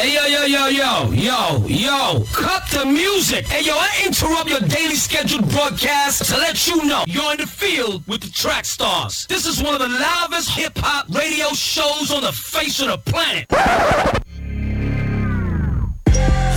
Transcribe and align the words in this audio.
Hey, 0.00 0.14
yo, 0.14 0.24
yo, 0.24 0.46
yo, 0.46 0.66
yo, 0.68 1.10
yo, 1.12 1.66
yo, 1.66 2.24
cut 2.32 2.66
the 2.70 2.86
music. 2.86 3.46
Hey, 3.46 3.66
yo, 3.66 3.74
I 3.76 4.02
interrupt 4.06 4.48
your 4.48 4.60
daily 4.60 4.94
scheduled 4.94 5.46
broadcast 5.50 6.24
to 6.24 6.38
let 6.38 6.66
you 6.66 6.82
know 6.86 7.04
you're 7.06 7.32
in 7.32 7.36
the 7.36 7.46
field 7.46 8.02
with 8.06 8.22
the 8.22 8.30
track 8.30 8.64
stars. 8.64 9.26
This 9.26 9.44
is 9.44 9.62
one 9.62 9.74
of 9.74 9.80
the 9.80 9.88
loudest 9.88 10.52
hip 10.52 10.78
hop 10.78 11.06
radio 11.14 11.48
shows 11.48 12.10
on 12.10 12.22
the 12.22 12.32
face 12.32 12.80
of 12.80 12.88
the 12.88 12.96
planet. 12.96 14.19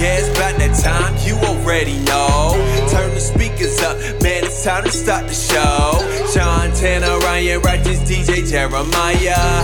It's 0.06 0.28
about 0.36 0.60
that 0.60 0.76
time, 0.84 1.16
you 1.24 1.38
already 1.48 1.98
know. 2.04 2.52
Turn 2.92 3.14
the 3.14 3.22
speakers 3.22 3.80
up, 3.80 3.96
man, 4.22 4.44
it's 4.44 4.62
time 4.62 4.84
to 4.84 4.92
start 4.92 5.28
the 5.28 5.34
show. 5.34 5.96
Sean 6.28 6.76
Tanner, 6.76 7.18
Ryan 7.20 7.62
Righteous, 7.62 8.00
DJ 8.00 8.44
Jeremiah. 8.44 9.64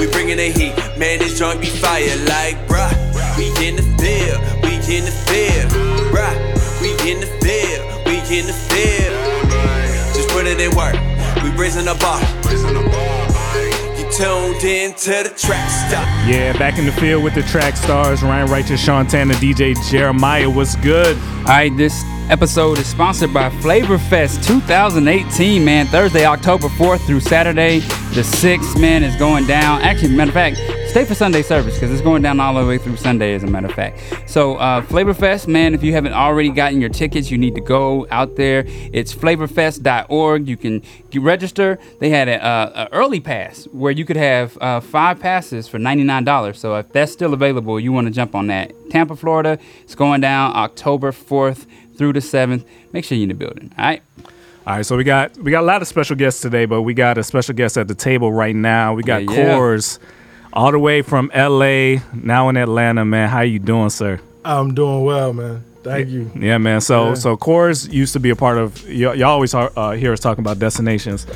We 0.00 0.06
bringing 0.10 0.38
the 0.38 0.48
heat, 0.48 0.74
man, 0.96 1.18
this 1.18 1.38
joint 1.38 1.60
be 1.60 1.66
fire 1.66 2.16
like, 2.24 2.56
bruh. 2.66 2.88
We 3.36 3.52
in 3.60 3.76
the 3.76 3.84
field, 4.00 4.40
we 4.64 4.72
in 4.88 5.04
the 5.04 5.12
field, 5.28 5.68
bruh. 6.08 6.32
We 6.80 6.96
in 7.04 7.20
the 7.20 7.28
field, 7.44 7.84
we 8.08 8.24
in 8.32 8.46
the 8.48 8.56
field. 8.56 9.12
Just 10.16 10.30
put 10.30 10.46
it 10.46 10.60
in 10.60 10.74
work, 10.74 10.96
we 11.44 11.50
raising 11.60 11.84
the 11.84 11.94
bar. 12.00 13.01
You 14.12 14.18
tuned 14.18 14.64
in 14.64 14.94
to 14.94 15.10
the 15.22 15.34
track 15.38 15.70
stop. 15.70 16.06
Yeah, 16.28 16.52
back 16.58 16.78
in 16.78 16.84
the 16.84 16.92
field 16.92 17.24
with 17.24 17.34
the 17.34 17.42
track 17.42 17.76
stars, 17.76 18.22
Ryan 18.22 18.50
Righteous, 18.50 18.82
Sean 18.82 19.06
Tanner, 19.06 19.32
DJ 19.34 19.74
Jeremiah. 19.90 20.50
What's 20.50 20.76
good? 20.76 21.16
All 21.16 21.44
right, 21.44 21.74
this 21.76 22.04
episode 22.30 22.78
is 22.78 22.86
sponsored 22.86 23.32
by 23.32 23.50
Flavor 23.60 23.98
Fest 23.98 24.44
2018, 24.44 25.64
man. 25.64 25.86
Thursday, 25.86 26.24
October 26.24 26.68
4th 26.68 27.04
through 27.06 27.20
Saturday, 27.20 27.80
the 28.14 28.22
6th, 28.22 28.80
man, 28.80 29.02
is 29.02 29.16
going 29.16 29.46
down. 29.46 29.80
Actually, 29.82 30.14
matter 30.14 30.30
of 30.30 30.34
fact, 30.34 30.56
stay 30.88 31.04
for 31.04 31.14
Sunday 31.14 31.42
service 31.42 31.74
because 31.74 31.90
it's 31.90 32.02
going 32.02 32.22
down 32.22 32.40
all 32.40 32.54
the 32.54 32.66
way 32.66 32.78
through 32.78 32.96
Sunday, 32.96 33.34
as 33.34 33.42
a 33.42 33.46
matter 33.46 33.66
of 33.66 33.72
fact. 33.72 33.98
So, 34.26 34.56
uh, 34.56 34.82
Flavor 34.82 35.14
Fest, 35.14 35.48
man, 35.48 35.74
if 35.74 35.82
you 35.82 35.92
haven't 35.92 36.12
already 36.12 36.50
gotten 36.50 36.80
your 36.80 36.90
tickets, 36.90 37.30
you 37.30 37.38
need 37.38 37.54
to 37.54 37.60
go 37.60 38.06
out 38.10 38.36
there. 38.36 38.64
It's 38.66 39.14
flavorfest.org. 39.14 40.48
You 40.48 40.56
can 40.56 40.82
register. 41.14 41.78
They 42.00 42.10
had 42.10 42.28
an 42.28 42.40
uh, 42.40 42.88
early 42.92 43.20
pass 43.20 43.64
where 43.72 43.92
you 43.92 44.04
could 44.04 44.16
have 44.16 44.56
uh, 44.60 44.80
five 44.80 45.20
passes 45.20 45.68
for 45.68 45.78
$99. 45.78 46.56
So, 46.56 46.76
if 46.76 46.92
that's 46.92 47.12
still 47.12 47.34
available, 47.34 47.80
you 47.80 47.92
want 47.92 48.06
to 48.06 48.12
jump 48.12 48.34
on 48.34 48.46
that. 48.48 48.72
Tampa, 48.90 49.16
Florida, 49.16 49.58
it's 49.82 49.94
going 49.94 50.20
down 50.20 50.54
October 50.54 51.12
4th 51.12 51.66
through 52.02 52.12
the 52.14 52.20
7th. 52.20 52.64
Make 52.92 53.04
sure 53.04 53.16
you're 53.16 53.22
in 53.22 53.28
the 53.28 53.34
building, 53.34 53.72
all 53.78 53.84
right? 53.84 54.02
All 54.66 54.76
right, 54.76 54.86
so 54.86 54.96
we 54.96 55.02
got 55.04 55.36
we 55.38 55.50
got 55.50 55.60
a 55.62 55.66
lot 55.66 55.82
of 55.82 55.88
special 55.88 56.14
guests 56.16 56.40
today, 56.40 56.66
but 56.66 56.82
we 56.82 56.94
got 56.94 57.18
a 57.18 57.22
special 57.24 57.54
guest 57.54 57.76
at 57.76 57.88
the 57.88 57.94
table 57.96 58.32
right 58.32 58.54
now. 58.54 58.94
We 58.94 59.02
got 59.02 59.24
Yeah, 59.24 59.30
yeah. 59.30 59.54
Coors, 59.56 59.98
all 60.52 60.70
the 60.70 60.78
way 60.78 61.02
from 61.02 61.30
LA, 61.34 61.96
now 62.14 62.48
in 62.48 62.56
Atlanta, 62.56 63.04
man. 63.04 63.28
How 63.28 63.40
you 63.40 63.58
doing, 63.58 63.90
sir? 63.90 64.20
I'm 64.44 64.72
doing 64.74 65.02
well, 65.04 65.32
man. 65.32 65.64
Thank 65.82 66.10
you. 66.10 66.30
Yeah, 66.38 66.58
man. 66.58 66.80
So 66.80 67.08
Yeah. 67.08 67.14
so 67.14 67.36
Coors 67.36 67.92
used 67.92 68.12
to 68.12 68.20
be 68.20 68.30
a 68.30 68.36
part 68.36 68.56
of 68.58 68.84
y- 68.84 68.92
y'all 69.14 69.24
always 69.24 69.52
uh, 69.52 69.90
hear 69.98 70.12
us 70.12 70.20
talking 70.20 70.44
about 70.44 70.60
destinations, 70.60 71.26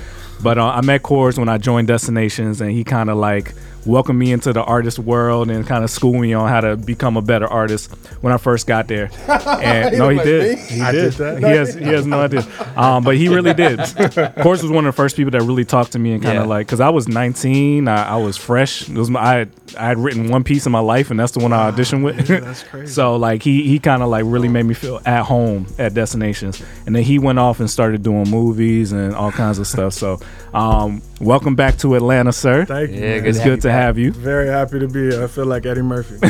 but 0.40 0.56
uh, 0.56 0.66
I 0.66 0.80
met 0.82 1.02
Coors 1.02 1.36
when 1.36 1.48
I 1.48 1.58
joined 1.58 1.88
Destinations, 1.88 2.60
and 2.60 2.70
he 2.70 2.84
kind 2.84 3.10
of 3.10 3.16
like 3.16 3.54
welcomed 3.86 4.18
me 4.18 4.32
into 4.32 4.52
the 4.52 4.62
artist 4.62 4.98
world 4.98 5.50
and 5.50 5.66
kind 5.66 5.84
of 5.84 5.90
schooled 5.90 6.20
me 6.20 6.32
on 6.34 6.48
how 6.48 6.60
to 6.60 6.76
become 6.76 7.16
a 7.16 7.22
better 7.22 7.46
artist 7.46 7.90
when 8.20 8.32
I 8.32 8.36
first 8.36 8.66
got 8.66 8.88
there. 8.88 9.10
And 9.56 9.94
He 9.94 9.98
no, 9.98 10.08
he 10.08 10.16
like 10.16 10.24
did. 10.26 10.58
me. 10.58 10.64
He 10.64 10.80
I 10.80 10.92
did. 10.92 11.02
did 11.02 11.12
that. 11.14 11.38
He 11.38 11.44
has 11.56 11.74
he 11.74 11.84
has 11.84 12.06
no 12.06 12.20
idea. 12.20 12.44
Um, 12.76 13.04
but 13.04 13.16
he 13.16 13.28
really 13.28 13.54
did. 13.54 13.78
Coors 13.78 14.62
was 14.62 14.70
one 14.70 14.86
of 14.86 14.94
the 14.94 14.96
first 14.96 15.16
people 15.16 15.30
that 15.30 15.42
really 15.42 15.64
talked 15.64 15.92
to 15.92 15.98
me 15.98 16.12
and 16.12 16.22
kind 16.22 16.38
of 16.38 16.44
Yeah. 16.44 16.48
like 16.48 16.66
because 16.66 16.80
I 16.80 16.88
was 16.90 17.08
19, 17.08 17.88
I, 17.88 18.10
I 18.10 18.16
was 18.16 18.36
fresh. 18.36 18.88
It 18.88 18.96
was 18.96 19.08
my, 19.10 19.20
I 19.20 19.34
had, 19.38 19.50
I 19.78 19.86
had 19.86 19.98
written 19.98 20.28
one 20.28 20.44
piece 20.44 20.66
in 20.66 20.72
my 20.72 20.80
life, 20.80 21.10
and 21.10 21.18
that's 21.18 21.32
the 21.32 21.40
one 21.40 21.52
I 21.52 21.70
auditioned 21.70 22.02
with. 22.04 22.26
that's 22.26 22.62
crazy. 22.70 22.92
so 22.92 23.16
like 23.16 23.42
he 23.42 23.62
he 23.66 23.78
kind 23.78 24.02
of 24.02 24.08
like 24.08 24.24
really 24.26 24.48
made 24.48 24.64
me 24.64 24.74
feel 24.74 25.00
at 25.06 25.22
home 25.24 25.66
at 25.78 25.94
destinations 25.94 26.62
and 26.86 26.94
then 26.94 27.02
he 27.02 27.18
went 27.18 27.38
off 27.38 27.60
and 27.60 27.68
started 27.70 28.02
doing 28.02 28.28
movies 28.30 28.92
and 28.92 29.14
all 29.14 29.30
kinds 29.32 29.58
of 29.58 29.66
stuff 29.66 29.92
so 29.92 30.18
um 30.54 31.02
welcome 31.20 31.54
back 31.56 31.76
to 31.76 31.94
atlanta 31.96 32.32
sir 32.32 32.64
Thank 32.64 32.90
you. 32.90 32.96
Yeah, 32.96 33.18
good 33.18 33.26
it's 33.28 33.38
to 33.38 33.44
good 33.44 33.60
to 33.62 33.70
have 33.70 33.82
have 33.82 33.98
you 33.98 34.12
Very 34.12 34.46
happy 34.48 34.78
to 34.78 34.88
be 34.88 35.10
here. 35.10 35.24
I 35.24 35.26
feel 35.26 35.44
like 35.46 35.66
Eddie 35.66 35.82
Murphy. 35.82 36.16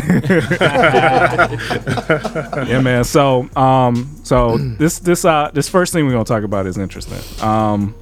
yeah 2.71 2.81
man 2.81 3.05
so 3.05 3.49
um 3.57 4.19
so 4.25 4.59
this 4.59 4.99
this 5.01 5.25
uh 5.25 5.51
this 5.53 5.69
first 5.69 5.93
thing 5.93 6.07
we're 6.07 6.13
gonna 6.13 6.25
talk 6.25 6.43
about 6.45 6.67
is 6.67 6.79
interesting 6.79 7.19
um 7.45 7.95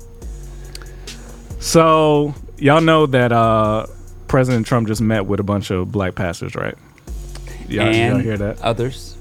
so 1.59 2.35
y'all 2.59 2.81
know 2.81 3.07
that 3.07 3.33
uh 3.33 3.87
president 4.29 4.67
trump 4.67 4.87
just 4.89 5.01
met 5.01 5.27
with 5.27 5.41
a 5.41 5.45
bunch 5.45 5.71
of 5.71 5.91
black 5.93 6.15
pastors 6.15 6.55
right 6.55 6.77
y'all, 7.69 7.87
y'all 7.87 7.95
and 7.95 8.23
hear 8.23 8.37
that 8.37 8.61
others. 8.63 9.17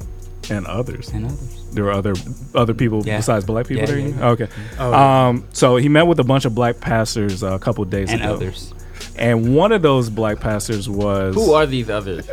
and 0.50 0.66
others 0.68 1.10
And 1.10 1.26
others. 1.26 1.63
There 1.74 1.84
were 1.86 1.92
other 1.92 2.14
other 2.56 2.74
people 2.74 3.04
Yeah. 3.06 3.18
besides 3.18 3.46
black 3.46 3.68
people 3.68 3.82
Yeah, 3.82 3.86
there 3.88 4.00
yeah, 4.00 4.30
okay 4.30 4.48
Oh, 4.80 4.92
yeah. 4.92 5.28
Um, 5.28 5.46
so 5.54 5.76
he 5.78 5.90
met 5.90 6.08
with 6.08 6.20
a 6.20 6.24
bunch 6.24 6.46
of 6.46 6.54
black 6.56 6.80
pastors 6.80 7.44
uh, 7.44 7.54
a 7.54 7.60
couple 7.60 7.84
days 7.86 8.12
And 8.12 8.22
ago, 8.22 8.34
others. 8.36 8.74
and 9.18 9.56
one 9.56 9.72
of 9.72 9.82
those 9.82 10.10
black 10.10 10.40
pastors 10.40 10.88
was 10.90 11.36
Who 11.36 11.54
are 11.54 11.66
these 11.66 11.90
others? 11.90 12.28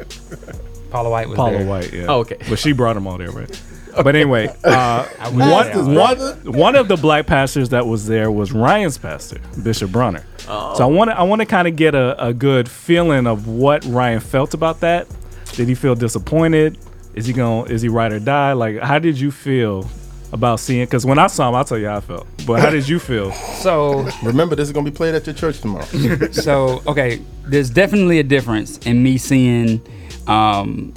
Paula 0.90 1.10
White 1.10 1.28
was 1.28 1.36
Paula 1.36 1.58
there. 1.58 1.66
White. 1.66 1.92
Yeah. 1.92 2.06
Oh, 2.08 2.20
okay. 2.20 2.36
But 2.48 2.58
she 2.58 2.72
brought 2.72 2.94
them 2.94 3.06
all 3.06 3.18
there, 3.18 3.30
right? 3.30 3.62
But 4.04 4.14
anyway, 4.14 4.46
uh, 4.62 5.04
would 5.32 5.40
Pastor's 5.40 5.86
one, 5.86 5.94
brother? 5.94 6.34
one, 6.44 6.56
one 6.58 6.76
of 6.76 6.86
the 6.86 6.96
black 6.96 7.26
pastors 7.26 7.70
that 7.70 7.84
was 7.88 8.06
there 8.06 8.30
was 8.30 8.52
Ryan's 8.52 8.96
pastor, 8.96 9.40
Bishop 9.64 9.90
Bronner. 9.90 10.24
Oh. 10.48 10.74
So 10.78 10.84
I 10.84 10.86
want 10.86 11.10
to 11.10 11.18
I 11.18 11.24
want 11.24 11.40
to 11.40 11.46
kind 11.46 11.66
of 11.66 11.74
get 11.74 11.96
a, 11.96 12.24
a 12.28 12.32
good 12.32 12.68
feeling 12.68 13.26
of 13.26 13.48
what 13.48 13.84
Ryan 13.84 14.20
felt 14.20 14.54
about 14.54 14.78
that. 14.80 15.08
Did 15.54 15.66
he 15.66 15.74
feel 15.74 15.96
disappointed? 15.96 16.78
Is 17.14 17.26
he 17.26 17.32
gonna? 17.32 17.64
Is 17.64 17.82
he 17.82 17.88
ride 17.88 18.12
or 18.12 18.20
die? 18.20 18.52
Like, 18.52 18.78
how 18.78 18.98
did 18.98 19.18
you 19.18 19.30
feel 19.30 19.88
about 20.32 20.60
seeing? 20.60 20.84
Because 20.84 21.04
when 21.04 21.18
I 21.18 21.26
saw 21.26 21.48
him, 21.48 21.54
I'll 21.54 21.64
tell 21.64 21.78
you 21.78 21.88
how 21.88 21.96
I 21.96 22.00
felt. 22.00 22.26
But 22.46 22.60
how 22.60 22.70
did 22.70 22.88
you 22.88 22.98
feel? 22.98 23.32
So 23.60 24.08
Remember, 24.22 24.56
this 24.56 24.68
is 24.68 24.72
gonna 24.72 24.90
be 24.90 24.96
played 24.96 25.14
at 25.14 25.26
your 25.26 25.34
church 25.34 25.60
tomorrow. 25.60 25.84
so 26.32 26.82
okay, 26.86 27.20
there's 27.44 27.68
definitely 27.68 28.18
a 28.18 28.22
difference 28.22 28.78
in 28.78 29.02
me 29.02 29.18
seeing 29.18 29.82
um, 30.26 30.94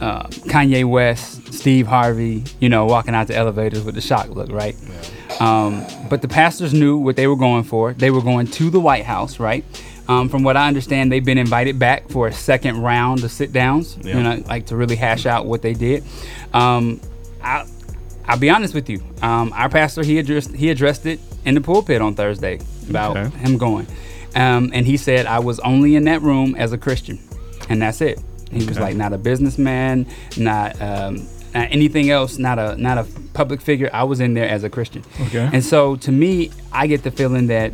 uh, 0.00 0.24
Kanye 0.48 0.84
West, 0.88 1.52
Steve 1.52 1.86
Harvey, 1.86 2.42
you 2.58 2.68
know, 2.68 2.86
walking 2.86 3.14
out 3.14 3.28
the 3.28 3.36
elevators 3.36 3.84
with 3.84 3.94
the 3.94 4.00
shock 4.00 4.28
look, 4.30 4.50
right? 4.50 4.74
Um, 5.40 5.86
but 6.08 6.20
the 6.20 6.28
pastors 6.28 6.74
knew 6.74 6.98
what 6.98 7.14
they 7.16 7.26
were 7.26 7.36
going 7.36 7.62
for. 7.62 7.92
They 7.92 8.10
were 8.10 8.22
going 8.22 8.46
to 8.48 8.70
the 8.70 8.80
White 8.80 9.04
House, 9.04 9.38
right? 9.38 9.64
Um, 10.10 10.28
from 10.28 10.42
what 10.42 10.56
I 10.56 10.66
understand, 10.66 11.12
they've 11.12 11.24
been 11.24 11.38
invited 11.38 11.78
back 11.78 12.08
for 12.08 12.26
a 12.26 12.32
second 12.32 12.82
round 12.82 13.22
of 13.22 13.30
sit 13.30 13.52
downs, 13.52 13.96
Yeah. 14.02 14.16
you 14.16 14.22
know, 14.24 14.42
like 14.48 14.66
to 14.66 14.76
really 14.76 14.96
hash 14.96 15.24
out 15.24 15.46
what 15.46 15.62
they 15.62 15.72
did. 15.72 16.02
Um, 16.52 17.00
I, 17.40 17.64
I'll 18.26 18.38
be 18.38 18.50
honest 18.50 18.74
with 18.74 18.88
you. 18.90 19.00
Um, 19.22 19.52
our 19.54 19.68
pastor 19.68 20.02
he 20.02 20.18
addressed 20.18 20.52
he 20.52 20.70
addressed 20.70 21.06
it 21.06 21.20
in 21.44 21.54
the 21.54 21.60
pulpit 21.60 22.02
on 22.02 22.14
Thursday 22.14 22.58
about 22.88 23.16
Okay. 23.16 23.38
him 23.38 23.56
going, 23.56 23.86
um, 24.34 24.70
and 24.74 24.84
he 24.84 24.96
said 24.96 25.26
I 25.26 25.38
was 25.38 25.60
only 25.60 25.94
in 25.94 26.04
that 26.04 26.22
room 26.22 26.56
as 26.56 26.72
a 26.72 26.78
Christian, 26.78 27.18
and 27.68 27.80
that's 27.80 28.00
it. 28.00 28.18
He 28.50 28.64
was 28.66 28.80
like 28.80 28.96
not 28.96 29.12
a 29.12 29.18
businessman, 29.18 30.06
not, 30.36 30.74
um, 30.82 31.18
not 31.54 31.68
anything 31.70 32.10
else, 32.10 32.36
not 32.36 32.58
a 32.58 32.76
not 32.76 32.98
a 32.98 33.06
public 33.32 33.60
figure. 33.60 33.88
I 33.92 34.02
was 34.04 34.18
in 34.18 34.34
there 34.34 34.48
as 34.48 34.64
a 34.64 34.70
Christian, 34.70 35.04
Okay. 35.28 35.48
and 35.52 35.64
so 35.64 35.94
to 35.96 36.10
me, 36.10 36.50
I 36.72 36.88
get 36.88 37.04
the 37.04 37.12
feeling 37.12 37.46
that. 37.46 37.72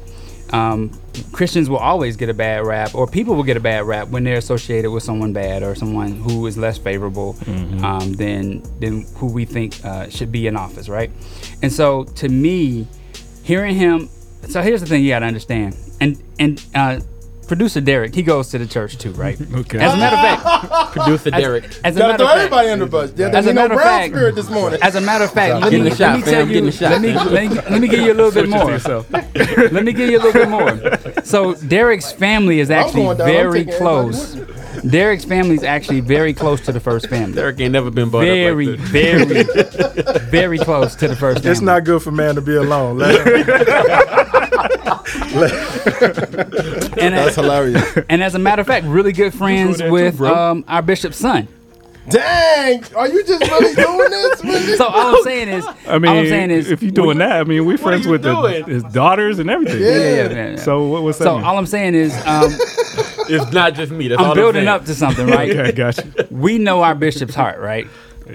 Um, 0.52 0.90
Christians 1.32 1.68
will 1.68 1.78
always 1.78 2.16
get 2.16 2.28
a 2.28 2.34
bad 2.34 2.64
rap, 2.64 2.94
or 2.94 3.06
people 3.06 3.34
will 3.34 3.42
get 3.42 3.56
a 3.56 3.60
bad 3.60 3.84
rap 3.84 4.08
when 4.08 4.24
they're 4.24 4.36
associated 4.36 4.90
with 4.90 5.02
someone 5.02 5.32
bad 5.32 5.62
or 5.62 5.74
someone 5.74 6.12
who 6.12 6.46
is 6.46 6.56
less 6.56 6.78
favorable 6.78 7.36
um, 7.84 8.12
than 8.14 8.62
than 8.80 9.02
who 9.16 9.26
we 9.26 9.44
think 9.44 9.84
uh, 9.84 10.08
should 10.08 10.30
be 10.30 10.46
in 10.46 10.56
office, 10.56 10.88
right? 10.88 11.10
And 11.62 11.72
so, 11.72 12.04
to 12.04 12.28
me, 12.28 12.86
hearing 13.42 13.74
him. 13.74 14.08
So 14.48 14.62
here's 14.62 14.80
the 14.80 14.86
thing 14.86 15.02
you 15.02 15.10
got 15.10 15.20
to 15.20 15.26
understand, 15.26 15.76
and 16.00 16.22
and 16.38 16.64
uh, 16.74 17.00
producer 17.46 17.80
Derek, 17.80 18.14
he 18.14 18.22
goes 18.22 18.48
to 18.50 18.58
the 18.58 18.66
church 18.66 18.98
too, 18.98 19.12
right? 19.12 19.38
Okay. 19.56 19.78
As 19.78 19.94
a 19.94 19.96
matter 19.96 20.16
of 20.16 20.42
fact, 20.42 20.92
Producer 20.96 21.30
Derek. 21.30 21.64
as 21.84 21.96
a 21.96 21.98
Gotta 22.00 22.12
matter 22.12 22.16
throw 22.18 22.26
of 22.26 22.30
fact, 22.32 22.36
everybody 22.38 22.68
under 22.70 22.84
the 22.84 22.90
bus. 22.90 23.12
Yeah, 23.16 23.28
As 23.28 23.46
a 23.46 23.54
matter 23.54 23.74
of 23.74 23.78
brown 23.78 23.88
fact- 24.00 24.12
spirit 24.14 24.34
this 24.34 24.50
morning. 24.50 24.78
as 24.82 24.94
a 24.94 25.00
matter 25.00 25.24
of 25.24 25.32
fact, 25.32 25.54
let 25.54 25.62
Getting 25.70 25.84
me, 25.84 25.90
the 25.90 25.96
shot, 25.96 26.10
let 26.10 26.16
me 26.18 26.22
fam, 26.22 26.32
tell 26.32 26.46
you, 26.46 26.52
getting 26.52 26.64
the 26.66 26.72
shot, 26.72 26.90
let 26.92 27.00
me, 27.00 27.12
let 27.14 27.50
me 27.50 27.70
let 27.70 27.80
me 27.80 27.88
give 27.88 28.00
you 28.00 28.12
a 28.12 28.14
little 28.14 28.30
bit 28.30 28.46
Switch 28.48 28.54
it 28.54 28.82
to 28.82 29.62
more. 29.62 29.68
Let 29.70 29.84
me 29.84 29.92
give 29.92 30.10
you 30.10 30.18
a 30.18 30.22
little 30.22 30.32
bit 30.32 30.48
more. 30.48 31.24
So 31.24 31.54
Derek's 31.54 32.12
family 32.12 32.60
is 32.60 32.70
actually 32.70 33.02
going 33.04 33.18
down. 33.18 33.28
I'm 33.28 33.32
very 33.34 33.64
close. 33.64 34.34
Derek's 34.90 35.24
family 35.24 35.54
is 35.54 35.62
actually 35.62 36.00
very 36.00 36.32
close 36.34 36.60
to 36.62 36.72
the 36.72 36.80
first 36.80 37.08
family. 37.08 37.34
Derek 37.34 37.58
ain't 37.60 37.72
never 37.72 37.90
been 37.90 38.10
brought 38.10 38.22
Very, 38.22 38.74
up 38.74 38.78
like 38.80 38.90
this. 38.90 38.90
very, 38.90 40.18
very 40.30 40.58
close 40.58 40.94
to 40.96 41.08
the 41.08 41.16
first 41.16 41.38
family. 41.38 41.50
It's 41.52 41.60
not 41.60 41.84
good 41.84 42.02
for 42.02 42.10
man 42.10 42.34
to 42.36 42.40
be 42.40 42.54
alone. 42.56 42.98
Let 42.98 43.26
and, 46.96 47.14
That's 47.14 47.28
as, 47.30 47.34
hilarious. 47.36 47.98
and 48.08 48.22
as 48.22 48.34
a 48.34 48.38
matter 48.38 48.60
of 48.60 48.66
fact, 48.66 48.86
really 48.86 49.12
good 49.12 49.34
friends 49.34 49.82
with 49.82 50.20
um, 50.22 50.64
our 50.68 50.82
bishop's 50.82 51.16
son. 51.16 51.48
Dang, 52.08 52.84
are 52.94 53.08
you 53.08 53.24
just 53.24 53.50
really 53.50 53.74
doing 53.74 54.10
this? 54.10 54.44
Really? 54.44 54.76
So 54.76 54.86
all 54.86 55.16
I'm 55.16 55.22
saying 55.24 55.48
is, 55.48 55.66
I 55.88 55.98
mean, 55.98 56.10
all 56.10 56.18
I'm 56.18 56.28
saying 56.28 56.50
is, 56.50 56.70
if 56.70 56.82
you're 56.82 56.92
doing 56.92 57.18
that, 57.18 57.32
I 57.32 57.44
mean, 57.44 57.64
we're 57.66 57.78
friends 57.78 58.06
with 58.06 58.22
the, 58.22 58.64
his 58.66 58.82
daughters 58.84 59.38
and 59.38 59.50
everything. 59.50 59.80
Yeah. 59.80 59.88
yeah, 59.88 59.96
yeah, 59.96 60.30
yeah, 60.30 60.50
yeah. 60.50 60.56
So 60.56 60.86
what, 60.86 61.02
what's 61.02 61.18
that? 61.18 61.24
So 61.24 61.36
mean? 61.36 61.44
all 61.44 61.58
I'm 61.58 61.66
saying 61.66 61.94
is, 61.94 62.14
um, 62.26 62.52
It's 63.28 63.52
not 63.52 63.74
just 63.74 63.92
me. 63.92 64.08
That's 64.08 64.20
I'm 64.20 64.30
I'm 64.30 64.36
building 64.36 64.68
up 64.68 64.84
to 64.84 64.94
something, 64.94 65.26
right? 65.26 65.46
Okay, 65.56 65.72
gotcha. 65.72 66.28
We 66.30 66.58
know 66.58 66.82
our 66.82 66.94
bishop's 66.94 67.34
heart, 67.34 67.60
right? 67.60 67.86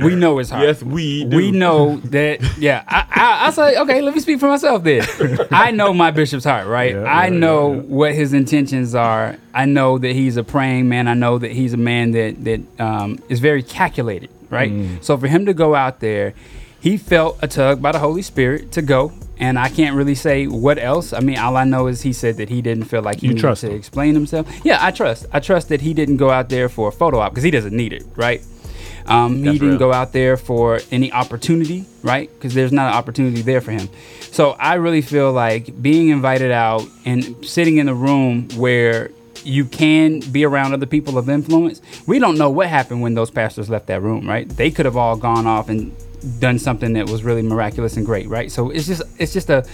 We 0.02 0.16
know 0.16 0.40
it's 0.40 0.50
heart. 0.50 0.64
Yes, 0.64 0.82
we 0.82 1.26
do. 1.26 1.36
We 1.36 1.52
know 1.52 1.98
that. 2.06 2.40
Yeah, 2.58 2.84
I, 2.88 3.06
I, 3.10 3.48
I 3.48 3.50
say, 3.52 3.78
okay, 3.78 4.02
let 4.02 4.14
me 4.14 4.22
speak 4.22 4.40
for 4.40 4.48
myself 4.48 4.84
then. 4.84 5.06
I 5.52 5.72
know 5.72 5.94
my 5.94 6.12
bishop's 6.12 6.46
heart, 6.46 6.68
right? 6.68 6.94
Yeah, 6.96 7.04
I 7.04 7.26
yeah, 7.28 7.38
know 7.38 7.74
yeah, 7.74 7.80
what 7.82 8.14
his 8.14 8.34
intentions 8.34 8.96
are. 8.96 9.36
I 9.54 9.66
know 9.66 9.98
that 9.98 10.14
he's 10.14 10.38
a 10.38 10.44
praying 10.44 10.88
man. 10.88 11.08
I 11.08 11.14
know 11.14 11.38
that 11.38 11.52
he's 11.52 11.74
a 11.74 11.78
man 11.78 12.12
that 12.12 12.44
that 12.46 12.62
um, 12.80 13.20
is 13.28 13.40
very 13.40 13.64
calculated, 13.64 14.30
right? 14.50 14.72
Mm. 14.72 15.04
So 15.04 15.18
for 15.18 15.28
him 15.28 15.46
to 15.48 15.54
go 15.54 15.76
out 15.76 16.00
there, 16.00 16.34
he 16.80 16.98
felt 16.98 17.38
a 17.42 17.48
tug 17.48 17.82
by 17.82 17.92
the 17.92 18.00
Holy 18.00 18.22
Spirit 18.22 18.72
to 18.74 18.82
go. 18.82 19.12
And 19.40 19.58
I 19.58 19.70
can't 19.70 19.96
really 19.96 20.14
say 20.14 20.46
what 20.46 20.78
else. 20.78 21.14
I 21.14 21.20
mean, 21.20 21.38
all 21.40 21.58
I 21.58 21.64
know 21.64 21.88
is 21.88 22.04
he 22.04 22.14
said 22.14 22.38
that 22.38 22.48
he 22.50 22.62
didn't 22.62 22.84
feel 22.86 23.02
like 23.02 23.22
he 23.22 23.28
You 23.28 23.34
needed 23.34 23.56
to 23.56 23.70
him? 23.70 23.76
explain 23.76 24.14
himself. 24.14 24.48
Yeah, 24.64 24.78
I 24.80 24.92
trust. 24.92 25.26
I 25.34 25.40
trust 25.40 25.70
that 25.70 25.82
he 25.82 25.96
didn't 25.96 26.18
go 26.18 26.30
out 26.30 26.50
there 26.50 26.70
for 26.70 26.90
a 26.90 26.92
photo 26.92 27.18
op 27.20 27.32
because 27.32 27.44
he 27.44 27.50
doesn't 27.50 27.76
need 27.76 27.92
it, 27.92 28.04
right? 28.16 28.42
Um, 29.06 29.38
he 29.38 29.44
That's 29.44 29.54
didn't 29.60 29.70
real. 29.70 29.80
go 29.80 29.94
out 29.94 30.14
there 30.14 30.38
for 30.38 30.80
any 30.92 31.12
opportunity, 31.12 31.86
right? 32.04 32.30
Because 32.34 32.54
there's 32.54 32.72
not 32.72 32.88
an 32.92 32.94
opportunity 32.98 33.42
there 33.42 33.62
for 33.62 33.72
him. 33.72 33.90
So 34.32 34.52
I 34.52 34.76
really 34.76 35.02
feel 35.02 35.32
like 35.32 35.82
being 35.82 36.10
invited 36.10 36.52
out 36.52 36.84
and 37.06 37.46
sitting 37.46 37.78
in 37.78 37.90
a 37.90 37.94
room 37.94 38.48
where 38.56 39.12
you 39.44 39.66
can 39.66 40.20
be 40.20 40.46
around 40.46 40.74
other 40.74 40.86
people 40.86 41.18
of 41.18 41.30
influence. 41.30 41.82
We 42.06 42.20
don't 42.20 42.38
know 42.38 42.50
what 42.50 42.68
happened 42.68 43.02
when 43.02 43.16
those 43.16 43.32
pastors 43.32 43.70
left 43.70 43.88
that 43.88 44.02
room, 44.02 44.28
right? 44.28 44.48
They 44.48 44.72
could 44.72 44.86
have 44.86 44.98
all 44.98 45.18
gone 45.18 45.48
off 45.48 45.70
and 45.70 45.92
done 46.40 46.60
something 46.60 46.94
that 46.94 47.10
was 47.10 47.24
really 47.24 47.42
miraculous 47.42 47.98
and 47.98 48.06
great, 48.06 48.30
right? 48.30 48.52
So 48.52 48.70
it's 48.70 48.88
just 48.88 49.02
it's 49.18 49.34
just 49.34 49.50
a 49.50 49.66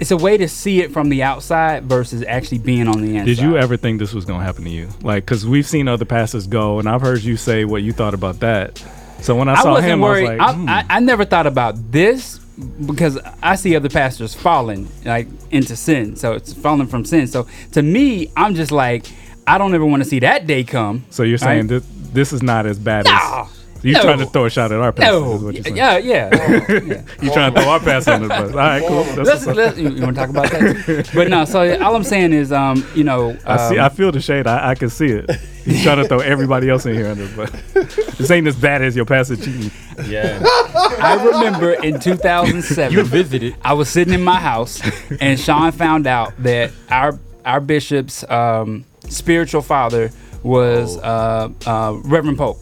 it's 0.00 0.10
a 0.10 0.16
way 0.16 0.38
to 0.38 0.48
see 0.48 0.80
it 0.80 0.92
from 0.92 1.10
the 1.10 1.22
outside 1.22 1.84
versus 1.84 2.24
actually 2.26 2.58
being 2.58 2.88
on 2.88 3.02
the 3.02 3.16
inside. 3.16 3.26
Did 3.26 3.38
you 3.38 3.58
ever 3.58 3.76
think 3.76 3.98
this 3.98 4.14
was 4.14 4.24
gonna 4.24 4.42
happen 4.42 4.64
to 4.64 4.70
you? 4.70 4.88
Like, 5.02 5.24
cause 5.26 5.46
we've 5.46 5.66
seen 5.66 5.88
other 5.88 6.06
pastors 6.06 6.46
go, 6.46 6.78
and 6.78 6.88
I've 6.88 7.02
heard 7.02 7.22
you 7.22 7.36
say 7.36 7.66
what 7.66 7.82
you 7.82 7.92
thought 7.92 8.14
about 8.14 8.40
that. 8.40 8.82
So 9.20 9.36
when 9.36 9.50
I 9.50 9.54
I 9.54 9.62
saw 9.62 9.76
him, 9.76 10.00
worried. 10.00 10.26
I 10.26 10.30
was 10.30 10.38
like, 10.38 10.56
hmm. 10.56 10.68
I, 10.68 10.80
I, 10.80 10.96
I 10.96 11.00
never 11.00 11.26
thought 11.26 11.46
about 11.46 11.92
this 11.92 12.38
because 12.38 13.18
I 13.42 13.56
see 13.56 13.76
other 13.76 13.90
pastors 13.90 14.34
falling 14.34 14.88
like 15.04 15.28
into 15.50 15.76
sin. 15.76 16.16
So 16.16 16.32
it's 16.32 16.54
falling 16.54 16.86
from 16.86 17.04
sin. 17.04 17.26
So 17.26 17.46
to 17.72 17.82
me, 17.82 18.32
I'm 18.36 18.54
just 18.54 18.72
like, 18.72 19.06
I 19.46 19.58
don't 19.58 19.74
ever 19.74 19.84
want 19.84 20.02
to 20.02 20.08
see 20.08 20.20
that 20.20 20.46
day 20.46 20.64
come. 20.64 21.04
so 21.10 21.22
you're 21.22 21.38
saying 21.38 21.68
right? 21.68 21.68
this 21.68 21.84
this 22.12 22.32
is 22.32 22.42
not 22.42 22.64
as 22.66 22.78
bad 22.78 23.06
as 23.06 23.59
you 23.82 23.94
no. 23.94 24.02
trying 24.02 24.18
to 24.18 24.26
throw 24.26 24.44
a 24.44 24.50
shot 24.50 24.72
at 24.72 24.80
our 24.80 24.92
pastor? 24.92 25.12
No, 25.12 25.34
is 25.34 25.42
what 25.42 25.54
you're 25.54 25.64
saying. 25.64 25.76
yeah, 25.76 25.98
yeah. 25.98 26.30
yeah. 26.68 27.02
You 27.22 27.32
trying 27.32 27.54
to 27.54 27.60
throw 27.60 27.70
our 27.70 27.80
pastor 27.80 28.12
under 28.12 28.28
the 28.28 28.34
bus? 28.34 28.50
All 28.50 28.56
right, 28.56 28.82
cool. 28.86 29.04
That's 29.04 29.18
Let's, 29.18 29.46
let's, 29.46 29.78
you, 29.78 30.02
want 30.02 30.16
to 30.16 30.20
talk 30.20 30.30
about 30.30 30.50
that? 30.50 31.10
but 31.14 31.28
no. 31.28 31.44
So 31.44 31.80
all 31.82 31.96
I'm 31.96 32.04
saying 32.04 32.32
is, 32.32 32.52
um, 32.52 32.86
you 32.94 33.04
know, 33.04 33.36
I 33.46 33.68
see. 33.68 33.78
um, 33.78 33.84
I 33.84 33.88
feel 33.88 34.12
the 34.12 34.20
shade. 34.20 34.46
I, 34.46 34.70
I 34.70 34.74
can 34.74 34.90
see 34.90 35.06
it. 35.06 35.30
He's 35.64 35.82
trying 35.82 35.98
to 35.98 36.08
throw 36.08 36.20
everybody 36.20 36.68
else 36.70 36.86
in 36.86 36.94
here 36.94 37.08
under 37.08 37.26
the 37.26 37.36
bus. 37.36 38.16
This 38.16 38.30
ain't 38.30 38.46
as 38.46 38.56
bad 38.56 38.82
as 38.82 38.96
your 38.96 39.04
pastor 39.04 39.36
cheating. 39.36 39.70
Yeah. 40.06 40.40
I 40.44 41.22
remember 41.22 41.72
in 41.72 42.00
2007. 42.00 42.92
you 42.96 43.04
visited. 43.04 43.56
I 43.62 43.74
was 43.74 43.88
sitting 43.88 44.14
in 44.14 44.22
my 44.24 44.40
house, 44.40 44.80
and 45.20 45.38
Sean 45.38 45.70
found 45.72 46.06
out 46.06 46.32
that 46.42 46.72
our 46.88 47.18
our 47.44 47.60
bishop's 47.60 48.28
um, 48.30 48.84
spiritual 49.08 49.62
father 49.62 50.10
was 50.42 50.96
uh, 50.98 51.48
uh, 51.66 51.94
Reverend 52.04 52.38
Paulk. 52.38 52.58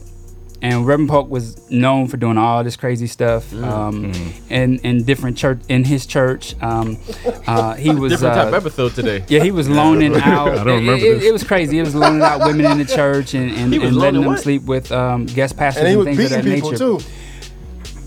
And 0.61 0.87
Reverend 0.87 1.09
Paulk 1.09 1.31
was 1.31 1.71
known 1.71 2.09
for 2.09 2.17
doing 2.17 2.37
all 2.37 2.65
this 2.65 2.75
crazy 2.77 3.07
stuff 3.07 3.53
um, 3.55 4.13
in 4.51 4.79
in 4.81 5.05
different 5.05 5.37
church 5.39 5.61
in 5.69 5.85
his 5.85 6.05
church. 6.05 6.61
Um, 6.61 6.99
uh, 7.47 7.75
he 7.75 7.91
was 7.95 8.13
Different 8.13 8.35
type 8.35 8.53
uh, 8.53 8.57
episode 8.57 8.93
today. 8.95 9.25
yeah, 9.29 9.41
he 9.43 9.53
was 9.53 9.69
loaning 9.69 10.17
out. 10.17 10.49
I 10.49 10.65
don't 10.65 10.67
remember 10.81 10.95
it, 10.95 11.03
it- 11.03 11.15
this. 11.21 11.25
it 11.27 11.33
was 11.33 11.45
crazy. 11.45 11.77
He 11.77 11.81
was 11.83 11.95
loaning 11.95 12.23
out 12.23 12.41
women 12.41 12.67
in 12.67 12.79
the 12.79 12.85
church 12.85 13.35
and, 13.35 13.53
and, 13.53 13.73
and 13.73 13.97
letting 13.97 14.21
them 14.21 14.31
what? 14.31 14.41
sleep 14.41 14.63
with 14.65 14.91
um, 14.91 15.27
guest 15.27 15.57
pastors 15.57 15.85
And 15.85 16.09
and, 16.09 16.17
things 16.17 16.33
of 16.33 16.43
that 16.43 16.45
nature. 16.45 16.77
too. 16.77 16.99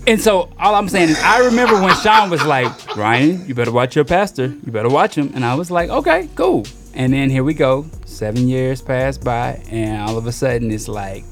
And 0.06 0.20
so 0.20 0.50
all 0.58 0.74
I'm 0.74 0.88
saying 0.88 1.10
is 1.10 1.18
I 1.22 1.46
remember 1.46 1.80
when 1.80 1.94
Sean 1.96 2.28
was 2.28 2.44
like, 2.44 2.96
Ryan, 2.96 3.46
you 3.46 3.54
better 3.54 3.70
watch 3.72 3.94
your 3.96 4.04
pastor. 4.04 4.46
You 4.46 4.72
better 4.72 4.88
watch 4.90 5.14
him. 5.16 5.30
And 5.34 5.44
I 5.44 5.54
was 5.54 5.70
like, 5.70 5.90
okay, 5.90 6.28
cool. 6.34 6.66
And 6.92 7.12
then 7.12 7.30
here 7.30 7.44
we 7.44 7.54
go. 7.54 7.86
Seven 8.04 8.46
years 8.48 8.82
passed 8.82 9.24
by, 9.24 9.62
and 9.70 10.02
all 10.02 10.18
of 10.18 10.26
a 10.26 10.32
sudden 10.32 10.70
it's 10.70 10.86
like, 10.86 11.24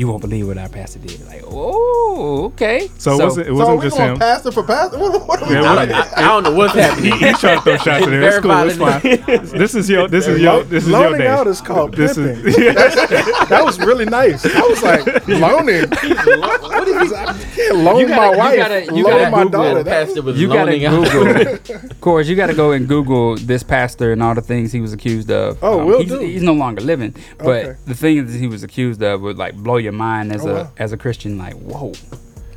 you 0.00 0.08
won't 0.08 0.22
believe 0.22 0.46
what 0.48 0.56
our 0.56 0.68
pastor 0.70 0.98
did. 0.98 1.24
Like, 1.26 1.42
oh, 1.46 2.44
okay. 2.54 2.90
So, 2.96 3.12
it 3.20 3.22
wasn't 3.24 3.46
it 3.48 3.52
wasn't 3.52 3.78
we 3.80 3.84
just 3.84 3.98
him? 3.98 4.18
pastor 4.18 4.50
for 4.50 4.62
pastor? 4.62 4.98
What, 5.00 5.28
what 5.28 5.42
are 5.42 5.48
we 5.48 5.54
Yeah, 5.54 5.60
doing? 5.60 5.78
I, 5.78 5.86
don't- 5.86 5.94
I, 5.94 6.12
I 6.16 6.22
don't 6.22 6.42
know 6.44 6.52
what's 6.52 6.74
happening. 6.74 7.12
He's 7.18 7.38
trying 7.38 7.58
to 7.58 7.62
throw 7.64 7.76
shots 7.76 8.04
in 8.06 8.10
there. 8.10 8.22
It's 8.22 8.38
cool. 8.40 8.52
It's 8.52 8.78
fine. 8.78 9.58
This 9.58 9.74
is 9.74 9.90
your. 9.90 10.08
This 10.08 10.26
is 10.26 10.40
your. 10.40 10.62
This 10.64 10.84
is 10.84 10.90
your 10.90 11.00
Loaning 11.00 11.18
day. 11.20 11.26
out 11.26 11.46
is 11.46 11.60
called 11.60 11.92
This 11.94 12.14
pimping. 12.14 12.46
is. 12.46 12.56
that 13.52 13.62
was 13.62 13.78
really 13.78 14.06
nice. 14.06 14.46
I 14.46 14.60
was 14.60 14.82
like, 14.82 15.04
loaning. 15.28 15.88
what 15.90 16.88
is 16.88 17.12
I 17.12 17.32
can't 17.68 17.78
loan 17.84 18.00
You 18.00 18.08
gotta- 18.08 18.20
my 18.20 18.32
you 18.32 18.38
wife, 18.38 18.56
gotta- 18.56 18.96
you 18.96 19.04
gotta 19.04 19.30
my 19.30 19.42
Google 19.44 19.62
daughter. 19.62 19.84
Pastor 19.84 20.22
was 20.22 20.40
You 20.40 20.48
gotta 20.48 20.70
loaning 20.72 20.84
out. 20.86 21.04
Google, 21.10 21.34
Coors, 22.00 22.26
you 22.26 22.36
gotta 22.36 22.54
go 22.54 22.72
and 22.72 22.88
Google 22.88 23.36
this 23.36 23.62
pastor 23.62 24.12
and 24.12 24.22
all 24.22 24.34
the 24.34 24.40
things 24.42 24.72
he 24.72 24.80
was 24.80 24.92
accused 24.92 25.30
of. 25.30 25.58
Oh, 25.62 25.80
um, 25.80 25.86
will 25.86 26.00
he's, 26.00 26.08
do. 26.10 26.18
he's 26.20 26.42
no 26.42 26.52
longer 26.54 26.80
living, 26.80 27.14
but 27.38 27.46
Okay. 27.66 27.78
the 27.86 27.94
things 27.94 28.34
he 28.34 28.46
was 28.46 28.62
accused 28.62 29.02
of 29.02 29.20
would 29.20 29.38
like 29.38 29.54
blow 29.56 29.76
your 29.76 29.92
mind 29.92 30.32
as 30.32 30.44
Oh, 30.44 30.50
a 30.50 30.54
wow. 30.54 30.70
as 30.78 30.92
a 30.92 30.96
Christian. 30.96 31.38
Like, 31.38 31.54
whoa, 31.54 31.92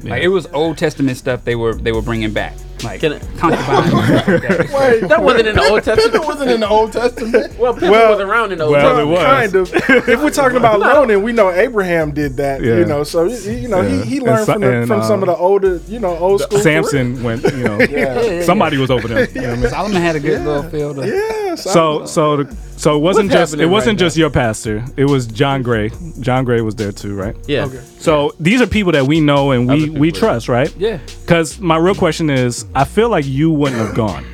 like 0.04 0.22
it 0.24 0.28
was 0.30 0.48
Old 0.54 0.78
Testament 0.78 1.18
stuff 1.18 1.44
they 1.46 1.56
were 1.56 1.74
they 1.76 1.92
were 1.92 2.02
bringing 2.02 2.32
back, 2.34 2.54
like 2.84 3.00
Can 3.02 3.14
I- 3.14 3.20
concubines. 3.38 3.94
and 3.94 4.08
stuff 4.08 4.28
like 4.28 4.42
that. 4.42 4.70
Wait, 5.02 5.10
That 5.10 5.24
wasn't 5.24 5.48
in 5.48 5.56
the 5.56 5.62
Old 5.62 5.84
Pippin 5.84 5.96
Testament. 6.04 6.26
wasn't 6.26 6.52
in 6.52 6.60
the 6.60 6.68
Old 6.70 6.92
Testament. 6.94 7.54
Well, 7.60 7.74
Pippin 7.74 7.92
Well- 7.92 8.12
was 8.12 8.20
around 8.20 8.52
in 8.52 8.58
the 8.58 8.64
Old 8.66 8.74
well, 8.74 9.00
it 9.00 9.06
Testament. 9.06 9.74
was. 9.74 9.74
Kind 9.74 10.00
of. 10.04 10.10
if 10.10 10.22
we're 10.22 10.30
talking 10.32 10.58
about 10.58 10.80
loaning, 10.80 11.24
we 11.24 11.32
know 11.32 11.52
Abraham 11.52 12.12
did 12.12 12.38
that. 12.38 12.62
Yeah. 12.62 12.78
You 12.80 12.86
know, 12.86 13.04
so 13.04 13.26
he- 13.30 13.60
you 13.60 13.68
know 13.68 13.82
Yeah. 13.82 14.04
he, 14.04 14.10
he 14.10 14.18
And 14.18 14.26
learned 14.26 14.46
so- 14.46 14.54
from, 14.54 14.62
the, 14.62 14.74
and, 14.74 14.88
from 14.88 15.02
some 15.04 15.24
of 15.24 15.30
um, 15.30 15.36
the 15.36 15.36
older, 15.36 15.82
you 15.88 16.00
know, 16.00 16.18
old 16.18 16.42
school. 16.42 16.60
Samson 16.60 17.24
went. 17.24 17.44
You 17.44 17.64
know. 17.64 17.80
Yeah. 17.80 18.42
Somebody 18.44 18.78
was 18.78 18.90
over 18.92 19.08
there. 19.08 19.30
You 19.30 19.42
know 19.42 19.50
what 19.50 19.58
I 19.58 19.62
mean? 19.62 19.70
Solomon 19.70 20.02
had 20.02 20.16
a 20.16 20.20
good 20.20 20.42
little 20.42 20.64
field. 20.64 21.00
Of, 21.00 21.06
Yeah. 21.06 21.56
So 21.56 22.06
so 22.06 22.38
the, 22.44 22.58
so 22.78 22.98
it 22.98 23.00
wasn't 23.00 23.30
What's 23.30 23.34
just 23.42 23.54
it 23.54 23.58
happening 23.58 23.72
wasn't 23.72 23.94
right 24.02 24.06
just 24.06 24.18
your 24.18 24.30
pastor. 24.32 24.84
It 24.98 25.06
was 25.06 25.28
John 25.28 25.62
Gray. 25.62 25.92
John 26.20 26.44
Gray 26.44 26.62
was 26.62 26.76
there 26.76 26.92
too, 26.92 27.16
right? 27.16 27.36
Yeah. 27.48 27.66
Okay. 27.66 27.80
So 28.00 28.34
these 28.40 28.60
are 28.62 28.68
people 28.68 28.92
that 28.94 29.06
we 29.06 29.22
know 29.22 29.52
and 29.52 29.68
we 29.70 29.90
we 29.90 30.12
trust, 30.12 30.50
right? 30.50 30.74
yeah. 30.78 30.98
Because 31.22 31.60
my 31.60 31.78
real 31.78 31.96
question 31.96 32.30
is, 32.32 32.63
I 32.76 32.86
feel 32.86 33.10
like 33.10 33.26
you 33.26 33.52
wouldn't 33.52 33.80
have 33.82 33.96
gone. 33.96 34.26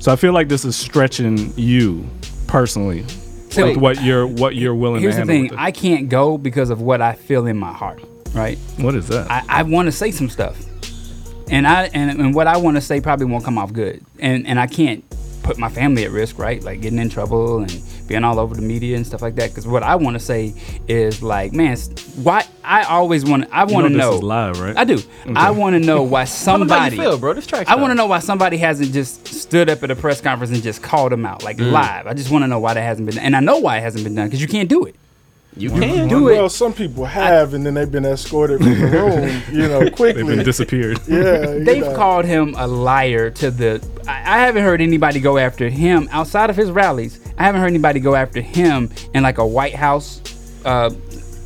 So 0.00 0.12
I 0.12 0.16
feel 0.16 0.32
like 0.32 0.48
this 0.48 0.64
is 0.64 0.76
stretching 0.76 1.52
you 1.56 2.08
personally 2.46 3.04
So- 3.50 3.68
with 3.68 3.76
what 3.78 4.02
you're 4.02 4.26
what 4.26 4.54
you're 4.54 4.74
willing 4.74 5.00
Here's 5.02 5.16
to 5.16 5.24
the 5.24 5.32
handle. 5.32 5.34
thing: 5.34 5.42
with 5.44 5.52
it. 5.52 5.58
I 5.58 5.70
can't 5.72 6.08
go 6.08 6.38
because 6.38 6.70
of 6.70 6.80
what 6.80 7.00
I 7.00 7.14
feel 7.14 7.46
in 7.46 7.56
my 7.56 7.72
heart. 7.72 8.02
Right. 8.34 8.58
what 8.76 8.94
is 8.94 9.08
that? 9.08 9.30
I, 9.30 9.42
I 9.48 9.62
want 9.62 9.86
to 9.86 9.92
say 9.92 10.10
some 10.10 10.28
stuff, 10.28 10.56
and 11.50 11.66
I 11.66 11.84
and, 11.94 12.20
and 12.20 12.34
what 12.34 12.46
I 12.46 12.58
want 12.58 12.76
to 12.76 12.80
say 12.80 13.00
probably 13.00 13.24
won't 13.26 13.42
come 13.44 13.56
off 13.58 13.72
good, 13.72 14.04
and 14.20 14.46
and 14.46 14.60
I 14.60 14.66
can't 14.66 15.02
put 15.42 15.56
my 15.58 15.70
family 15.70 16.04
at 16.04 16.10
risk, 16.10 16.38
right? 16.38 16.62
Like 16.62 16.82
getting 16.82 16.98
in 16.98 17.08
trouble 17.08 17.60
and 17.60 17.82
being 18.06 18.22
all 18.22 18.38
over 18.38 18.54
the 18.54 18.60
media 18.60 18.96
and 18.96 19.06
stuff 19.06 19.22
like 19.22 19.34
that. 19.36 19.48
Because 19.50 19.66
what 19.66 19.82
I 19.82 19.96
want 19.96 20.14
to 20.14 20.20
say 20.20 20.52
is 20.88 21.22
like, 21.22 21.54
man, 21.54 21.78
why? 22.22 22.44
I 22.68 22.82
always 22.84 23.24
want. 23.24 23.48
I 23.50 23.64
want 23.64 23.86
to 23.86 23.90
know 23.92 23.98
know. 23.98 24.10
this 24.10 24.16
is 24.18 24.22
live, 24.24 24.60
right? 24.60 24.76
I 24.76 24.84
do. 24.84 24.98
I 25.34 25.50
want 25.52 25.74
to 25.74 25.80
know 25.80 26.02
why 26.02 26.24
Tell 26.26 26.58
them 26.58 26.68
how 26.68 26.74
somebody. 26.76 26.96
you 26.96 27.02
feel, 27.02 27.18
bro. 27.18 27.32
This 27.32 27.46
track 27.46 27.68
I 27.68 27.76
want 27.76 27.90
to 27.92 27.94
know 27.94 28.06
why 28.06 28.18
somebody 28.18 28.58
hasn't 28.58 28.92
just 28.92 29.26
stood 29.26 29.70
up 29.70 29.82
at 29.82 29.90
a 29.90 29.96
press 29.96 30.20
conference 30.20 30.52
and 30.52 30.62
just 30.62 30.82
called 30.82 31.12
him 31.12 31.24
out 31.24 31.42
like 31.42 31.56
Mm. 31.56 31.72
live. 31.72 32.06
I 32.06 32.12
just 32.14 32.30
want 32.30 32.42
to 32.44 32.46
know 32.46 32.58
why 32.58 32.74
that 32.74 32.82
hasn't 32.82 33.06
been 33.06 33.16
done, 33.16 33.24
and 33.24 33.34
I 33.34 33.40
know 33.40 33.58
why 33.58 33.78
it 33.78 33.80
hasn't 33.80 34.04
been 34.04 34.14
done 34.14 34.26
because 34.26 34.40
you 34.42 34.48
can't 34.48 34.68
do 34.68 34.84
it. 34.84 34.94
You 35.56 35.70
can. 35.70 36.06
Do 36.08 36.28
it. 36.28 36.34
Well, 36.36 36.48
some 36.50 36.72
people 36.72 37.04
have, 37.06 37.52
and 37.54 37.66
then 37.66 37.74
they've 37.74 37.90
been 37.90 38.04
escorted 38.04 38.58
from 38.60 38.78
the 38.78 38.86
room, 38.92 39.42
you 39.50 39.66
know, 39.66 39.80
quickly. 39.90 40.12
They've 40.22 40.26
been 40.36 40.44
disappeared. 40.44 41.00
yeah, 41.08 41.46
They've 41.64 41.82
know. 41.82 41.96
called 41.96 42.26
him 42.26 42.54
a 42.56 42.66
liar 42.66 43.30
to 43.30 43.50
the. 43.50 43.84
I, 44.06 44.36
I 44.36 44.38
haven't 44.40 44.62
heard 44.62 44.80
anybody 44.80 45.18
go 45.20 45.36
after 45.38 45.68
him 45.68 46.08
outside 46.12 46.50
of 46.50 46.54
his 46.56 46.70
rallies. 46.70 47.18
I 47.38 47.44
haven't 47.44 47.60
heard 47.62 47.68
anybody 47.68 47.98
go 47.98 48.14
after 48.14 48.40
him 48.40 48.90
in 49.14 49.22
like 49.24 49.38
a 49.38 49.46
White 49.46 49.74
House 49.74 50.20
uh, 50.64 50.90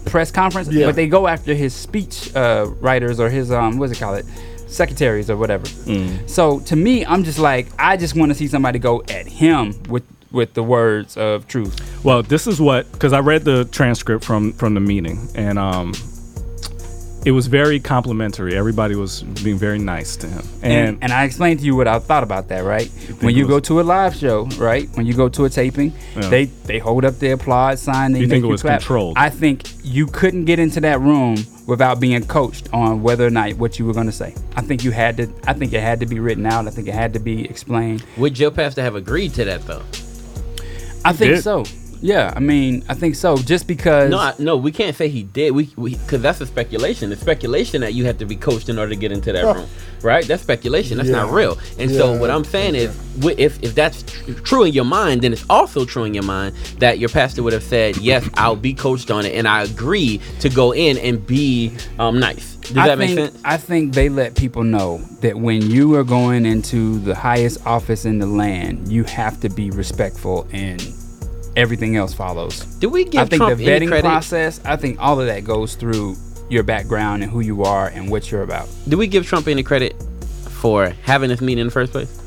press 0.04 0.30
conference. 0.30 0.68
Yeah. 0.68 0.86
But 0.86 0.96
they 0.96 1.08
go 1.08 1.26
after 1.26 1.54
his 1.54 1.74
speech 1.74 2.34
uh, 2.34 2.66
writers 2.80 3.20
or 3.20 3.28
his 3.30 3.50
um, 3.50 3.78
what's 3.78 3.92
it 3.92 3.98
call 3.98 4.14
it, 4.14 4.26
secretaries 4.66 5.30
or 5.30 5.36
whatever. 5.36 5.66
So 6.26 6.60
to 6.60 6.76
me, 6.76 7.04
I'm 7.04 7.24
just 7.24 7.38
like 7.38 7.68
I 7.78 7.96
just 7.96 8.16
want 8.16 8.30
to 8.30 8.34
see 8.34 8.48
somebody 8.48 8.78
go 8.78 9.02
at 9.08 9.26
him 9.26 9.74
with 9.88 10.04
with 10.30 10.54
the 10.54 10.62
words 10.62 11.16
of 11.16 11.46
truth. 11.46 11.78
Well, 12.04 12.22
this 12.22 12.46
is 12.46 12.60
what 12.60 12.90
because 12.92 13.12
I 13.12 13.20
read 13.20 13.44
the 13.44 13.64
transcript 13.66 14.24
from 14.24 14.52
from 14.54 14.74
the 14.74 14.80
meeting 14.80 15.28
and 15.34 15.58
um, 15.58 15.92
it 17.24 17.30
was 17.32 17.46
very 17.46 17.78
complimentary. 17.78 18.56
Everybody 18.56 18.96
was 18.96 19.22
being 19.44 19.56
very 19.58 19.78
nice 19.78 20.16
to 20.16 20.26
him, 20.26 20.42
And, 20.62 20.72
and, 20.72 20.98
and 21.02 21.12
I 21.12 21.24
explained 21.24 21.60
to 21.60 21.66
you 21.66 21.76
what 21.76 21.86
I 21.86 21.98
thought 22.00 22.22
about 22.24 22.48
that, 22.48 22.64
right? 22.64 22.88
When 23.20 23.34
you 23.34 23.46
was- 23.46 23.54
go 23.54 23.60
to 23.60 23.80
a 23.80 23.82
live 23.82 24.14
show, 24.16 24.46
right? 24.58 24.88
When 24.94 25.06
you 25.06 25.14
go 25.14 25.28
to 25.28 25.44
a 25.44 25.50
taping, 25.50 25.92
Yeah. 26.16 26.28
they 26.28 26.44
they 26.66 26.78
hold 26.78 27.04
up 27.04 27.18
the 27.18 27.30
applaud 27.32 27.78
sign. 27.78 28.12
They 28.12 28.20
You 28.20 28.26
make 28.26 28.30
think 28.30 28.44
it 28.44 28.46
you 28.48 28.52
was 28.52 28.62
clap. 28.62 28.80
controlled? 28.80 29.16
I 29.18 29.28
think 29.30 29.62
you 29.84 30.06
couldn't 30.06 30.46
get 30.46 30.58
into 30.58 30.80
that 30.80 31.00
room 31.00 31.36
without 31.66 32.00
being 32.00 32.24
coached 32.24 32.68
on 32.72 33.02
whether 33.02 33.24
or 33.26 33.30
not 33.30 33.52
what 33.54 33.78
you 33.78 33.84
were 33.86 33.92
going 33.92 34.06
to 34.06 34.12
say. 34.12 34.34
I 34.56 34.62
think 34.62 34.82
you 34.82 34.90
had 34.90 35.16
to. 35.18 35.28
I 35.46 35.52
think 35.52 35.72
it 35.72 35.80
had 35.80 36.00
to 36.00 36.06
be 36.06 36.18
written 36.18 36.44
out. 36.46 36.66
I 36.66 36.70
think 36.70 36.88
it 36.88 36.94
had 36.94 37.12
to 37.12 37.20
be 37.20 37.44
explained. 37.44 38.04
Would 38.16 38.38
your 38.38 38.50
pastor 38.50 38.82
have 38.82 38.96
agreed 38.96 39.34
to 39.34 39.44
that 39.44 39.64
though? 39.66 39.82
I 41.04 41.12
think 41.12 41.34
did. 41.36 41.42
so. 41.42 41.64
Yeah, 42.02 42.32
I 42.34 42.40
mean, 42.40 42.84
I 42.88 42.94
think 42.94 43.14
so. 43.14 43.36
Just 43.36 43.68
because 43.68 44.10
No, 44.10 44.18
I, 44.18 44.34
no, 44.40 44.56
we 44.56 44.72
can't 44.72 44.96
say 44.96 45.08
he 45.08 45.22
did. 45.22 45.52
We 45.52 45.66
because 45.66 46.20
that's 46.20 46.40
a 46.40 46.46
speculation. 46.46 47.12
It's 47.12 47.20
speculation 47.20 47.80
that 47.82 47.94
you 47.94 48.04
have 48.06 48.18
to 48.18 48.26
be 48.26 48.34
coached 48.34 48.68
in 48.68 48.76
order 48.78 48.90
to 48.90 48.96
get 48.96 49.12
into 49.12 49.32
that 49.32 49.44
room, 49.44 49.68
right? 50.02 50.26
That's 50.26 50.42
speculation. 50.42 50.96
That's 50.96 51.08
not 51.08 51.30
real. 51.30 51.58
And 51.78 51.90
so 51.90 52.18
what 52.18 52.28
I'm 52.30 52.42
saying 52.42 52.74
is, 52.74 52.90
if 53.38 53.62
if 53.62 53.76
that's 53.76 54.02
tr- 54.02 54.32
true 54.32 54.64
in 54.64 54.72
your 54.72 54.84
mind, 54.84 55.22
then 55.22 55.32
it's 55.32 55.44
also 55.48 55.84
true 55.84 56.02
in 56.02 56.12
your 56.12 56.24
mind 56.24 56.56
that 56.80 56.98
your 56.98 57.08
pastor 57.08 57.44
would 57.44 57.52
have 57.52 57.62
said, 57.62 57.96
"Yes, 57.98 58.28
I'll 58.34 58.56
be 58.56 58.74
coached 58.74 59.12
on 59.12 59.24
it, 59.24 59.34
and 59.34 59.46
I 59.46 59.62
agree 59.62 60.20
to 60.40 60.48
go 60.48 60.74
in 60.74 60.98
and 60.98 61.24
be 61.24 61.72
um, 62.00 62.18
nice." 62.18 62.56
Does 62.56 62.76
I 62.76 62.88
that 62.88 62.98
think, 62.98 63.16
make 63.16 63.30
sense? 63.30 63.42
I 63.44 63.56
think 63.56 63.94
they 63.94 64.08
let 64.08 64.34
people 64.36 64.64
know 64.64 64.98
that 65.20 65.36
when 65.36 65.70
you 65.70 65.94
are 65.94 66.04
going 66.04 66.46
into 66.46 66.98
the 66.98 67.14
highest 67.14 67.64
office 67.64 68.04
in 68.04 68.18
the 68.18 68.26
land, 68.26 68.88
you 68.88 69.04
have 69.04 69.40
to 69.40 69.48
be 69.48 69.70
respectful 69.70 70.48
and 70.52 70.80
everything 71.56 71.96
else 71.96 72.14
follows. 72.14 72.60
Do 72.76 72.88
we 72.88 73.04
give 73.04 73.20
I 73.22 73.24
think 73.26 73.40
Trump 73.42 73.58
the 73.58 73.66
vetting 73.66 74.00
process, 74.00 74.60
I 74.64 74.76
think 74.76 74.98
all 75.00 75.20
of 75.20 75.26
that 75.26 75.44
goes 75.44 75.74
through 75.74 76.16
your 76.48 76.62
background 76.62 77.22
and 77.22 77.32
who 77.32 77.40
you 77.40 77.62
are 77.64 77.88
and 77.88 78.10
what 78.10 78.30
you're 78.30 78.42
about. 78.42 78.68
Do 78.88 78.98
we 78.98 79.06
give 79.06 79.26
Trump 79.26 79.48
any 79.48 79.62
credit 79.62 79.94
for 80.60 80.90
having 81.02 81.30
this 81.30 81.40
meeting 81.40 81.62
in 81.62 81.66
the 81.68 81.72
first 81.72 81.92
place? 81.92 82.18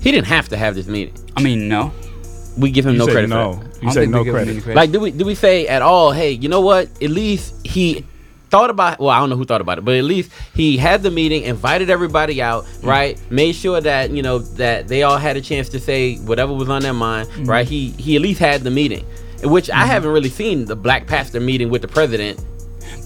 He 0.00 0.10
didn't 0.10 0.26
have 0.26 0.48
to 0.50 0.56
have 0.56 0.74
this 0.74 0.86
meeting. 0.86 1.14
I 1.36 1.42
mean, 1.42 1.68
no. 1.68 1.92
We 2.58 2.70
give 2.70 2.84
him 2.86 2.92
You 2.92 2.98
no 2.98 3.06
say 3.06 3.12
credit 3.12 3.28
no. 3.28 3.52
for 3.54 3.64
You 3.76 3.80
don't 3.82 3.92
say 3.92 4.06
no 4.06 4.24
credit. 4.24 4.62
credit. 4.62 4.76
Like, 4.76 4.90
do 4.92 5.00
we 5.00 5.10
do 5.10 5.24
we 5.24 5.34
say 5.34 5.66
at 5.66 5.82
all? 5.82 6.12
Hey, 6.12 6.32
you 6.32 6.48
know 6.48 6.60
what? 6.60 6.88
At 7.02 7.10
least 7.10 7.54
he 7.66 8.04
thought 8.50 8.70
about. 8.70 8.98
Well, 8.98 9.10
I 9.10 9.18
don't 9.20 9.30
know 9.30 9.36
who 9.36 9.44
thought 9.44 9.60
about 9.60 9.78
it, 9.78 9.84
but 9.84 9.94
at 9.96 10.04
least 10.04 10.30
he 10.54 10.76
had 10.76 11.02
the 11.02 11.10
meeting, 11.10 11.44
invited 11.44 11.88
everybody 11.90 12.42
out, 12.42 12.64
Mm. 12.64 12.86
right? 12.86 13.20
Made 13.30 13.52
sure 13.54 13.80
that 13.80 14.10
you 14.10 14.22
know 14.22 14.38
that 14.38 14.88
they 14.88 15.02
all 15.02 15.16
had 15.16 15.36
a 15.36 15.40
chance 15.40 15.68
to 15.70 15.80
say 15.80 16.16
whatever 16.16 16.52
was 16.52 16.68
on 16.68 16.82
their 16.82 16.92
mind, 16.94 17.28
Mm. 17.30 17.48
right? 17.48 17.66
He 17.66 17.90
he 17.96 18.16
at 18.16 18.22
least 18.22 18.40
had 18.40 18.62
the 18.62 18.70
meeting, 18.70 19.04
which 19.42 19.68
Mm-hmm. 19.68 19.80
I 19.80 19.86
haven't 19.86 20.10
really 20.12 20.28
seen 20.30 20.64
the 20.66 20.76
black 20.76 21.06
pastor 21.06 21.40
meeting 21.40 21.70
with 21.70 21.82
the 21.82 21.88
president. 21.88 22.38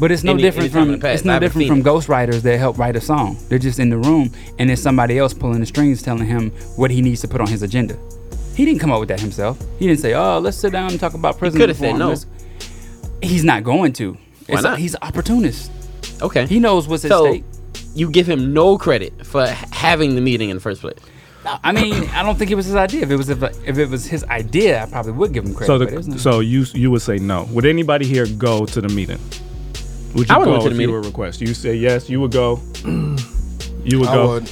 But 0.01 0.11
it's 0.11 0.25
no 0.25 0.33
Any- 0.33 0.43
different 0.43 0.73
from 0.73 0.95
it's 1.05 1.25
no 1.25 1.39
different 1.39 1.69
from 1.69 1.81
it. 1.81 1.85
ghostwriters 1.85 2.41
that 2.43 2.59
help 2.59 2.79
write 2.79 2.97
a 2.97 3.01
song. 3.01 3.37
They're 3.49 3.59
just 3.61 3.79
in 3.79 3.91
the 3.91 3.99
room 3.99 4.33
and 4.59 4.69
there's 4.69 4.83
somebody 4.83 5.19
else 5.19 5.33
pulling 5.35 5.61
the 5.61 5.67
strings 5.67 6.03
telling 6.03 6.27
him 6.27 6.51
what 6.77 6.91
he 6.91 7.01
needs 7.01 7.21
to 7.21 7.29
put 7.29 7.41
on 7.41 7.47
his 7.47 7.63
agenda. 7.63 7.97
He 8.57 8.65
didn't 8.65 8.81
come 8.81 8.91
up 8.91 8.99
with 8.99 9.09
that 9.11 9.21
himself. 9.21 9.59
He 9.79 9.87
didn't 9.87 10.01
say, 10.01 10.15
"Oh, 10.15 10.39
let's 10.39 10.57
sit 10.57 10.73
down 10.73 10.91
and 10.91 10.99
talk 10.99 11.15
about 11.15 11.39
prison 11.39 11.59
coulda 11.61 11.75
said 11.75 11.97
no. 11.97 12.09
Let's-" 12.09 12.27
He's 13.23 13.45
not 13.45 13.63
going 13.63 13.93
to. 13.95 14.17
Why 14.47 14.55
It's 14.55 14.63
not? 14.63 14.79
he's 14.79 14.95
an 14.95 15.01
opportunist. 15.03 15.71
Okay, 16.23 16.47
He 16.47 16.61
knows 16.61 16.87
what's 16.87 17.05
at 17.05 17.11
so 17.11 17.27
stake. 17.27 17.45
you 17.95 18.11
give 18.11 18.27
him 18.29 18.53
no 18.53 18.77
credit 18.79 19.27
for 19.27 19.47
having 19.47 20.15
the 20.15 20.21
meeting 20.21 20.51
in 20.51 20.57
the 20.57 20.61
first 20.61 20.81
place. 20.81 20.99
I 21.63 21.73
mean, 21.73 22.05
I 22.11 22.23
don't 22.23 22.37
think 22.39 22.51
it 22.51 22.55
was 22.55 22.65
his 22.67 22.75
idea. 22.75 23.03
If 23.03 23.11
it 23.11 23.17
was 23.17 23.29
if, 23.29 23.43
if 23.69 23.77
it 23.79 23.89
was 23.91 24.07
his 24.07 24.25
idea, 24.25 24.83
I 24.83 24.87
probably 24.87 25.13
would 25.13 25.33
give 25.35 25.45
him 25.45 25.55
credit. 25.55 25.67
So 25.67 25.79
but 25.79 25.93
it 25.93 25.97
was 25.97 26.07
the, 26.07 26.13
not. 26.13 26.21
so 26.21 26.41
you 26.41 26.65
you 26.73 26.91
would 26.91 27.03
say 27.03 27.19
no. 27.19 27.45
Would 27.53 27.67
anybody 27.67 28.07
here 28.07 28.27
go 28.27 28.65
to 28.65 28.81
the 28.81 28.89
meeting? 28.89 29.19
Would 30.15 30.29
you 30.29 30.35
I 30.35 30.39
would 30.39 30.47
go 30.47 30.53
go 30.57 30.61
to 30.61 30.65
if 30.65 30.65
the 30.65 30.71
you 30.71 30.79
meeting. 30.79 30.95
were 30.95 31.03
request? 31.03 31.41
You 31.43 31.53
say 31.53 31.75
yes. 31.75 32.09
You 32.09 32.21
would 32.23 32.33
go. 32.33 32.61
You 33.85 33.99
would 34.01 34.09
I 34.09 34.15
go. 34.15 34.29
would. 34.29 34.51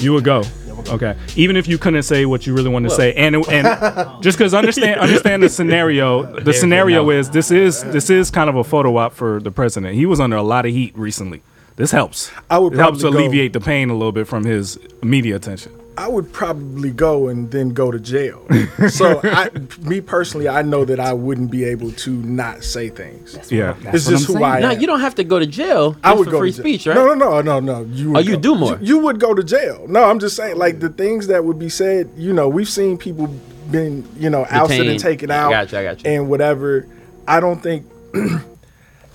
You 0.00 0.12
would 0.12 0.24
go. 0.24 0.42
Okay. 0.88 1.16
Even 1.36 1.56
if 1.56 1.66
you 1.66 1.78
couldn't 1.78 2.02
say 2.04 2.26
what 2.26 2.46
you 2.46 2.54
really 2.54 2.70
wanted 2.70 2.88
to 2.90 2.94
say, 2.94 3.12
and 3.14 3.36
it- 3.36 3.48
and 3.48 3.66
just 4.22 4.38
because 4.38 4.54
understand 4.54 5.00
understand 5.00 5.42
the 5.42 5.48
scenario. 5.48 6.40
The 6.40 6.52
scenario 6.52 7.10
is 7.10 7.30
this 7.30 7.50
is 7.50 7.82
this 7.84 8.10
is 8.10 8.30
kind 8.30 8.48
of 8.50 8.56
a 8.56 8.64
photo 8.64 8.96
op 8.96 9.12
for 9.12 9.40
the 9.40 9.50
president. 9.50 9.94
He 9.94 10.06
was 10.06 10.20
under 10.20 10.36
a 10.36 10.42
lot 10.42 10.66
of 10.66 10.72
heat 10.72 10.96
recently. 10.96 11.42
This 11.76 11.90
helps. 11.90 12.30
I 12.50 12.58
would 12.58 12.74
it 12.74 12.78
helps 12.78 13.00
probably 13.00 13.18
go- 13.18 13.24
alleviate 13.26 13.52
the 13.54 13.60
pain 13.60 13.88
a 13.90 13.94
little 13.94 14.12
bit 14.12 14.26
from 14.28 14.44
his 14.44 14.78
media 15.02 15.36
attention. 15.36 15.72
I 15.96 16.08
would 16.08 16.32
probably 16.32 16.90
go 16.90 17.28
and 17.28 17.50
then 17.50 17.70
go 17.70 17.90
to 17.90 18.00
jail. 18.00 18.46
so, 18.88 19.20
I, 19.24 19.50
me 19.82 20.00
personally, 20.00 20.48
I 20.48 20.62
know 20.62 20.84
that 20.86 20.98
I 20.98 21.12
wouldn't 21.12 21.50
be 21.50 21.64
able 21.64 21.92
to 21.92 22.10
not 22.10 22.64
say 22.64 22.88
things. 22.88 23.38
Yeah. 23.52 23.74
It's 23.92 24.06
what 24.06 24.12
just 24.12 24.28
I'm 24.28 24.34
who 24.34 24.40
saying. 24.40 24.44
I 24.44 24.60
No, 24.60 24.70
am. 24.70 24.80
you 24.80 24.86
don't 24.86 25.00
have 25.00 25.14
to 25.16 25.24
go 25.24 25.38
to 25.38 25.46
jail. 25.46 25.96
I 26.02 26.10
just 26.12 26.18
would 26.20 26.24
for 26.26 26.30
go 26.30 26.38
free 26.38 26.50
to 26.52 26.56
jail. 26.56 26.62
speech, 26.64 26.86
right? 26.86 26.94
No, 26.94 27.12
no, 27.14 27.14
no, 27.14 27.40
no, 27.42 27.60
no. 27.60 27.84
You 27.92 28.12
would 28.12 28.16
Oh, 28.16 28.20
you 28.20 28.34
go- 28.36 28.40
do 28.40 28.54
more. 28.54 28.76
You, 28.78 28.86
you 28.86 28.98
would 29.00 29.20
go 29.20 29.34
to 29.34 29.44
jail. 29.44 29.84
No, 29.86 30.04
I'm 30.04 30.18
just 30.18 30.34
saying, 30.34 30.56
like 30.56 30.80
the 30.80 30.88
things 30.88 31.26
that 31.26 31.44
would 31.44 31.58
be 31.58 31.68
said. 31.68 32.10
You 32.16 32.32
know, 32.32 32.48
we've 32.48 32.68
seen 32.70 32.96
people 32.96 33.26
been, 33.70 34.08
you 34.18 34.30
know, 34.30 34.46
ousted 34.50 34.80
and 34.80 34.98
Detained. 34.98 35.00
taken 35.02 35.30
I 35.30 35.36
out, 35.38 35.50
got 35.50 35.72
you, 35.72 35.78
I 35.78 35.82
got 35.84 36.04
you. 36.04 36.10
and 36.10 36.28
whatever. 36.30 36.86
I 37.28 37.40
don't 37.40 37.62
think. 37.62 37.86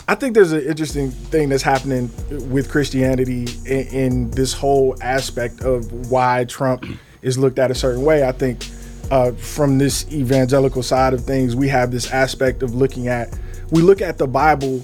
I 0.10 0.16
think 0.16 0.36
there's 0.36 0.54
an 0.54 0.64
interesting 0.64 1.12
thing 1.12 1.50
that's 1.50 1.64
happening 1.64 2.10
with 2.50 2.72
Christianity 2.72 3.46
in, 3.66 3.88
in 3.88 4.32
this 4.32 4.54
whole 4.54 4.96
aspect 5.02 5.62
of 5.62 6.10
why 6.10 6.46
Trump 6.46 6.86
is 7.22 7.38
looked 7.38 7.60
at 7.60 7.72
a 7.72 7.76
certain 7.76 8.04
way. 8.04 8.26
I 8.26 8.32
think 8.32 8.66
uh, 9.12 9.34
from 9.34 9.78
this 9.78 10.10
evangelical 10.12 10.82
side 10.82 11.14
of 11.14 11.26
things, 11.26 11.58
we 11.58 11.68
have 11.68 11.92
this 11.92 12.10
aspect 12.12 12.64
of 12.64 12.74
looking 12.74 13.10
at 13.10 13.38
we 13.70 13.82
look 13.82 14.02
at 14.02 14.18
the 14.18 14.28
Bible 14.28 14.82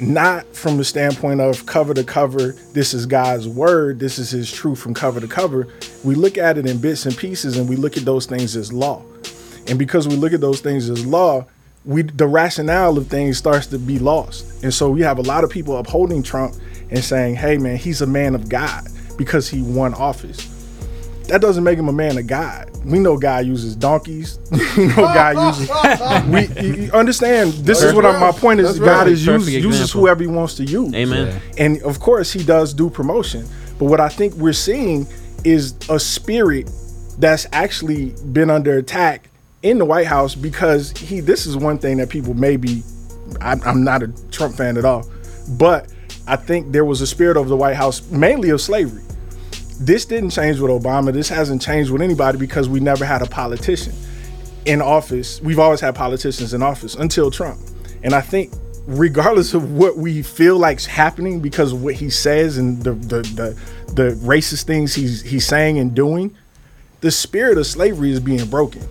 not 0.00 0.44
from 0.56 0.76
the 0.76 0.84
standpoint 0.84 1.40
of 1.40 1.64
cover 1.66 1.94
to 1.94 2.02
cover, 2.02 2.52
this 2.72 2.92
is 2.92 3.06
God's 3.06 3.46
word, 3.46 4.00
this 4.00 4.18
is 4.18 4.30
his 4.30 4.50
truth 4.50 4.80
from 4.80 4.92
cover 4.92 5.20
to 5.20 5.28
cover. 5.28 5.68
We 6.02 6.16
look 6.16 6.36
at 6.36 6.58
it 6.58 6.66
in 6.66 6.78
bits 6.78 7.06
and 7.06 7.16
pieces 7.16 7.56
and 7.56 7.68
we 7.68 7.76
look 7.76 7.96
at 7.96 8.04
those 8.04 8.26
things 8.26 8.56
as 8.56 8.72
law. 8.72 9.04
And 9.68 9.78
because 9.78 10.08
we 10.08 10.16
look 10.16 10.32
at 10.32 10.40
those 10.40 10.60
things 10.60 10.90
as 10.90 11.06
law, 11.06 11.46
we 11.84 12.02
the 12.02 12.26
rationale 12.26 12.96
of 12.96 13.08
things 13.08 13.38
starts 13.38 13.66
to 13.68 13.78
be 13.78 13.98
lost. 13.98 14.62
And 14.62 14.72
so 14.72 14.90
we 14.90 15.00
have 15.02 15.18
a 15.18 15.22
lot 15.22 15.44
of 15.44 15.50
people 15.50 15.76
upholding 15.76 16.22
Trump 16.22 16.54
and 16.90 17.02
saying, 17.02 17.36
"Hey 17.36 17.58
man, 17.58 17.76
he's 17.76 18.02
a 18.02 18.06
man 18.06 18.34
of 18.34 18.48
God 18.48 18.86
because 19.16 19.48
he 19.48 19.62
won 19.62 19.94
office." 19.94 20.48
That 21.28 21.40
doesn't 21.40 21.64
make 21.64 21.78
him 21.78 21.88
a 21.88 21.92
man 21.92 22.18
of 22.18 22.26
God. 22.26 22.68
We 22.84 22.98
know 22.98 23.16
God 23.16 23.46
uses 23.46 23.76
donkeys. 23.76 24.38
we 24.76 24.86
know 24.88 24.96
God 24.96 25.56
uses. 25.56 25.70
We 26.28 26.62
you- 26.62 26.82
you 26.84 26.92
understand. 26.92 27.52
This 27.52 27.82
is 27.82 27.94
what 27.94 28.04
I, 28.04 28.18
my 28.18 28.32
point 28.32 28.60
is. 28.60 28.66
That's 28.66 28.78
God 28.80 28.98
right. 29.04 29.08
is 29.08 29.24
use, 29.24 29.48
uses 29.48 29.92
whoever 29.92 30.22
he 30.22 30.26
wants 30.28 30.54
to 30.56 30.64
use. 30.64 30.92
Amen. 30.94 31.40
And 31.58 31.80
of 31.82 32.00
course, 32.00 32.32
he 32.32 32.42
does 32.44 32.74
do 32.74 32.90
promotion. 32.90 33.46
But 33.78 33.86
what 33.86 34.00
I 34.00 34.08
think 34.08 34.34
we're 34.34 34.52
seeing 34.52 35.06
is 35.44 35.74
a 35.88 35.98
spirit 35.98 36.70
that's 37.18 37.46
actually 37.52 38.14
been 38.32 38.50
under 38.50 38.76
attack 38.78 39.28
in 39.62 39.78
the 39.78 39.84
White 39.84 40.06
House 40.06 40.34
because 40.34 40.90
he. 40.92 41.20
This 41.20 41.46
is 41.46 41.56
one 41.56 41.78
thing 41.78 41.98
that 41.98 42.08
people 42.08 42.34
maybe. 42.34 42.82
I'm, 43.40 43.62
I'm 43.62 43.82
not 43.82 44.02
a 44.02 44.08
Trump 44.30 44.56
fan 44.56 44.76
at 44.76 44.84
all, 44.84 45.08
but 45.50 45.92
I 46.26 46.36
think 46.36 46.72
there 46.72 46.84
was 46.84 47.00
a 47.00 47.06
spirit 47.06 47.36
of 47.36 47.48
the 47.48 47.56
White 47.56 47.76
House, 47.76 48.08
mainly 48.10 48.50
of 48.50 48.60
slavery. 48.60 49.02
This 49.80 50.04
didn't 50.04 50.30
change 50.30 50.60
with 50.60 50.70
Obama. 50.70 51.12
This 51.12 51.28
hasn't 51.28 51.62
changed 51.62 51.90
with 51.90 52.02
anybody 52.02 52.38
because 52.38 52.68
we 52.68 52.78
never 52.78 53.04
had 53.04 53.22
a 53.22 53.26
politician 53.26 53.94
in 54.64 54.80
office. 54.80 55.40
We've 55.40 55.58
always 55.58 55.80
had 55.80 55.94
politicians 55.94 56.54
in 56.54 56.62
office 56.62 56.94
until 56.94 57.30
Trump. 57.30 57.58
And 58.04 58.14
I 58.14 58.20
think 58.20 58.52
regardless 58.86 59.54
of 59.54 59.72
what 59.72 59.96
we 59.96 60.22
feel 60.22 60.58
like's 60.58 60.86
happening 60.86 61.40
because 61.40 61.72
of 61.72 61.82
what 61.82 61.94
he 61.94 62.10
says 62.10 62.58
and 62.58 62.82
the 62.82 62.92
the 62.92 63.22
the, 63.22 63.92
the 63.92 64.10
racist 64.16 64.64
things 64.64 64.94
he's 64.94 65.22
he's 65.22 65.46
saying 65.46 65.78
and 65.78 65.94
doing, 65.94 66.36
the 67.00 67.10
spirit 67.10 67.58
of 67.58 67.66
slavery 67.66 68.10
is 68.10 68.20
being 68.20 68.48
broken. 68.48 68.86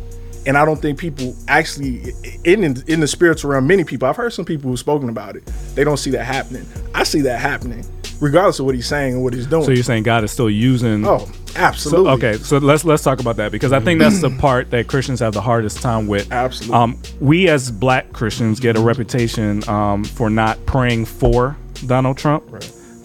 And 0.46 0.58
I 0.58 0.66
don't 0.66 0.82
think 0.82 0.98
people 1.00 1.36
actually 1.48 2.14
in 2.44 2.64
in, 2.64 2.84
in 2.88 3.00
the 3.00 3.08
spiritual 3.08 3.52
realm, 3.52 3.68
many 3.68 3.84
people, 3.84 4.08
I've 4.08 4.16
heard 4.16 4.34
some 4.34 4.46
people 4.46 4.70
who've 4.70 4.80
spoken 4.80 5.10
about 5.10 5.36
it. 5.36 5.46
They 5.76 5.84
don't 5.84 5.98
see 5.98 6.12
that 6.12 6.24
happening. 6.26 6.66
I 6.96 7.04
see 7.04 7.22
that 7.22 7.40
happening, 7.40 7.86
regardless 8.20 8.60
of 8.60 8.66
what 8.66 8.76
he's 8.76 8.88
saying 8.88 9.14
and 9.16 9.24
what 9.24 9.34
he's 9.34 9.46
doing. 9.48 9.64
So 9.64 9.72
you're 9.72 9.84
saying 9.84 10.04
God 10.04 10.24
is 10.24 10.32
still 10.32 10.50
using 10.50 11.06
oh, 11.06 11.20
So, 11.20 11.60
absolutely. 11.60 12.12
okay, 12.14 12.34
so 12.38 12.58
let's 12.58 12.84
let's 12.84 13.04
talk 13.04 13.20
about 13.20 13.36
that 13.38 13.52
because 13.52 13.72
I 13.72 13.80
think 13.80 14.00
that's 14.00 14.20
the 14.22 14.30
part 14.40 14.72
that 14.72 14.88
Christians 14.88 15.20
have 15.20 15.34
the 15.34 15.42
hardest 15.42 15.82
time 15.82 16.08
with. 16.08 16.32
Absolutely. 16.32 16.76
Um, 16.76 16.98
we 17.20 17.48
as 17.48 17.70
Black 17.72 18.12
Christians 18.14 18.60
get 18.60 18.76
a 18.78 18.82
reputation 18.82 19.68
um, 19.70 20.04
for 20.04 20.30
not 20.30 20.64
praying 20.66 21.06
for 21.06 21.56
Donald 21.86 22.18
Trump, 22.18 22.44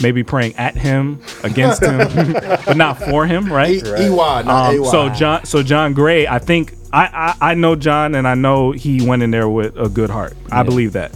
maybe 0.00 0.22
praying 0.22 0.54
at 0.56 0.74
him, 0.76 1.20
against 1.42 1.82
him, 1.82 1.98
but 2.66 2.76
not 2.76 2.98
for 2.98 3.26
him, 3.26 3.52
right? 3.52 3.76
E- 3.84 4.06
EY, 4.06 4.08
not 4.10 4.48
Um, 4.74 4.82
AY. 4.84 4.90
so 4.90 5.08
John, 5.10 5.44
so 5.44 5.62
John 5.62 5.92
Gray, 5.94 6.26
I 6.26 6.38
think 6.38 6.74
I, 6.92 7.34
I 7.40 7.50
I 7.50 7.54
know 7.54 7.76
John, 7.76 8.14
and 8.14 8.26
I 8.28 8.34
know 8.34 8.72
he 8.72 9.06
went 9.06 9.22
in 9.22 9.30
there 9.30 9.48
with 9.48 9.76
a 9.76 9.88
good 9.88 10.10
heart. 10.10 10.36
I 10.52 10.62
believe 10.62 10.92
that, 10.92 11.12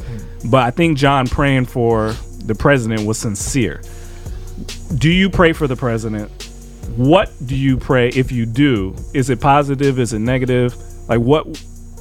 but 0.50 0.62
I 0.62 0.70
think 0.70 0.98
John 0.98 1.26
praying 1.26 1.66
for 1.66 2.12
the 2.44 2.54
president 2.54 3.06
was 3.06 3.18
sincere. 3.18 3.80
Do 4.96 5.08
you 5.10 5.30
pray 5.30 5.52
for 5.52 5.66
the 5.66 5.76
president? 5.76 6.30
What 6.96 7.30
do 7.46 7.54
you 7.56 7.76
pray 7.76 8.08
if 8.08 8.32
you 8.32 8.44
do? 8.46 8.96
Is 9.14 9.30
it 9.30 9.40
positive? 9.40 9.98
Is 9.98 10.12
it 10.12 10.18
negative? 10.18 10.74
Like 11.08 11.20
what 11.20 11.46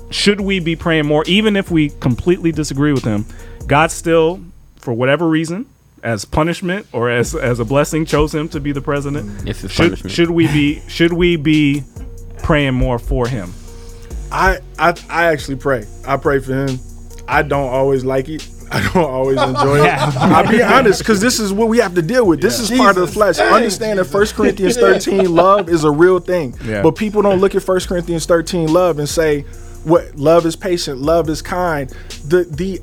should 0.09 0.41
we 0.41 0.59
be 0.59 0.75
praying 0.75 1.05
more, 1.05 1.23
even 1.27 1.55
if 1.55 1.69
we 1.69 1.89
completely 1.99 2.51
disagree 2.51 2.91
with 2.93 3.03
him? 3.03 3.25
God 3.67 3.91
still, 3.91 4.41
for 4.77 4.91
whatever 4.93 5.27
reason, 5.27 5.67
as 6.03 6.25
punishment 6.25 6.87
or 6.91 7.09
as 7.09 7.35
as 7.35 7.59
a 7.59 7.65
blessing, 7.65 8.05
chose 8.05 8.33
him 8.33 8.49
to 8.49 8.59
be 8.59 8.71
the 8.71 8.81
president. 8.81 9.47
It's 9.47 9.59
Should, 9.61 9.71
punishment. 9.85 10.11
should 10.13 10.31
we 10.31 10.47
be 10.47 10.81
should 10.87 11.13
we 11.13 11.35
be 11.35 11.83
praying 12.43 12.73
more 12.75 12.99
for 12.99 13.27
him? 13.27 13.53
I, 14.31 14.59
I 14.77 14.93
I 15.09 15.25
actually 15.25 15.57
pray. 15.57 15.85
I 16.05 16.17
pray 16.17 16.39
for 16.39 16.53
him. 16.53 16.79
I 17.27 17.41
don't 17.43 17.69
always 17.69 18.03
like 18.05 18.29
it. 18.29 18.47
I 18.71 18.81
don't 18.93 19.09
always 19.09 19.41
enjoy 19.41 19.83
it. 19.83 19.91
I'll 20.17 20.47
be 20.49 20.61
honest, 20.61 20.99
because 20.99 21.19
this 21.19 21.39
is 21.39 21.51
what 21.51 21.69
we 21.69 21.79
have 21.79 21.95
to 21.95 22.03
deal 22.03 22.27
with. 22.27 22.39
This 22.39 22.59
is 22.59 22.69
part 22.69 22.97
of 22.97 23.07
the 23.07 23.11
flesh. 23.11 23.39
Understand 23.39 23.97
that 23.97 24.13
1 24.13 24.27
Corinthians 24.27 24.77
13 24.77 25.33
love 25.33 25.69
is 25.69 25.83
a 25.83 25.89
real 25.89 26.19
thing. 26.19 26.55
Yeah. 26.63 26.83
But 26.83 26.91
people 26.95 27.23
don't 27.23 27.39
look 27.39 27.55
at 27.55 27.67
1 27.67 27.79
Corinthians 27.87 28.27
13 28.27 28.71
love 28.71 28.99
and 28.99 29.09
say, 29.09 29.41
what 29.85 30.15
love 30.17 30.45
is 30.45 30.55
patient, 30.55 30.99
love 30.99 31.29
is 31.29 31.41
kind. 31.41 31.89
The 32.27 32.43
the 32.43 32.79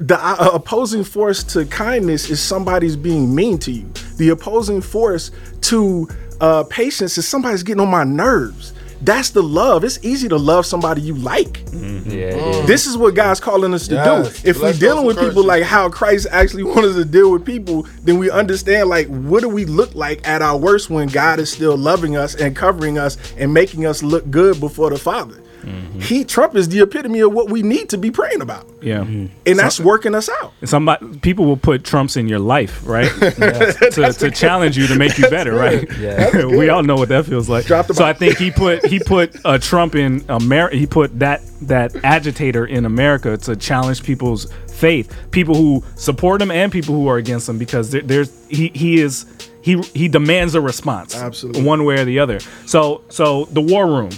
the 0.00 0.18
uh, 0.18 0.50
opposing 0.54 1.04
force 1.04 1.44
to 1.44 1.66
kindness 1.66 2.30
is 2.30 2.40
somebody's 2.40 2.96
being 2.96 3.34
mean 3.34 3.58
to 3.58 3.70
you. 3.70 3.90
The 4.16 4.30
opposing 4.30 4.80
force 4.80 5.30
to 5.62 6.08
uh, 6.40 6.64
patience 6.64 7.18
is 7.18 7.28
somebody's 7.28 7.62
getting 7.62 7.80
on 7.80 7.88
my 7.90 8.04
nerves. 8.04 8.72
That's 9.02 9.30
the 9.30 9.42
love. 9.42 9.82
It's 9.82 9.98
easy 10.02 10.28
to 10.28 10.36
love 10.36 10.66
somebody 10.66 11.00
you 11.00 11.14
like. 11.14 11.62
Yeah. 11.72 12.64
This 12.66 12.86
is 12.86 12.98
what 12.98 13.14
God's 13.14 13.40
calling 13.40 13.72
us 13.72 13.88
to 13.88 13.94
Yes. 13.94 14.42
do. 14.42 14.48
If 14.50 14.60
we're 14.60 14.74
dealing 14.74 15.06
with 15.06 15.16
people 15.16 15.28
curses. 15.42 15.46
like 15.46 15.62
how 15.62 15.88
Christ 15.88 16.26
actually 16.30 16.64
wants 16.72 16.90
us 16.90 16.96
to 16.96 17.04
deal 17.06 17.30
with 17.32 17.44
people, 17.46 17.86
then 18.04 18.18
we 18.18 18.30
understand 18.30 18.90
like 18.90 19.06
what 19.08 19.40
do 19.40 19.48
we 19.48 19.64
look 19.64 19.94
like 19.94 20.26
at 20.28 20.42
our 20.42 20.56
worst 20.58 20.90
when 20.90 21.08
God 21.08 21.38
is 21.40 21.50
still 21.50 21.78
loving 21.78 22.16
us 22.16 22.34
and 22.34 22.54
covering 22.54 22.98
us 22.98 23.16
and 23.38 23.54
making 23.54 23.86
us 23.86 24.02
look 24.02 24.30
good 24.30 24.60
before 24.60 24.90
the 24.90 24.98
Father. 24.98 25.39
Mm-hmm. 25.60 26.00
He 26.00 26.24
Trump 26.24 26.54
is 26.56 26.68
the 26.68 26.80
epitome 26.80 27.20
of 27.20 27.32
what 27.32 27.50
we 27.50 27.62
need 27.62 27.88
to 27.90 27.98
be 27.98 28.10
praying 28.10 28.40
about, 28.40 28.66
Yeah. 28.80 29.00
Mm-hmm. 29.00 29.26
and 29.46 29.58
that's 29.58 29.78
working 29.80 30.14
us 30.14 30.28
out. 30.28 30.52
Somebody 30.64 31.18
people 31.18 31.44
will 31.46 31.56
put 31.56 31.84
Trumps 31.84 32.16
in 32.16 32.28
your 32.28 32.38
life, 32.38 32.80
right? 32.86 33.10
to, 33.20 34.14
to 34.18 34.30
challenge 34.30 34.76
you 34.76 34.86
to 34.86 34.94
make 34.96 35.18
you 35.18 35.28
better, 35.28 35.52
right? 35.54 35.86
Yeah. 35.98 36.44
we 36.46 36.68
all 36.68 36.82
know 36.82 36.96
what 36.96 37.08
that 37.10 37.26
feels 37.26 37.48
like. 37.48 37.66
Drop 37.66 37.86
the 37.86 37.94
so 37.94 38.00
ball. 38.00 38.08
I 38.08 38.12
think 38.12 38.36
he 38.38 38.50
put 38.50 38.84
he 38.86 38.98
put 38.98 39.36
a 39.44 39.58
Trump 39.58 39.94
in 39.94 40.24
America. 40.28 40.76
He 40.76 40.86
put 40.86 41.18
that 41.18 41.42
that 41.62 41.94
agitator 42.04 42.66
in 42.66 42.84
America 42.86 43.36
to 43.36 43.54
challenge 43.56 44.02
people's 44.02 44.50
faith, 44.72 45.14
people 45.30 45.54
who 45.54 45.84
support 45.94 46.40
him 46.40 46.50
and 46.50 46.72
people 46.72 46.94
who 46.94 47.06
are 47.08 47.18
against 47.18 47.48
him, 47.48 47.58
because 47.58 47.90
there, 47.90 48.00
there's 48.02 48.32
he 48.48 48.68
he 48.74 49.00
is 49.00 49.26
he 49.62 49.80
he 49.94 50.08
demands 50.08 50.54
a 50.54 50.60
response, 50.60 51.14
Absolutely. 51.14 51.62
one 51.62 51.84
way 51.84 52.00
or 52.00 52.04
the 52.04 52.18
other. 52.18 52.40
So 52.66 53.02
so 53.08 53.44
the 53.46 53.60
War 53.60 53.86
Room. 53.86 54.10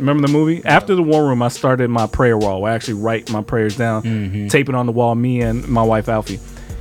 Remember 0.00 0.26
the 0.26 0.32
movie? 0.32 0.62
After 0.64 0.94
the 0.94 1.02
war 1.02 1.26
room, 1.26 1.42
I 1.42 1.48
started 1.48 1.90
my 1.90 2.06
prayer 2.06 2.36
wall. 2.36 2.64
I 2.64 2.72
actually 2.72 2.94
write 2.94 3.30
my 3.30 3.42
prayers 3.42 3.76
down, 3.76 4.02
mm-hmm. 4.02 4.48
tape 4.48 4.68
it 4.68 4.74
on 4.74 4.86
the 4.86 4.92
wall. 4.92 5.14
Me 5.14 5.42
and 5.42 5.68
my 5.68 5.82
wife 5.82 6.08
Alfie, 6.08 6.40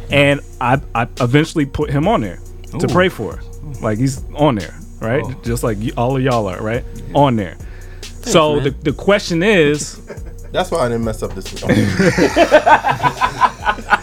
and 0.10 0.42
I, 0.62 0.82
I 0.96 1.08
eventually 1.20 1.66
put 1.66 1.90
him 1.90 2.08
on 2.08 2.22
there 2.22 2.40
to 2.80 2.88
pray 2.88 3.10
for. 3.10 3.40
Like 3.82 4.00
he's 4.00 4.24
on 4.34 4.56
there, 4.56 4.74
right? 5.00 5.24
Oh. 5.24 5.40
Just 5.44 5.64
like 5.64 5.78
all 5.98 6.16
of 6.16 6.24
y'all 6.24 6.48
are, 6.48 6.62
right? 6.62 6.84
On 7.14 7.36
there. 7.36 7.58
so 8.02 8.56
man. 8.56 8.64
the, 8.64 8.70
the 8.72 8.94
question 8.94 9.44
is, 9.44 10.02
That's 10.52 10.72
why 10.72 10.80
I 10.80 10.90
didn't 10.90 11.06
mess 11.06 11.22
up 11.22 11.34
this 11.36 11.52
week. 11.54 11.64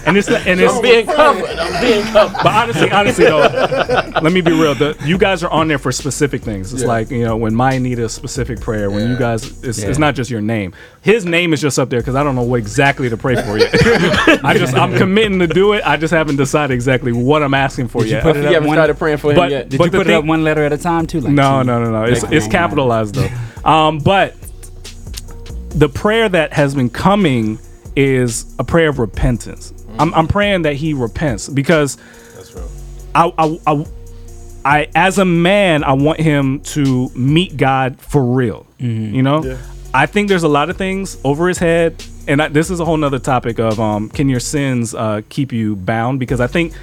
and 0.06 0.16
it's 0.16 0.28
and 0.28 0.60
it's 0.60 0.72
I'm 0.74 0.82
being 0.82 1.06
covered. 1.16 1.58
I'm 1.58 1.82
being 1.82 2.04
covered. 2.12 2.34
But 2.42 2.46
honestly, 2.46 2.90
honestly 2.90 3.24
though, 3.24 3.38
let 4.22 4.32
me 4.32 4.40
be 4.40 4.52
real. 4.52 4.74
The, 4.74 4.96
you 5.04 5.18
guys 5.18 5.42
are 5.42 5.50
on 5.50 5.66
there 5.68 5.78
for 5.78 5.90
specific 5.90 6.42
things. 6.42 6.72
It's 6.72 6.82
Yeah. 6.82 6.88
like 6.88 7.10
you 7.10 7.24
know 7.24 7.36
when 7.36 7.54
Maya 7.54 7.80
need 7.80 7.98
a 7.98 8.08
specific 8.08 8.60
prayer. 8.60 8.90
When 8.90 9.10
you 9.10 9.16
guys, 9.16 9.44
it's, 9.64 9.78
Yeah. 9.82 9.88
it's 9.88 9.98
not 9.98 10.14
just 10.14 10.30
your 10.30 10.40
name. 10.40 10.72
His 11.02 11.24
name 11.24 11.52
is 11.52 11.60
just 11.60 11.78
up 11.78 11.90
there 11.90 12.00
because 12.00 12.14
I 12.14 12.22
don't 12.22 12.36
know 12.36 12.42
what 12.42 12.56
exactly 12.58 13.08
to 13.10 13.16
pray 13.16 13.34
for 13.42 13.58
yet. 13.58 13.74
I 14.44 14.54
just 14.56 14.74
I'm 14.74 14.96
committing 14.96 15.40
to 15.40 15.46
do 15.48 15.72
it. 15.72 15.82
I 15.84 15.96
just 15.96 16.12
haven't 16.14 16.36
decided 16.36 16.74
exactly 16.74 17.12
what 17.12 17.42
I'm 17.42 17.54
asking 17.54 17.88
for 17.88 18.02
Did 18.02 18.08
you 18.10 18.14
yet. 18.16 18.22
put 18.22 18.36
it 18.36 18.40
You 18.42 18.46
up 18.48 18.52
haven't 18.54 18.68
one, 18.68 18.76
started 18.76 18.98
praying 18.98 19.18
for 19.18 19.30
him 19.30 19.36
But- 19.36 19.50
yet. 19.50 19.68
Did 19.68 19.78
but 19.78 19.84
you 19.86 19.90
the 19.90 19.98
put 19.98 20.06
it 20.06 20.12
up 20.14 20.24
one 20.24 20.44
letter 20.44 20.62
at 20.64 20.72
a 20.72 20.78
time 20.78 21.06
too? 21.06 21.20
Like 21.20 21.32
No, 21.32 21.62
two? 21.62 21.66
no, 21.66 21.82
no, 21.84 21.90
no. 21.90 22.04
It's 22.04 22.22
it's 22.24 22.46
capitalized 22.46 23.16
though. 23.16 23.28
Um, 23.68 23.98
but 23.98 24.34
the 25.76 25.88
prayer 25.90 26.28
that 26.28 26.54
has 26.54 26.74
been 26.74 26.88
coming 26.90 27.58
is 27.94 28.46
a 28.58 28.64
prayer 28.64 28.88
of 28.88 28.98
repentance. 28.98 29.72
I'm, 29.98 30.12
I'm 30.14 30.26
praying 30.26 30.62
that 30.62 30.74
he 30.74 30.94
repents 30.94 31.48
because 31.48 31.96
That's 32.34 32.54
real. 32.54 32.68
I, 33.14 33.32
I, 33.38 33.60
I, 33.66 33.86
I, 34.64 34.88
as 34.94 35.18
a 35.18 35.24
man, 35.24 35.84
I 35.84 35.92
want 35.92 36.20
him 36.20 36.60
to 36.60 37.10
meet 37.14 37.56
God 37.56 38.00
for 38.00 38.24
real. 38.24 38.66
You 38.78 39.22
know, 39.22 39.58
I 39.94 40.06
think 40.06 40.28
there's 40.28 40.42
a 40.42 40.48
lot 40.48 40.68
of 40.68 40.76
things 40.76 41.16
over 41.24 41.48
his 41.48 41.58
head, 41.58 42.04
and 42.26 42.42
I, 42.42 42.48
this 42.48 42.70
is 42.70 42.80
a 42.80 42.84
whole 42.84 42.96
nother 42.96 43.18
topic 43.18 43.58
of 43.58 43.80
um, 43.80 44.10
can 44.10 44.28
your 44.28 44.40
sins 44.40 44.94
uh, 44.94 45.22
keep 45.28 45.52
you 45.52 45.76
bound? 45.76 46.20
Because 46.20 46.40
I 46.40 46.46
think, 46.46 46.74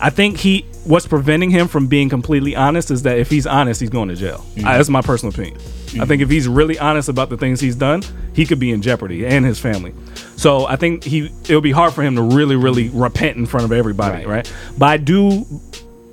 I 0.00 0.10
think 0.10 0.36
he 0.36 0.64
what's 0.90 1.06
preventing 1.06 1.50
him 1.50 1.68
from 1.68 1.86
being 1.86 2.08
completely 2.08 2.56
honest 2.56 2.90
is 2.90 3.04
that 3.04 3.16
if 3.16 3.30
he's 3.30 3.46
honest, 3.46 3.80
he's 3.80 3.90
going 3.90 4.08
to 4.08 4.16
jail. 4.16 4.44
Uh, 4.58 4.76
that's 4.76 4.88
my 4.88 5.00
personal 5.00 5.32
opinion. 5.32 5.56
I 5.56 5.60
think 5.60 6.04
mm-hmm. 6.08 6.22
if 6.22 6.30
he's 6.30 6.48
really 6.48 6.78
honest 6.78 7.08
about 7.08 7.30
the 7.30 7.36
things 7.36 7.60
he's 7.60 7.76
done, 7.76 8.02
he 8.34 8.44
could 8.44 8.58
be 8.58 8.72
in 8.72 8.82
jeopardy 8.82 9.26
and 9.26 9.44
his 9.44 9.58
family. 9.58 9.94
So 10.36 10.66
I 10.66 10.76
think 10.76 11.04
he 11.04 11.26
it'll 11.44 11.60
be 11.60 11.72
hard 11.72 11.94
for 11.94 12.02
him 12.02 12.16
to 12.16 12.22
really, 12.22 12.56
really 12.56 12.88
repent 12.90 13.36
in 13.36 13.46
front 13.46 13.64
of 13.64 13.72
everybody, 13.72 14.24
Right. 14.24 14.26
right? 14.26 14.54
But 14.76 14.86
I 14.86 14.96
do 14.96 15.44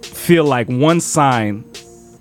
feel 0.01 0.45
like 0.45 0.67
one 0.67 1.01
sign 1.01 1.65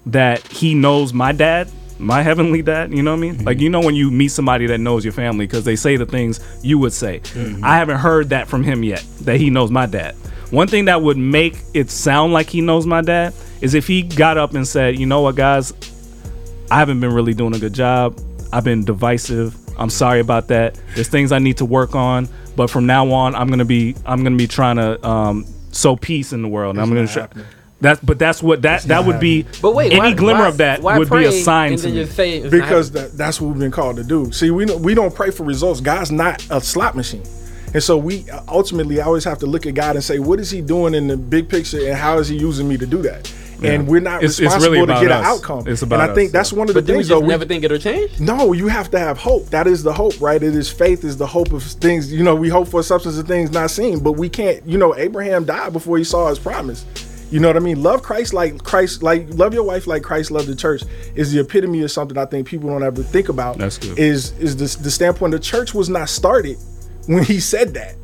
that 0.06 0.46
he 0.48 0.74
knows 0.74 1.12
my 1.12 1.32
dad, 1.32 1.70
my 1.98 2.22
heavenly 2.22 2.62
dad, 2.62 2.92
you 2.92 3.02
know 3.02 3.12
what 3.12 3.18
I 3.18 3.20
mean? 3.20 3.34
Mm-hmm. 3.36 3.46
Like 3.46 3.60
you 3.60 3.68
know 3.68 3.80
when 3.80 3.94
you 3.94 4.10
meet 4.10 4.28
somebody 4.28 4.66
that 4.66 4.78
knows 4.78 5.04
your 5.04 5.12
family 5.12 5.46
because 5.46 5.64
they 5.64 5.76
say 5.76 5.96
the 5.96 6.06
things 6.06 6.40
you 6.62 6.78
would 6.78 6.92
say. 6.92 7.20
I 7.62 7.76
haven't 7.76 7.98
heard 7.98 8.30
that 8.30 8.48
from 8.48 8.62
him 8.62 8.82
yet 8.82 9.04
that 9.22 9.38
he 9.38 9.50
knows 9.50 9.70
my 9.70 9.86
dad. 9.86 10.14
One 10.50 10.68
thing 10.68 10.84
that 10.86 11.02
would 11.02 11.16
make 11.16 11.58
it 11.74 11.90
sound 11.90 12.32
like 12.32 12.48
he 12.48 12.60
knows 12.60 12.86
my 12.86 13.00
dad 13.02 13.34
is 13.60 13.74
if 13.74 13.86
he 13.86 14.02
got 14.02 14.38
up 14.38 14.54
and 14.54 14.66
said, 14.66 14.98
"You 14.98 15.06
know 15.06 15.20
what, 15.22 15.34
guys? 15.34 15.72
I 16.70 16.78
haven't 16.78 17.00
been 17.00 17.12
really 17.12 17.34
doing 17.34 17.54
a 17.54 17.58
good 17.58 17.72
job. 17.72 18.20
I've 18.52 18.64
been 18.64 18.84
divisive. 18.84 19.56
I'm 19.78 19.90
sorry 19.90 20.20
about 20.20 20.48
that. 20.48 20.78
There's 20.94 21.08
things 21.08 21.32
I 21.32 21.38
need 21.38 21.58
to 21.58 21.64
work 21.64 21.94
on, 21.94 22.28
but 22.56 22.70
from 22.70 22.86
now 22.86 23.10
on, 23.12 23.34
I'm 23.34 23.48
gonna 23.48 23.64
be 23.64 23.94
I'm 24.06 24.22
gonna 24.22 24.36
be 24.36 24.46
trying 24.46 24.76
to 24.76 25.04
um, 25.06 25.46
sow 25.72 25.96
peace 25.96 26.32
in 26.32 26.42
the 26.42 26.48
world. 26.48 26.76
And 26.76 26.82
I'm 26.82 26.88
gonna 26.94 27.06
try. 27.08 27.28
That's 27.80 28.00
but 28.00 28.18
that's 28.18 28.42
what 28.42 28.62
that 28.62 28.82
that 28.84 29.04
would 29.04 29.20
be. 29.20 29.44
But 29.60 29.74
wait, 29.74 29.92
any 29.92 29.98
why- 30.00 30.12
glimmer 30.14 30.40
why- 30.42 30.48
of 30.48 30.56
that 30.58 30.82
would 30.82 31.10
be 31.10 31.24
a 31.26 31.32
sign 31.32 31.76
to 31.76 31.82
then 31.82 31.94
me. 31.94 32.06
say 32.06 32.48
because 32.48 32.92
that, 32.92 33.12
that's 33.18 33.40
what 33.40 33.48
we've 33.48 33.58
been 33.58 33.70
called 33.70 33.96
to 33.96 34.04
do. 34.04 34.32
See, 34.32 34.50
we 34.50 34.64
we 34.64 34.94
don't 34.94 35.14
pray 35.14 35.30
for 35.30 35.44
results. 35.44 35.80
God's 35.80 36.10
not 36.10 36.44
a 36.50 36.60
slot 36.60 36.94
machine, 36.96 37.22
and 37.74 37.82
so 37.82 37.96
we 37.96 38.24
ultimately 38.48 39.00
always 39.00 39.24
have 39.24 39.38
to 39.38 39.46
look 39.46 39.66
at 39.66 39.74
God 39.74 39.96
and 39.96 40.04
say, 40.04 40.18
what 40.18 40.40
is 40.40 40.50
He 40.50 40.60
doing 40.60 40.94
in 40.94 41.06
the 41.08 41.16
big 41.16 41.48
picture, 41.48 41.86
and 41.86 41.96
how 41.96 42.18
is 42.18 42.28
He 42.28 42.36
using 42.36 42.68
me 42.68 42.76
to 42.78 42.86
do 42.86 43.02
that? 43.02 43.32
And 43.62 43.88
we're 43.88 44.00
not 44.02 44.16
It's- 44.22 44.32
it's 44.32 44.40
responsible 44.40 44.72
really 44.74 44.86
to 44.86 44.92
about 44.92 45.00
get 45.00 45.10
an 45.12 45.24
outcome. 45.24 45.64
It's 45.66 45.80
about 45.80 45.96
and 46.00 46.02
about 46.04 46.10
I 46.10 46.14
think 46.14 46.28
us, 46.28 46.32
that's 46.34 46.52
yeah. 46.52 46.58
one 46.58 46.68
of 46.68 46.74
the 46.74 46.82
But 46.82 46.86
things. 46.88 46.98
just 46.98 47.08
Though 47.08 47.20
we, 47.20 47.28
never 47.28 47.46
think 47.46 47.64
it'll 47.64 47.78
change. 47.78 48.20
no, 48.20 48.52
you 48.52 48.68
have 48.68 48.90
to 48.90 48.98
have 48.98 49.16
hope. 49.16 49.46
That 49.48 49.66
is 49.66 49.82
the 49.82 49.94
hope, 49.94 50.12
right? 50.20 50.42
It 50.42 50.54
is 50.54 50.70
faith 50.70 51.04
is 51.04 51.16
the 51.16 51.26
hope 51.26 51.52
of 51.54 51.62
things. 51.62 52.12
You 52.12 52.22
know, 52.22 52.34
we 52.34 52.50
hope 52.50 52.68
for 52.68 52.80
a 52.80 52.82
substance 52.82 53.16
of 53.16 53.26
things 53.26 53.50
not 53.52 53.70
seen, 53.70 54.00
but 54.00 54.12
we 54.12 54.28
can't. 54.28 54.60
You 54.68 54.76
know, 54.76 54.94
Abraham 54.94 55.46
died 55.46 55.72
before 55.72 55.96
he 55.96 56.04
saw 56.04 56.28
his 56.28 56.38
promise. 56.38 56.84
You 57.30 57.40
know 57.40 57.48
what 57.48 57.56
I 57.56 57.60
mean? 57.60 57.82
Love 57.82 58.02
Christ 58.02 58.34
like 58.34 58.62
Christ, 58.62 59.02
like 59.02 59.26
love 59.30 59.54
your 59.54 59.64
wife 59.64 59.86
like 59.86 60.02
Christ 60.02 60.30
loved 60.30 60.48
the 60.48 60.54
church 60.54 60.82
is 61.14 61.32
the 61.32 61.40
epitome 61.40 61.80
of 61.82 61.90
something 61.90 62.16
I 62.18 62.26
think 62.26 62.46
people 62.46 62.68
don't 62.68 62.84
ever 62.84 63.02
think 63.02 63.30
about. 63.30 63.56
That's 63.56 63.78
good. 63.78 63.98
Is 63.98 64.32
is 64.38 64.54
the, 64.54 64.82
the 64.82 64.90
standpoint 64.90 65.32
the 65.32 65.40
church 65.40 65.72
was 65.74 65.88
not 65.88 66.08
started 66.10 66.58
when 67.06 67.24
he 67.24 67.40
said 67.40 67.74
that, 67.74 67.96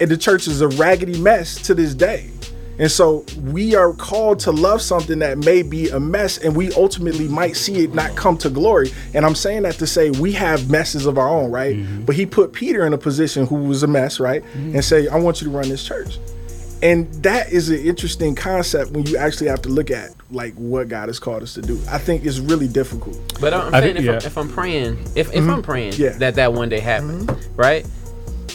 and 0.00 0.10
the 0.10 0.16
church 0.16 0.46
is 0.46 0.60
a 0.60 0.68
raggedy 0.68 1.20
mess 1.20 1.56
to 1.62 1.74
this 1.74 1.94
day. 1.94 2.30
And 2.78 2.88
so 2.88 3.24
we 3.42 3.74
are 3.74 3.92
called 3.92 4.38
to 4.40 4.52
love 4.52 4.80
something 4.80 5.18
that 5.18 5.38
may 5.38 5.62
be 5.62 5.88
a 5.88 5.98
mess, 5.98 6.38
and 6.38 6.54
we 6.54 6.72
ultimately 6.74 7.26
might 7.26 7.56
see 7.56 7.82
it 7.82 7.92
not 7.92 8.14
come 8.14 8.38
to 8.38 8.50
glory. 8.50 8.92
And 9.14 9.26
I'm 9.26 9.34
saying 9.34 9.62
that 9.62 9.74
to 9.74 9.86
say 9.86 10.10
we 10.10 10.30
have 10.32 10.70
messes 10.70 11.04
of 11.04 11.18
our 11.18 11.28
own, 11.28 11.50
right? 11.50 11.74
Mm-hmm. 11.74 12.04
But 12.04 12.14
he 12.14 12.24
put 12.24 12.52
Peter 12.52 12.86
in 12.86 12.92
a 12.92 12.98
position 12.98 13.46
who 13.46 13.56
was 13.56 13.82
a 13.82 13.88
mess, 13.88 14.20
right? 14.20 14.44
Mm-hmm. 14.44 14.76
And 14.76 14.84
say, 14.84 15.08
I 15.08 15.16
want 15.16 15.40
you 15.40 15.50
to 15.50 15.56
run 15.56 15.68
this 15.68 15.84
church. 15.84 16.18
And 16.80 17.12
that 17.24 17.50
is 17.50 17.70
an 17.70 17.80
interesting 17.80 18.36
concept 18.36 18.92
when 18.92 19.04
you 19.06 19.16
actually 19.16 19.48
have 19.48 19.62
to 19.62 19.68
look 19.68 19.90
at 19.90 20.12
like 20.30 20.54
what 20.54 20.86
God 20.86 21.08
has 21.08 21.18
called 21.18 21.42
us 21.42 21.54
to 21.54 21.62
do. 21.62 21.80
I 21.88 21.98
think 21.98 22.24
it's 22.24 22.38
really 22.38 22.68
difficult. 22.68 23.18
But 23.40 23.54
I'm 23.54 23.74
I 23.74 23.80
saying 23.80 23.96
think- 23.96 24.06
if, 24.06 24.22
I'm, 24.22 24.26
if 24.26 24.38
I'm 24.38 24.48
praying, 24.48 24.98
if, 25.16 25.16
if 25.16 25.26
mm-hmm. 25.32 25.50
I'm 25.50 25.62
praying 25.62 25.94
Yeah. 25.94 26.10
that 26.18 26.36
that 26.36 26.52
one 26.52 26.68
day 26.68 26.78
happens, 26.78 27.28
right? 27.56 27.84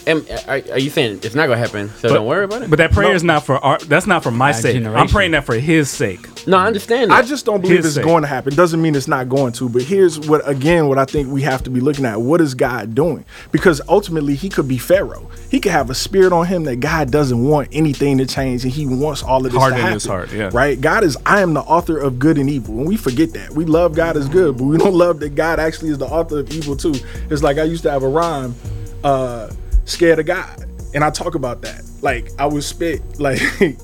Am, 0.07 0.25
are, 0.47 0.61
are 0.73 0.79
you 0.79 0.89
saying 0.89 1.19
it's 1.23 1.35
not 1.35 1.47
gonna 1.47 1.57
happen? 1.57 1.89
So 1.99 2.09
don't 2.13 2.25
worry 2.27 2.43
about 2.45 2.63
it. 2.63 2.69
But 2.69 2.77
that 2.77 2.91
prayer 2.91 3.13
is 3.13 3.23
not 3.23 3.45
for 3.45 3.55
our. 3.57 3.77
That's 3.79 4.07
not 4.07 4.23
for 4.23 4.31
my 4.31 4.47
Our 4.47 4.53
sake. 4.53 4.85
I'm 4.85 5.07
praying 5.07 5.31
that 5.31 5.45
for 5.45 5.55
His 5.55 5.89
sake. 5.89 6.47
no, 6.47 6.57
I 6.57 6.67
understand. 6.67 7.11
That. 7.11 7.23
I 7.23 7.27
just 7.27 7.45
don't 7.45 7.61
believe 7.61 7.77
His 7.77 7.85
it's 7.85 7.95
sake. 7.95 8.03
going 8.03 8.21
to 8.23 8.27
happen. 8.27 8.53
Doesn't 8.55 8.81
mean 8.81 8.95
it's 8.95 9.07
not 9.07 9.29
going 9.29 9.53
to. 9.53 9.69
But 9.69 9.83
here's 9.83 10.19
what 10.19 10.47
again 10.47 10.87
what 10.87 10.97
I 10.97 11.05
think 11.05 11.29
we 11.29 11.41
have 11.43 11.63
to 11.63 11.69
be 11.69 11.79
looking 11.79 12.05
at. 12.05 12.19
What 12.21 12.41
is 12.41 12.53
God 12.53 12.93
doing? 12.95 13.23
Because 13.51 13.81
ultimately 13.87 14.35
he 14.35 14.49
could 14.49 14.67
be 14.67 14.77
Pharaoh. 14.77 15.29
He 15.49 15.59
could 15.59 15.71
have 15.71 15.89
a 15.89 15.95
spirit 15.95 16.33
on 16.33 16.45
him 16.45 16.63
that 16.65 16.77
God 16.77 17.11
doesn't 17.11 17.43
want 17.43 17.69
anything 17.71 18.17
to 18.17 18.25
change 18.25 18.63
and 18.63 18.73
he 18.73 18.85
wants 18.85 19.23
all 19.23 19.45
of 19.45 19.51
this 19.51 19.59
Harden 19.59 19.77
to 19.77 19.81
happen. 19.81 19.93
his 19.93 20.05
heart, 20.05 20.31
yeah. 20.33 20.49
Right? 20.53 20.79
God 20.79 21.03
is 21.03 21.17
I 21.25 21.41
am 21.41 21.53
the 21.53 21.61
author 21.61 21.97
of 21.97 22.19
good 22.19 22.37
and 22.37 22.49
evil. 22.49 22.77
And 22.79 22.87
we 22.87 22.97
forget 22.97 23.31
that. 23.33 23.51
We 23.51 23.65
love 23.65 23.95
God 23.95 24.17
as 24.17 24.27
good, 24.27 24.57
but 24.57 24.65
we 24.65 24.77
don't 24.77 24.93
love 25.05 25.19
that 25.21 25.35
God 25.35 25.59
actually 25.59 25.89
is 25.91 25.97
the 25.97 26.07
author 26.07 26.39
of 26.39 26.51
evil 26.51 26.75
too. 26.75 26.93
It's 27.29 27.43
like 27.43 27.57
I 27.57 27.63
used 27.63 27.83
to 27.83 27.91
have 27.91 28.03
a 28.03 28.07
rhyme, 28.09 28.55
uh, 29.03 29.49
scared 29.85 30.19
of 30.19 30.25
God. 30.25 30.65
And 30.93 31.03
I 31.03 31.09
talk 31.09 31.35
about 31.35 31.61
that. 31.63 31.81
Like 32.01 32.29
I 32.37 32.45
would 32.45 32.63
spit 32.63 33.01
like 33.19 33.41
I 33.61 33.75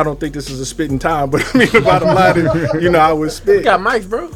I 0.00 0.02
don't 0.02 0.18
think 0.20 0.34
this 0.34 0.48
is 0.50 0.60
a 0.60 0.66
spitting 0.66 0.98
time, 0.98 1.30
but 1.30 1.42
I 1.54 1.58
mean 1.58 1.68
the 1.72 1.80
bottom 1.80 2.14
line 2.14 2.38
is, 2.38 2.82
you 2.82 2.90
know, 2.90 2.98
I 3.00 3.12
would 3.12 3.32
spit. 3.32 3.58
You 3.58 3.62
got 3.64 3.80
mics, 3.80 4.08
bro. 4.08 4.30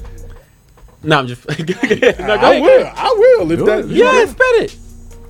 No, 1.02 1.18
I'm 1.20 1.26
just. 1.26 1.46
no, 1.58 1.64
go 1.64 1.74
I 1.80 1.86
ahead, 1.86 2.18
go 2.18 2.60
will. 2.62 2.82
ahead. 2.82 2.92
I 2.96 3.14
will. 3.16 3.52
If 3.52 3.64
that, 3.66 3.88
Yeah, 3.88 4.24
spit 4.26 4.40
it. 4.72 4.76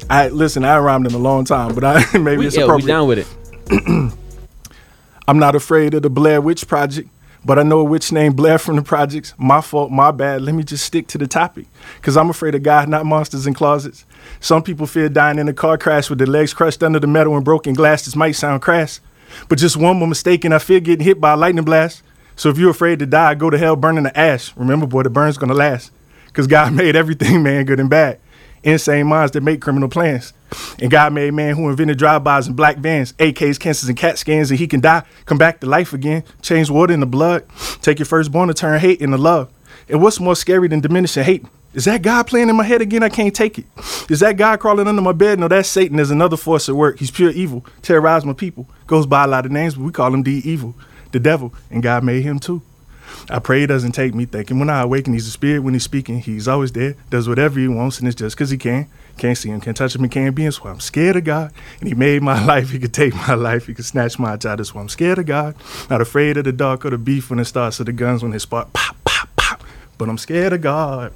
I 0.08 0.28
listen. 0.28 0.64
I 0.64 0.78
rhymed 0.78 1.06
in 1.06 1.14
a 1.14 1.18
long 1.18 1.44
time, 1.44 1.74
but 1.74 1.84
I 1.84 2.04
maybe 2.18 2.38
We, 2.38 2.46
it's 2.46 2.56
yeah, 2.56 2.62
we 2.62 2.64
appropriate. 2.64 2.86
down 2.86 3.08
with 3.08 3.18
it. 3.18 4.12
I'm 5.28 5.38
not 5.38 5.54
afraid 5.56 5.94
of 5.94 6.02
the 6.02 6.10
Blair 6.10 6.40
Witch 6.40 6.66
Project, 6.68 7.08
But 7.46 7.60
I 7.60 7.62
know 7.62 7.84
which 7.84 8.10
name 8.10 8.32
Blair 8.32 8.58
from 8.58 8.74
the 8.74 8.82
projects. 8.82 9.32
My 9.38 9.60
fault, 9.60 9.92
my 9.92 10.10
bad. 10.10 10.42
Let 10.42 10.56
me 10.56 10.64
just 10.64 10.84
stick 10.84 11.06
to 11.08 11.18
the 11.18 11.28
topic. 11.28 11.66
Cause 12.02 12.16
I'm 12.16 12.28
afraid 12.28 12.56
of 12.56 12.64
God, 12.64 12.88
not 12.88 13.06
monsters 13.06 13.46
in 13.46 13.54
closets. 13.54 14.04
Some 14.40 14.64
people 14.64 14.88
fear 14.88 15.08
dying 15.08 15.38
in 15.38 15.46
a 15.46 15.52
car 15.52 15.78
crash 15.78 16.10
with 16.10 16.18
their 16.18 16.26
legs 16.26 16.52
crushed 16.52 16.82
under 16.82 16.98
the 16.98 17.06
metal 17.06 17.36
and 17.36 17.44
broken 17.44 17.72
glass. 17.72 18.04
This 18.04 18.16
might 18.16 18.32
sound 18.32 18.62
crass. 18.62 19.00
But 19.48 19.58
just 19.58 19.76
one 19.76 19.96
more 19.96 20.08
mistake 20.08 20.44
and 20.44 20.52
I 20.52 20.58
fear 20.58 20.80
getting 20.80 21.04
hit 21.04 21.20
by 21.20 21.34
a 21.34 21.36
lightning 21.36 21.64
blast. 21.64 22.02
So 22.34 22.48
if 22.50 22.58
you're 22.58 22.70
afraid 22.70 22.98
to 22.98 23.06
die, 23.06 23.36
go 23.36 23.48
to 23.48 23.56
hell 23.56 23.76
burning 23.76 24.04
the 24.04 24.18
ash. 24.18 24.52
Remember, 24.56 24.86
boy, 24.86 25.04
the 25.04 25.10
burn's 25.10 25.38
gonna 25.38 25.54
last. 25.54 25.92
Cause 26.32 26.48
God 26.48 26.72
made 26.74 26.96
everything, 26.96 27.44
man, 27.44 27.64
good 27.64 27.78
and 27.78 27.88
bad. 27.88 28.18
Insane 28.66 29.06
minds 29.06 29.30
that 29.30 29.44
make 29.44 29.62
criminal 29.62 29.88
plans. 29.88 30.32
And 30.80 30.90
God 30.90 31.12
made 31.12 31.32
man 31.32 31.54
who 31.54 31.70
invented 31.70 31.98
drive-bys 31.98 32.48
and 32.48 32.56
black 32.56 32.78
vans, 32.78 33.12
AKs, 33.12 33.60
cancers, 33.60 33.88
and 33.88 33.96
CAT 33.96 34.18
scans, 34.18 34.50
and 34.50 34.58
he 34.58 34.66
can 34.66 34.80
die, 34.80 35.04
come 35.24 35.38
back 35.38 35.60
to 35.60 35.66
life 35.66 35.92
again, 35.92 36.24
change 36.42 36.68
water 36.68 36.92
into 36.92 37.06
blood, 37.06 37.44
take 37.80 38.00
your 38.00 38.06
firstborn 38.06 38.48
to 38.48 38.54
turn 38.54 38.80
hate 38.80 39.00
into 39.00 39.16
love. 39.16 39.52
And 39.88 40.02
what's 40.02 40.18
more 40.18 40.34
scary 40.34 40.66
than 40.66 40.80
diminishing 40.80 41.22
hate? 41.22 41.46
Is 41.74 41.84
that 41.84 42.02
God 42.02 42.26
playing 42.26 42.48
in 42.48 42.56
my 42.56 42.64
head 42.64 42.82
again? 42.82 43.04
I 43.04 43.08
can't 43.08 43.34
take 43.34 43.56
it. 43.56 43.66
Is 44.10 44.18
that 44.18 44.36
God 44.36 44.58
crawling 44.58 44.88
under 44.88 45.02
my 45.02 45.12
bed? 45.12 45.38
No, 45.38 45.46
that's 45.46 45.68
Satan. 45.68 45.96
There's 45.96 46.10
another 46.10 46.36
force 46.36 46.68
at 46.68 46.74
work. 46.74 46.98
He's 46.98 47.12
pure 47.12 47.30
evil, 47.30 47.64
terrorize 47.82 48.24
my 48.24 48.32
people. 48.32 48.68
Goes 48.88 49.06
by 49.06 49.22
a 49.22 49.28
lot 49.28 49.46
of 49.46 49.52
names, 49.52 49.76
but 49.76 49.84
we 49.84 49.92
call 49.92 50.12
him 50.12 50.24
the 50.24 50.42
evil, 50.48 50.74
the 51.12 51.20
devil, 51.20 51.54
and 51.70 51.84
God 51.84 52.02
made 52.02 52.24
him 52.24 52.40
too. 52.40 52.62
I 53.30 53.38
pray 53.38 53.60
he 53.60 53.66
doesn't 53.66 53.92
take 53.92 54.14
me 54.14 54.24
thinking 54.24 54.58
when 54.58 54.70
I 54.70 54.82
awaken, 54.82 55.12
he's 55.12 55.26
a 55.26 55.30
spirit. 55.30 55.60
When 55.60 55.74
he's 55.74 55.84
speaking, 55.84 56.20
he's 56.20 56.46
always 56.48 56.72
there, 56.72 56.94
does 57.10 57.28
whatever 57.28 57.58
he 57.60 57.68
wants, 57.68 57.98
and 57.98 58.06
it's 58.08 58.14
just 58.16 58.36
because 58.36 58.50
he 58.50 58.58
can. 58.58 58.88
Can't 59.18 59.36
see 59.38 59.48
him, 59.48 59.60
can't 59.62 59.76
touch 59.76 59.94
him, 59.94 60.02
and 60.02 60.10
can't 60.12 60.34
be 60.34 60.44
him. 60.44 60.52
So 60.52 60.64
I'm 60.68 60.78
scared 60.80 61.16
of 61.16 61.24
God. 61.24 61.50
And 61.80 61.88
he 61.88 61.94
made 61.94 62.22
my 62.22 62.44
life. 62.46 62.70
He 62.70 62.78
could 62.78 62.92
take 62.92 63.14
my 63.14 63.32
life. 63.34 63.66
He 63.66 63.72
could 63.74 63.86
snatch 63.86 64.18
my 64.18 64.36
child. 64.36 64.58
That's 64.58 64.74
why 64.74 64.82
I'm 64.82 64.90
scared 64.90 65.18
of 65.18 65.24
God. 65.26 65.54
Not 65.88 66.00
afraid 66.02 66.36
of 66.36 66.44
the 66.44 66.52
dark 66.52 66.84
or 66.84 66.90
the 66.90 66.98
beef 66.98 67.30
when 67.30 67.38
it 67.38 67.46
starts 67.46 67.80
or 67.80 67.84
the 67.84 67.92
guns 67.92 68.22
when 68.22 68.32
they 68.32 68.38
spark. 68.38 68.72
Pop, 68.74 68.94
pop, 69.04 69.28
pop. 69.36 69.62
But 69.96 70.10
I'm 70.10 70.18
scared 70.18 70.52
of 70.52 70.60
God. 70.60 71.12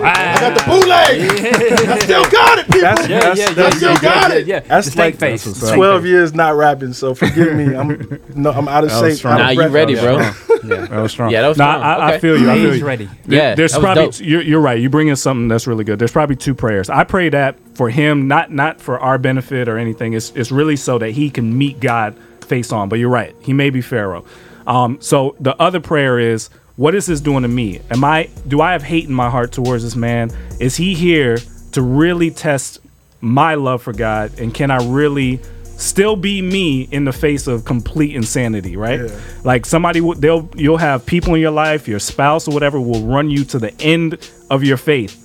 I 0.00 0.38
got 0.38 0.54
the 0.58 0.64
bootleg. 0.70 1.88
I 1.88 1.98
still 2.00 2.30
got 2.30 2.58
it, 2.58 2.66
people. 2.66 2.80
That's, 2.82 3.08
Yeah, 3.08 3.20
that's, 3.20 3.40
yeah, 3.40 3.46
yeah, 3.48 3.54
that's, 3.54 3.76
still 3.78 3.92
yeah, 3.94 4.00
got 4.02 4.30
yeah, 4.30 4.36
it. 4.36 4.46
Yeah, 4.46 4.60
That's 4.60 4.90
the 4.94 4.98
like- 5.00 5.16
face. 5.16 5.44
that's 5.44 5.44
the 5.44 5.50
what's 5.64 5.68
steak 5.70 5.76
12 5.76 6.02
face. 6.02 6.08
years 6.08 6.34
not 6.34 6.56
rapping, 6.56 6.92
so 6.92 7.14
forgive 7.14 7.54
me. 7.56 7.74
I'm 7.74 8.20
no, 8.34 8.50
I'm 8.52 8.68
out 8.68 8.84
of 8.84 8.90
shape. 8.90 9.16
strong. 9.16 9.40
out 9.40 9.50
of 9.52 9.56
Nah, 9.56 9.62
you 9.64 9.68
ready, 9.70 9.94
bro? 9.94 10.18
Yeah. 10.64 10.86
That 10.86 11.00
was 11.00 11.12
strong. 11.12 11.30
Yeah, 11.30 11.42
that 11.42 11.48
was 11.48 11.58
Nah, 11.58 11.72
strong. 11.72 11.82
I, 11.84 11.94
I 11.94 12.08
Okay. 12.10 12.18
feel 12.20 12.40
you. 12.40 12.50
I 12.50 12.54
feel 12.56 12.70
He's 12.72 12.80
you. 12.80 12.86
ready. 12.86 13.04
There- 13.26 13.38
Yeah, 13.38 13.54
there's 13.54 13.72
that 13.72 13.78
was 13.78 13.84
probably 13.84 14.04
dope. 14.06 14.20
you're, 14.20 14.42
you're 14.42 14.60
right. 14.60 14.78
You 14.80 14.88
bring 14.90 15.08
in 15.08 15.16
something 15.16 15.48
that's 15.48 15.66
really 15.66 15.84
good. 15.84 15.98
There's 15.98 16.12
probably 16.12 16.36
two 16.36 16.54
prayers. 16.54 16.88
I 16.90 17.04
pray 17.04 17.28
that 17.30 17.56
for 17.74 17.90
him, 17.90 18.28
not 18.28 18.50
not 18.52 18.80
for 18.80 18.98
our 18.98 19.18
benefit 19.18 19.68
or 19.68 19.78
anything. 19.78 20.12
It's 20.14 20.30
it's 20.34 20.50
really 20.50 20.76
so 20.76 20.98
that 20.98 21.10
he 21.10 21.30
can 21.30 21.56
meet 21.56 21.80
God 21.80 22.14
face 22.42 22.72
on. 22.72 22.88
But 22.88 22.98
you're 22.98 23.10
right. 23.10 23.34
He 23.40 23.52
may 23.52 23.70
be 23.70 23.80
Pharaoh. 23.80 24.24
Um, 24.66 24.98
so 25.00 25.34
the 25.40 25.54
other 25.60 25.80
prayer 25.80 26.18
is, 26.18 26.50
what 26.76 26.94
is 26.94 27.06
this 27.06 27.20
doing 27.20 27.42
to 27.42 27.48
me? 27.48 27.80
Am 27.90 28.04
I 28.04 28.28
do 28.46 28.60
I 28.60 28.72
have 28.72 28.82
hate 28.82 29.04
in 29.06 29.14
my 29.14 29.30
heart 29.30 29.52
towards 29.52 29.82
this 29.84 29.96
man? 29.96 30.30
Is 30.60 30.76
he 30.76 30.94
here 30.94 31.38
to 31.72 31.82
really 31.82 32.30
test 32.30 32.80
my 33.20 33.54
love 33.54 33.82
for 33.82 33.92
God? 33.92 34.38
And 34.38 34.52
can 34.54 34.70
I 34.70 34.78
really 34.86 35.40
still 35.78 36.16
be 36.16 36.42
me 36.42 36.82
in 36.90 37.04
the 37.04 37.12
face 37.12 37.46
of 37.46 37.64
complete 37.64 38.14
insanity, 38.14 38.76
right? 38.76 39.00
Like 39.44 39.64
somebody 39.64 40.00
will 40.00 40.14
they'll 40.14 40.50
you'll 40.54 40.76
have 40.76 41.06
people 41.06 41.34
in 41.34 41.40
your 41.40 41.52
life, 41.52 41.88
your 41.88 42.00
spouse 42.00 42.46
or 42.46 42.52
whatever 42.52 42.78
will 42.80 43.04
run 43.06 43.30
you 43.30 43.44
to 43.46 43.58
the 43.58 43.72
end 43.80 44.30
of 44.50 44.62
your 44.62 44.76
faith 44.76 45.24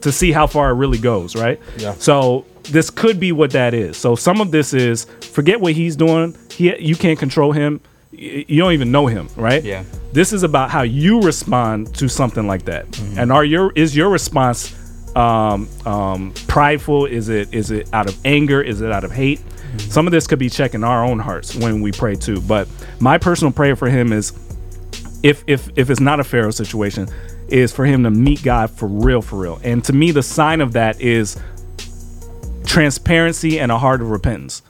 to 0.00 0.10
see 0.10 0.32
how 0.32 0.46
far 0.46 0.70
it 0.70 0.74
really 0.74 0.98
goes, 0.98 1.36
right? 1.36 1.60
Yeah. 1.76 1.94
So 1.94 2.44
this 2.64 2.90
could 2.90 3.20
be 3.20 3.32
what 3.32 3.50
that 3.52 3.74
is. 3.74 3.96
So 3.96 4.16
some 4.16 4.40
of 4.40 4.50
this 4.50 4.74
is 4.74 5.04
forget 5.20 5.60
what 5.60 5.74
he's 5.74 5.94
doing. 5.94 6.36
He 6.50 6.76
you 6.78 6.96
can't 6.96 7.18
control 7.18 7.52
him. 7.52 7.80
You 8.10 8.62
don't 8.62 8.72
even 8.72 8.90
know 8.92 9.06
him, 9.06 9.28
right? 9.36 9.62
Yeah. 9.62 9.84
This 10.12 10.32
is 10.32 10.42
about 10.42 10.70
how 10.70 10.82
you 10.82 11.20
respond 11.22 11.94
to 11.96 12.08
something 12.08 12.46
like 12.46 12.64
that. 12.64 12.98
And 13.16 13.30
are 13.30 13.44
your 13.44 13.72
is 13.72 13.94
your 13.96 14.10
response 14.10 14.74
um, 15.16 15.68
um, 15.86 16.32
prideful? 16.48 17.06
Is 17.06 17.28
it 17.28 17.52
is 17.52 17.70
it 17.70 17.88
out 17.92 18.08
of 18.08 18.18
anger? 18.24 18.62
Is 18.62 18.80
it 18.80 18.90
out 18.90 19.04
of 19.04 19.12
hate? 19.12 19.40
Some 19.78 20.06
of 20.06 20.12
this 20.12 20.26
could 20.26 20.38
be 20.38 20.48
checking 20.48 20.84
our 20.84 21.04
own 21.04 21.18
hearts 21.18 21.54
when 21.54 21.80
we 21.80 21.92
pray 21.92 22.14
too. 22.16 22.40
But 22.40 22.68
my 23.00 23.18
personal 23.18 23.52
prayer 23.52 23.76
for 23.76 23.88
him 23.88 24.12
is 24.12 24.32
if 25.22 25.44
if 25.46 25.68
if 25.76 25.90
it's 25.90 26.00
not 26.00 26.20
a 26.20 26.24
Pharaoh 26.24 26.50
situation, 26.50 27.08
is 27.48 27.72
for 27.72 27.84
him 27.84 28.02
to 28.04 28.10
meet 28.10 28.42
God 28.42 28.70
for 28.70 28.86
real, 28.86 29.22
for 29.22 29.36
real. 29.38 29.60
And 29.62 29.84
to 29.84 29.92
me, 29.92 30.10
the 30.10 30.22
sign 30.22 30.60
of 30.60 30.72
that 30.72 31.00
is 31.00 31.38
transparency 32.64 33.60
and 33.60 33.70
a 33.70 33.78
heart 33.78 34.00
of 34.00 34.10
repentance. 34.10 34.62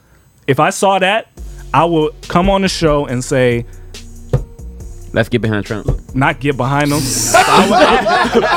If 0.46 0.58
I 0.58 0.70
saw 0.70 0.98
that, 0.98 1.28
I 1.72 1.84
will 1.84 2.10
come 2.22 2.50
on 2.50 2.62
the 2.62 2.68
show 2.68 3.06
and 3.06 3.24
say, 3.24 3.64
Let's 5.12 5.28
get 5.28 5.42
behind 5.42 5.66
Trump. 5.66 6.01
Not 6.14 6.40
get 6.40 6.56
behind 6.56 6.90
them. 6.92 7.00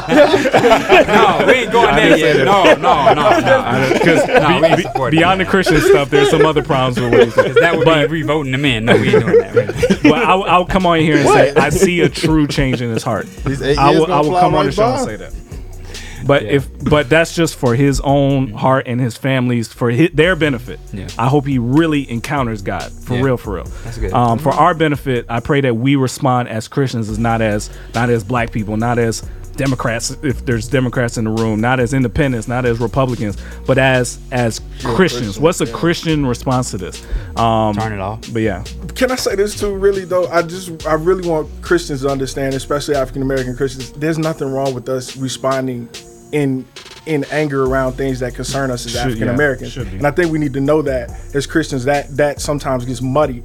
No, 0.05 1.43
we 1.47 1.53
ain't 1.53 1.71
going 1.71 1.95
there 1.95 2.17
yet. 2.17 2.45
No, 2.45 2.63
no, 2.75 3.13
no, 3.13 3.39
no. 3.39 3.89
Because 3.93 4.27
No, 4.27 4.59
we 4.61 4.67
ain't 4.67 4.81
supporting 4.81 5.19
beyond 5.19 5.41
the 5.41 5.45
Christian 5.45 5.79
stuff, 5.81 6.09
there's 6.09 6.29
some 6.29 6.45
other 6.45 6.63
problems 6.63 6.99
with 6.99 7.11
what 7.11 7.25
he 7.25 7.31
said. 7.31 7.55
That 7.55 7.75
would 7.77 7.85
But- 7.85 8.07
be 8.09 8.21
revoting 8.21 8.51
them 8.51 8.65
in. 8.65 8.85
No, 8.85 8.95
we 8.97 9.15
ain't 9.15 9.25
doing 9.25 9.39
that. 9.39 9.55
Right? 9.55 9.75
But 10.03 10.23
I'll, 10.23 10.43
I'll 10.43 10.65
come 10.65 10.85
on 10.85 10.99
here 10.99 11.17
and 11.17 11.27
say 11.27 11.53
I 11.55 11.69
see 11.69 12.01
a 12.01 12.09
true 12.09 12.45
change 12.47 12.81
in 12.81 12.89
his 12.91 13.01
heart. 13.03 13.25
These 13.43 13.61
eight 13.61 13.77
I 13.77 13.89
years 13.89 13.99
will, 14.01 14.07
gonna 14.07 14.17
I 14.17 14.21
will 14.21 14.29
fly 14.31 14.41
come 14.41 14.53
on 14.55 14.59
right 14.59 14.65
the 14.67 14.71
show 14.71 14.85
and 14.85 14.97
by. 14.97 15.11
say 15.11 15.15
that. 15.17 15.33
But 16.25 16.43
Yeah. 16.43 16.51
if 16.53 16.67
but 16.89 17.09
that's 17.09 17.35
just 17.35 17.55
for 17.55 17.75
his 17.75 17.99
own 18.01 18.51
heart 18.51 18.87
and 18.87 18.99
his 18.99 19.15
family's 19.15 19.67
for 19.67 19.91
hi 19.91 20.09
their 20.13 20.35
benefit. 20.35 20.79
Yeah. 20.93 21.07
I 21.17 21.27
hope 21.27 21.45
he 21.45 21.59
really 21.59 22.09
encounters 22.09 22.61
God 22.61 22.91
for 22.91 23.15
Yeah. 23.15 23.21
real, 23.21 23.37
for 23.37 23.55
real. 23.55 23.67
That's 23.83 23.97
good. 23.97 24.11
Um, 24.13 24.39
for 24.39 24.49
our 24.51 24.73
benefit, 24.73 25.25
I 25.29 25.39
pray 25.39 25.61
that 25.61 25.75
we 25.77 25.95
respond 25.95 26.49
as 26.49 26.67
Christians, 26.67 27.09
as 27.09 27.19
not 27.19 27.41
as 27.41 27.69
not 27.93 28.09
as 28.09 28.23
black 28.23 28.51
people, 28.51 28.75
not 28.77 28.97
as 28.97 29.23
Democrats, 29.55 30.17
if 30.21 30.45
there's 30.45 30.67
Democrats 30.67 31.17
in 31.17 31.23
the 31.23 31.29
room, 31.29 31.61
not 31.61 31.79
as 31.79 31.93
independents, 31.93 32.45
not 32.45 32.65
as 32.65 32.79
Republicans, 32.81 33.37
but 33.65 33.77
as 33.77 34.17
as 34.33 34.59
Christians. 34.83 35.39
What's 35.39 35.61
a 35.61 35.65
Christian 35.67 36.25
response 36.25 36.71
to 36.71 36.77
this? 36.77 37.01
Um, 37.37 37.73
Turn 37.73 37.93
it 37.93 38.01
off. 38.01 38.19
But 38.33 38.41
yeah, 38.41 38.63
Can 38.95 39.11
I 39.11 39.15
say 39.15 39.35
this 39.35 39.57
too? 39.57 39.73
Really 39.73 40.03
though, 40.05 40.27
I 40.27 40.41
just 40.41 40.85
I 40.85 40.95
really 40.95 41.25
want 41.27 41.47
Christians 41.61 42.01
to 42.01 42.09
understand, 42.09 42.53
especially 42.53 42.95
African 42.95 43.21
American 43.21 43.55
Christians. 43.55 43.91
There's 43.91 44.17
nothing 44.17 44.51
wrong 44.51 44.73
with 44.73 44.89
us 44.89 45.15
responding 45.15 45.87
in 46.31 46.65
in 47.05 47.23
anger 47.25 47.65
around 47.65 47.93
things 47.93 48.19
that 48.19 48.33
concern 48.33 48.71
us 48.71 48.85
as 48.85 48.95
African 48.95 49.29
Americans. 49.29 49.75
be. 49.75 49.81
And 49.81 50.07
I 50.07 50.11
think 50.11 50.31
we 50.31 50.39
need 50.39 50.53
to 50.53 50.61
know 50.61 50.81
that 50.81 51.09
as 51.33 51.45
Christians, 51.45 51.85
that 51.85 52.15
that 52.17 52.41
sometimes 52.41 52.85
gets 52.85 53.01
muddy. 53.01 53.43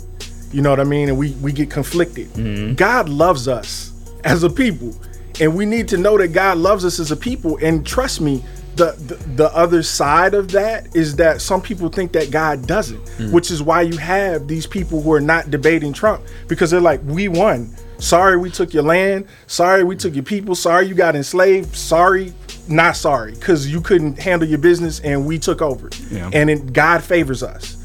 You 0.52 0.62
know 0.62 0.70
what 0.70 0.80
I 0.80 0.84
mean? 0.84 1.08
And 1.08 1.18
we 1.18 1.32
we 1.34 1.52
get 1.52 1.70
conflicted. 1.70 2.28
Mm-hmm. 2.30 2.74
God 2.74 3.08
loves 3.08 3.48
us 3.48 3.92
as 4.24 4.42
a 4.42 4.50
people, 4.50 4.94
and 5.40 5.54
we 5.54 5.66
need 5.66 5.88
to 5.88 5.96
know 5.96 6.18
that 6.18 6.28
God 6.28 6.58
loves 6.58 6.84
us 6.84 6.98
as 6.98 7.10
a 7.10 7.16
people. 7.16 7.58
And 7.62 7.86
trust 7.86 8.20
me. 8.20 8.42
The, 8.76 8.92
the, 8.92 9.16
the 9.34 9.54
other 9.54 9.82
side 9.82 10.32
of 10.32 10.52
that 10.52 10.94
is 10.96 11.16
that 11.16 11.42
some 11.42 11.60
people 11.60 11.90
think 11.90 12.12
that 12.12 12.30
God 12.30 12.66
doesn't, 12.66 13.00
which 13.30 13.50
is 13.50 13.62
why 13.62 13.82
you 13.82 13.98
have 13.98 14.48
these 14.48 14.66
people 14.66 15.02
who 15.02 15.12
are 15.12 15.20
not 15.20 15.50
debating 15.50 15.92
Trump 15.92 16.22
because 16.48 16.70
they're 16.70 16.80
like, 16.80 17.00
we 17.04 17.28
won. 17.28 17.74
Sorry, 17.98 18.38
we 18.38 18.48
took 18.48 18.72
your 18.72 18.84
land. 18.84 19.26
Sorry, 19.48 19.84
we 19.84 19.96
took 19.96 20.14
your 20.14 20.22
people. 20.22 20.54
Sorry, 20.54 20.86
you 20.86 20.94
got 20.94 21.14
enslaved. 21.14 21.74
Sorry, 21.76 22.32
not 22.70 22.96
sorry, 22.96 23.32
because 23.32 23.70
you 23.70 23.80
couldn't 23.80 24.18
handle 24.18 24.48
your 24.48 24.58
business 24.58 25.00
and 25.00 25.26
we 25.26 25.38
took 25.38 25.60
over. 25.60 25.90
Yeah. 26.10 26.30
And 26.32 26.48
it, 26.48 26.72
God 26.72 27.02
favors 27.02 27.42
us. 27.42 27.76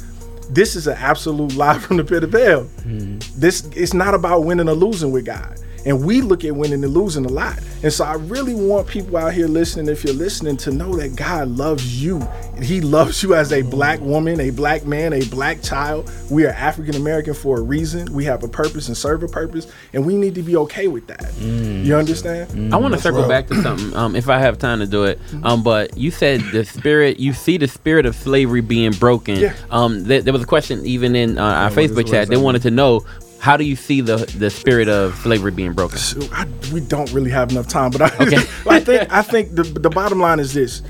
This 0.50 0.76
is 0.76 0.88
an 0.88 0.98
absolute 0.98 1.56
lie 1.58 1.80
from 1.80 1.98
the 1.98 2.04
pit 2.04 2.24
of 2.24 2.32
hell. 2.32 2.64
Mm-hmm. 2.64 3.40
This 3.40 3.66
it's 3.76 3.94
not 3.94 4.14
about 4.14 4.44
winning 4.44 4.70
or 4.70 4.74
losing 4.74 5.12
with 5.12 5.26
God. 5.26 5.60
And 5.86 6.04
we 6.04 6.22
look 6.22 6.44
at 6.44 6.56
winning 6.56 6.84
and 6.84 6.94
losing 6.94 7.26
a 7.26 7.30
lot. 7.30 7.60
And 7.84 7.94
so 7.94 8.04
I 8.04 8.16
really 8.16 8.56
want 8.56 8.88
people 8.88 9.18
out 9.18 9.34
here 9.34 9.48
listening, 9.48 9.88
if 9.88 10.04
you're 10.04 10.16
listening, 10.16 10.58
to 10.58 10.72
know 10.72 10.96
that 10.96 11.16
God 11.16 11.50
loves 11.50 12.02
you. 12.02 12.28
He 12.62 12.82
loves 12.82 13.22
you 13.22 13.36
as 13.36 13.54
a 13.54 13.62
black 13.62 14.00
woman, 14.00 14.40
a 14.40 14.50
black 14.50 14.86
man, 14.86 15.14
a 15.14 15.24
black 15.26 15.62
child. 15.62 16.12
We 16.32 16.46
are 16.46 16.50
African 16.50 16.96
American 16.96 17.34
for 17.34 17.60
a 17.60 17.62
reason. 17.62 18.12
We 18.14 18.26
have 18.26 18.44
a 18.44 18.48
purpose 18.48 18.88
and 18.88 18.98
serve 18.98 19.22
a 19.24 19.28
purpose. 19.28 19.72
And 19.94 20.06
we 20.06 20.16
need 20.16 20.34
to 20.36 20.42
be 20.42 20.56
okay 20.58 20.88
with 20.88 21.06
that. 21.08 21.34
You 21.40 21.96
understand? 21.96 22.74
I 22.74 22.78
want 22.78 22.94
to 22.96 23.00
circle 23.00 23.22
right. 23.22 23.30
back 23.30 23.48
to 23.48 23.62
something, 23.62 23.96
um, 23.96 24.16
if 24.16 24.30
I 24.30 24.40
have 24.40 24.58
time 24.58 24.80
to 24.80 24.88
do 24.88 25.04
it. 25.04 25.20
Um, 25.44 25.62
but 25.62 25.96
you 25.98 26.10
said 26.10 26.42
the 26.52 26.66
spirit, 26.66 27.20
you 27.20 27.34
see 27.34 27.58
the 27.58 27.68
spirit 27.68 28.06
of 28.06 28.16
slavery 28.16 28.62
being 28.62 28.92
broken. 28.92 29.40
Yeah. 29.40 29.54
Um, 29.70 30.04
there, 30.06 30.22
there 30.22 30.34
was 30.34 30.42
a 30.42 30.48
question 30.48 30.84
even 30.86 31.16
in 31.16 31.38
uh, 31.38 31.44
our 31.44 31.70
what 31.70 31.78
is- 31.78 31.92
Facebook 31.92 32.10
chat. 32.10 32.28
They 32.30 32.38
wanted 32.38 32.64
to 32.64 32.72
know 32.72 33.06
how 33.46 33.58
do 33.58 33.64
you 33.64 33.76
see 33.76 34.02
the 34.02 34.18
the 34.40 34.50
spirit 34.50 34.90
of 34.90 35.14
slavery 35.18 35.52
being 35.52 35.74
broken? 35.74 36.00
I, 36.32 36.48
we 36.74 36.82
don't 36.82 37.14
really 37.14 37.30
have 37.30 37.52
enough 37.52 37.68
time, 37.68 37.92
but 37.92 38.02
I, 38.02 38.06
Okay. 38.26 38.38
I 38.68 38.80
think 38.80 39.14
I 39.14 39.22
think 39.22 39.54
the 39.54 39.62
the 39.62 39.92
bottom 39.92 40.20
line 40.20 40.40
is 40.40 40.52
this: 40.52 40.82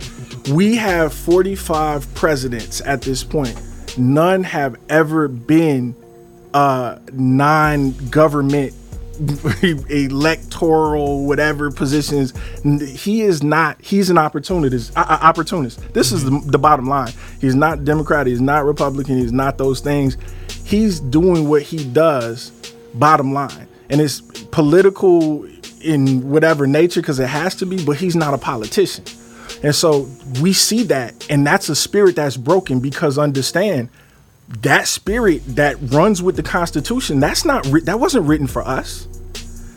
we 0.49 0.77
have 0.77 1.13
45 1.13 2.15
presidents 2.15 2.79
at 2.79 3.01
this 3.01 3.25
point. 3.25 3.61
None 3.97 4.43
have 4.43 4.77
ever 4.87 5.27
been 5.27 5.97
uh, 6.53 6.99
non-government 7.11 8.73
electoral 9.89 11.25
whatever 11.25 11.71
positions 11.71 12.33
he 12.85 13.21
is 13.21 13.41
not 13.43 13.81
he's 13.81 14.09
an 14.09 14.17
opportunist 14.17 14.91
uh, 14.97 15.05
uh, 15.07 15.19
opportunist 15.21 15.79
this 15.93 16.11
is 16.11 16.25
the, 16.25 16.41
the 16.47 16.59
bottom 16.59 16.85
line 16.85 17.13
he's 17.39 17.55
not 17.55 17.85
democrat 17.85 18.27
he's 18.27 18.41
not 18.41 18.65
republican 18.65 19.17
he's 19.17 19.31
not 19.31 19.57
those 19.57 19.79
things 19.79 20.17
he's 20.65 20.99
doing 20.99 21.47
what 21.47 21.62
he 21.62 21.86
does 21.86 22.51
bottom 22.93 23.34
line 23.34 23.67
and 23.89 24.01
it's 24.01 24.21
political 24.51 25.45
in 25.82 26.30
whatever 26.30 26.65
nature 26.65 27.01
because 27.01 27.19
it 27.19 27.28
has 27.28 27.56
to 27.56 27.65
be. 27.65 27.84
But 27.84 27.97
he's 27.97 28.15
not 28.15 28.34
a 28.34 28.38
politician, 28.38 29.06
and 29.63 29.75
so 29.75 30.10
we 30.41 30.54
see 30.54 30.84
that, 30.84 31.28
and 31.30 31.45
that's 31.45 31.69
a 31.69 31.75
spirit 31.75 32.15
that's 32.15 32.38
broken 32.38 32.80
because 32.80 33.17
understand 33.17 33.89
that 34.62 34.88
spirit 34.88 35.43
that 35.56 35.78
runs 35.82 36.21
with 36.21 36.36
the 36.36 36.43
Constitution. 36.43 37.19
That's 37.19 37.45
not 37.45 37.63
that 37.84 37.99
wasn't 37.99 38.25
written 38.25 38.47
for 38.47 38.63
us 38.63 39.08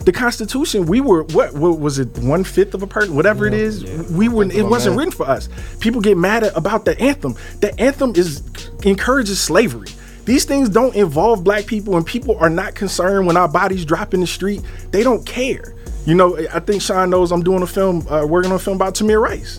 the 0.09 0.13
Constitution, 0.13 0.87
we 0.87 1.03
were 1.03 1.25
what, 1.25 1.53
what 1.53 1.79
was 1.79 1.99
it, 1.99 2.17
one 2.19 2.43
fifth 2.43 2.73
of 2.73 2.83
a 2.83 2.87
person, 2.87 3.15
whatever 3.15 3.47
it 3.47 3.53
is. 3.53 3.85
We 4.11 4.31
were. 4.31 4.51
It 4.51 4.65
wasn't 4.65 4.97
written 4.97 5.13
for 5.13 5.29
us. 5.29 5.51
People 5.81 6.01
get 6.01 6.17
mad 6.17 6.45
at, 6.45 6.57
about 6.57 6.87
the 6.87 6.99
anthem. 6.99 7.35
The 7.61 7.79
anthem 7.79 8.15
is 8.17 8.43
encourages 8.85 9.39
slavery. 9.39 9.89
These 10.29 10.45
things 10.45 10.69
don't 10.69 10.95
involve 10.95 11.43
black 11.43 11.65
people, 11.65 11.97
and 11.97 12.05
people 12.05 12.37
are 12.37 12.51
not 12.51 12.75
concerned 12.75 13.27
when 13.27 13.39
our 13.39 13.49
bodies 13.49 13.87
drop 13.87 14.13
in 14.13 14.21
the 14.21 14.27
street. 14.27 14.61
They 14.91 15.03
don't 15.03 15.25
care. 15.25 15.75
You 16.05 16.15
know, 16.15 16.37
I 16.53 16.61
think 16.61 16.83
Sean 16.83 17.09
knows 17.09 17.33
I'm 17.33 17.43
doing 17.43 17.63
a 17.63 17.67
film, 17.67 18.07
uh, 18.09 18.27
working 18.27 18.51
on 18.51 18.57
a 18.57 18.59
film 18.59 18.77
about 18.77 18.95
Tamir 18.95 19.23
Rice, 19.23 19.59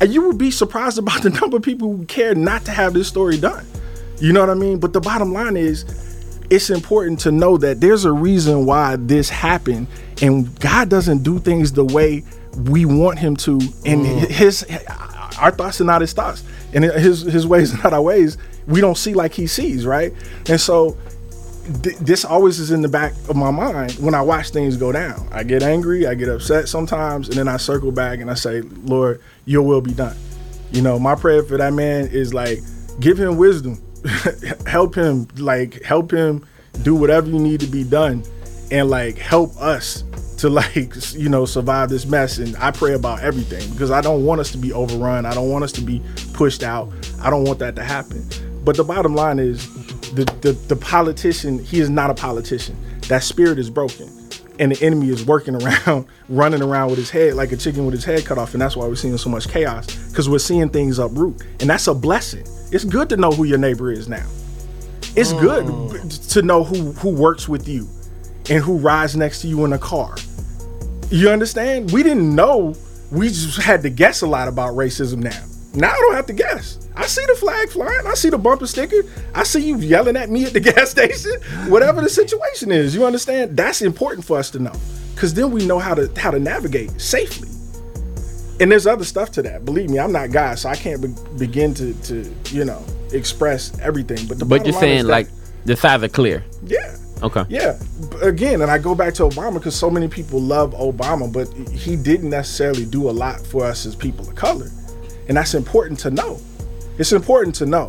and 0.00 0.12
you 0.12 0.26
would 0.26 0.38
be 0.38 0.50
surprised 0.50 0.98
about 0.98 1.22
the 1.22 1.30
number 1.40 1.58
of 1.58 1.62
people 1.62 1.96
who 1.96 2.04
care 2.06 2.34
not 2.34 2.64
to 2.64 2.72
have 2.72 2.94
this 2.94 3.06
story 3.06 3.38
done. 3.38 3.64
You 4.18 4.32
know 4.32 4.40
what 4.40 4.50
I 4.50 4.54
mean? 4.54 4.80
But 4.80 4.92
the 4.92 5.00
bottom 5.00 5.32
line 5.32 5.56
is, 5.56 5.84
it's 6.50 6.68
important 6.68 7.20
to 7.20 7.30
know 7.30 7.56
that 7.58 7.80
there's 7.80 8.04
a 8.04 8.12
reason 8.12 8.66
why 8.66 8.96
this 8.96 9.28
happened 9.28 9.86
and 10.20 10.58
God 10.58 10.88
doesn't 10.88 11.22
do 11.22 11.38
things 11.38 11.72
the 11.74 11.84
way 11.84 12.24
we 12.68 12.86
want 12.86 13.20
him 13.20 13.36
to 13.36 13.60
and 13.86 14.04
his 14.04 14.66
our 15.40 15.52
thoughts 15.52 15.80
are 15.80 15.84
not 15.84 16.00
his 16.00 16.12
thoughts 16.12 16.42
and 16.74 16.84
his 16.84 17.22
his 17.22 17.46
ways 17.46 17.72
are 17.72 17.82
not 17.84 17.94
our 17.94 18.02
ways 18.02 18.36
we 18.66 18.80
don't 18.80 18.96
see 18.96 19.14
like 19.14 19.34
he 19.34 19.46
sees 19.46 19.86
right? 19.86 20.12
And 20.48 20.60
so 20.60 20.96
th- 21.82 21.96
this 21.98 22.24
always 22.24 22.58
is 22.58 22.70
in 22.70 22.82
the 22.82 22.88
back 22.88 23.12
of 23.28 23.36
my 23.36 23.50
mind 23.50 23.92
when 23.94 24.14
I 24.14 24.22
watch 24.22 24.50
things 24.50 24.76
go 24.76 24.92
down. 24.92 25.28
I 25.32 25.42
get 25.42 25.62
angry 25.62 26.06
I 26.06 26.14
get 26.14 26.28
upset 26.28 26.68
sometimes 26.68 27.28
and 27.28 27.36
then 27.36 27.48
I 27.48 27.56
circle 27.56 27.92
back 27.92 28.20
and 28.20 28.30
I 28.30 28.34
say 28.34 28.62
Lord 28.62 29.20
your 29.44 29.62
will 29.62 29.80
be 29.80 29.92
done. 29.92 30.16
You 30.72 30.82
know 30.82 30.98
my 30.98 31.14
prayer 31.14 31.42
for 31.42 31.56
that 31.58 31.72
man 31.72 32.08
is 32.08 32.32
like 32.34 32.60
give 33.00 33.18
him 33.18 33.36
wisdom 33.36 33.80
help 34.66 34.94
him 34.94 35.28
like 35.38 35.82
help 35.82 36.10
him 36.10 36.46
do 36.82 36.94
whatever 36.94 37.28
you 37.28 37.38
need 37.38 37.60
to 37.60 37.66
be 37.66 37.84
done 37.84 38.24
and 38.70 38.90
like 38.90 39.16
help 39.16 39.56
us 39.58 40.04
to 40.38 40.48
like 40.48 40.74
you 41.12 41.28
know 41.28 41.44
survive 41.44 41.88
this 41.88 42.06
mess. 42.06 42.38
And 42.38 42.56
i 42.56 42.70
pray 42.70 42.94
about 42.94 43.20
everything 43.20 43.70
because 43.72 43.90
i 43.90 44.00
don't 44.00 44.24
want 44.24 44.40
us 44.40 44.50
to 44.52 44.58
be 44.58 44.72
overrun. 44.72 45.26
I 45.26 45.34
don't 45.34 45.50
want 45.50 45.64
us 45.64 45.72
to 45.72 45.80
be 45.80 46.02
pushed 46.32 46.62
out. 46.62 46.92
I 47.20 47.30
don't 47.30 47.44
want 47.44 47.60
that 47.60 47.76
to 47.76 47.84
happen 47.84 48.28
but 48.64 48.76
the 48.76 48.84
bottom 48.84 49.14
line 49.14 49.38
is 49.38 49.68
the 50.14 50.24
the, 50.40 50.52
the 50.68 50.76
politician 50.76 51.58
he 51.58 51.80
is 51.80 51.90
not 51.90 52.10
a 52.10 52.14
politician 52.14 52.76
that 53.08 53.22
spirit 53.22 53.58
is 53.58 53.70
broken 53.70 54.08
and 54.58 54.72
the 54.72 54.84
enemy 54.84 55.08
is 55.08 55.24
working 55.24 55.54
around 55.62 56.06
running 56.28 56.62
around 56.62 56.90
with 56.90 56.98
his 56.98 57.10
head 57.10 57.34
like 57.34 57.52
a 57.52 57.56
chicken 57.56 57.84
with 57.84 57.94
his 57.94 58.04
head 58.04 58.24
cut 58.24 58.38
off 58.38 58.52
and 58.54 58.60
that's 58.60 58.76
why 58.76 58.86
we're 58.86 58.94
seeing 58.94 59.16
so 59.18 59.30
much 59.30 59.48
chaos 59.48 59.86
because 60.08 60.28
we're 60.28 60.38
seeing 60.38 60.68
things 60.68 60.98
uproot 60.98 61.42
and 61.60 61.70
that's 61.70 61.86
a 61.86 61.94
blessing 61.94 62.44
it's 62.70 62.84
good 62.84 63.08
to 63.08 63.16
know 63.16 63.30
who 63.30 63.44
your 63.44 63.58
neighbor 63.58 63.90
is 63.90 64.08
now 64.08 64.26
it's 65.14 65.32
good 65.34 65.66
mm. 65.66 66.32
to 66.32 66.42
know 66.42 66.64
who 66.64 66.92
who 66.92 67.10
works 67.10 67.48
with 67.48 67.68
you 67.68 67.86
and 68.50 68.62
who 68.62 68.76
rides 68.76 69.16
next 69.16 69.42
to 69.42 69.48
you 69.48 69.64
in 69.64 69.72
a 69.72 69.78
car. 69.78 70.14
You 71.10 71.30
understand? 71.30 71.92
We 71.92 72.02
didn't 72.02 72.34
know. 72.34 72.74
We 73.10 73.28
just 73.28 73.60
had 73.60 73.82
to 73.82 73.90
guess 73.90 74.22
a 74.22 74.26
lot 74.26 74.48
about 74.48 74.74
racism 74.74 75.18
now. 75.18 75.44
Now 75.74 75.90
I 75.90 75.96
don't 75.96 76.14
have 76.14 76.26
to 76.26 76.32
guess. 76.32 76.78
I 76.94 77.06
see 77.06 77.24
the 77.26 77.34
flag 77.34 77.70
flying. 77.70 78.06
I 78.06 78.14
see 78.14 78.28
the 78.28 78.36
bumper 78.38 78.66
sticker. 78.66 79.02
I 79.34 79.44
see 79.44 79.60
you 79.66 79.78
yelling 79.78 80.16
at 80.16 80.28
me 80.28 80.44
at 80.44 80.52
the 80.52 80.60
gas 80.72 80.90
station. 80.90 81.32
Whatever 81.70 82.02
the 82.02 82.10
situation 82.10 82.70
is, 82.70 82.94
you 82.94 83.06
understand? 83.06 83.56
That's 83.56 83.80
important 83.80 84.26
for 84.26 84.38
us 84.38 84.50
to 84.50 84.58
know, 84.58 84.72
because 85.14 85.32
then 85.32 85.50
we 85.50 85.64
know 85.66 85.78
how 85.78 85.94
to 85.94 86.12
how 86.20 86.30
to 86.30 86.38
navigate 86.38 87.00
safely. 87.00 87.48
And 88.60 88.70
there's 88.70 88.86
other 88.86 89.04
stuff 89.04 89.32
to 89.32 89.42
that. 89.42 89.64
Believe 89.64 89.88
me, 89.90 89.98
I'm 89.98 90.12
not 90.12 90.30
God, 90.30 90.58
so 90.58 90.68
I 90.68 90.76
can't 90.76 91.00
be- 91.00 91.38
begin 91.38 91.72
to 91.74 91.94
to 91.94 92.30
you 92.50 92.64
know 92.66 92.84
express 93.12 93.76
everything. 93.80 94.26
But 94.28 94.38
the 94.38 94.44
But 94.44 94.66
you're 94.66 94.78
saying 94.78 95.06
like 95.06 95.28
the 95.64 95.74
sides 95.76 96.02
are 96.04 96.08
clear. 96.08 96.44
yeah. 96.66 96.96
Okay. 97.22 97.44
Yeah. 97.48 97.78
Again, 98.20 98.62
and 98.62 98.70
I 98.70 98.78
go 98.78 98.96
back 98.96 99.14
to 99.14 99.22
Obama 99.22 99.54
because 99.54 99.76
so 99.76 99.88
many 99.88 100.08
people 100.08 100.40
love 100.40 100.72
Obama, 100.74 101.32
but 101.32 101.46
he 101.70 101.94
didn't 101.94 102.30
necessarily 102.30 102.84
do 102.84 103.08
a 103.08 103.12
lot 103.12 103.40
for 103.46 103.64
us 103.64 103.86
as 103.86 103.94
people 103.94 104.28
of 104.28 104.34
color. 104.34 104.68
And 105.28 105.36
that's 105.36 105.54
important 105.54 105.98
to 106.00 106.10
know. 106.10 106.40
It's 106.98 107.12
important 107.12 107.54
to 107.56 107.66
know. 107.66 107.86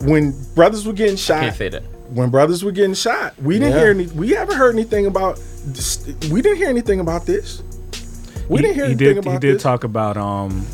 When 0.00 0.32
brothers 0.54 0.86
were 0.86 0.92
getting 0.92 1.16
shot, 1.16 1.42
Can't 1.42 1.56
say 1.56 1.68
that. 1.68 1.82
when 2.10 2.30
brothers 2.30 2.64
were 2.64 2.72
getting 2.72 2.94
shot, 2.94 3.34
we 3.42 3.58
didn't 3.58 3.74
Yeah. 3.74 3.80
hear 3.80 3.90
any. 3.90 4.06
We 4.06 4.30
haven't 4.30 4.56
heard 4.56 4.74
anything 4.74 5.06
about. 5.06 5.38
This, 5.66 6.06
we 6.30 6.40
didn't 6.40 6.56
hear 6.56 6.68
anything 6.68 7.00
about 7.00 7.26
this. 7.26 7.62
We 8.48 8.58
he, 8.58 8.62
didn't 8.62 8.74
hear 8.76 8.84
he 8.86 8.90
anything 8.92 9.06
did. 9.14 9.18
about 9.18 9.32
He 9.32 9.38
did 9.38 9.54
this. 9.56 9.62
talk 9.62 9.84
about 9.84 10.16
um, 10.16 10.64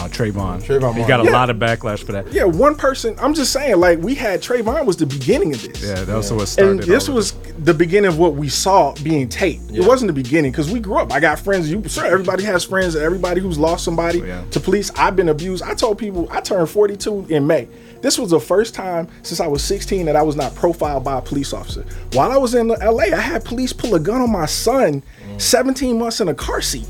uh, 0.00 0.08
Trayvon. 0.08 0.62
Trayvon 0.62 0.94
He 0.94 1.04
got 1.04 1.20
a 1.20 1.24
Yeah. 1.24 1.30
lot 1.32 1.50
of 1.50 1.56
backlash 1.56 2.02
for 2.02 2.12
that. 2.12 2.32
Yeah, 2.32 2.44
one 2.44 2.74
person. 2.74 3.14
I'm 3.18 3.34
just 3.34 3.52
saying, 3.52 3.78
like 3.78 3.98
we 4.00 4.14
had 4.14 4.40
Trayvon 4.42 4.84
was 4.86 4.96
the 4.96 5.06
beginning 5.06 5.54
of 5.54 5.62
this. 5.62 5.82
Yeah, 5.82 6.04
that 6.04 6.16
was 6.16 6.32
what 6.32 6.48
started. 6.48 6.70
and 6.70 6.80
this 6.82 7.04
all 7.08 7.10
of 7.12 7.16
was 7.16 7.30
it. 7.46 7.64
the 7.64 7.74
beginning 7.74 8.08
of 8.08 8.18
what 8.18 8.34
we 8.34 8.48
saw 8.48 8.94
being 9.02 9.28
taped. 9.28 9.70
It 9.72 9.84
wasn't 9.86 10.08
the 10.08 10.12
beginning 10.22 10.52
because 10.52 10.70
we 10.70 10.80
grew 10.80 10.98
up. 10.98 11.12
I 11.12 11.20
got 11.20 11.38
friends. 11.38 11.70
You 11.70 11.82
sure 11.88 12.04
everybody 12.06 12.44
has 12.44 12.64
friends. 12.64 12.96
Everybody 12.96 13.40
who's 13.40 13.58
lost 13.58 13.84
somebody 13.84 14.20
Yeah. 14.20 14.42
to 14.50 14.60
police. 14.60 14.90
I've 14.96 15.16
been 15.16 15.28
abused. 15.28 15.62
I 15.62 15.74
told 15.74 15.98
people 15.98 16.28
I 16.30 16.40
turned 16.40 16.68
42 16.68 17.26
in 17.28 17.46
May. 17.46 17.68
This 18.00 18.18
was 18.18 18.30
the 18.30 18.40
first 18.40 18.74
time 18.74 19.08
since 19.22 19.40
I 19.40 19.46
was 19.46 19.62
16 19.62 20.06
that 20.06 20.16
I 20.16 20.22
was 20.22 20.34
not 20.34 20.54
profiled 20.54 21.04
by 21.04 21.18
a 21.18 21.20
police 21.20 21.52
officer. 21.52 21.84
While 22.14 22.32
I 22.32 22.38
was 22.38 22.54
in 22.54 22.68
LA, 22.68 23.12
I 23.14 23.20
had 23.20 23.44
police 23.44 23.74
pull 23.74 23.94
a 23.94 24.00
gun 24.00 24.22
on 24.22 24.30
my 24.32 24.46
son, 24.46 25.02
17 25.36 25.98
months 25.98 26.20
in 26.20 26.28
a 26.28 26.34
car 26.34 26.62
seat, 26.62 26.86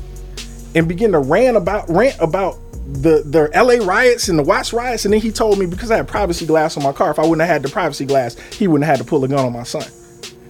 and 0.73 0.87
begin 0.87 1.11
to 1.11 1.19
rant 1.19 1.57
about 1.57 1.89
rant 1.89 2.15
about 2.21 2.57
the 2.85 3.23
the 3.23 3.49
LA 3.53 3.85
riots 3.85 4.29
and 4.29 4.37
the 4.37 4.43
Watts 4.43 4.73
riots. 4.73 5.05
And 5.05 5.13
then 5.13 5.21
he 5.21 5.31
told 5.31 5.59
me 5.59 5.65
because 5.65 5.91
I 5.91 5.97
had 5.97 6.07
privacy 6.07 6.45
glass 6.45 6.77
on 6.77 6.83
my 6.83 6.91
car, 6.91 7.11
if 7.11 7.19
I 7.19 7.23
wouldn't 7.23 7.41
have 7.41 7.49
had 7.49 7.63
the 7.63 7.69
privacy 7.69 8.05
glass, 8.05 8.37
he 8.53 8.67
wouldn't 8.67 8.85
have 8.85 8.97
had 8.97 9.03
to 9.03 9.09
pull 9.09 9.23
a 9.23 9.27
gun 9.27 9.45
on 9.45 9.53
my 9.53 9.63
son. 9.63 9.85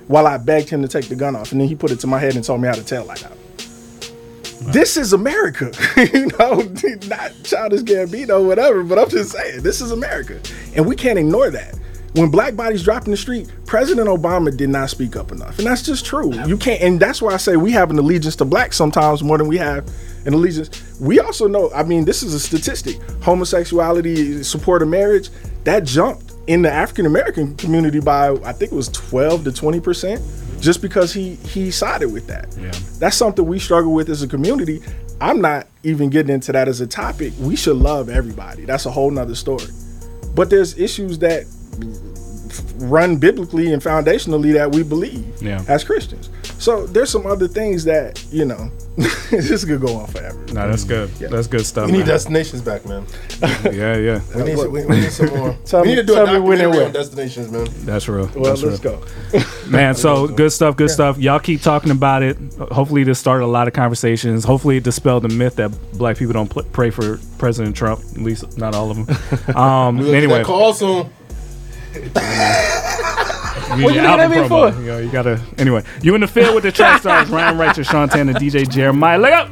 While 0.07 0.27
I 0.27 0.37
begged 0.37 0.69
him 0.69 0.81
to 0.81 0.87
take 0.87 1.07
the 1.07 1.15
gun 1.15 1.35
off, 1.35 1.51
and 1.51 1.61
then 1.61 1.67
he 1.67 1.75
put 1.75 1.91
it 1.91 1.99
to 2.01 2.07
my 2.07 2.19
head 2.19 2.35
and 2.35 2.43
told 2.43 2.61
me 2.61 2.67
how 2.67 2.73
to 2.73 2.83
tail 2.83 3.05
light 3.05 3.25
out. 3.25 3.37
This 4.61 4.95
is 4.95 5.13
America, 5.13 5.71
you 6.13 6.27
know, 6.37 6.61
not 7.07 7.31
childish 7.43 7.81
Gambino, 7.81 8.45
whatever. 8.45 8.83
But 8.83 8.99
I'm 8.99 9.09
just 9.09 9.31
saying, 9.31 9.63
this 9.63 9.81
is 9.81 9.91
America, 9.91 10.39
and 10.75 10.85
we 10.85 10.95
can't 10.95 11.17
ignore 11.17 11.49
that. 11.49 11.75
When 12.13 12.29
black 12.29 12.57
bodies 12.57 12.83
drop 12.83 13.05
in 13.05 13.11
the 13.11 13.17
street, 13.17 13.49
President 13.65 14.09
Obama 14.09 14.55
did 14.55 14.69
not 14.69 14.89
speak 14.89 15.15
up 15.15 15.31
enough, 15.31 15.57
and 15.59 15.67
that's 15.67 15.81
just 15.81 16.05
true. 16.05 16.33
You 16.45 16.57
can't, 16.57 16.81
and 16.81 16.99
that's 16.99 17.21
why 17.21 17.33
I 17.33 17.37
say 17.37 17.55
we 17.55 17.71
have 17.71 17.89
an 17.89 17.97
allegiance 17.97 18.35
to 18.37 18.45
black 18.45 18.73
sometimes 18.73 19.23
more 19.23 19.37
than 19.37 19.47
we 19.47 19.57
have 19.57 19.89
an 20.25 20.33
allegiance. 20.33 20.99
We 20.99 21.21
also 21.21 21.47
know, 21.47 21.71
I 21.73 21.83
mean, 21.83 22.03
this 22.03 22.21
is 22.21 22.33
a 22.33 22.39
statistic: 22.39 22.99
homosexuality, 23.21 24.43
support 24.43 24.81
of 24.81 24.89
marriage, 24.89 25.29
that 25.63 25.85
jumped 25.85 26.33
in 26.47 26.61
the 26.61 26.71
African 26.71 27.05
American 27.05 27.55
community 27.55 28.01
by 28.01 28.31
I 28.43 28.51
think 28.51 28.73
it 28.73 28.75
was 28.75 28.89
12 28.89 29.45
to 29.45 29.51
20 29.53 29.79
percent, 29.79 30.21
just 30.59 30.81
because 30.81 31.13
he 31.13 31.35
he 31.35 31.71
sided 31.71 32.11
with 32.11 32.27
that. 32.27 32.53
Yeah. 32.59 32.71
That's 32.99 33.15
something 33.15 33.45
we 33.45 33.57
struggle 33.57 33.93
with 33.93 34.09
as 34.09 34.21
a 34.21 34.27
community. 34.27 34.81
I'm 35.21 35.39
not 35.39 35.67
even 35.83 36.09
getting 36.09 36.33
into 36.33 36.51
that 36.51 36.67
as 36.67 36.81
a 36.81 36.87
topic. 36.87 37.31
We 37.39 37.55
should 37.55 37.77
love 37.77 38.09
everybody. 38.09 38.65
That's 38.65 38.85
a 38.85 38.91
whole 38.91 39.11
nother 39.11 39.35
story. 39.35 39.67
But 40.35 40.49
there's 40.49 40.77
issues 40.77 41.19
that 41.19 41.45
run 42.79 43.15
biblically 43.17 43.71
and 43.71 43.81
foundationally 43.81 44.53
that 44.53 44.71
we 44.73 44.83
believe 44.83 45.25
Yeah. 45.41 45.63
as 45.67 45.83
Christians. 45.83 46.29
So 46.57 46.85
there's 46.87 47.09
some 47.09 47.25
other 47.25 47.47
things 47.47 47.83
that, 47.85 48.23
you 48.31 48.43
know, 48.45 48.69
this 49.31 49.63
could 49.63 49.79
go 49.81 49.95
on 49.95 50.07
forever. 50.07 50.37
No, 50.47 50.67
that's 50.69 50.83
good. 50.83 51.09
That's 51.15 51.47
good 51.47 51.65
stuff. 51.65 51.85
We 51.85 51.93
need 51.93 51.97
man. 51.99 52.07
destinations 52.07 52.61
back, 52.61 52.85
man. 52.85 53.05
Yeah, 53.63 53.95
yeah. 53.97 54.21
We 54.35 54.43
need, 54.43 54.57
we, 54.57 54.85
we 54.85 54.99
need 54.99 55.11
some 55.11 55.29
more. 55.29 55.57
Tell 55.65 55.81
we 55.81 55.87
me- 55.89 55.95
need 55.95 56.01
to 56.01 56.03
do 56.07 56.13
a 56.21 56.25
tell 56.25 56.33
me 56.33 56.39
when 56.39 56.59
and 56.59 56.71
documentary 56.73 56.77
where. 56.77 56.85
on 56.87 56.91
destinations, 56.91 57.51
man. 57.51 57.67
That's 57.85 58.07
real. 58.07 58.29
Well, 58.35 58.43
that's 58.43 58.63
let's 58.63 58.83
real. 58.83 58.97
go. 59.33 59.43
Man, 59.69 59.95
so 59.95 60.27
good 60.27 60.51
stuff, 60.51 60.75
good 60.75 60.89
stuff. 60.91 61.17
Y'all 61.17 61.39
keep 61.39 61.61
talking 61.61 61.91
about 61.91 62.21
it. 62.23 62.37
Hopefully, 62.71 63.03
this 63.03 63.17
started 63.19 63.45
a 63.45 63.47
lot 63.47 63.67
of 63.67 63.73
conversations. 63.73 64.43
Hopefully, 64.43 64.77
it 64.77 64.83
dispelled 64.83 65.23
the 65.23 65.29
myth 65.29 65.55
that 65.55 65.71
black 65.93 66.17
people 66.17 66.33
don't 66.33 66.71
pray 66.73 66.89
for 66.89 67.17
President 67.37 67.75
Trump. 67.75 68.01
At 68.11 68.17
least, 68.21 68.57
not 68.57 68.75
all 68.75 68.91
of 68.91 68.97
them. 69.07 69.55
Um, 69.55 69.97
We'll 69.97 70.13
anyway, 70.13 70.39
that 70.39 70.45
call 70.45 70.73
soon. 70.73 71.09
You, 71.93 73.83
What 73.83 73.95
you 73.95 74.01
looking 74.01 74.19
at 74.19 74.29
me 74.31 74.47
for? 74.47 74.69
You, 74.81 74.97
you 74.97 75.11
gotta. 75.11 75.41
Anyway, 75.57 75.83
you 76.01 76.15
in 76.15 76.21
the 76.21 76.27
field 76.27 76.55
with 76.55 76.63
the 76.63 76.71
track 76.71 77.01
stars 77.01 77.29
Ryan 77.31 77.57
Righteous, 77.57 77.87
Sean 77.87 78.09
Tanner, 78.09 78.33
DJ 78.33 78.69
Jeremiah. 78.69 79.17
Leg 79.17 79.33
up. 79.33 79.49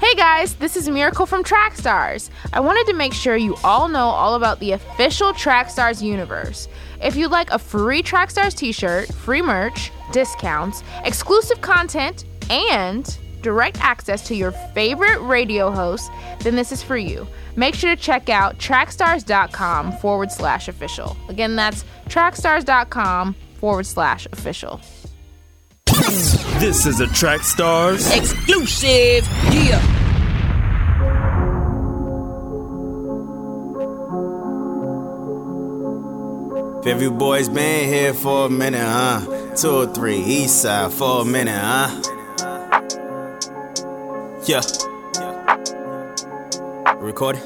Hey 0.00 0.14
guys, 0.16 0.54
this 0.56 0.76
is 0.76 0.88
Miracle 0.88 1.24
from 1.24 1.42
Trackstars. 1.42 2.28
I 2.52 2.60
wanted 2.60 2.86
to 2.92 2.96
make 2.96 3.14
sure 3.14 3.36
you 3.36 3.56
all 3.64 3.88
know 3.88 4.04
all 4.06 4.34
about 4.34 4.60
the 4.60 4.72
official 4.72 5.32
Trackstars 5.32 6.02
universe. 6.02 6.68
If 7.02 7.16
you'd 7.16 7.30
like 7.30 7.50
a 7.50 7.58
free 7.58 8.02
Trackstars 8.02 8.54
t 8.54 8.70
shirt, 8.70 9.08
free 9.08 9.40
merch, 9.40 9.90
discounts, 10.12 10.84
exclusive 11.04 11.60
content, 11.62 12.26
and 12.50 13.18
direct 13.44 13.78
access 13.80 14.26
to 14.26 14.34
your 14.34 14.50
favorite 14.50 15.20
radio 15.20 15.70
hosts, 15.70 16.10
then 16.40 16.56
this 16.56 16.72
is 16.72 16.82
for 16.82 16.96
you. 16.96 17.28
Make 17.54 17.76
sure 17.76 17.94
to 17.94 18.00
check 18.00 18.28
out 18.28 18.58
trackstars.com 18.58 19.92
forward 19.98 20.32
slash 20.32 20.66
official. 20.66 21.16
Again, 21.28 21.54
that's 21.54 21.84
trackstars.com 22.06 23.36
forward 23.60 23.86
slash 23.86 24.26
official. 24.32 24.80
This 26.58 26.86
is 26.86 27.00
a 27.00 27.06
Track 27.08 27.42
Stars 27.42 28.10
Exclusive. 28.10 29.28
Yeah. 29.52 29.80
Fairview 36.82 37.12
boys 37.12 37.48
been 37.48 37.88
here 37.88 38.12
for 38.12 38.46
a 38.46 38.50
minute, 38.50 38.78
huh? 38.80 39.54
Two 39.56 39.70
or 39.70 39.86
three, 39.86 40.18
east 40.18 40.60
side 40.60 40.92
for 40.92 41.22
a 41.22 41.24
minute, 41.24 41.58
huh? 41.58 42.13
Yeah. 44.46 44.60
Recording. 46.96 47.40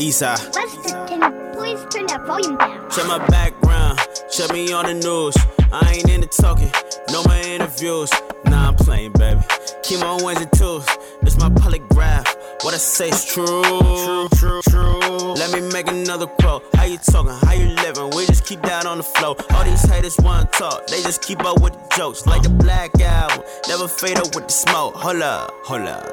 East 0.00 0.18
side. 0.18 0.40
Lester, 0.54 1.06
can 1.06 1.22
you 1.22 1.52
please 1.54 1.80
turn 1.94 2.06
that 2.06 2.24
volume 2.26 2.56
down? 2.56 2.90
Check 2.90 3.06
my 3.06 3.24
background, 3.28 4.00
check 4.28 4.52
me 4.52 4.72
on 4.72 4.86
the 4.86 4.94
news. 4.94 5.36
I 5.72 5.92
ain't 5.94 6.10
into 6.10 6.26
talking, 6.26 6.72
no 7.12 7.22
more 7.22 7.36
interviews. 7.36 8.10
Nah, 8.50 8.68
I'm 8.68 8.74
playing, 8.74 9.12
baby. 9.12 9.40
Keep 9.82 10.00
my 10.00 10.20
ones 10.22 10.40
and 10.40 10.52
twos. 10.52 10.86
It's 11.22 11.38
my 11.38 11.48
polygraph. 11.48 12.26
What 12.62 12.74
I 12.74 12.78
say 12.78 13.08
is 13.08 13.24
true. 13.24 13.62
True, 13.62 14.28
true, 14.34 14.60
true. 14.68 15.34
Let 15.34 15.52
me 15.52 15.60
make 15.72 15.88
another 15.88 16.26
quote. 16.26 16.64
How 16.74 16.84
you 16.84 16.98
talking? 16.98 17.32
How 17.46 17.52
you 17.52 17.68
living? 17.68 18.10
We 18.16 18.26
just 18.26 18.46
keep 18.46 18.62
that 18.62 18.86
on 18.86 18.98
the 18.98 19.04
flow. 19.04 19.36
All 19.50 19.64
these 19.64 19.82
haters 19.82 20.16
want 20.18 20.52
to 20.52 20.58
talk. 20.58 20.86
They 20.86 21.02
just 21.02 21.22
keep 21.22 21.44
up 21.44 21.60
with 21.60 21.72
the 21.74 21.96
jokes. 21.96 22.26
Like 22.26 22.42
the 22.42 22.50
black 22.50 22.98
album. 23.00 23.44
Never 23.68 23.88
fade 23.88 24.18
up 24.18 24.34
with 24.34 24.46
the 24.48 24.52
smoke. 24.52 24.94
Hold 24.96 25.22
up, 25.22 25.50
hold 25.64 25.82
up. 25.82 26.04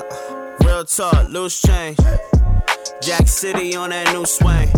Real 0.63 0.84
talk, 0.86 1.30
loose 1.30 1.62
change. 1.62 1.98
Jack 3.02 3.28
City 3.28 3.76
on 3.76 3.89
that 3.89 4.13
new 4.13 4.26
swing. 4.26 4.69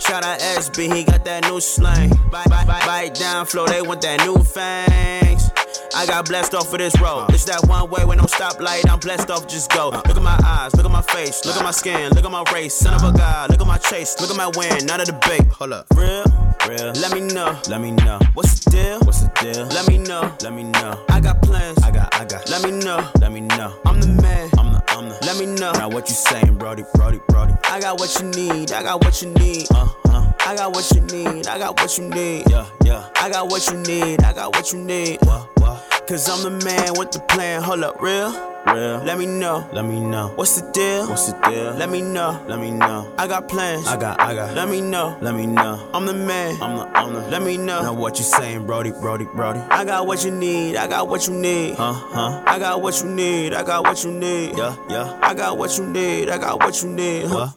Shout 0.00 0.24
out 0.24 0.38
SB, 0.40 0.94
he 0.94 1.04
got 1.04 1.24
that 1.24 1.44
new 1.44 1.60
slang. 1.60 2.10
Bite, 2.30 2.48
bite, 2.48 2.66
bite, 2.66 3.14
down 3.14 3.46
flow, 3.46 3.66
they 3.66 3.82
want 3.82 4.02
that 4.02 4.24
new 4.24 4.36
fangs. 4.42 5.50
I 5.96 6.06
got 6.06 6.26
blessed 6.26 6.54
off 6.54 6.72
of 6.72 6.78
this 6.78 7.00
road. 7.00 7.26
It's 7.30 7.44
that 7.44 7.64
one 7.68 7.88
way 7.88 8.04
with 8.04 8.18
no 8.18 8.24
stoplight. 8.24 8.90
I'm 8.90 8.98
blessed 8.98 9.30
off, 9.30 9.46
just 9.46 9.70
go. 9.70 9.90
Look 9.90 10.16
at 10.16 10.22
my 10.22 10.38
eyes, 10.44 10.74
look 10.74 10.84
at 10.84 10.90
my 10.90 11.02
face, 11.02 11.44
look 11.46 11.56
at 11.56 11.62
my 11.62 11.70
skin, 11.70 12.12
look 12.12 12.24
at 12.24 12.30
my 12.30 12.44
race. 12.52 12.74
Son 12.74 12.94
of 12.94 13.02
a 13.02 13.16
god, 13.16 13.50
look 13.50 13.60
at 13.60 13.66
my 13.66 13.78
chase, 13.78 14.20
look 14.20 14.30
at 14.30 14.36
my 14.36 14.50
win. 14.56 14.86
None 14.86 15.00
of 15.00 15.06
the 15.06 15.12
debate. 15.12 15.46
Hold 15.52 15.72
up. 15.72 15.86
Real, 15.94 16.24
real. 16.68 16.92
Let 17.00 17.12
me 17.12 17.20
know, 17.20 17.58
let 17.68 17.80
me 17.80 17.92
know. 17.92 18.18
What's 18.34 18.58
the 18.58 18.70
deal? 18.70 19.00
What's 19.00 19.20
the 19.20 19.30
deal? 19.40 19.66
Let 19.66 19.86
me 19.86 19.98
know, 19.98 20.34
let 20.42 20.52
me 20.52 20.64
know. 20.64 21.00
I 21.08 21.20
got 21.20 21.40
plans, 21.42 21.78
I 21.82 21.92
got, 21.92 22.12
I 22.14 22.24
got. 22.24 22.50
Let 22.50 22.64
me 22.64 22.72
know, 22.72 23.08
let 23.20 23.30
me 23.30 23.40
know. 23.40 23.78
I'm 23.86 24.00
the 24.00 24.08
man, 24.20 24.50
I'm 24.58 24.63
I'm 24.94 25.08
the. 25.08 25.18
Let 25.26 25.38
me 25.38 25.46
know. 25.46 25.72
Now 25.72 25.88
what 25.88 26.08
you 26.08 26.14
saying, 26.14 26.56
Brody, 26.56 26.84
Brody, 26.94 27.20
Brody? 27.28 27.54
I 27.64 27.80
got 27.80 27.98
what 27.98 28.14
you 28.20 28.28
need, 28.30 28.70
I 28.70 28.82
got 28.84 29.04
what 29.04 29.20
you 29.20 29.30
need. 29.30 29.66
Uh, 29.74 29.88
uh. 30.06 30.32
I 30.46 30.54
got 30.54 30.72
what 30.72 30.88
you 30.92 31.00
need, 31.00 31.48
I 31.48 31.58
got 31.58 31.80
what 31.80 31.98
you 31.98 32.08
need. 32.08 32.48
Yeah, 32.48 32.66
yeah. 32.84 33.08
I 33.16 33.28
got 33.28 33.48
what 33.48 33.66
you 33.68 33.76
need, 33.78 34.22
I 34.22 34.32
got 34.32 34.54
what 34.54 34.72
you 34.72 34.78
need. 34.78 35.18
What, 35.22 35.50
what? 35.58 36.04
Cause 36.06 36.28
I'm 36.28 36.42
the 36.44 36.64
man 36.64 36.94
with 36.96 37.10
the 37.10 37.20
plan. 37.20 37.62
Hold 37.62 37.82
up, 37.82 38.00
real? 38.00 38.53
Real. 38.66 38.98
Let 39.04 39.18
me 39.18 39.26
know. 39.26 39.68
Let 39.72 39.84
me 39.84 40.00
know. 40.00 40.32
What's 40.36 40.60
the 40.60 40.70
deal? 40.72 41.08
What's 41.08 41.30
the 41.30 41.38
deal? 41.48 41.74
Let 41.74 41.90
me 41.90 42.00
know. 42.00 42.42
Let 42.48 42.58
me 42.58 42.70
know. 42.70 43.12
I 43.18 43.26
got 43.26 43.48
plans. 43.48 43.86
I 43.86 43.96
got, 43.96 44.20
I 44.20 44.34
got. 44.34 44.54
Let 44.54 44.68
me 44.68 44.80
know. 44.80 45.16
Let 45.20 45.34
me 45.34 45.46
know. 45.46 45.90
I'm 45.92 46.06
the 46.06 46.14
man. 46.14 46.60
I'm 46.62 46.76
the, 46.78 46.98
I'm 46.98 47.12
the. 47.12 47.20
Let 47.28 47.42
me 47.42 47.56
know. 47.56 47.82
Now 47.82 47.92
what 47.94 48.18
you 48.18 48.24
saying, 48.24 48.66
Brody, 48.66 48.90
Brody, 48.90 49.26
Brody? 49.26 49.60
I 49.70 49.84
got 49.84 50.06
what 50.06 50.24
you 50.24 50.30
need. 50.30 50.76
I 50.76 50.86
got 50.86 51.08
what 51.08 51.26
you 51.26 51.34
need. 51.34 51.76
Huh, 51.76 51.92
huh. 51.92 52.42
I 52.46 52.58
got 52.58 52.80
what 52.80 53.00
you 53.02 53.08
need. 53.10 53.54
I 53.54 53.62
got 53.62 53.84
what 53.84 54.02
you 54.02 54.10
need. 54.10 54.56
Yeah, 54.56 54.76
yeah. 54.88 55.18
I 55.22 55.34
got 55.34 55.58
what 55.58 55.76
you 55.76 55.86
need. 55.86 56.30
I 56.30 56.38
got 56.38 56.58
what 56.60 56.82
you 56.82 56.88
need. 56.88 57.26
Huh? 57.26 57.48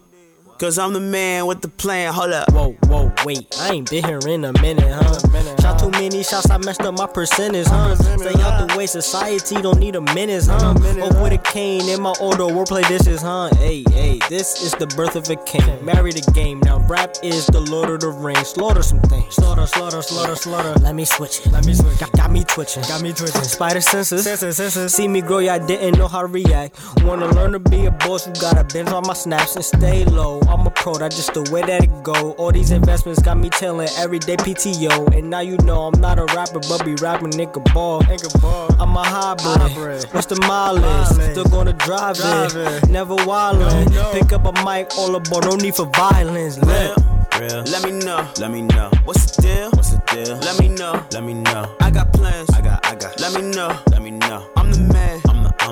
Cause 0.60 0.80
I'm 0.80 0.94
the 0.94 1.00
man 1.00 1.46
with 1.46 1.62
the 1.62 1.68
plan. 1.68 2.12
Hold 2.12 2.32
up. 2.32 2.52
Whoa, 2.52 2.72
whoa, 2.88 3.14
wait. 3.24 3.46
I 3.60 3.74
ain't 3.74 3.90
been 3.90 4.04
here 4.04 4.20
in 4.28 4.44
a 4.44 4.54
minute, 4.60 4.92
huh? 4.92 5.20
Shot 5.62 5.78
too 5.78 5.92
many 5.92 6.24
shots, 6.24 6.50
I 6.50 6.58
messed 6.58 6.82
up 6.82 6.98
my 6.98 7.06
percentage, 7.06 7.68
huh? 7.68 7.96
Stay 7.96 8.42
out 8.42 8.68
the 8.68 8.76
way, 8.76 8.88
society 8.88 9.62
don't 9.62 9.80
need 9.80 9.96
a 9.96 10.02
menace, 10.02 10.48
huh? 10.48 10.72
Up 10.72 11.22
with 11.22 11.34
a 11.34 11.42
cane 11.44 11.88
in 11.90 12.02
my 12.02 12.14
older 12.20 12.46
wordplay 12.46 12.88
dishes, 12.88 13.22
huh? 13.22 13.50
Hey, 13.58 13.84
hey, 13.90 14.20
this 14.30 14.64
is 14.64 14.72
the 14.72 14.88
birth 14.88 15.16
of 15.16 15.30
a 15.30 15.36
king. 15.36 15.86
Marry 15.86 16.12
the 16.12 16.32
game. 16.32 16.60
Now 16.62 16.80
rap 16.88 17.16
is 17.22 17.46
the 17.48 17.60
Lord 17.60 17.90
of 17.90 18.00
the 18.00 18.10
Rings. 18.10 18.50
Slaughter 18.50 18.82
some 18.82 19.02
things. 19.02 19.36
Slaughter, 19.36 19.68
slaughter, 19.68 20.02
slaughter, 20.02 20.36
slaughter. 20.36 20.74
Let 20.80 20.96
me 20.96 21.06
switch 21.06 21.46
it. 21.46 21.52
Let 21.52 21.68
me 21.68 21.76
switch. 21.76 22.00
Got, 22.00 22.14
got 22.14 22.32
me 22.32 22.44
twitching. 22.44 22.82
Got 22.84 23.04
me 23.04 23.14
twitching. 23.14 23.44
Spider 23.44 23.82
senses. 23.82 24.24
Senses, 24.24 24.58
senses. 24.58 24.94
See 24.94 25.08
me 25.08 25.22
grow, 25.22 25.40
y'all 25.40 25.66
didn't 25.66 26.00
know 26.00 26.08
how 26.08 26.22
to 26.22 26.28
react. 26.28 26.80
Wanna 27.04 27.28
learn 27.28 27.52
to 27.52 27.60
be 27.60 27.86
a 27.86 27.92
boss, 27.92 28.26
you 28.26 28.34
gotta 28.42 28.64
binge 28.64 28.90
on 28.90 29.04
my 29.06 29.14
snaps 29.14 29.56
and 29.56 29.64
stay 29.64 30.04
low. 30.06 30.42
I'm 30.48 30.66
a 30.66 30.70
pro, 30.72 30.94
that's 30.96 31.16
just 31.16 31.34
the 31.34 31.44
way 31.52 31.62
that 31.62 31.84
it 31.84 32.04
go. 32.04 32.32
All 32.34 32.52
these 32.52 32.72
investments 32.72 33.22
got 33.22 33.38
me 33.38 33.50
telling 33.50 33.90
everyday 33.98 34.38
PTO. 34.38 35.16
And 35.16 35.30
now 35.30 35.42
you 35.42 35.58
know 35.58 35.88
I'm 35.88 36.00
not 36.00 36.20
a 36.20 36.26
rapper, 36.36 36.60
but 36.70 36.84
be 36.86 36.96
rapping 36.96 37.32
nigga 37.32 37.62
ball. 37.74 38.02
Nigga 38.04 38.42
ball. 38.42 38.68
I'm 38.80 38.96
a 38.96 39.04
hybrid. 39.04 40.06
What's 40.14 40.28
the 40.28 40.40
mileage? 40.48 41.08
Still 41.32 41.46
gonna 41.46 41.74
drive, 41.74 42.18
it. 42.20 42.90
Never 42.90 43.16
wildin'. 43.16 43.92
Pick 44.14 44.32
up 44.34 44.46
a 44.46 44.54
mic, 44.64 44.98
all 44.98 45.16
aboard, 45.16 45.46
no 45.46 45.56
need 45.56 45.76
for 45.76 45.86
violence. 45.88 46.58
Real, 46.60 46.96
real. 47.40 47.64
Let 47.64 47.84
me 47.84 47.92
know, 47.92 48.28
let 48.40 48.52
me 48.52 48.62
know. 48.62 48.90
What's 49.04 49.36
the 49.36 49.42
deal? 49.42 49.70
What's 49.72 49.92
the 49.92 50.02
deal? 50.12 50.38
Let 50.38 50.60
me 50.60 50.70
know, 50.70 51.06
let 51.12 51.24
me 51.24 51.34
know. 51.34 51.76
I 51.82 51.92
got 51.92 52.14
plans, 52.14 52.50
I 52.52 52.62
got, 52.62 52.86
I 52.86 52.96
got. 52.96 53.20
Let 53.20 53.34
me 53.34 53.50
know, 53.52 53.78
let 53.92 54.02
me 54.02 54.12
know. 54.12 54.50
I'm 54.56 54.72
the 54.72 54.80
man, 54.94 55.07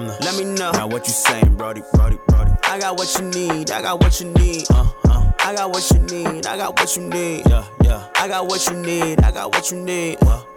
I'm 0.06 0.12
the, 0.12 0.26
Let 0.26 0.38
me 0.38 0.54
know. 0.54 0.72
Now 0.72 0.88
what 0.88 1.08
you 1.08 1.14
saying, 1.14 1.56
Brody, 1.56 1.82
Brody, 1.94 2.20
Brody? 2.28 2.52
I 2.64 2.80
got 2.80 2.98
what 2.98 3.16
you 3.18 3.26
need, 3.26 3.72
I 3.72 3.82
got 3.82 4.00
what 4.00 4.20
you 4.20 4.28
need. 4.34 4.66
Uh, 4.70 4.88
uh. 5.06 5.32
I 5.40 5.56
got 5.56 5.72
what 5.72 5.90
you 5.92 6.00
need, 6.00 6.46
I 6.46 6.58
got 6.58 6.80
what 6.80 6.96
you 6.96 7.04
need. 7.04 7.48
Yeah, 7.48 7.66
yeah. 7.84 8.08
I 8.16 8.28
got 8.28 8.46
what 8.46 8.68
you 8.68 8.76
need, 8.76 9.22
I 9.22 9.32
got 9.32 9.56
what 9.56 9.72
you 9.72 9.82
need. 9.82 10.18
What? 10.22 10.55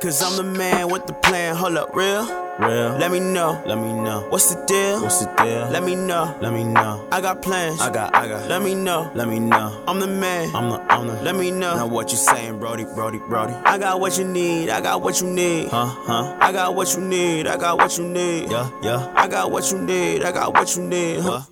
Cause 0.00 0.22
I'm 0.22 0.34
the 0.38 0.58
man 0.58 0.88
with 0.88 1.06
the 1.06 1.12
plan. 1.12 1.54
Hold 1.54 1.76
up, 1.76 1.94
real? 1.94 2.24
Real. 2.58 2.96
Let 2.96 3.12
me 3.12 3.20
know. 3.20 3.62
Let 3.66 3.76
me 3.76 3.92
know. 3.92 4.26
What's 4.30 4.54
the 4.54 4.64
deal? 4.64 5.02
What's 5.02 5.18
the 5.18 5.26
deal? 5.36 5.68
Let 5.68 5.82
me 5.84 5.94
know. 5.94 6.34
Let 6.40 6.54
me 6.54 6.64
know. 6.64 7.06
I 7.12 7.20
got 7.20 7.42
plans. 7.42 7.82
I 7.82 7.92
got, 7.92 8.14
I 8.14 8.26
got. 8.26 8.48
Let 8.48 8.62
me 8.62 8.74
know. 8.74 9.10
Let 9.14 9.28
me 9.28 9.38
know. 9.38 9.84
I'm 9.86 10.00
the 10.00 10.06
man. 10.06 10.56
I'm 10.56 10.70
the, 10.70 10.80
I'm 10.90 11.06
the. 11.06 11.22
Let 11.22 11.36
me 11.36 11.50
know. 11.50 11.76
Now 11.76 11.86
what 11.86 12.12
you 12.12 12.16
saying, 12.16 12.58
Brody, 12.58 12.84
Brody, 12.84 13.18
Brody? 13.18 13.52
I 13.52 13.76
got 13.76 14.00
what 14.00 14.16
you 14.16 14.24
need. 14.24 14.70
I 14.70 14.80
got 14.80 15.02
what 15.02 15.20
you 15.20 15.26
need. 15.26 15.68
Huh, 15.68 15.84
huh. 15.84 16.34
I 16.40 16.50
got 16.50 16.74
what 16.74 16.94
you 16.94 17.02
need. 17.02 17.46
I 17.46 17.58
got 17.58 17.76
what 17.76 17.98
you 17.98 18.08
need. 18.08 18.50
Yeah, 18.50 18.70
yeah. 18.82 19.12
I 19.14 19.28
got 19.28 19.50
what 19.50 19.70
you 19.70 19.78
need. 19.82 20.22
I 20.22 20.32
got 20.32 20.54
what 20.54 20.76
you 20.76 20.82
need. 20.82 21.20
Huh? 21.20 21.42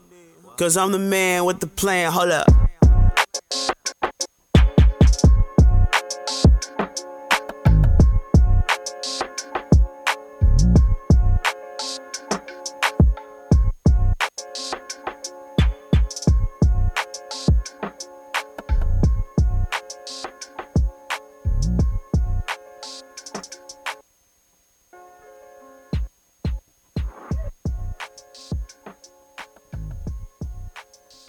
Cause 0.56 0.78
I'm 0.78 0.92
the 0.92 0.98
man 0.98 1.44
with 1.44 1.60
the 1.60 1.66
plan. 1.66 2.10
Hold 2.12 2.30
up. 2.30 2.48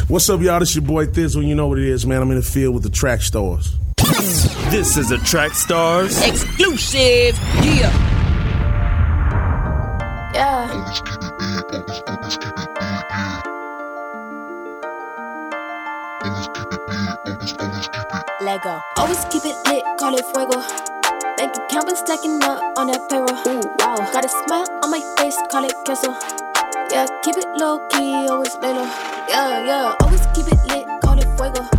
What's 0.10 0.28
up, 0.28 0.42
y'all? 0.42 0.60
This 0.60 0.74
your 0.74 0.84
boy 0.84 1.06
Thizzle. 1.06 1.46
You 1.46 1.54
know 1.54 1.68
what 1.68 1.78
it 1.78 1.86
is, 1.86 2.04
man. 2.04 2.20
I'm 2.20 2.32
in 2.32 2.38
the 2.38 2.42
field 2.42 2.74
with 2.74 2.82
the 2.82 2.90
track 2.90 3.22
stars. 3.22 3.78
This 4.72 4.98
is 4.98 5.12
a 5.12 5.20
Track 5.20 5.54
Stars 5.54 6.20
Exclusive. 6.26 7.38
Yeah. 7.62 7.94
Yeah. 10.34 10.66
Lego. 18.42 18.82
Always 18.98 19.24
keep 19.26 19.46
it 19.46 19.56
lit, 19.68 19.84
call 20.00 20.16
it 20.16 20.26
fuego. 20.34 20.60
Bank 21.38 21.56
account 21.56 21.86
been 21.86 21.96
stacking 21.96 22.42
up 22.42 22.64
on 22.80 22.88
that 22.88 23.08
payroll. 23.12 23.30
Ooh, 23.48 23.62
wow. 23.78 24.12
Got 24.12 24.26
a 24.26 24.30
smile 24.30 24.68
on 24.84 24.90
my 24.90 25.02
face, 25.20 25.38
call 25.52 25.66
it 25.66 25.74
queso. 25.86 26.49
Yeah, 26.92 27.06
keep 27.22 27.38
it 27.38 27.46
low 27.58 27.80
key, 27.90 28.28
always 28.28 28.56
lay 28.58 28.74
low. 28.74 28.84
Yeah, 29.30 29.64
yeah, 29.64 29.96
always 30.02 30.26
keep 30.34 30.48
it 30.48 30.60
lit, 30.70 30.88
call 31.02 31.20
it 31.20 31.28
fuego. 31.38 31.79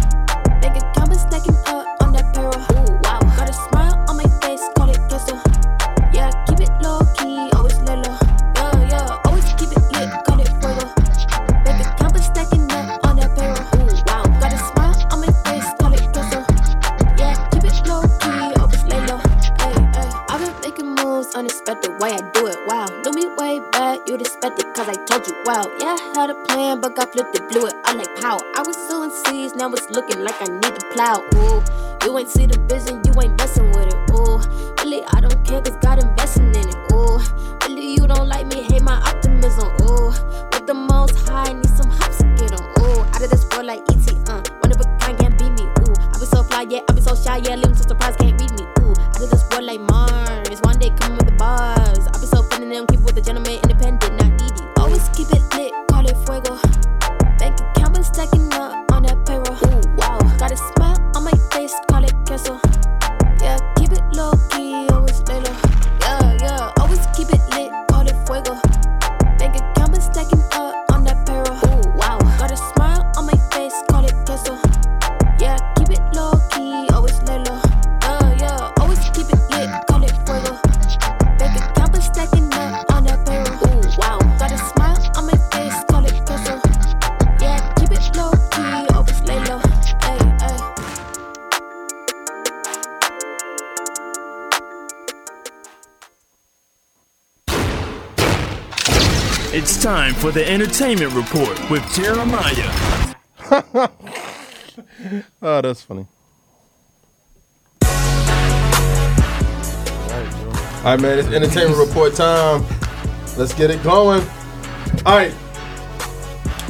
For 100.31 100.39
the 100.39 100.49
entertainment 100.49 101.13
report 101.13 101.59
with 101.71 101.83
Jeremiah. 101.93 102.71
oh, 105.43 105.61
that's 105.61 105.83
funny. 105.83 106.07
All 110.79 110.85
right, 110.85 111.01
man. 111.01 111.19
It's 111.19 111.29
entertainment 111.29 111.79
report 111.79 112.15
time. 112.15 112.65
Let's 113.37 113.53
get 113.55 113.71
it 113.71 113.83
going. 113.83 114.23
All 115.05 115.17
right. 115.17 115.35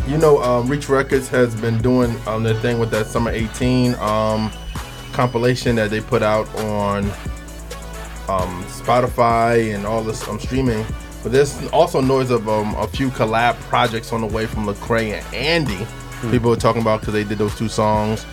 You 0.08 0.16
know, 0.16 0.42
um, 0.42 0.66
Reach 0.66 0.88
Records 0.88 1.28
has 1.28 1.54
been 1.60 1.76
doing 1.82 2.16
um, 2.26 2.42
their 2.42 2.54
thing 2.54 2.78
with 2.78 2.90
that 2.92 3.08
Summer 3.08 3.30
18 3.30 3.94
um, 3.96 4.50
compilation 5.12 5.76
that 5.76 5.90
they 5.90 6.00
put 6.00 6.22
out 6.22 6.48
on 6.60 7.04
um, 8.26 8.64
Spotify 8.64 9.74
and 9.74 9.84
all 9.84 10.02
this 10.02 10.26
um, 10.28 10.40
streaming. 10.40 10.86
But 11.22 11.32
there's 11.32 11.66
also 11.68 12.00
noise 12.00 12.30
of 12.30 12.48
um, 12.48 12.74
a 12.76 12.86
few 12.86 13.10
collab 13.10 13.54
projects 13.68 14.12
on 14.12 14.20
the 14.22 14.26
way 14.26 14.46
from 14.46 14.66
Lecrae 14.66 15.12
and 15.12 15.34
Andy. 15.34 15.86
People 16.30 16.52
are 16.52 16.56
talking 16.56 16.82
about 16.82 17.00
because 17.00 17.14
they 17.14 17.24
did 17.24 17.38
those 17.38 17.54
two 17.56 17.68
songs. 17.68 18.24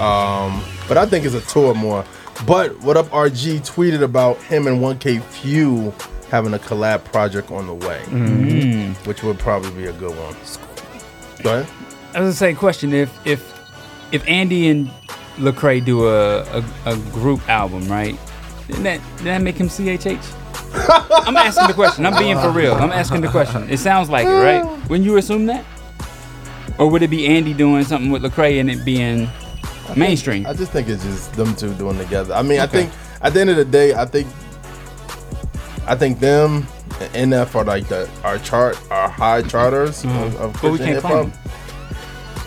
Um, 0.00 0.62
but 0.88 0.96
I 0.98 1.06
think 1.06 1.24
it's 1.24 1.34
a 1.34 1.40
tour 1.42 1.74
more. 1.74 2.04
But 2.46 2.78
what 2.80 2.96
up, 2.96 3.06
RG 3.10 3.60
tweeted 3.60 4.02
about 4.02 4.38
him 4.42 4.66
and 4.66 4.80
1K 4.80 5.22
Phew 5.22 5.94
having 6.30 6.52
a 6.52 6.58
collab 6.58 7.04
project 7.04 7.50
on 7.50 7.66
the 7.66 7.74
way, 7.74 8.00
Mm. 8.08 8.94
which 9.06 9.22
would 9.22 9.38
probably 9.38 9.70
be 9.70 9.86
a 9.86 9.92
good 9.92 10.16
one. 10.16 10.34
Go 11.42 11.60
ahead. 11.60 11.66
I 12.14 12.20
was 12.20 12.26
gonna 12.26 12.32
say, 12.32 12.54
question: 12.54 12.92
If 12.92 13.10
if 13.26 13.52
if 14.12 14.26
Andy 14.26 14.68
and 14.68 14.90
Lecrae 15.38 15.84
do 15.84 16.08
a, 16.08 16.40
a 16.42 16.64
a 16.86 16.96
group 17.12 17.46
album, 17.48 17.86
right? 17.88 18.18
Didn't 18.66 18.82
that 18.84 19.00
didn't 19.18 19.24
that 19.26 19.42
make 19.42 19.56
him 19.56 19.68
CHH? 19.68 20.24
I'm 21.26 21.36
asking 21.36 21.68
the 21.68 21.74
question. 21.74 22.06
I'm 22.06 22.18
being 22.18 22.38
for 22.38 22.50
real. 22.50 22.74
I'm 22.74 22.92
asking 22.92 23.20
the 23.20 23.28
question. 23.28 23.68
It 23.70 23.78
sounds 23.78 24.10
like 24.10 24.26
it, 24.26 24.30
right? 24.30 24.64
Wouldn't 24.88 25.04
you 25.04 25.16
assume 25.16 25.46
that? 25.46 25.64
Or 26.78 26.90
would 26.90 27.02
it 27.02 27.10
be 27.10 27.26
Andy 27.26 27.54
doing 27.54 27.84
something 27.84 28.10
with 28.10 28.22
Lecrae 28.22 28.58
and 28.60 28.70
it 28.70 28.84
being 28.84 29.28
mainstream? 29.96 30.46
I 30.46 30.52
just 30.52 30.72
think 30.72 30.88
it's 30.88 31.04
just 31.04 31.32
them 31.34 31.54
two 31.54 31.72
doing 31.74 31.98
together. 31.98 32.34
I 32.34 32.42
mean, 32.42 32.60
I 32.60 32.66
think 32.66 32.92
at 33.22 33.34
the 33.34 33.40
end 33.40 33.50
of 33.50 33.56
the 33.56 33.64
day, 33.64 33.94
I 33.94 34.04
think 34.04 34.26
I 35.86 35.94
think 35.94 36.18
them 36.18 36.66
and 37.00 37.32
NF 37.32 37.54
are 37.54 37.64
like 37.64 37.88
the 37.88 38.08
our 38.22 38.38
chart, 38.38 38.78
our 38.90 39.08
high 39.08 39.42
charters 39.42 40.04
of, 40.04 40.10
of 40.10 40.52
Mm-hmm. 40.54 40.66
But 40.66 40.72
we 40.72 40.78
Christian 40.78 41.00
can't 41.00 41.02
hip 41.02 41.04
hop. 41.04 41.63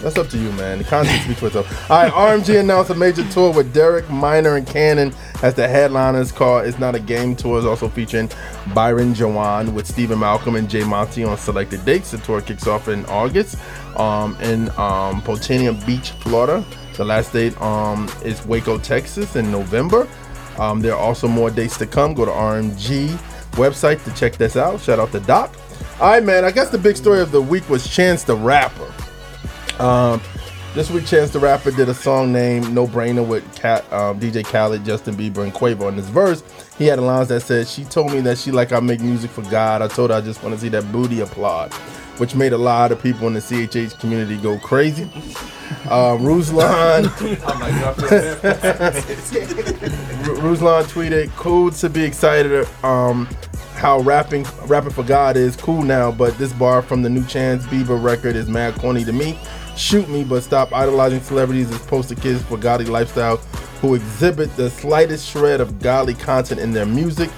That's 0.02 0.18
up 0.18 0.30
to 0.30 0.38
you, 0.38 0.52
man. 0.52 0.78
The 0.78 0.84
content 0.84 1.24
speaks 1.24 1.40
for 1.40 1.48
itself. 1.48 1.90
All 1.90 2.04
right, 2.04 2.12
RMG 2.12 2.60
announced 2.60 2.92
a 2.92 2.96
major 2.96 3.28
tour 3.30 3.52
with 3.52 3.74
Derek 3.74 4.08
Minor 4.10 4.56
and 4.56 4.68
Canon 4.68 5.12
as 5.42 5.56
the 5.56 5.68
headliners. 5.68 6.32
Called 6.32 6.68
"It's 6.68 6.78
Not 6.78 6.94
a 6.94 7.00
Game" 7.00 7.36
tour 7.36 7.58
is 7.58 7.66
also 7.66 7.90
featuring 7.90 8.30
Byron 8.76 9.16
Juane 9.16 9.74
with 9.74 9.88
Stephen 9.88 10.20
Malcolm 10.20 10.56
and 10.56 10.70
Jay 10.70 10.84
Monty 10.84 11.24
on 11.24 11.38
selected 11.38 11.84
dates. 11.84 12.12
The 12.12 12.20
tour 12.20 12.42
kicks 12.42 12.68
off 12.68 12.88
in 12.90 13.06
August 13.08 13.58
um, 13.98 14.36
in 14.42 14.70
um, 14.78 15.22
Beach, 15.86 16.12
Florida. 16.22 16.64
The 16.96 17.06
last 17.06 17.34
date 17.34 17.60
um, 17.60 18.10
is 18.24 18.46
Waco, 18.46 18.78
Texas, 18.78 19.36
in 19.36 19.52
November. 19.52 20.08
Um, 20.60 20.80
there 20.80 20.94
are 20.94 21.00
also 21.00 21.28
more 21.28 21.50
dates 21.50 21.78
to 21.78 21.88
come. 21.88 22.14
Go 22.14 22.26
to 22.26 22.32
RMG 22.32 23.10
website 23.54 24.04
to 24.04 24.14
check 24.14 24.34
this 24.38 24.56
out. 24.56 24.80
Shout 24.80 25.00
out 25.00 25.12
to 25.12 25.20
Doc. 25.22 25.56
All 26.00 26.12
right, 26.12 26.24
man. 26.24 26.46
I 26.46 26.52
guess 26.52 26.70
the 26.70 26.78
big 26.78 26.98
story 26.98 27.22
of 27.22 27.32
the 27.32 27.42
week 27.42 27.68
was 27.70 27.88
Chance 27.88 28.24
the 28.24 28.36
Rapper. 28.36 28.94
Um, 29.80 30.22
this 30.74 30.92
week, 30.92 31.06
Chance 31.06 31.32
the 31.32 31.40
Rapper 31.40 31.72
did 31.72 31.90
a 31.90 31.94
song 31.94 32.32
named 32.32 32.72
"No 32.72 32.88
Brainer" 32.88 33.26
with 33.26 33.44
Cat, 33.56 33.92
um, 33.92 34.20
DJ 34.20 34.46
Khaled, 34.46 34.86
Justin 34.86 35.16
Bieber, 35.16 35.44
and 35.44 35.54
Quavo. 35.54 35.90
In 35.90 35.96
this 35.96 36.08
verse, 36.08 36.44
he 36.78 36.86
had 36.86 37.00
a 37.00 37.02
lines 37.02 37.30
that 37.30 37.42
said, 37.42 37.68
"She 37.68 37.84
told 37.84 38.12
me 38.12 38.22
that 38.22 38.38
she 38.38 38.52
like 38.52 38.72
I 38.72 38.80
make 38.80 39.00
music 39.02 39.32
for 39.32 39.42
God. 39.44 39.82
I 39.82 39.88
told 39.88 40.12
her 40.12 40.18
I 40.18 40.22
just 40.22 40.44
want 40.44 40.56
to 40.56 40.62
see 40.62 40.70
that 40.70 40.92
booty 40.92 41.22
applaud," 41.22 41.74
which 42.18 42.36
made 42.36 42.54
a 42.54 42.58
lot 42.58 42.92
of 42.92 43.02
people 43.02 43.28
in 43.28 43.34
the 43.34 43.40
CHH 43.40 44.00
community 44.00 44.38
go 44.38 44.60
crazy. 44.60 45.04
Um, 45.90 46.22
Ruslan, 46.22 47.06
Ruslan 50.38 50.84
tweeted, 50.84 51.30
"Cool 51.36 51.72
to 51.72 51.90
be 51.90 52.04
excited. 52.04 52.68
Um, 52.84 53.28
how 53.78 54.00
rapping 54.00 54.46
rapping 54.66 54.90
for 54.90 55.04
God 55.04 55.38
is 55.38 55.56
cool 55.56 55.84
now, 55.84 56.12
but 56.12 56.38
this 56.38 56.52
bar 56.54 56.82
from 56.82 57.04
the 57.04 57.10
new 57.10 57.24
Chance 57.26 57.66
Bieber 57.68 58.02
record 58.02 58.36
is 58.36 58.50
mad 58.50 58.76
corny 58.76 59.06
to 59.06 59.14
me. 59.14 59.38
Shoot 59.78 60.10
me, 60.10 60.24
but 60.24 60.44
stop 60.44 60.74
idolizing 60.74 61.22
celebrities 61.22 61.72
as 61.72 61.80
poster 61.86 62.16
kids 62.16 62.42
for 62.44 62.58
godly 62.58 62.88
lifestyle 62.88 63.38
who 63.82 63.94
exhibit 63.94 64.56
the 64.58 64.70
slightest 64.70 65.30
shred 65.30 65.62
of 65.62 65.80
godly 65.80 66.16
content 66.16 66.60
in 66.60 66.72
their 66.72 66.86
music. 66.86 67.30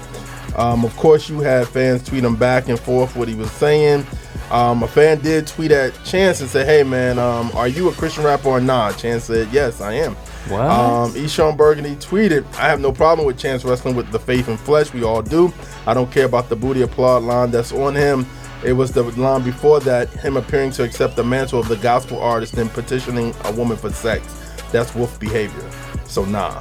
Um, 0.56 0.84
of 0.84 0.96
course, 0.96 1.28
you 1.28 1.40
had 1.40 1.68
fans 1.68 2.02
tweet 2.02 2.24
him 2.24 2.36
back 2.36 2.68
and 2.68 2.80
forth 2.80 3.14
what 3.14 3.28
he 3.28 3.34
was 3.34 3.50
saying. 3.52 4.06
Um, 4.50 4.82
a 4.82 4.88
fan 4.88 5.20
did 5.20 5.46
tweet 5.46 5.70
at 5.70 5.92
Chance 6.04 6.40
and 6.40 6.50
say, 6.50 6.64
"Hey 6.64 6.82
man, 6.82 7.18
um, 7.18 7.52
are 7.54 7.68
you 7.68 7.88
a 7.88 7.92
Christian 7.92 8.24
rapper 8.24 8.48
or 8.48 8.60
not?" 8.60 8.98
Chance 8.98 9.24
said, 9.24 9.48
"Yes, 9.52 9.80
I 9.80 9.92
am." 9.92 10.16
What? 10.48 10.60
Um, 10.62 11.12
Eshon 11.12 11.56
Burgundy 11.56 11.96
tweeted, 11.96 12.44
I 12.54 12.68
have 12.68 12.80
no 12.80 12.92
problem 12.92 13.26
with 13.26 13.38
Chance 13.38 13.64
wrestling 13.64 13.94
with 13.94 14.10
the 14.10 14.18
faith 14.18 14.48
and 14.48 14.58
flesh. 14.58 14.92
We 14.92 15.04
all 15.04 15.22
do. 15.22 15.52
I 15.86 15.94
don't 15.94 16.10
care 16.10 16.24
about 16.24 16.48
the 16.48 16.56
booty 16.56 16.82
applaud 16.82 17.22
line 17.22 17.50
that's 17.50 17.72
on 17.72 17.94
him. 17.94 18.26
It 18.64 18.72
was 18.74 18.92
the 18.92 19.02
line 19.02 19.42
before 19.42 19.80
that, 19.80 20.08
him 20.10 20.36
appearing 20.36 20.70
to 20.72 20.84
accept 20.84 21.16
the 21.16 21.24
mantle 21.24 21.60
of 21.60 21.68
the 21.68 21.76
gospel 21.76 22.20
artist 22.20 22.54
and 22.54 22.70
petitioning 22.70 23.34
a 23.44 23.52
woman 23.52 23.76
for 23.76 23.90
sex. 23.90 24.22
That's 24.70 24.94
wolf 24.94 25.18
behavior. 25.18 25.68
So, 26.04 26.24
nah. 26.24 26.60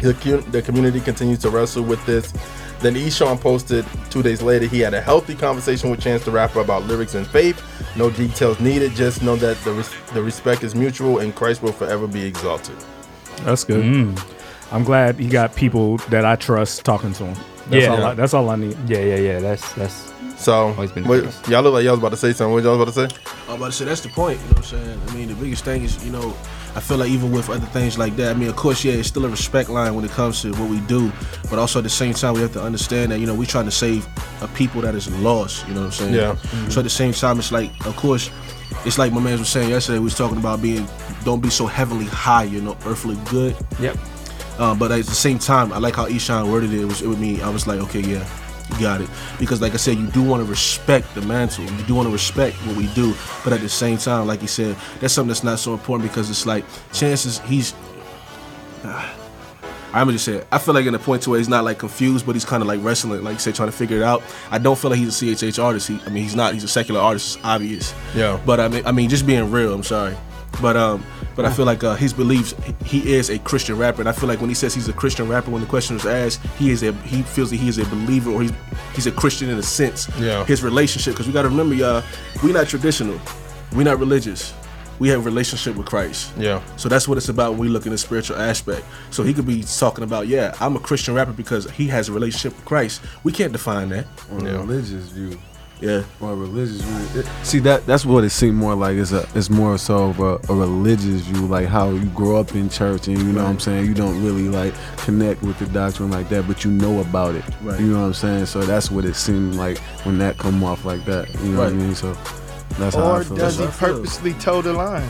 The, 0.00 0.12
the 0.50 0.60
community 0.60 1.00
continues 1.00 1.38
to 1.40 1.50
wrestle 1.50 1.84
with 1.84 2.04
this. 2.04 2.32
Then 2.80 2.94
Eshon 2.96 3.40
posted 3.40 3.86
two 4.10 4.22
days 4.22 4.42
later 4.42 4.66
he 4.66 4.80
had 4.80 4.92
a 4.92 5.00
healthy 5.00 5.34
conversation 5.34 5.88
with 5.90 6.00
Chance 6.00 6.24
the 6.24 6.30
Rapper 6.30 6.60
about 6.60 6.82
lyrics 6.82 7.14
and 7.14 7.26
faith. 7.26 7.62
No 7.96 8.10
details 8.10 8.60
needed. 8.60 8.92
Just 8.94 9.22
know 9.22 9.36
that 9.36 9.56
the, 9.64 9.72
res- 9.72 9.94
the 10.12 10.22
respect 10.22 10.64
is 10.64 10.74
mutual 10.74 11.20
and 11.20 11.34
Christ 11.34 11.62
will 11.62 11.72
forever 11.72 12.06
be 12.06 12.22
exalted. 12.26 12.76
That's 13.42 13.64
good. 13.64 13.84
Mm. 13.84 14.30
I'm 14.72 14.84
glad 14.84 15.18
he 15.18 15.28
got 15.28 15.54
people 15.54 15.96
that 16.10 16.24
I 16.26 16.36
trust 16.36 16.84
talking 16.84 17.12
to 17.14 17.24
him. 17.26 17.44
That's 17.68 17.84
Yeah. 17.84 17.92
all 17.94 18.04
I, 18.04 18.14
that's 18.14 18.34
all 18.34 18.50
I 18.50 18.56
need. 18.56 18.76
Yeah, 18.86 18.98
yeah, 18.98 19.16
yeah. 19.16 19.38
That's 19.40 19.72
that's 19.74 20.12
So, 20.44 20.74
been 20.94 21.04
the 21.04 21.34
y'all 21.48 21.62
look 21.62 21.72
like 21.72 21.84
y'all 21.84 21.92
was 21.92 22.00
about 22.00 22.10
to 22.10 22.18
say 22.18 22.34
something. 22.34 22.52
What 22.52 22.64
y'all 22.64 22.76
was 22.76 22.94
about 22.94 23.08
to 23.08 23.14
say? 23.14 23.30
I'm 23.48 23.56
about 23.56 23.66
to 23.66 23.72
say 23.72 23.86
that's 23.86 24.02
the 24.02 24.10
point. 24.10 24.38
You 24.38 24.44
know 24.44 24.50
what 24.50 24.58
I'm 24.58 24.64
saying? 24.64 25.00
I 25.08 25.14
mean, 25.14 25.28
the 25.28 25.34
biggest 25.34 25.64
thing 25.64 25.82
is, 25.82 26.04
you 26.04 26.12
know, 26.12 26.36
I 26.76 26.80
feel 26.80 26.98
like 26.98 27.08
even 27.08 27.32
with 27.32 27.48
other 27.48 27.64
things 27.66 27.96
like 27.96 28.14
that, 28.16 28.36
I 28.36 28.38
mean, 28.38 28.50
of 28.50 28.56
course, 28.56 28.84
yeah, 28.84 28.92
it's 28.92 29.08
still 29.08 29.24
a 29.24 29.28
respect 29.30 29.70
line 29.70 29.94
when 29.94 30.04
it 30.04 30.10
comes 30.10 30.42
to 30.42 30.52
what 30.52 30.68
we 30.68 30.80
do, 30.80 31.10
but 31.48 31.58
also 31.58 31.78
at 31.78 31.82
the 31.84 31.88
same 31.88 32.12
time, 32.12 32.34
we 32.34 32.42
have 32.42 32.52
to 32.52 32.62
understand 32.62 33.12
that, 33.12 33.20
you 33.20 33.26
know, 33.26 33.34
we're 33.34 33.46
trying 33.46 33.64
to 33.64 33.70
save 33.70 34.06
a 34.42 34.48
people 34.48 34.82
that 34.82 34.94
is 34.94 35.10
lost. 35.20 35.66
You 35.66 35.72
know 35.72 35.80
what 35.80 35.86
I'm 35.86 35.92
saying? 35.92 36.14
Yeah. 36.14 36.68
So 36.68 36.80
at 36.80 36.84
the 36.84 36.90
same 36.90 37.14
time, 37.14 37.38
it's 37.38 37.50
like, 37.50 37.70
of 37.86 37.96
course, 37.96 38.30
it's 38.84 38.98
like 38.98 39.12
my 39.12 39.20
man 39.20 39.38
was 39.38 39.48
saying 39.48 39.70
yesterday. 39.70 39.98
We 39.98 40.04
was 40.04 40.14
talking 40.14 40.36
about 40.36 40.60
being, 40.60 40.86
don't 41.24 41.40
be 41.40 41.48
so 41.48 41.66
heavenly 41.66 42.04
high, 42.04 42.44
you 42.44 42.60
know, 42.60 42.76
earthly 42.84 43.16
good. 43.30 43.56
Yep. 43.80 43.96
Uh, 44.58 44.74
but 44.74 44.92
at 44.92 45.04
the 45.06 45.14
same 45.14 45.38
time, 45.38 45.72
I 45.72 45.78
like 45.78 45.94
how 45.94 46.06
Eshon 46.06 46.50
worded 46.50 46.74
it. 46.74 46.80
It 46.80 46.84
was 46.84 47.00
it 47.00 47.06
with 47.06 47.18
me. 47.18 47.40
I 47.40 47.48
was 47.48 47.66
like, 47.66 47.80
okay, 47.80 48.00
yeah, 48.00 48.28
You 48.72 48.80
got 48.80 49.00
it. 49.00 49.10
Because 49.38 49.60
like 49.60 49.74
I 49.74 49.76
said, 49.76 49.98
you 49.98 50.06
do 50.08 50.22
want 50.22 50.42
to 50.42 50.48
respect 50.48 51.14
the 51.14 51.22
mantle. 51.22 51.64
You 51.64 51.84
do 51.84 51.94
want 51.94 52.08
to 52.08 52.12
respect 52.12 52.56
what 52.66 52.76
we 52.76 52.86
do. 52.88 53.14
But 53.44 53.52
at 53.52 53.60
the 53.60 53.68
same 53.68 53.98
time, 53.98 54.26
like 54.26 54.42
you 54.42 54.48
said, 54.48 54.76
that's 55.00 55.14
something 55.14 55.28
that's 55.28 55.44
not 55.44 55.58
so 55.58 55.72
important 55.74 56.08
because 56.10 56.30
it's 56.30 56.46
like 56.46 56.64
chances 56.92 57.38
he's 57.40 57.74
I'm 59.94 60.06
gonna 60.08 60.14
just 60.14 60.24
say 60.24 60.38
it. 60.38 60.46
I 60.50 60.58
feel 60.58 60.74
like 60.74 60.86
in 60.86 60.94
a 60.96 60.98
point 60.98 61.22
to 61.22 61.30
where 61.30 61.38
he's 61.38 61.48
not 61.48 61.62
like 61.62 61.78
confused, 61.78 62.26
but 62.26 62.34
he's 62.34 62.44
kind 62.44 62.62
of 62.64 62.66
like 62.66 62.82
wrestling, 62.82 63.22
like 63.22 63.34
you 63.34 63.38
said, 63.38 63.54
trying 63.54 63.70
to 63.70 63.76
figure 63.76 63.98
it 63.98 64.02
out. 64.02 64.24
I 64.50 64.58
don't 64.58 64.76
feel 64.76 64.90
like 64.90 64.98
he's 64.98 65.22
a 65.22 65.24
CHH 65.24 65.62
artist. 65.62 65.86
He, 65.86 66.00
I 66.04 66.08
mean, 66.08 66.24
he's 66.24 66.34
not. 66.34 66.52
He's 66.52 66.64
a 66.64 66.68
secular 66.68 67.00
artist. 67.00 67.36
It's 67.36 67.44
obvious. 67.44 67.94
Yeah. 68.12 68.40
But 68.44 68.58
I 68.58 68.66
mean, 68.66 68.84
I 68.86 68.90
mean, 68.90 69.08
just 69.08 69.24
being 69.24 69.52
real. 69.52 69.72
I'm 69.72 69.84
sorry. 69.84 70.16
But 70.60 70.76
um, 70.76 71.04
but 71.36 71.44
I 71.44 71.52
feel 71.52 71.64
like 71.64 71.82
uh, 71.82 71.94
his 71.96 72.12
believes 72.12 72.54
he 72.84 73.12
is 73.12 73.28
a 73.30 73.38
Christian 73.38 73.76
rapper, 73.76 74.00
and 74.00 74.08
I 74.08 74.12
feel 74.12 74.28
like 74.28 74.40
when 74.40 74.48
he 74.48 74.54
says 74.54 74.74
he's 74.74 74.88
a 74.88 74.92
Christian 74.92 75.28
rapper, 75.28 75.50
when 75.50 75.60
the 75.60 75.66
question 75.68 75.96
was 75.96 76.06
asked, 76.06 76.40
he 76.58 76.70
is 76.70 76.82
a 76.82 76.92
he 77.02 77.22
feels 77.22 77.50
that 77.50 77.56
he 77.56 77.68
is 77.68 77.78
a 77.78 77.84
believer 77.86 78.30
or 78.30 78.42
he's 78.42 78.52
he's 78.94 79.06
a 79.06 79.12
Christian 79.12 79.50
in 79.50 79.58
a 79.58 79.62
sense. 79.62 80.08
Yeah. 80.18 80.44
His 80.44 80.62
relationship, 80.62 81.14
because 81.14 81.26
we 81.26 81.32
got 81.32 81.42
to 81.42 81.48
remember, 81.48 81.74
y'all, 81.74 82.02
we 82.42 82.52
not 82.52 82.68
traditional, 82.68 83.20
we 83.74 83.84
not 83.84 83.98
religious. 83.98 84.54
We 85.00 85.08
have 85.08 85.18
a 85.18 85.22
relationship 85.24 85.74
with 85.74 85.86
Christ. 85.86 86.32
Yeah. 86.38 86.62
So 86.76 86.88
that's 86.88 87.08
what 87.08 87.18
it's 87.18 87.28
about 87.28 87.50
when 87.52 87.58
we 87.58 87.68
look 87.68 87.84
in 87.84 87.90
the 87.90 87.98
spiritual 87.98 88.36
aspect. 88.36 88.86
So 89.10 89.24
he 89.24 89.34
could 89.34 89.44
be 89.44 89.64
talking 89.64 90.04
about, 90.04 90.28
yeah, 90.28 90.54
I'm 90.60 90.76
a 90.76 90.78
Christian 90.78 91.14
rapper 91.14 91.32
because 91.32 91.68
he 91.72 91.88
has 91.88 92.08
a 92.08 92.12
relationship 92.12 92.54
with 92.54 92.64
Christ. 92.64 93.02
We 93.24 93.32
can't 93.32 93.50
define 93.50 93.88
that. 93.88 94.06
on 94.30 94.46
a 94.46 94.58
religious 94.60 95.06
view. 95.08 95.36
Yeah. 95.80 96.04
Or 96.20 96.32
a 96.32 96.36
religious 96.36 96.80
view. 96.80 97.20
It- 97.20 97.26
see 97.44 97.58
that 97.60 97.84
that's 97.86 98.06
what 98.06 98.24
it 98.24 98.30
seemed 98.30 98.56
more 98.56 98.74
like. 98.74 98.96
It's 98.96 99.12
a 99.12 99.28
it's 99.34 99.50
more 99.50 99.76
so 99.76 100.04
of 100.10 100.20
a, 100.20 100.40
a 100.52 100.54
religious 100.56 101.20
view, 101.22 101.46
like 101.46 101.66
how 101.66 101.90
you 101.90 102.06
grow 102.06 102.36
up 102.36 102.54
in 102.54 102.68
church 102.70 103.08
and 103.08 103.18
you 103.18 103.24
know 103.32 103.42
what 103.42 103.50
I'm 103.50 103.60
saying. 103.60 103.84
You 103.86 103.94
don't 103.94 104.22
really 104.24 104.48
like 104.48 104.72
connect 104.98 105.42
with 105.42 105.58
the 105.58 105.66
doctrine 105.66 106.10
like 106.10 106.28
that, 106.30 106.46
but 106.46 106.64
you 106.64 106.70
know 106.70 107.00
about 107.00 107.34
it. 107.34 107.44
Right. 107.62 107.78
You 107.80 107.88
know 107.88 108.00
what 108.00 108.06
I'm 108.06 108.14
saying. 108.14 108.46
So 108.46 108.60
that's 108.60 108.90
what 108.90 109.04
it 109.04 109.14
seemed 109.14 109.56
like 109.56 109.78
when 110.04 110.16
that 110.18 110.38
come 110.38 110.62
off 110.64 110.84
like 110.84 111.04
that. 111.06 111.28
You 111.42 111.50
know 111.50 111.58
what 111.58 111.68
I 111.68 111.72
mean. 111.72 111.94
So 111.94 112.14
that's 112.78 112.94
how 112.96 113.02
I 113.02 113.18
or 113.20 113.24
feel. 113.24 113.36
does 113.36 113.58
he 113.58 113.64
That's 113.64 113.78
how 113.78 113.86
I 113.86 113.90
feel. 113.90 113.96
purposely 113.98 114.32
toe 114.34 114.62
the 114.62 114.72
line? 114.72 115.08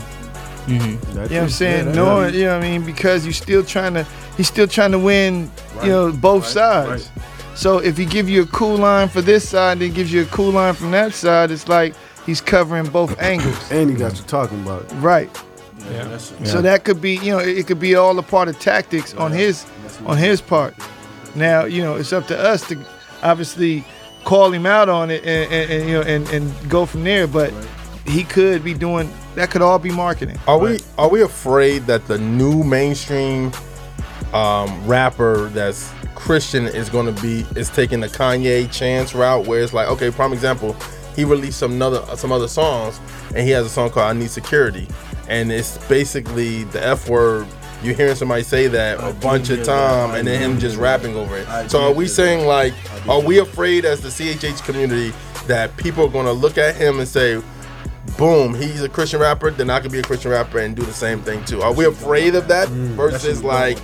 Mm-hmm. 0.65 0.69
That 0.69 0.75
You 0.75 0.81
know 0.85 1.21
what 1.21 1.31
I'm 1.31 1.45
too. 1.47 1.49
saying? 1.53 1.85
Yeah, 1.89 1.93
Knowing, 1.93 2.33
you 2.33 2.43
know 2.45 2.57
what 2.57 2.65
I 2.65 2.69
mean? 2.71 2.83
Because 2.85 3.23
you're 3.23 3.33
still 3.33 3.63
trying 3.63 3.93
to, 3.93 4.03
he's 4.35 4.47
still 4.47 4.67
trying 4.67 4.91
to 4.93 4.99
win, 4.99 5.51
you 5.83 5.89
know, 5.89 6.11
both 6.11 6.45
sides. 6.47 7.11
So 7.55 7.79
if 7.79 7.97
he 7.97 8.05
give 8.05 8.29
you 8.29 8.43
a 8.43 8.47
cool 8.47 8.77
line 8.77 9.07
for 9.07 9.21
this 9.21 9.47
side, 9.49 9.73
and 9.73 9.81
then 9.81 9.93
gives 9.93 10.11
you 10.11 10.23
a 10.23 10.25
cool 10.25 10.51
line 10.51 10.73
from 10.73 10.91
that 10.91 11.13
side, 11.13 11.51
it's 11.51 11.67
like 11.67 11.95
he's 12.25 12.41
covering 12.41 12.85
both 12.87 13.19
angles. 13.21 13.71
And 13.71 13.89
he 13.89 13.95
got 13.95 14.17
you 14.17 14.23
talking 14.25 14.61
about 14.61 14.83
it. 14.83 14.91
Right. 14.95 15.29
Yeah. 15.91 16.17
So 16.17 16.61
that 16.61 16.83
could 16.83 17.01
be, 17.01 17.17
you 17.17 17.31
know, 17.31 17.39
it, 17.39 17.59
it 17.59 17.67
could 17.67 17.79
be 17.79 17.95
all 17.95 18.17
a 18.17 18.23
part 18.23 18.47
of 18.47 18.59
tactics 18.59 19.13
on 19.13 19.31
his 19.31 19.65
on 20.05 20.17
his 20.17 20.41
part. 20.41 20.73
Now, 21.35 21.65
you 21.65 21.81
know, 21.81 21.95
it's 21.95 22.11
up 22.11 22.27
to 22.27 22.37
us 22.37 22.67
to 22.69 22.77
obviously 23.21 23.85
call 24.23 24.51
him 24.51 24.65
out 24.65 24.89
on 24.89 25.11
it 25.11 25.23
and, 25.23 25.51
and, 25.53 25.71
and, 25.71 25.89
you 25.89 25.95
know 25.95 26.01
and, 26.01 26.27
and 26.29 26.69
go 26.69 26.85
from 26.85 27.03
there. 27.03 27.27
But 27.27 27.53
he 28.05 28.23
could 28.23 28.63
be 28.63 28.73
doing 28.73 29.11
that. 29.35 29.51
Could 29.51 29.61
all 29.61 29.79
be 29.79 29.91
marketing. 29.91 30.39
Are 30.47 30.57
we 30.57 30.79
are 30.97 31.09
we 31.09 31.21
afraid 31.21 31.83
that 31.83 32.07
the 32.07 32.17
new 32.17 32.63
mainstream 32.63 33.51
um, 34.33 34.85
rapper 34.87 35.49
that's 35.49 35.91
Christian 36.15 36.65
is 36.65 36.89
going 36.89 37.13
to 37.13 37.21
be 37.21 37.45
is 37.59 37.69
taking 37.69 37.99
the 37.99 38.07
Kanye 38.07 38.71
chance 38.71 39.13
route 39.13 39.45
where 39.45 39.61
it's 39.61 39.73
like 39.73 39.87
okay, 39.89 40.09
prime 40.09 40.33
example, 40.33 40.75
he 41.15 41.23
released 41.23 41.59
some 41.59 41.81
other 41.81 42.03
some 42.15 42.31
other 42.31 42.47
songs 42.47 42.99
and 43.29 43.39
he 43.39 43.51
has 43.51 43.65
a 43.65 43.69
song 43.69 43.89
called 43.89 44.15
I 44.15 44.19
Need 44.19 44.31
Security 44.31 44.87
and 45.27 45.51
it's 45.51 45.77
basically 45.87 46.63
the 46.65 46.85
F 46.85 47.09
word. 47.09 47.47
You're 47.83 47.93
hearing 47.93 48.15
somebody 48.15 48.43
say 48.43 48.67
that 48.67 48.99
a 48.99 49.13
bunch 49.13 49.49
of 49.49 49.63
time 49.63 50.15
and 50.15 50.27
then 50.27 50.41
him 50.41 50.59
just 50.59 50.77
rapping 50.77 51.15
over 51.15 51.37
it. 51.37 51.69
So 51.69 51.83
are 51.83 51.93
we 51.93 52.07
saying 52.07 52.47
like, 52.47 52.73
are 53.07 53.21
we 53.21 53.39
afraid 53.39 53.85
as 53.85 54.01
the 54.01 54.09
CHH 54.09 54.63
community 54.63 55.13
that 55.45 55.75
people 55.77 56.05
are 56.05 56.09
going 56.09 56.25
to 56.25 56.31
look 56.31 56.57
at 56.57 56.75
him 56.75 56.99
and 56.99 57.07
say, 57.07 57.41
boom, 58.17 58.55
he's 58.55 58.81
a 58.81 58.89
Christian 58.89 59.19
rapper, 59.19 59.51
then 59.51 59.69
I 59.69 59.81
could 59.81 59.91
be 59.91 59.99
a 59.99 60.03
Christian 60.03 60.31
rapper 60.31 60.59
and 60.59 60.75
do 60.75 60.83
the 60.83 60.93
same 60.93 61.21
thing 61.21 61.43
too. 61.45 61.61
Are 61.61 61.73
we 61.73 61.85
afraid 61.85 62.33
of 62.33 62.47
that 62.47 62.69
versus 62.69 63.43
like, 63.43 63.77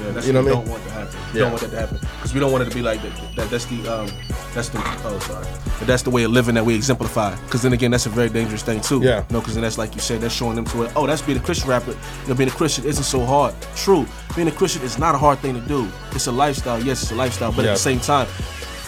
Yeah, 0.00 0.10
that's 0.12 0.26
you 0.26 0.32
know 0.32 0.42
what 0.42 0.46
we 0.46 0.52
what 0.52 0.58
I 0.58 0.64
mean? 0.64 0.64
don't 0.64 0.70
want 0.70 0.84
to 0.84 0.90
happen. 0.90 1.18
We 1.32 1.38
Yeah. 1.38 1.44
don't 1.44 1.50
want 1.52 1.62
that 1.62 1.70
to 1.70 1.76
happen 1.80 1.98
because 2.16 2.34
we 2.34 2.40
don't 2.40 2.52
want 2.52 2.62
it 2.66 2.68
to 2.70 2.74
be 2.76 2.82
like 2.82 3.02
that. 3.02 3.36
that 3.36 3.50
that's 3.50 3.64
the 3.66 3.88
um, 3.88 4.06
that's 4.54 4.68
the 4.68 4.78
oh 5.04 5.18
sorry, 5.20 5.46
but 5.78 5.86
that's 5.86 6.02
the 6.02 6.10
way 6.10 6.24
of 6.24 6.30
living 6.32 6.54
that 6.56 6.64
we 6.64 6.74
exemplify. 6.74 7.34
Because 7.44 7.62
then 7.62 7.72
again, 7.72 7.90
that's 7.90 8.06
a 8.06 8.10
very 8.10 8.28
dangerous 8.28 8.62
thing 8.62 8.80
too. 8.80 9.00
Yeah. 9.02 9.24
No, 9.30 9.40
because 9.40 9.54
then 9.54 9.62
that's 9.62 9.78
like 9.78 9.94
you 9.94 10.00
said, 10.00 10.20
that's 10.20 10.34
showing 10.34 10.56
them 10.56 10.64
to 10.66 10.82
it. 10.84 10.92
Oh, 10.96 11.06
that's 11.06 11.22
being 11.22 11.38
a 11.38 11.42
Christian 11.42 11.68
rapper. 11.70 11.92
You 11.92 12.28
know, 12.28 12.34
being 12.34 12.48
a 12.50 12.52
Christian 12.52 12.84
isn't 12.84 13.04
so 13.04 13.24
hard. 13.24 13.54
True, 13.74 14.06
being 14.34 14.48
a 14.48 14.52
Christian 14.52 14.82
is 14.82 14.98
not 14.98 15.14
a 15.14 15.18
hard 15.18 15.38
thing 15.38 15.54
to 15.54 15.60
do. 15.66 15.88
It's 16.12 16.26
a 16.26 16.32
lifestyle. 16.32 16.82
Yes, 16.82 17.02
it's 17.02 17.12
a 17.12 17.14
lifestyle, 17.14 17.52
but 17.52 17.64
Yeah. 17.64 17.70
at 17.72 17.74
the 17.74 17.80
same 17.90 18.00
time, 18.00 18.28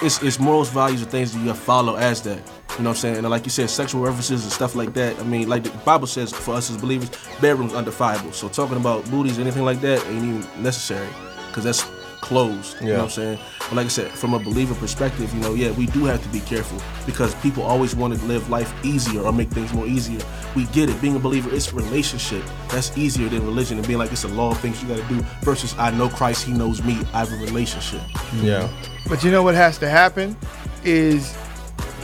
it's 0.03 0.23
it's 0.23 0.39
morals, 0.39 0.69
values, 0.71 1.03
and 1.03 1.11
things 1.11 1.33
that 1.33 1.39
you 1.41 1.49
have 1.49 1.57
to 1.59 1.63
follow 1.63 1.97
as 1.97 2.21
that. 2.23 2.39
You 2.79 2.85
know 2.85 2.91
what 2.91 2.97
I'm 2.97 3.01
saying? 3.01 3.16
And 3.16 3.29
like 3.29 3.45
you 3.45 3.51
said, 3.51 3.68
sexual 3.70 4.03
references 4.03 4.45
and 4.45 4.53
stuff 4.53 4.76
like 4.76 4.95
that. 4.95 5.18
I 5.18 5.24
mean, 5.24 5.49
like 5.49 5.64
the 5.64 5.70
Bible 5.79 6.07
says 6.07 6.33
for 6.33 6.55
us 6.55 6.70
as 6.70 6.76
believers, 6.76 7.11
bedrooms 7.41 7.72
undefiable. 7.72 8.33
So 8.33 8.49
talking 8.49 8.76
about 8.76 9.05
booties, 9.11 9.37
or 9.37 9.43
anything 9.43 9.64
like 9.64 9.81
that, 9.81 10.07
ain't 10.07 10.24
even 10.24 10.62
necessary 10.62 11.09
because 11.49 11.64
that's 11.64 11.83
closed. 12.20 12.81
You 12.81 12.89
know 12.89 12.95
what 12.95 13.03
I'm 13.05 13.11
saying? 13.11 13.39
But 13.61 13.72
like 13.72 13.87
I 13.87 13.89
said, 13.89 14.11
from 14.11 14.35
a 14.35 14.39
believer 14.39 14.74
perspective, 14.74 15.33
you 15.35 15.41
know, 15.41 15.55
yeah, 15.55 15.72
we 15.72 15.87
do 15.87 16.05
have 16.05 16.22
to 16.22 16.29
be 16.29 16.41
careful 16.41 16.81
because 17.05 17.35
people 17.37 17.62
always 17.62 17.97
want 17.97 18.14
to 18.16 18.24
live 18.26 18.49
life 18.49 18.72
easier 18.85 19.22
or 19.22 19.33
make 19.33 19.51
things 19.51 19.72
more 19.72 19.87
easier. 19.87 20.20
We 20.55 20.66
get 20.66 20.89
it. 20.89 21.01
Being 21.01 21.16
a 21.16 21.18
believer 21.18 21.51
is 21.51 21.72
a 21.72 21.74
relationship. 21.74 22.45
That's 22.68 22.97
easier 22.97 23.29
than 23.29 23.45
religion 23.45 23.79
and 23.79 23.87
being 23.87 23.99
like 23.99 24.12
it's 24.12 24.24
a 24.24 24.29
law 24.29 24.53
of 24.53 24.61
things 24.61 24.81
you 24.83 24.89
got 24.89 24.99
to 24.99 25.09
do 25.14 25.20
versus 25.43 25.74
I 25.79 25.91
know 25.91 26.09
Christ, 26.09 26.45
He 26.45 26.53
knows 26.53 26.83
me. 26.83 26.95
I 27.12 27.24
have 27.24 27.33
a 27.33 27.37
relationship. 27.37 28.03
Yeah. 28.37 28.68
But 29.09 29.24
you 29.24 29.31
know 29.31 29.43
what 29.43 29.55
has 29.55 29.79
to 29.79 29.89
happen 29.89 30.37
is 30.85 31.37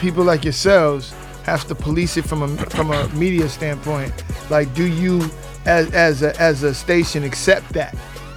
people 0.05 0.23
like 0.25 0.45
yourselves 0.45 1.13
have 1.45 1.67
to 1.69 1.75
police 1.75 2.17
it 2.17 2.25
from 2.25 2.43
a 2.43 2.49
from 2.77 2.91
a 2.93 3.09
media 3.15 3.49
standpoint. 3.49 4.13
Like, 4.51 4.73
do 4.75 4.85
you 4.85 5.15
as 5.67 5.91
as 5.95 6.23
a, 6.23 6.31
as 6.41 6.63
a 6.63 6.75
station 6.75 7.25
accept 7.25 7.73
that 7.73 7.97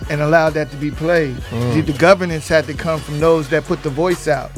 and 0.10 0.22
allow 0.22 0.50
that 0.52 0.72
to 0.72 0.78
be 0.78 0.92
played? 0.92 1.36
Mm. 1.52 1.74
See, 1.74 1.82
The 1.82 1.98
governance 1.98 2.48
had 2.48 2.66
to 2.68 2.74
come 2.74 3.00
from 3.00 3.20
those 3.20 3.50
that 3.50 3.66
put 3.66 3.84
the 3.84 3.90
voice 3.90 4.28
out. 4.28 4.52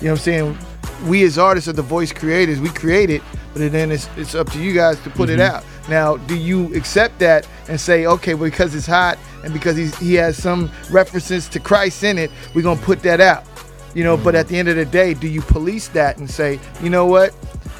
You 0.00 0.06
know 0.06 0.10
what 0.10 0.10
I'm 0.10 0.16
saying? 0.18 0.58
We 1.06 1.22
as 1.24 1.38
artists 1.38 1.68
are 1.68 1.72
the 1.74 1.82
voice 1.96 2.12
creators. 2.12 2.58
We 2.60 2.70
create 2.70 3.10
it, 3.10 3.22
but 3.54 3.70
then 3.72 3.90
it's 3.92 4.08
it's 4.16 4.34
up 4.34 4.50
to 4.52 4.58
you 4.60 4.72
guys 4.74 4.98
to 5.04 5.10
put 5.10 5.28
it 5.30 5.38
Mm-hmm. 5.38 5.56
out. 5.56 5.64
Now, 5.88 6.16
do 6.28 6.36
you 6.36 6.74
accept 6.74 7.18
that 7.20 7.48
and 7.68 7.80
say, 7.80 8.04
okay, 8.06 8.34
well, 8.34 8.50
because 8.50 8.74
it's 8.74 8.86
hot 8.86 9.16
and 9.42 9.52
because 9.54 9.74
he's, 9.76 9.96
he 9.98 10.14
has 10.16 10.36
some 10.36 10.70
references 10.90 11.48
to 11.48 11.58
Christ 11.60 12.02
in 12.04 12.18
it, 12.18 12.30
we're 12.54 12.62
gonna 12.68 12.80
put 12.92 13.00
that 13.02 13.20
out? 13.20 13.44
You 13.98 14.04
know, 14.04 14.16
but 14.16 14.36
at 14.36 14.46
the 14.46 14.56
end 14.56 14.68
of 14.68 14.76
the 14.76 14.84
day, 14.84 15.12
do 15.12 15.26
you 15.26 15.42
police 15.42 15.88
that 15.88 16.18
and 16.18 16.30
say, 16.30 16.60
you 16.80 16.88
know 16.88 17.04
what? 17.04 17.34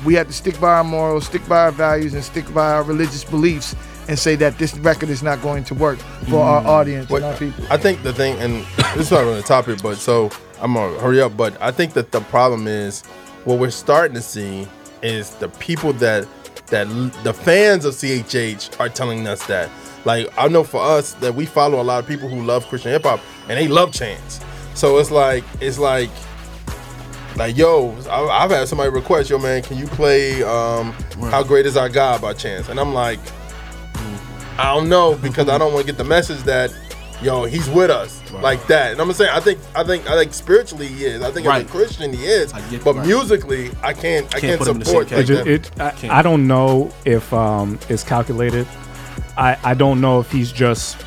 We 0.05 0.15
have 0.15 0.27
to 0.27 0.33
stick 0.33 0.59
by 0.61 0.75
our 0.79 0.83
morals, 0.83 1.27
stick 1.27 1.47
by 1.47 1.59
our 1.67 1.71
values, 1.71 2.13
and 2.13 2.25
stick 2.25 2.53
by 2.53 2.73
our 2.73 2.83
religious 2.83 3.23
beliefs, 3.23 3.77
and 4.09 4.19
say 4.19 4.35
that 4.35 4.59
this 4.59 4.77
record 4.79 5.11
is 5.11 5.23
not 5.23 5.41
going 5.43 5.63
to 5.63 5.75
work 5.75 6.01
for 6.29 6.43
our 6.43 6.61
mm. 6.61 6.67
audience 6.67 7.09
and 7.09 7.25
our 7.25 7.37
people. 7.37 7.65
I 7.71 7.77
think 7.77 8.03
the 8.03 8.13
thing, 8.13 8.37
and 8.41 8.67
this 8.97 9.07
is 9.07 9.11
not 9.13 9.23
on 9.27 9.37
the 9.37 9.43
topic, 9.43 9.81
but 9.81 9.97
so 9.99 10.29
I'm 10.61 10.75
gonna 10.75 10.99
hurry 10.99 11.21
up. 11.21 11.37
But 11.37 11.57
I 11.63 11.71
think 11.71 11.93
that 11.93 12.11
the 12.11 12.21
problem 12.23 12.67
is 12.67 13.03
what 13.45 13.61
we're 13.61 13.71
starting 13.71 14.17
to 14.17 14.21
see 14.21 14.67
is 15.03 15.31
the 15.37 15.51
people 15.51 15.93
that 15.93 16.27
that 16.67 16.89
the 17.23 17.33
fans 17.33 17.85
of 17.85 17.95
CHH 17.95 18.81
are 18.81 18.89
telling 18.89 19.29
us 19.29 19.47
that. 19.47 19.71
Like 20.05 20.37
I 20.37 20.49
know 20.49 20.65
for 20.65 20.83
us 20.83 21.13
that 21.15 21.37
we 21.37 21.47
follow 21.47 21.81
a 21.81 21.85
lot 21.85 22.03
of 22.03 22.09
people 22.09 22.29
who 22.29 22.43
love 22.43 22.67
Christian 22.67 22.91
hip 22.91 23.05
hop 23.05 23.21
and 23.49 23.57
they 23.57 23.69
love 23.69 23.93
chants. 23.93 24.41
So 24.79 24.99
it's 24.99 25.11
like 25.11 25.43
it's 25.61 25.77
like 25.79 26.09
like 27.37 27.57
yo, 27.57 27.97
I- 28.09 28.45
I've 28.45 28.51
had 28.51 28.69
somebody 28.69 28.91
request, 28.91 29.29
yo 29.29 29.37
man, 29.39 29.61
can 29.63 29.77
you 29.77 29.89
play 29.89 30.43
um, 30.45 30.93
"How 31.31 31.43
Great 31.43 31.67
Is 31.67 31.77
Our 31.77 31.89
God" 31.89 32.21
by 32.23 32.33
Chance? 32.33 32.69
And 32.69 32.79
I'm 32.79 32.95
like, 32.95 33.19
I 34.57 34.73
don't 34.75 34.89
know 34.89 35.17
because 35.17 35.49
I 35.49 35.59
don't 35.59 35.73
want 35.75 35.85
to 35.85 35.93
get 35.93 35.99
the 35.99 36.05
message 36.05 36.45
that 36.45 36.73
yo 37.21 37.45
he's 37.45 37.69
with 37.71 37.91
us 37.91 38.23
like 38.35 38.65
that. 38.69 38.93
And 38.93 39.01
I'm 39.01 39.13
saying 39.13 39.31
I 39.35 39.41
think 39.41 39.59
I 39.75 39.83
think 39.83 40.09
I 40.09 40.15
think 40.17 40.33
spiritually 40.33 40.87
he 40.87 41.07
is. 41.07 41.23
I 41.23 41.33
think 41.33 41.49
Right. 41.49 41.65
as 41.65 41.69
a 41.69 41.73
Christian 41.73 42.13
he 42.13 42.25
is. 42.27 42.53
but 42.85 42.95
right. 42.95 43.05
musically 43.05 43.73
I 43.83 43.93
can't 43.95 44.33
I 44.33 44.39
can't, 44.39 44.61
put 44.61 44.69
him 44.69 44.79
the 44.79 44.85
support 44.85 45.11
It 45.11 45.17
like 45.17 45.27
ju- 45.27 45.43
it- 45.45 45.71
I, 45.81 46.21
I 46.21 46.23
don't 46.23 46.47
know 46.47 46.93
if 47.05 47.33
um, 47.33 47.81
it's 47.89 48.05
calculated. 48.05 48.65
I, 49.37 49.57
I 49.65 49.75
don't 49.75 50.01
know 50.01 50.21
if 50.21 50.31
he's 50.31 50.53
just 50.53 51.05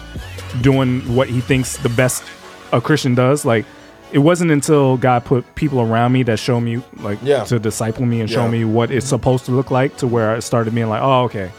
doing 0.59 0.99
what 1.15 1.30
he 1.30 1.39
thinks 1.39 1.78
the 1.78 1.88
best 1.89 2.24
a 2.72 2.82
Christian 2.82 3.15
does. 3.15 3.45
Like, 3.45 3.65
it 4.11 4.19
wasn't 4.19 4.51
until 4.51 4.97
God 4.97 5.24
put 5.26 5.55
people 5.55 5.80
around 5.82 6.11
me 6.11 6.24
that 6.24 6.38
show 6.39 6.59
me, 6.59 6.82
like, 6.99 7.19
Yeah. 7.24 7.43
to 7.45 7.59
disciple 7.59 8.05
me 8.05 8.19
and 8.22 8.30
show 8.30 8.47
me 8.47 8.65
what 8.65 8.91
it's 8.91 9.05
supposed 9.07 9.45
to 9.45 9.51
look 9.51 9.72
like 9.72 9.97
to 9.97 10.07
where 10.07 10.36
I 10.36 10.39
started 10.39 10.76
being 10.76 10.89
like, 10.89 11.01
oh, 11.01 11.24
okay. 11.24 11.49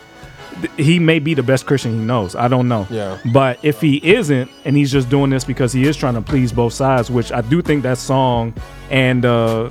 Th- 0.60 0.70
He 0.76 0.98
may 0.98 1.18
be 1.18 1.32
the 1.32 1.42
best 1.42 1.64
Christian 1.64 1.92
he 1.92 1.98
knows. 2.04 2.36
I 2.36 2.46
don't 2.48 2.68
know. 2.68 2.86
Yeah. 2.90 3.16
But 3.32 3.58
if 3.62 3.80
he 3.80 3.96
isn't, 4.06 4.50
and 4.66 4.76
he's 4.76 4.92
just 4.92 5.08
doing 5.08 5.30
this 5.30 5.44
because 5.44 5.72
he 5.72 5.86
is 5.86 5.96
trying 5.96 6.12
to 6.14 6.20
please 6.20 6.52
both 6.52 6.74
sides, 6.74 7.10
which 7.10 7.32
I 7.32 7.40
do 7.40 7.62
think 7.62 7.84
that 7.84 7.96
song 7.96 8.52
and 8.90 9.24
uh, 9.24 9.70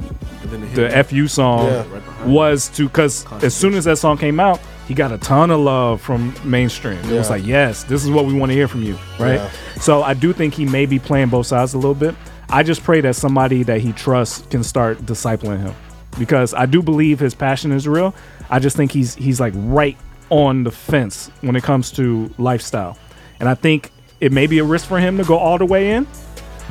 the 0.50 0.58
the 0.74 1.04
FU 1.04 1.28
song 1.28 1.68
Yeah. 1.68 1.84
Was 2.26 2.68
to 2.70 2.88
because 2.88 3.28
as 3.44 3.54
soon 3.54 3.76
as 3.76 3.84
that 3.86 4.00
song 4.00 4.18
came 4.18 4.40
out, 4.40 4.60
he 4.88 4.94
got 4.94 5.12
a 5.12 5.18
ton 5.18 5.52
of 5.52 5.60
love 5.60 6.02
from 6.02 6.34
mainstream. 6.44 6.98
It 7.00 7.18
was 7.18 7.30
like, 7.30 7.46
yes, 7.46 7.84
this 7.84 8.04
is 8.04 8.10
what 8.10 8.26
we 8.26 8.34
want 8.34 8.50
to 8.50 8.56
hear 8.56 8.68
from 8.68 8.84
you, 8.84 8.98
right? 9.20 9.36
Yeah. 9.36 9.52
So 9.80 10.04
I 10.04 10.14
do 10.14 10.34
think 10.34 10.54
he 10.54 10.66
may 10.66 10.86
be 10.86 11.00
playing 11.00 11.30
both 11.30 11.48
sides 11.48 11.74
a 11.74 11.78
little 11.78 11.96
bit. 11.96 12.16
I 12.50 12.64
just 12.64 12.84
pray 12.84 13.00
that 13.02 13.16
somebody 13.16 13.64
that 13.64 13.80
he 13.80 13.94
trusts 13.94 14.46
can 14.50 14.64
start 14.64 14.98
discipling 15.00 15.60
him, 15.62 15.74
because 16.20 16.54
I 16.54 16.66
do 16.66 16.82
believe 16.82 17.20
his 17.20 17.34
passion 17.34 17.72
is 17.72 17.88
real. 17.88 18.14
I 18.50 18.60
just 18.60 18.76
think 18.76 18.92
he's 18.92 19.16
he's 19.16 19.40
like 19.40 19.54
right 19.56 19.98
on 20.30 20.64
the 20.64 20.72
fence 20.72 21.32
when 21.42 21.56
it 21.56 21.64
comes 21.64 21.92
to 21.92 22.30
lifestyle, 22.38 22.98
and 23.40 23.48
I 23.48 23.54
think 23.54 23.92
it 24.20 24.34
may 24.34 24.48
be 24.48 24.60
a 24.60 24.64
risk 24.64 24.88
for 24.88 25.00
him 25.00 25.18
to 25.18 25.24
go 25.24 25.38
all 25.38 25.58
the 25.58 25.66
way 25.66 25.92
in, 25.92 26.06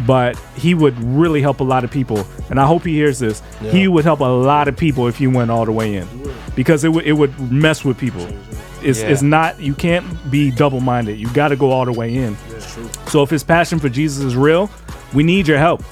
but 0.06 0.38
he 0.56 0.74
would 0.74 0.98
really 1.02 1.40
help 1.42 1.60
a 1.60 1.64
lot 1.64 1.84
of 1.84 1.90
people. 1.90 2.26
And 2.50 2.58
I 2.60 2.66
hope 2.66 2.84
he 2.84 2.94
hears 2.94 3.18
this. 3.18 3.42
Yeah. 3.60 3.70
He 3.72 3.88
would 3.88 4.04
help 4.04 4.20
a 4.20 4.24
lot 4.24 4.68
of 4.68 4.76
people 4.76 5.06
if 5.08 5.16
he 5.18 5.26
went 5.26 5.50
all 5.50 5.64
the 5.64 5.72
way 5.72 5.94
in, 5.96 6.08
because 6.54 6.84
it 6.84 6.88
would 6.90 7.06
it 7.06 7.12
would 7.14 7.38
mess 7.52 7.84
with 7.84 7.98
people. 7.98 8.26
It's, 8.82 9.00
Yeah. 9.00 9.08
it's 9.08 9.22
not 9.22 9.60
you 9.60 9.74
can't 9.74 10.04
be 10.30 10.50
double 10.50 10.80
minded. 10.80 11.18
You 11.18 11.28
got 11.34 11.48
to 11.48 11.56
go 11.56 11.70
all 11.70 11.84
the 11.84 11.92
way 11.92 12.14
in. 12.14 12.36
So 13.08 13.22
if 13.22 13.30
his 13.30 13.44
passion 13.44 13.78
for 13.78 13.88
Jesus 13.88 14.24
is 14.24 14.36
real, 14.36 14.70
we 15.12 15.22
need 15.22 15.46
your 15.48 15.58
help. 15.58 15.82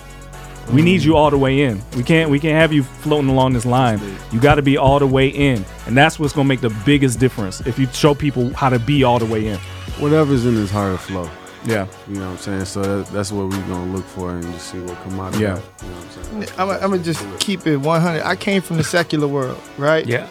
We 0.73 0.83
need 0.83 1.03
you 1.03 1.17
all 1.17 1.31
the 1.31 1.39
way 1.39 1.63
in. 1.63 1.81
We 1.97 2.03
can't 2.03 2.31
we 2.31 2.39
can't 2.39 2.59
have 2.61 2.73
you 2.75 2.83
floating 2.83 3.31
along 3.31 3.55
this 3.55 3.65
line. 3.65 4.01
You 4.33 4.39
got 4.41 4.57
to 4.57 4.63
be 4.63 4.77
all 4.77 4.99
the 4.99 5.07
way 5.07 5.29
in, 5.29 5.65
and 5.87 5.97
that's 5.97 6.19
what's 6.19 6.35
gonna 6.35 6.49
make 6.49 6.61
the 6.61 6.69
biggest 6.85 7.19
difference. 7.19 7.61
If 7.67 7.79
you 7.79 7.87
show 7.93 8.15
people 8.15 8.53
how 8.55 8.69
to 8.69 8.79
be 8.79 9.03
all 9.03 9.19
the 9.19 9.25
way 9.27 9.47
in. 9.47 9.59
Whatever's 9.99 10.45
in 10.45 10.55
his 10.55 10.71
heart 10.71 10.91
will 10.91 10.99
flow. 10.99 11.31
Yeah. 11.65 11.87
You 12.09 12.15
know 12.17 12.27
what 12.27 12.33
I'm 12.33 12.39
saying? 12.39 12.65
So 12.67 12.83
that, 12.83 13.13
that's 13.13 13.33
what 13.33 13.45
we're 13.49 13.67
going 13.67 13.91
to 13.91 13.97
look 13.97 14.05
for 14.07 14.31
and 14.31 14.43
just 14.55 14.69
see 14.71 14.81
what 14.81 14.97
come 15.03 15.21
out 15.21 15.35
of 15.35 15.41
Yeah. 15.41 15.55
that. 15.55 15.83
You 15.83 15.89
know 15.89 15.95
what 15.97 16.19
I'm 16.29 16.47
saying? 16.47 16.83
I'm 16.83 16.91
gonna 16.91 16.99
just 17.03 17.41
keep 17.41 17.67
it 17.67 17.77
100. 17.79 18.23
I 18.23 18.37
came 18.37 18.63
from 18.63 18.77
the 18.77 18.85
secular 18.85 19.27
world, 19.29 19.61
right? 19.77 20.07
Yeah. 20.07 20.29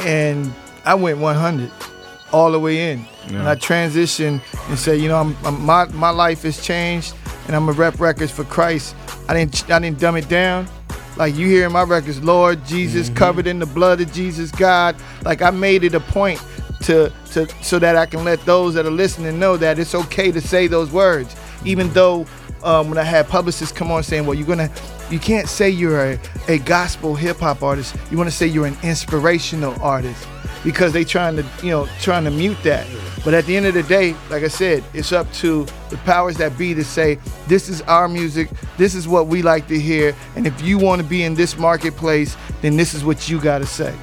And 0.00 0.52
I 0.84 0.94
went 0.94 1.18
100 1.18 1.70
all 2.32 2.52
the 2.52 2.60
way 2.60 2.92
in. 2.92 3.04
Yeah. 3.28 3.40
And 3.40 3.48
I 3.48 3.54
transitioned 3.56 4.40
and 4.68 4.78
said, 4.78 5.00
you 5.00 5.08
know, 5.08 5.16
I'm, 5.20 5.36
I'm- 5.44 5.64
my 5.64 5.86
my 5.86 6.10
life 6.10 6.42
has 6.42 6.62
changed, 6.62 7.14
and 7.46 7.56
I'm 7.56 7.68
a 7.68 7.72
rep 7.72 7.98
records 8.00 8.30
for 8.30 8.44
Christ. 8.44 8.94
I 9.28 9.34
didn't 9.34 9.70
I 9.70 9.78
didn't 9.78 9.98
dumb 9.98 10.16
it 10.16 10.28
down. 10.28 10.68
Like 11.16 11.34
you 11.34 11.48
hear 11.48 11.66
in 11.66 11.72
my 11.72 11.82
records, 11.82 12.22
Lord 12.22 12.64
Jesus, 12.64 13.06
mm-hmm. 13.06 13.16
covered 13.16 13.46
in 13.48 13.58
the 13.58 13.66
blood 13.66 14.00
of 14.00 14.12
Jesus, 14.12 14.52
God. 14.52 14.94
Like 15.24 15.42
I 15.42 15.50
made 15.50 15.82
it 15.82 15.94
a 15.94 16.00
point 16.00 16.40
to 16.82 17.12
to 17.32 17.48
so 17.62 17.78
that 17.78 17.96
I 17.96 18.06
can 18.06 18.24
let 18.24 18.44
those 18.44 18.74
that 18.74 18.86
are 18.86 18.90
listening 18.90 19.38
know 19.38 19.56
that 19.56 19.78
it's 19.78 19.94
okay 19.94 20.30
to 20.30 20.40
say 20.40 20.66
those 20.66 20.90
words, 20.90 21.34
even 21.64 21.90
though 21.90 22.26
um, 22.62 22.88
when 22.88 22.98
I 22.98 23.04
had 23.04 23.28
publicists 23.28 23.76
come 23.76 23.90
on 23.90 24.02
saying, 24.02 24.26
"Well, 24.26 24.34
you're 24.34 24.46
gonna, 24.46 24.70
you 25.10 25.18
can't 25.18 25.48
say 25.48 25.70
you're 25.70 26.12
a, 26.12 26.20
a 26.48 26.58
gospel 26.58 27.14
hip 27.14 27.38
hop 27.38 27.62
artist. 27.62 27.96
You 28.10 28.16
want 28.16 28.30
to 28.30 28.36
say 28.36 28.46
you're 28.46 28.66
an 28.66 28.76
inspirational 28.82 29.80
artist." 29.82 30.26
Because 30.64 30.92
they 30.92 31.04
trying 31.04 31.36
to, 31.36 31.46
you 31.62 31.70
know, 31.70 31.86
trying 32.00 32.24
to 32.24 32.32
mute 32.32 32.58
that. 32.64 32.84
But 33.24 33.32
at 33.32 33.46
the 33.46 33.56
end 33.56 33.66
of 33.66 33.74
the 33.74 33.84
day, 33.84 34.16
like 34.28 34.42
I 34.42 34.48
said, 34.48 34.82
it's 34.92 35.12
up 35.12 35.32
to 35.34 35.64
the 35.88 35.96
powers 35.98 36.36
that 36.38 36.58
be 36.58 36.74
to 36.74 36.84
say, 36.84 37.20
this 37.46 37.68
is 37.68 37.80
our 37.82 38.08
music, 38.08 38.50
this 38.76 38.96
is 38.96 39.06
what 39.06 39.28
we 39.28 39.40
like 39.40 39.68
to 39.68 39.78
hear, 39.78 40.16
and 40.34 40.48
if 40.48 40.60
you 40.60 40.76
want 40.76 41.00
to 41.00 41.06
be 41.06 41.22
in 41.22 41.34
this 41.34 41.56
marketplace, 41.56 42.36
then 42.60 42.76
this 42.76 42.92
is 42.92 43.04
what 43.04 43.28
you 43.28 43.40
got 43.40 43.58
to 43.58 43.66
say. 43.66 43.94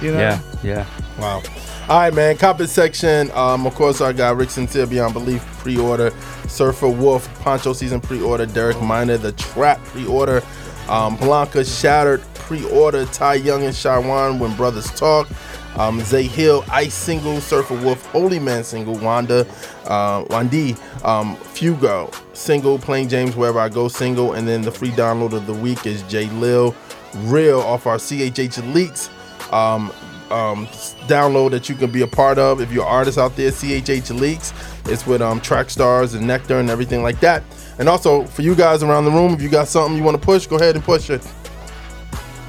You 0.00 0.12
know? 0.12 0.18
Yeah, 0.18 0.40
yeah. 0.62 0.86
Wow. 1.18 1.42
All 1.88 2.00
right, 2.00 2.14
man. 2.14 2.36
Comment 2.36 2.68
section. 2.68 3.30
Um, 3.32 3.66
of 3.66 3.74
course, 3.74 4.00
I 4.00 4.12
got 4.12 4.36
Rick 4.36 4.50
Sincere 4.50 4.86
Beyond 4.86 5.14
Belief 5.14 5.44
pre-order. 5.58 6.12
Surfer 6.48 6.88
Wolf 6.88 7.28
Poncho 7.40 7.72
season 7.72 8.00
pre-order. 8.00 8.46
Derek 8.46 8.80
Minor 8.82 9.16
The 9.18 9.32
Trap 9.32 9.82
pre-order. 9.84 10.42
Um, 10.88 11.16
Blanca 11.16 11.64
Shattered 11.64 12.22
pre-order. 12.34 13.04
Ty 13.06 13.34
Young 13.34 13.64
and 13.64 13.74
Shawan 13.74 14.38
When 14.38 14.56
Brothers 14.56 14.90
Talk. 14.92 15.28
Um, 15.76 16.00
Zay 16.00 16.24
Hill 16.24 16.64
Ice 16.70 16.94
single. 16.94 17.40
Surfer 17.40 17.80
Wolf 17.82 18.04
Holy 18.06 18.40
Man 18.40 18.64
single. 18.64 18.96
Wanda 18.96 19.46
uh, 19.84 20.24
Wandi 20.24 20.76
um, 21.04 21.36
Fugo 21.36 22.12
single. 22.34 22.78
Playing 22.78 23.08
James 23.08 23.36
Wherever 23.36 23.60
I 23.60 23.68
Go 23.68 23.86
single. 23.86 24.32
And 24.32 24.48
then 24.48 24.62
the 24.62 24.72
free 24.72 24.90
download 24.90 25.32
of 25.32 25.46
the 25.46 25.54
week 25.54 25.86
is 25.86 26.02
J 26.04 26.28
Lil 26.30 26.74
Real 27.18 27.60
off 27.60 27.86
our 27.86 27.98
CHH 27.98 28.74
Leaks 28.74 29.10
um, 29.52 29.92
um, 30.34 30.66
download 31.06 31.52
that 31.52 31.68
you 31.68 31.74
can 31.74 31.90
be 31.90 32.02
a 32.02 32.06
part 32.06 32.38
of 32.38 32.60
if 32.60 32.72
you're 32.72 32.84
an 32.84 32.88
artist 32.88 33.18
out 33.18 33.36
there. 33.36 33.50
CHH 33.50 34.18
Leaks. 34.18 34.52
It's 34.86 35.06
with 35.06 35.22
um, 35.22 35.40
track 35.40 35.70
stars 35.70 36.14
and 36.14 36.26
Nectar 36.26 36.58
and 36.58 36.68
everything 36.68 37.02
like 37.02 37.20
that. 37.20 37.42
And 37.78 37.88
also 37.88 38.24
for 38.24 38.42
you 38.42 38.54
guys 38.54 38.82
around 38.82 39.04
the 39.04 39.10
room, 39.10 39.32
if 39.32 39.40
you 39.40 39.48
got 39.48 39.68
something 39.68 39.96
you 39.96 40.02
want 40.02 40.20
to 40.20 40.24
push, 40.24 40.46
go 40.46 40.56
ahead 40.56 40.74
and 40.74 40.84
push 40.84 41.10
it. 41.10 41.26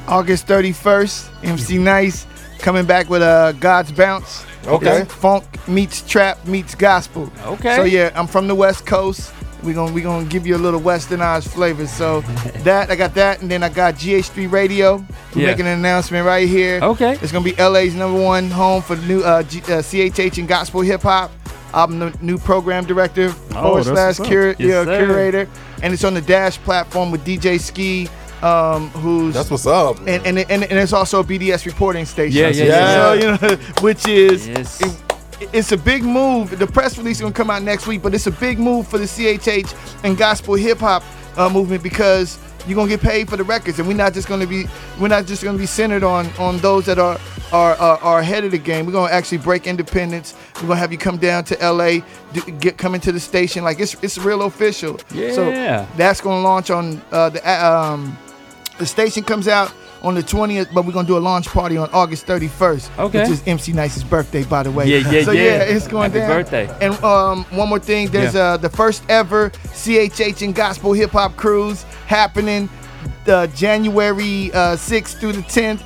August 0.08 0.48
31st, 0.48 1.44
MC 1.44 1.78
Nice 1.78 2.28
coming 2.60 2.86
back 2.86 3.10
with 3.10 3.22
uh, 3.22 3.54
God's 3.54 3.92
Bounce. 3.92 4.46
Okay. 4.68 5.02
It's 5.02 5.14
Funk 5.14 5.46
meets 5.68 6.02
trap 6.08 6.46
meets 6.48 6.76
gospel. 6.76 7.32
Okay. 7.44 7.76
So 7.76 7.84
yeah, 7.84 8.12
I'm 8.16 8.28
from 8.28 8.48
the 8.48 8.56
West 8.56 8.86
Coast. 8.86 9.32
We're 9.66 9.74
gonna 9.76 9.92
we 9.92 10.02
gonna 10.02 10.26
give 10.26 10.46
you 10.46 10.56
a 10.56 10.62
little 10.62 10.80
westernized 10.80 11.48
flavor. 11.50 11.88
So 11.88 12.22
that 12.64 12.90
I 12.92 12.96
got 12.96 13.14
that, 13.16 13.42
and 13.42 13.50
then 13.50 13.64
I 13.64 13.70
got 13.70 13.96
GH3 13.96 14.52
Radio. 14.52 14.98
We're 15.34 15.42
Yeah. 15.42 15.48
making 15.48 15.66
an 15.68 15.80
announcement 15.80 16.26
right 16.26 16.48
here. 16.48 16.80
Okay. 16.82 17.18
It's 17.22 17.32
gonna 17.32 17.44
be 17.44 17.56
LA's 17.62 17.96
number 17.96 18.22
one 18.22 18.50
home 18.52 18.82
for 18.82 18.96
new 18.98 19.22
uh, 19.24 19.44
G, 19.44 19.60
uh, 19.62 19.82
CHH 19.82 20.38
and 20.38 20.48
gospel 20.48 20.82
hip 20.82 21.02
hop. 21.02 21.32
I'm 21.74 22.00
the 22.00 22.16
new 22.22 22.38
program 22.38 22.86
director, 22.86 23.30
forward 23.32 23.84
that's 23.84 24.18
slash 24.18 24.28
cura- 24.30 24.52
Oh, 24.52 24.56
Yes, 24.64 24.88
yeah, 24.88 24.98
curator, 24.98 25.50
and 25.84 25.94
it's 25.94 26.06
on 26.06 26.14
the 26.14 26.22
Dash 26.22 26.58
platform 26.60 27.12
with 27.12 27.26
DJ 27.26 27.60
Ski, 27.60 28.08
um, 28.42 28.90
who's 28.92 29.34
That's 29.34 29.52
what's 29.52 29.66
up. 29.68 29.98
and 30.08 30.26
and, 30.26 30.40
and, 30.40 30.64
and 30.64 30.72
it's 30.80 30.94
also 30.94 31.20
a 31.20 31.24
BDS 31.24 31.66
reporting 31.66 32.06
station. 32.06 32.40
Yeah, 32.40 32.48
yeah, 32.50 32.64
yeah. 32.64 32.96
So, 32.96 33.14
you 33.14 33.26
know, 33.50 33.56
which 33.82 34.08
is 34.08 34.48
Yes. 34.48 34.80
it- 34.82 35.02
it's 35.40 35.72
a 35.72 35.78
big 35.78 36.04
move. 36.04 36.58
The 36.58 36.68
press 36.68 36.98
release 36.98 37.18
is 37.18 37.22
gonna 37.22 37.34
come 37.34 37.50
out 37.50 37.64
next 37.64 37.88
week, 37.88 38.02
but 38.02 38.14
it's 38.14 38.28
a 38.28 38.32
big 38.32 38.60
move 38.60 38.88
for 38.88 38.98
the 38.98 39.06
CHH 39.06 39.74
and 40.04 40.18
gospel 40.18 40.56
hip 40.56 40.80
hop 40.80 41.04
uh, 41.38 41.50
movement 41.50 41.84
because 41.84 42.40
you're 42.68 42.76
gonna 42.76 42.90
get 42.90 43.02
paid 43.02 43.30
for 43.30 43.38
the 43.38 43.44
records, 43.44 43.80
and 43.80 43.88
we're 43.88 43.96
not 43.96 44.14
just 44.14 44.28
gonna 44.28 44.48
be 44.48 44.66
we're 45.00 45.08
not 45.08 45.26
just 45.26 45.44
gonna 45.44 45.58
be 45.58 45.66
centered 45.66 46.04
on 46.04 46.28
on 46.40 46.58
those 46.60 46.86
that 46.86 47.00
are 47.00 47.20
are 47.52 47.76
are, 47.76 47.98
are 48.00 48.20
ahead 48.20 48.44
of 48.44 48.52
the 48.52 48.58
game. 48.58 48.86
We're 48.86 48.94
gonna 48.94 49.12
actually 49.12 49.40
break 49.40 49.68
independence. 49.68 50.36
We're 50.56 50.70
gonna 50.70 50.76
have 50.78 50.92
you 50.92 50.98
come 50.98 51.18
down 51.18 51.44
to 51.46 51.56
LA, 51.72 52.00
do, 52.34 52.42
get 52.60 52.78
come 52.78 52.96
into 52.96 53.12
the 53.12 53.20
station 53.20 53.64
like 53.64 53.80
it's 53.80 53.96
it's 54.02 54.18
real 54.18 54.44
official. 54.44 55.00
Yeah. 55.14 55.34
So 55.34 55.52
that's 55.98 56.22
gonna 56.22 56.42
launch 56.42 56.70
on 56.70 57.02
uh, 57.12 57.30
the 57.30 57.48
uh, 57.48 57.92
um 57.94 58.18
the 58.78 58.86
station 58.86 59.24
comes 59.24 59.48
out 59.48 59.74
on 60.06 60.14
the 60.16 60.22
20th, 60.24 60.74
but 60.74 60.86
we're 60.86 60.94
gonna 60.94 61.08
do 61.08 61.18
a 61.18 61.20
launch 61.20 61.48
party 61.48 61.76
on 61.78 61.90
August 61.92 62.26
31st. 62.28 62.98
Okay. 63.00 63.20
Which 63.22 63.30
is 63.30 63.44
MC 63.48 63.74
Nice's 63.74 64.04
birthday, 64.04 64.44
by 64.44 64.64
the 64.64 64.72
way. 64.72 64.86
Yeah, 64.88 65.12
yeah, 65.12 65.24
so 65.24 65.32
yeah. 65.32 65.44
yeah, 65.44 65.64
it's 65.64 65.88
going 65.88 66.12
Happy 66.12 66.20
down. 66.20 66.30
birthday. 66.30 66.70
And 66.80 66.94
um, 67.04 67.44
one 67.50 67.68
more 67.70 67.80
thing, 67.80 68.08
there's 68.10 68.36
Yeah. 68.36 68.54
uh 68.54 68.58
the 68.58 68.70
first 68.70 69.04
ever 69.10 69.50
CHH 69.74 70.42
and 70.44 70.54
Gospel 70.56 70.94
Hip 70.94 71.10
Hop 71.12 71.36
Cruise 71.36 71.84
happening 72.08 72.70
uh, 73.28 73.48
January 73.48 74.52
uh, 74.54 74.76
6th 74.76 75.20
through 75.20 75.34
the 75.34 75.42
10th. 75.42 75.82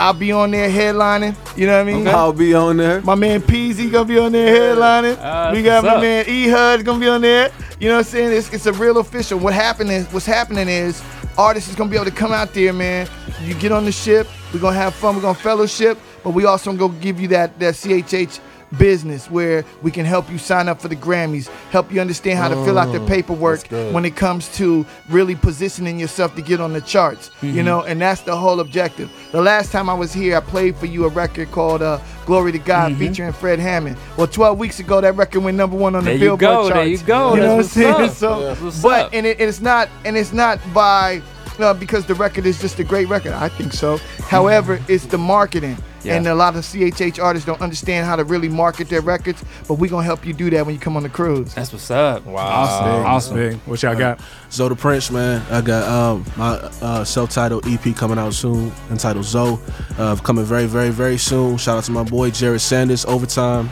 I'll 0.00 0.14
be 0.14 0.30
on 0.30 0.52
there 0.52 0.70
headlining. 0.70 1.34
You 1.58 1.66
know 1.66 1.72
what 1.82 1.88
I 1.88 1.92
mean? 1.92 2.06
I'll 2.08 2.32
be 2.32 2.54
on 2.54 2.76
there. 2.76 3.00
My 3.02 3.16
man 3.16 3.42
Peasy 3.42 3.90
gonna 3.90 4.04
be 4.04 4.16
on 4.18 4.30
there 4.32 4.74
headlining. 4.76 5.18
Ah, 5.20 5.50
we 5.52 5.60
got 5.62 5.82
my 5.82 5.96
up. 5.96 6.00
man 6.00 6.24
E 6.28 6.48
Hud 6.48 6.84
gonna 6.84 7.00
be 7.00 7.08
on 7.08 7.20
there. 7.20 7.50
You 7.80 7.88
know 7.88 7.94
what 7.96 8.06
I'm 8.06 8.12
saying? 8.12 8.32
It's, 8.32 8.52
it's 8.52 8.66
a 8.66 8.72
real 8.74 8.98
official. 8.98 9.38
What 9.40 9.54
happening 9.54 9.92
is 9.94 10.06
what's 10.12 10.24
happening 10.24 10.68
is 10.68 11.02
artists 11.38 11.70
is 11.70 11.76
gonna 11.76 11.88
be 11.88 11.96
able 11.96 12.04
to 12.04 12.10
come 12.10 12.32
out 12.32 12.52
there, 12.52 12.72
man. 12.72 13.08
You 13.42 13.54
get 13.54 13.70
on 13.72 13.84
the 13.84 13.92
ship, 13.92 14.26
we're 14.52 14.60
gonna 14.60 14.76
have 14.76 14.94
fun, 14.94 15.14
we're 15.14 15.22
gonna 15.22 15.38
fellowship, 15.38 15.96
but 16.24 16.30
we 16.30 16.44
also 16.44 16.72
gonna 16.72 16.92
give 16.94 17.20
you 17.20 17.28
that 17.28 17.58
that 17.60 17.74
CHH 17.74 18.40
business 18.76 19.30
where 19.30 19.64
we 19.82 19.90
can 19.90 20.04
help 20.04 20.30
you 20.30 20.36
sign 20.38 20.68
up 20.68 20.80
for 20.80 20.88
the 20.88 20.96
Grammys, 20.96 21.48
help 21.70 21.90
you 21.92 22.00
understand 22.00 22.38
how 22.38 22.48
to 22.48 22.54
fill 22.64 22.78
out 22.78 22.92
the 22.92 23.00
Oh, 23.00 23.06
paperwork 23.06 23.66
when 23.68 24.04
it 24.04 24.16
comes 24.16 24.54
to 24.56 24.84
really 25.08 25.34
positioning 25.34 25.98
yourself 25.98 26.34
to 26.36 26.42
get 26.42 26.60
on 26.60 26.72
the 26.72 26.80
charts. 26.80 27.28
Mm-hmm. 27.40 27.56
You 27.56 27.62
know, 27.62 27.82
and 27.82 28.00
that's 28.00 28.20
the 28.22 28.36
whole 28.36 28.60
objective. 28.60 29.10
The 29.32 29.40
last 29.40 29.72
time 29.72 29.88
I 29.88 29.94
was 29.94 30.12
here, 30.12 30.36
I 30.36 30.40
played 30.40 30.76
for 30.76 30.86
you 30.86 31.04
a 31.04 31.08
record 31.08 31.50
called 31.50 31.80
uh, 31.82 31.98
"Glory 32.26 32.52
to 32.52 32.58
God" 32.58 32.92
Mm-hmm. 32.92 33.00
featuring 33.00 33.32
Fred 33.32 33.58
Hammond. 33.58 33.96
Well, 34.16 34.26
12 34.26 34.58
weeks 34.58 34.80
ago, 34.80 35.00
that 35.00 35.14
record 35.16 35.40
went 35.44 35.56
number 35.56 35.76
one 35.76 35.94
on 35.94 36.04
the 36.04 36.10
There 36.10 36.14
you 36.18 36.36
Billboard 36.36 36.40
go, 36.40 36.68
charts. 36.68 36.74
there 36.74 36.86
you 36.86 36.98
go, 36.98 37.34
You 37.34 37.40
know 37.40 37.56
what 37.56 37.64
I'm 37.64 37.70
saying? 37.70 38.10
So, 38.10 38.48
up. 38.50 38.58
But 38.82 39.14
and 39.14 39.24
it, 39.26 39.40
it's 39.40 39.60
not 39.60 39.88
and 40.04 40.16
it's 40.16 40.32
not 40.32 40.58
by. 40.74 41.22
Uh, 41.58 41.74
because 41.74 42.06
the 42.06 42.14
record 42.14 42.46
is 42.46 42.60
just 42.60 42.78
a 42.78 42.84
great 42.84 43.08
record, 43.08 43.32
I 43.32 43.48
think 43.48 43.72
so. 43.72 43.96
However, 44.28 44.80
it's 44.86 45.06
the 45.06 45.18
marketing, 45.18 45.76
Yeah. 46.04 46.14
and 46.14 46.26
a 46.28 46.34
lot 46.34 46.54
of 46.56 46.64
CHH 46.64 47.22
artists 47.22 47.44
don't 47.46 47.60
understand 47.60 48.06
how 48.06 48.14
to 48.16 48.24
really 48.24 48.48
market 48.48 48.88
their 48.88 49.00
records. 49.00 49.42
But 49.66 49.74
we're 49.74 49.90
gonna 49.90 50.04
help 50.04 50.24
you 50.24 50.32
do 50.32 50.48
that 50.50 50.64
when 50.64 50.74
you 50.74 50.80
come 50.80 50.96
on 50.96 51.02
the 51.02 51.08
cruise. 51.08 51.54
That's 51.54 51.72
what's 51.72 51.90
up. 51.90 52.24
Wow. 52.24 52.46
Awesome. 52.46 52.84
Big, 52.86 53.06
Awesome. 53.06 53.36
big. 53.36 53.56
What 53.66 53.82
y'all 53.82 53.96
got? 53.96 54.20
Zoe 54.50 54.68
the 54.68 54.76
Prince, 54.76 55.10
man. 55.10 55.42
I 55.50 55.60
got 55.60 55.88
um, 55.88 56.24
my 56.36 56.54
uh, 56.80 57.04
self-titled 57.04 57.66
EP 57.66 57.94
coming 57.96 58.18
out 58.18 58.32
soon, 58.34 58.72
entitled 58.90 59.24
Zoe. 59.24 59.58
Uh, 59.98 60.14
coming 60.16 60.44
very, 60.44 60.66
very, 60.66 60.90
very 60.90 61.18
soon. 61.18 61.56
Shout 61.56 61.78
out 61.78 61.84
to 61.84 61.92
my 61.92 62.04
boy 62.04 62.30
Jered 62.30 62.60
Sanders, 62.60 63.04
Overtime. 63.04 63.68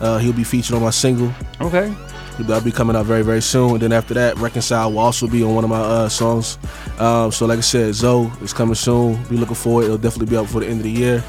Uh, 0.00 0.18
he'll 0.18 0.32
be 0.32 0.44
featured 0.44 0.76
on 0.76 0.82
my 0.82 0.90
single. 0.90 1.32
Okay. 1.60 1.94
That'll 2.38 2.64
be 2.64 2.72
coming 2.72 2.96
out 2.96 3.04
very, 3.04 3.20
very 3.22 3.42
soon. 3.42 3.72
And 3.72 3.80
then 3.82 3.92
after 3.92 4.14
that, 4.14 4.38
Reconcile 4.38 4.90
will 4.92 5.00
also 5.00 5.26
be 5.26 5.42
on 5.42 5.54
one 5.54 5.64
of 5.64 5.68
my 5.68 5.80
uh, 5.80 6.08
songs. 6.08 6.56
Um, 6.98 7.30
so 7.32 7.44
like 7.44 7.58
I 7.58 7.62
said, 7.62 7.94
Zoe 7.94 8.30
is 8.40 8.54
coming 8.54 8.74
soon. 8.76 9.22
Be 9.24 9.36
looking 9.36 9.54
for 9.56 9.82
it. 9.82 9.86
It'll 9.86 9.98
definitely 9.98 10.30
be 10.30 10.36
out 10.38 10.42
before 10.46 10.62
the 10.62 10.68
end 10.68 10.78
of 10.78 10.84
the 10.84 10.90
year. 10.90 11.22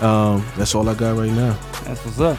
Um, 0.00 0.46
that's 0.56 0.74
all 0.74 0.88
I 0.88 0.94
got 0.94 1.16
right 1.16 1.30
now. 1.30 1.58
That's 1.84 2.04
what's 2.04 2.20
up. 2.20 2.38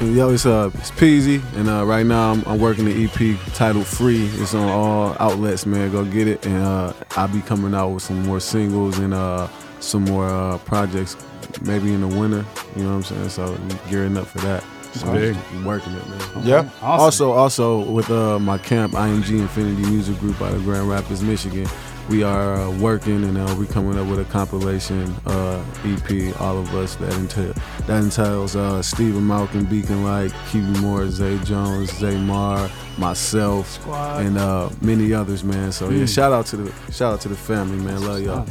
Yo, 0.00 0.30
it's 0.30 0.44
uh, 0.44 0.70
it's 0.74 0.90
Peasy, 0.90 1.40
and 1.54 1.70
uh, 1.70 1.86
right 1.86 2.04
now 2.04 2.32
I'm, 2.32 2.44
I'm 2.46 2.60
working 2.60 2.84
the 2.84 3.04
EP 3.04 3.38
titled 3.54 3.86
"Free." 3.86 4.26
It's 4.26 4.54
on 4.54 4.68
all 4.68 5.16
outlets, 5.18 5.64
man. 5.64 5.90
Go 5.90 6.04
get 6.04 6.28
it, 6.28 6.44
and 6.44 6.62
uh, 6.62 6.92
I'll 7.12 7.28
be 7.28 7.40
coming 7.40 7.74
out 7.74 7.88
with 7.88 8.02
some 8.02 8.22
more 8.24 8.38
singles 8.38 8.98
and 8.98 9.14
uh, 9.14 9.48
some 9.80 10.04
more 10.04 10.28
uh, 10.28 10.58
projects, 10.58 11.16
maybe 11.62 11.94
in 11.94 12.02
the 12.02 12.08
winter. 12.08 12.44
You 12.76 12.82
know 12.82 12.90
what 12.90 13.10
I'm 13.10 13.28
saying? 13.28 13.28
So 13.30 13.52
we 13.52 13.90
gearing 13.90 14.18
up 14.18 14.26
for 14.26 14.38
that. 14.40 14.62
So 14.92 15.12
Big. 15.12 15.36
I'm 15.52 15.64
working 15.64 15.94
it, 15.94 16.08
man. 16.08 16.46
Yeah. 16.46 16.70
Also, 16.82 17.32
also 17.32 17.90
with 17.90 18.10
uh, 18.10 18.38
my 18.38 18.58
camp, 18.58 18.92
IMG 18.92 19.38
Infinity 19.40 19.82
Music 19.90 20.18
Group 20.18 20.40
out 20.42 20.52
of 20.54 20.64
Grand 20.64 20.88
Rapids, 20.88 21.22
Michigan. 21.22 21.66
We 22.08 22.22
are 22.22 22.54
uh, 22.54 22.70
working 22.78 23.24
and 23.24 23.36
uh, 23.36 23.56
we 23.58 23.66
coming 23.66 23.98
up 23.98 24.06
with 24.06 24.20
a 24.20 24.24
compilation 24.30 25.12
uh, 25.26 25.60
EP. 25.84 26.40
All 26.40 26.56
of 26.56 26.72
us 26.74 26.94
that 26.96 27.12
entail 27.14 27.52
that 27.86 28.02
entails 28.04 28.54
uh, 28.54 28.80
Stephen 28.80 29.26
Malcolm, 29.26 29.64
Beacon 29.64 30.04
Light, 30.04 30.32
Kiwi 30.50 30.78
Moore, 30.80 31.08
Zay 31.08 31.36
Jones, 31.40 31.92
Zay 31.98 32.16
Mar, 32.16 32.70
myself, 32.96 33.68
Squad. 33.72 34.24
and 34.24 34.38
uh, 34.38 34.70
many 34.82 35.12
others, 35.12 35.42
man. 35.42 35.72
So 35.72 35.90
yeah, 35.90 36.04
Mm. 36.04 36.14
shout 36.14 36.32
out 36.32 36.46
to 36.46 36.56
the 36.58 36.92
shout 36.92 37.14
out 37.14 37.20
to 37.22 37.28
the 37.28 37.36
family, 37.36 37.78
man. 37.84 38.00
Love 38.06 38.22
y'all. 38.22 38.46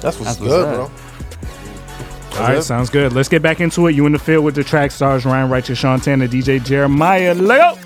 That's 0.00 0.18
what's 0.18 0.36
That's 0.36 0.40
what's 0.40 0.52
good, 0.52 0.66
up. 0.80 0.90
bro. 0.90 2.40
All 2.40 2.48
right, 2.48 2.58
it? 2.58 2.62
sounds 2.62 2.90
good. 2.90 3.12
Let's 3.12 3.28
get 3.28 3.42
back 3.42 3.60
into 3.60 3.86
it. 3.86 3.94
You 3.94 4.04
in 4.06 4.12
the 4.12 4.18
field 4.18 4.44
with 4.44 4.56
the 4.56 4.64
track 4.64 4.90
stars 4.90 5.24
Ryan 5.24 5.48
Righteous, 5.48 5.78
Sean 5.78 6.00
Tanner, 6.00 6.26
DJ 6.26 6.58
Jeremiah. 6.64 7.32
Let 7.34 7.76
go. 7.76 7.80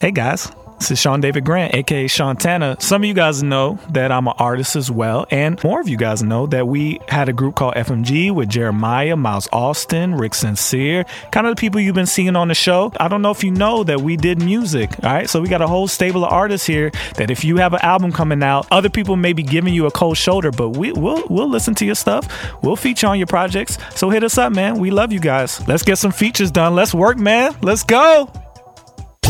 Hey 0.00 0.10
guys, 0.10 0.50
this 0.82 0.90
is 0.90 0.98
Sean 0.98 1.20
David 1.20 1.44
Grant, 1.44 1.76
aka 1.76 2.08
Sean 2.08 2.34
Tanner. 2.34 2.74
Some 2.80 3.04
of 3.04 3.06
you 3.06 3.14
guys 3.14 3.40
know 3.40 3.78
that 3.90 4.10
I'm 4.10 4.26
an 4.26 4.34
artist 4.36 4.74
as 4.74 4.90
well, 4.90 5.26
and 5.30 5.62
more 5.62 5.80
of 5.80 5.88
you 5.88 5.96
guys 5.96 6.24
know 6.24 6.48
that 6.48 6.66
we 6.66 6.98
had 7.06 7.28
a 7.28 7.32
group 7.32 7.54
called 7.54 7.74
FMG 7.74 8.32
with 8.32 8.48
Jeremiah, 8.48 9.14
Miles 9.14 9.48
Austin, 9.52 10.16
Rick 10.16 10.34
Sincere, 10.34 11.04
kind 11.30 11.46
of 11.46 11.54
the 11.54 11.60
people 11.60 11.80
you've 11.80 11.94
been 11.94 12.04
seeing 12.06 12.34
on 12.34 12.48
the 12.48 12.54
show. 12.54 12.90
I 12.98 13.06
don't 13.06 13.22
know 13.22 13.30
if 13.30 13.44
you 13.44 13.52
know 13.52 13.84
that 13.84 14.00
we 14.00 14.16
did 14.16 14.42
music, 14.42 14.90
all 15.04 15.12
right? 15.12 15.30
So 15.30 15.40
we 15.40 15.46
got 15.46 15.62
a 15.62 15.68
whole 15.68 15.86
stable 15.86 16.24
of 16.24 16.32
artists 16.32 16.66
here 16.66 16.90
that 17.14 17.30
if 17.30 17.44
you 17.44 17.58
have 17.58 17.74
an 17.74 17.80
album 17.82 18.10
coming 18.10 18.42
out, 18.42 18.66
other 18.72 18.90
people 18.90 19.14
may 19.14 19.32
be 19.32 19.44
giving 19.44 19.74
you 19.74 19.86
a 19.86 19.90
cold 19.92 20.16
shoulder, 20.16 20.50
but 20.50 20.70
we, 20.70 20.90
we'll 20.90 21.22
we'll 21.30 21.48
listen 21.48 21.76
to 21.76 21.86
your 21.86 21.94
stuff. 21.94 22.26
We'll 22.60 22.74
feature 22.74 23.06
on 23.06 23.18
your 23.18 23.28
projects. 23.28 23.78
So 23.94 24.10
hit 24.10 24.24
us 24.24 24.36
up, 24.36 24.52
man. 24.52 24.80
We 24.80 24.90
love 24.90 25.12
you 25.12 25.20
guys. 25.20 25.64
Let's 25.68 25.84
get 25.84 25.98
some 25.98 26.10
features 26.10 26.50
done. 26.50 26.74
Let's 26.74 26.92
work, 26.92 27.18
man. 27.18 27.54
Let's 27.62 27.84
go. 27.84 28.28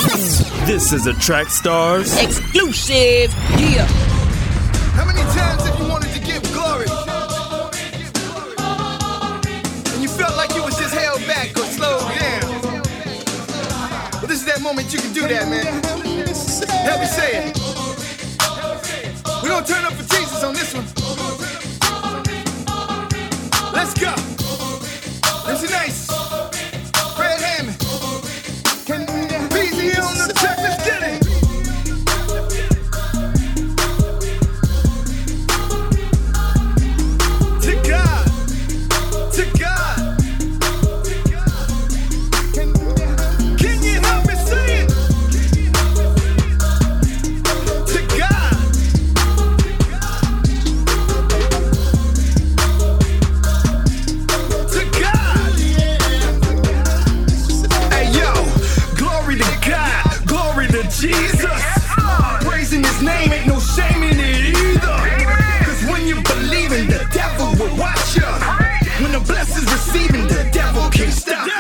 This 0.03 0.93
is 0.93 1.07
a 1.07 1.15
Track 1.15 1.49
Stars 1.49 2.17
Exclusive. 2.21 3.33
Yeah. 3.57 3.87
How 4.97 5.05
many 5.05 5.21
times 5.31 5.65
have 5.65 5.79
you 5.79 5.87
wanted 5.89 6.13
to 6.13 6.19
give 6.19 6.43
glory? 6.53 6.87
And 9.93 10.03
you 10.03 10.09
felt 10.09 10.37
like 10.37 10.57
you 10.57 10.65
was 10.65 10.77
just 10.77 10.93
held 10.93 11.25
back 11.29 11.57
or 11.57 11.65
slowed 11.67 12.01
down. 12.19 12.51
Well, 14.15 14.27
this 14.27 14.41
is 14.41 14.45
that 14.47 14.61
moment 14.61 14.93
you 14.93 14.99
can 14.99 15.13
do 15.13 15.29
that, 15.29 15.49
man. 15.49 15.67
Help 16.83 17.01
me 17.01 17.07
say 17.07 17.51
it. 17.51 17.59
We're 19.41 19.51
gonna 19.51 19.65
turn 19.65 19.85
up 19.85 19.93
for 19.93 20.03
Jesus 20.17 20.43
on 20.43 20.55
this 20.55 20.75
one. 20.75 20.87
Let's 23.73 23.95
go. 23.95 24.42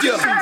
Can't 0.03 0.41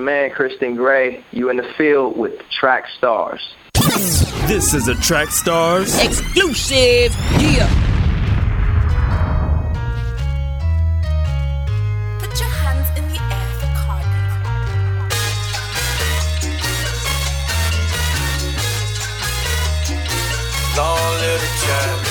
your 0.00 0.06
man, 0.06 0.30
Kristen 0.30 0.76
Gray. 0.76 1.22
You 1.30 1.50
in 1.50 1.56
the 1.56 1.68
field 1.76 2.16
with 2.16 2.40
track 2.50 2.84
stars. 2.96 3.54
This 4.46 4.74
is 4.74 4.88
a 4.88 4.94
Track 4.96 5.30
Stars 5.30 5.98
Exclusive. 6.02 7.14
Yeah. 7.38 7.68
Put 12.18 12.40
your 12.40 12.48
the 12.94 13.18
air 13.30 13.48
for 13.58 13.70
Cardi. 13.76 14.20
Long 20.76 21.12
live 21.20 21.40
the 21.40 21.48
champion. 21.66 22.10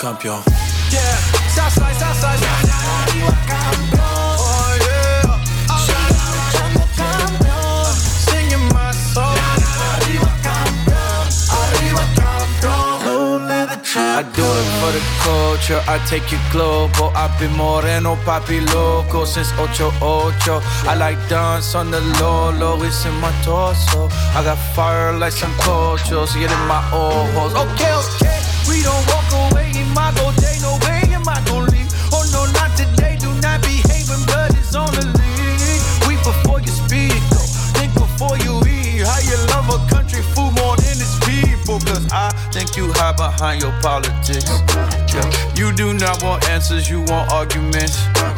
Campeón. 0.00 0.59
I 14.20 14.22
do 14.22 14.44
it 14.44 14.68
for 14.78 14.92
the 14.92 15.00
culture, 15.24 15.82
I 15.88 15.98
take 16.06 16.30
it 16.32 16.40
global. 16.52 17.10
I've 17.16 17.32
been 17.38 17.52
moreno, 17.56 18.16
papi 18.16 18.60
loco 18.74 19.24
since 19.24 19.50
ocho 19.58 19.90
ocho. 20.02 20.60
I 20.86 20.94
like 20.94 21.16
dance 21.28 21.74
on 21.74 21.90
the 21.90 22.00
low, 22.20 22.50
low, 22.50 22.82
it's 22.82 23.06
in 23.06 23.14
my 23.14 23.32
torso. 23.42 24.08
I 24.36 24.44
got 24.44 24.58
fire 24.74 25.16
like 25.16 25.32
some 25.32 25.54
cultures, 25.60 26.34
get 26.34 26.52
in 26.52 26.66
my 26.68 26.82
ojos. 26.92 27.54
Okay, 27.54 27.92
okay. 28.02 28.40
We 28.68 28.82
don't 28.82 29.06
walk 29.08 29.52
away 29.52 29.72
in 29.74 29.88
behind 43.30 43.62
your 43.62 43.72
politics. 43.80 44.50
Yeah. 45.14 45.54
You 45.54 45.72
do 45.72 45.94
not 45.94 46.22
want 46.22 46.48
answers, 46.48 46.90
you 46.90 47.00
want 47.10 47.30
arguments. 47.30 47.96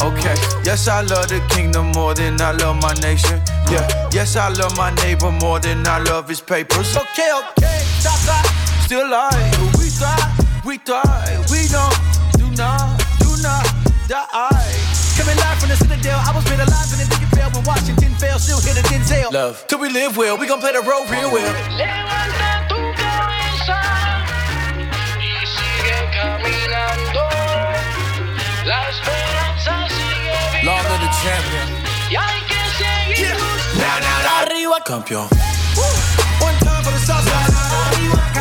Okay, 0.08 0.36
yes, 0.68 0.86
I 0.88 1.00
love 1.02 1.28
the 1.28 1.40
kingdom 1.54 1.92
more 1.92 2.14
than 2.14 2.40
I 2.40 2.52
love 2.52 2.76
my 2.80 2.92
nation. 3.00 3.40
Yeah, 3.72 3.86
yes, 4.12 4.36
I 4.36 4.48
love 4.48 4.76
my 4.76 4.90
neighbor 5.02 5.30
more 5.30 5.58
than 5.60 5.86
I 5.86 5.98
love 6.10 6.28
his 6.28 6.40
papers. 6.40 6.96
Okay, 6.96 7.30
okay. 7.40 7.78
Southside. 8.04 8.46
Still 8.84 9.06
alive, 9.08 9.56
We 9.78 9.88
thrive. 9.88 10.30
we 10.64 10.76
thrive, 10.78 11.40
we 11.50 11.60
don't, 11.68 11.96
do 12.36 12.46
not, 12.62 13.00
do 13.24 13.30
not 13.42 13.64
die. 14.08 14.68
Coming 15.16 15.36
live 15.44 15.58
from 15.60 15.68
the 15.70 15.76
Citadel. 15.76 16.18
I 16.20 16.32
was 16.36 16.44
made 16.50 16.60
alive 16.60 16.88
in 16.92 16.98
the 17.00 17.08
ticket 17.08 17.30
fail 17.36 17.48
when 17.54 17.64
Washington 17.64 18.12
fell. 18.20 18.38
Still 18.38 18.60
hit 18.60 18.76
a 18.76 18.84
Denzel. 18.88 19.32
Love, 19.32 19.64
till 19.68 19.78
we 19.78 19.88
live 19.88 20.16
well, 20.16 20.36
we 20.36 20.46
gon' 20.46 20.60
play 20.60 20.72
the 20.72 20.82
role 20.82 21.06
real 21.06 21.32
well. 21.32 22.51
Viva 30.98 30.98
Long 30.98 31.00
live 31.00 31.00
the 31.00 31.10
champion, 31.22 31.68
y 32.10 32.16
hay 32.16 32.40
que 32.48 32.60
seguir 32.78 33.34
luchando. 33.34 34.06
arriba, 34.40 34.76
campeón. 34.84 35.28
One 36.40 36.58
time 36.58 36.82
for 36.84 36.92
the 36.92 36.98
Southside. 36.98 37.54
Arriba 37.94 38.31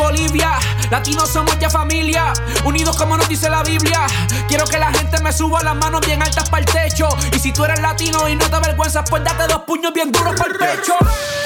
Bolivia. 0.00 0.69
Latinos 0.90 1.28
somos 1.30 1.56
ya 1.60 1.70
familia, 1.70 2.32
unidos 2.64 2.96
como 2.96 3.16
nos 3.16 3.28
dice 3.28 3.48
la 3.48 3.62
Biblia. 3.62 4.06
Quiero 4.48 4.64
que 4.64 4.76
la 4.76 4.92
gente 4.92 5.22
me 5.22 5.32
suba 5.32 5.62
las 5.62 5.76
manos 5.76 6.00
bien 6.04 6.20
altas 6.20 6.50
para 6.50 6.64
el 6.64 6.66
techo. 6.66 7.08
Y 7.32 7.38
si 7.38 7.52
tú 7.52 7.64
eres 7.64 7.80
latino 7.80 8.28
y 8.28 8.34
no 8.34 8.50
te 8.50 8.56
avergüenzas, 8.56 9.08
pues 9.08 9.22
date 9.22 9.46
dos 9.46 9.62
puños 9.66 9.92
bien 9.92 10.10
duros 10.10 10.34
para 10.34 10.50
el 10.50 10.58
pecho. 10.58 10.94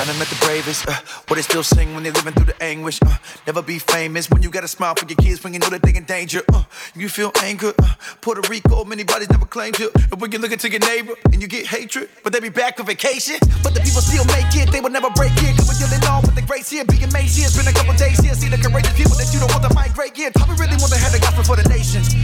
I 0.01 0.07
done 0.07 0.18
met 0.18 0.28
the 0.28 0.36
bravest, 0.45 0.88
uh, 0.88 0.92
what 1.28 1.36
they 1.36 1.42
still 1.42 1.62
sing 1.62 1.95
when 1.95 2.03
they 2.03 2.11
living 2.11 2.32
through 2.32 2.47
the 2.47 2.62
anguish. 2.62 2.99
Uh, 3.03 3.16
never 3.47 3.62
be 3.62 3.78
famous 3.78 4.30
when 4.30 4.42
you 4.42 4.51
got 4.51 4.64
a 4.64 4.68
smile 4.68 4.95
for 4.95 5.07
your 5.07 5.16
kids 5.16 5.45
when 5.45 5.53
you 5.53 5.59
know 5.59 5.68
that 5.68 5.82
they 5.82 5.95
in 5.95 6.05
danger. 6.05 6.42
Uh, 6.53 6.64
you 6.97 7.09
feel 7.09 7.30
anger, 7.42 7.72
uh, 7.78 7.95
Puerto 8.22 8.40
Rico, 8.49 8.84
many 8.84 9.05
bodies 9.05 9.28
never 9.28 9.47
claimed 9.47 9.78
you. 9.78 9.90
And 10.11 10.20
when 10.20 10.32
you 10.32 10.38
look 10.38 10.53
into 10.53 10.70
your 10.70 10.80
neighbor 10.80 11.12
and 11.32 11.40
you 11.42 11.49
get 11.49 11.66
hatred, 11.66 12.09
but 12.22 12.32
they 12.32 12.40
be 12.40 12.49
back 12.49 12.78
for 12.78 12.82
vacation. 12.82 13.36
But 13.62 13.74
the 13.74 13.80
people 13.80 14.01
still 14.01 14.24
make 14.26 14.55
it, 14.57 14.72
they 14.72 14.80
will 14.80 14.90
never 14.90 15.11
break 15.11 15.36
it. 15.36 15.57
Cause 15.57 15.68
we're 15.68 15.86
dealing 15.86 16.05
on 16.09 16.22
with 16.22 16.34
the 16.34 16.42
greats 16.42 16.70
here, 16.70 16.84
being 16.84 17.12
here. 17.12 17.45
It's 17.45 17.57
been 17.57 17.68
a 17.68 17.72
couple 17.72 17.92
days 17.95 18.18
here, 18.20 18.34
see 18.34 18.49
the 18.49 18.59
courageous 18.59 18.97
people 18.97 19.16
that 19.20 19.34
you 19.35 19.41
don't 19.41 19.51
want 19.51 19.64
to 19.66 19.74
migrate 19.74 20.16
here. 20.16 20.30
I 20.39 20.55
really 20.55 20.78
want 20.78 20.95
to 20.95 20.99
have 20.99 21.11
the 21.11 21.18
gospel 21.18 21.43
for 21.43 21.57
the 21.57 21.68
nations. 21.68 22.14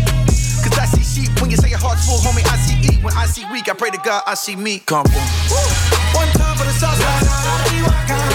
Cause 0.63 0.79
I 0.79 0.87
see 0.87 1.03
sheep 1.03 1.41
when 1.41 1.51
you 1.51 1.57
say 1.57 1.69
your 1.69 1.83
heart's 1.83 2.07
full, 2.07 2.19
homie. 2.19 2.47
I 2.47 2.57
see 2.57 2.79
eat 2.87 3.03
when 3.03 3.15
I 3.15 3.27
see 3.27 3.45
weak. 3.51 3.69
I 3.69 3.75
pray 3.75 3.91
to 3.91 3.99
God, 3.99 4.23
I 4.27 4.35
see 4.35 4.55
me. 4.55 4.79
Come 4.79 5.07
on. 5.07 5.27
One 6.15 6.31
time 6.39 6.57
for 6.57 6.65
the 6.65 6.73
Southside. 6.73 7.27
Arriba 7.75 8.30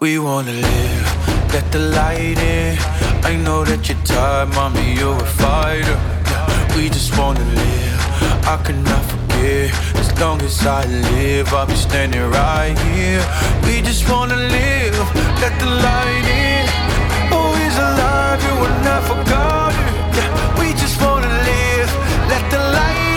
We 0.00 0.18
wanna 0.18 0.52
live, 0.52 1.52
let 1.52 1.70
the 1.72 1.78
light 1.78 2.38
in. 2.38 2.78
I 3.22 3.36
know 3.36 3.66
that 3.66 3.86
you're 3.86 3.98
tired, 4.02 4.48
mommy, 4.54 4.94
you're 4.94 5.14
a 5.14 5.26
fighter. 5.26 5.98
Yeah, 6.24 6.74
we 6.74 6.88
just 6.88 7.18
wanna 7.18 7.44
live, 7.44 8.00
I 8.48 8.56
cannot 8.64 9.04
forget. 9.12 9.68
As 9.96 10.18
long 10.18 10.40
as 10.40 10.64
I 10.64 10.86
live, 10.86 11.52
I'll 11.52 11.66
be 11.66 11.74
standing 11.74 12.22
right 12.30 12.78
here. 12.94 13.22
We 13.66 13.82
just 13.82 14.08
wanna 14.10 14.36
live, 14.36 14.96
let 15.42 15.52
the 15.60 15.66
light 15.66 16.26
in. 16.32 16.64
He's 17.60 17.76
alive, 17.76 18.40
you 18.42 18.54
were 18.62 18.76
not 18.82 19.02
forgotten. 19.04 19.84
Yeah, 20.16 20.30
we 20.58 20.72
just 20.80 20.96
wanna 21.02 21.28
live, 21.28 21.90
let 22.32 22.44
the 22.50 22.58
light 22.72 23.09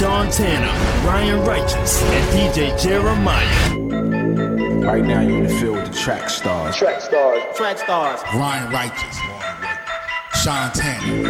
Sean 0.00 0.30
Tanner, 0.30 1.06
Ryan 1.06 1.44
Righteous, 1.44 2.02
and 2.02 2.24
DJ 2.32 2.82
Jeremiah. 2.82 3.76
Right 4.80 5.04
now, 5.04 5.20
you're 5.20 5.36
in 5.36 5.42
the 5.42 5.50
field 5.50 5.76
with 5.76 5.92
the 5.92 5.98
track 5.98 6.30
stars. 6.30 6.74
Track 6.74 7.02
stars. 7.02 7.42
Track 7.54 7.76
stars. 7.76 8.22
Ryan 8.34 8.72
Righteous, 8.72 9.16
Sean 10.42 10.72
Tanner, 10.72 11.22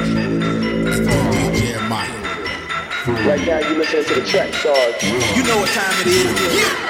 DJ 1.33 1.59
Jeremiah. 1.59 2.09
Right 3.27 3.45
now, 3.45 3.59
you're 3.59 3.77
listening 3.77 4.05
to 4.05 4.15
the 4.15 4.25
track 4.25 4.55
stars. 4.55 5.03
You 5.03 5.43
know 5.43 5.57
what 5.59 5.71
time 5.71 6.03
it 6.03 6.07
is. 6.07 6.90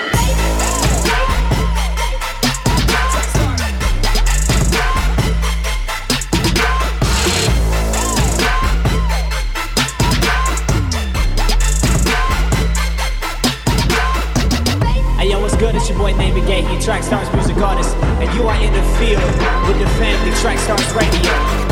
Boy 16.01 16.13
Name 16.17 16.45
Gay, 16.47 16.63
he 16.63 16.79
Track 16.81 17.03
Stars 17.03 17.31
music 17.35 17.57
artist, 17.59 17.95
and 17.97 18.35
you 18.35 18.49
are 18.49 18.57
in 18.63 18.73
the 18.73 18.83
field 18.97 19.23
with 19.69 19.79
the 19.79 19.89
family 19.99 20.33
Track 20.41 20.59
Stars 20.59 20.93
Radio. 20.95 21.70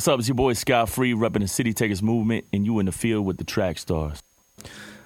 What's 0.00 0.08
up? 0.08 0.18
It's 0.18 0.28
your 0.28 0.34
boy 0.34 0.54
Sky 0.54 0.86
Free, 0.86 1.12
repping 1.12 1.40
the 1.40 1.46
City 1.46 1.74
Takers 1.74 2.02
movement, 2.02 2.46
and 2.54 2.64
you 2.64 2.78
in 2.78 2.86
the 2.86 2.90
field 2.90 3.26
with 3.26 3.36
the 3.36 3.44
track 3.44 3.76
stars. 3.76 4.22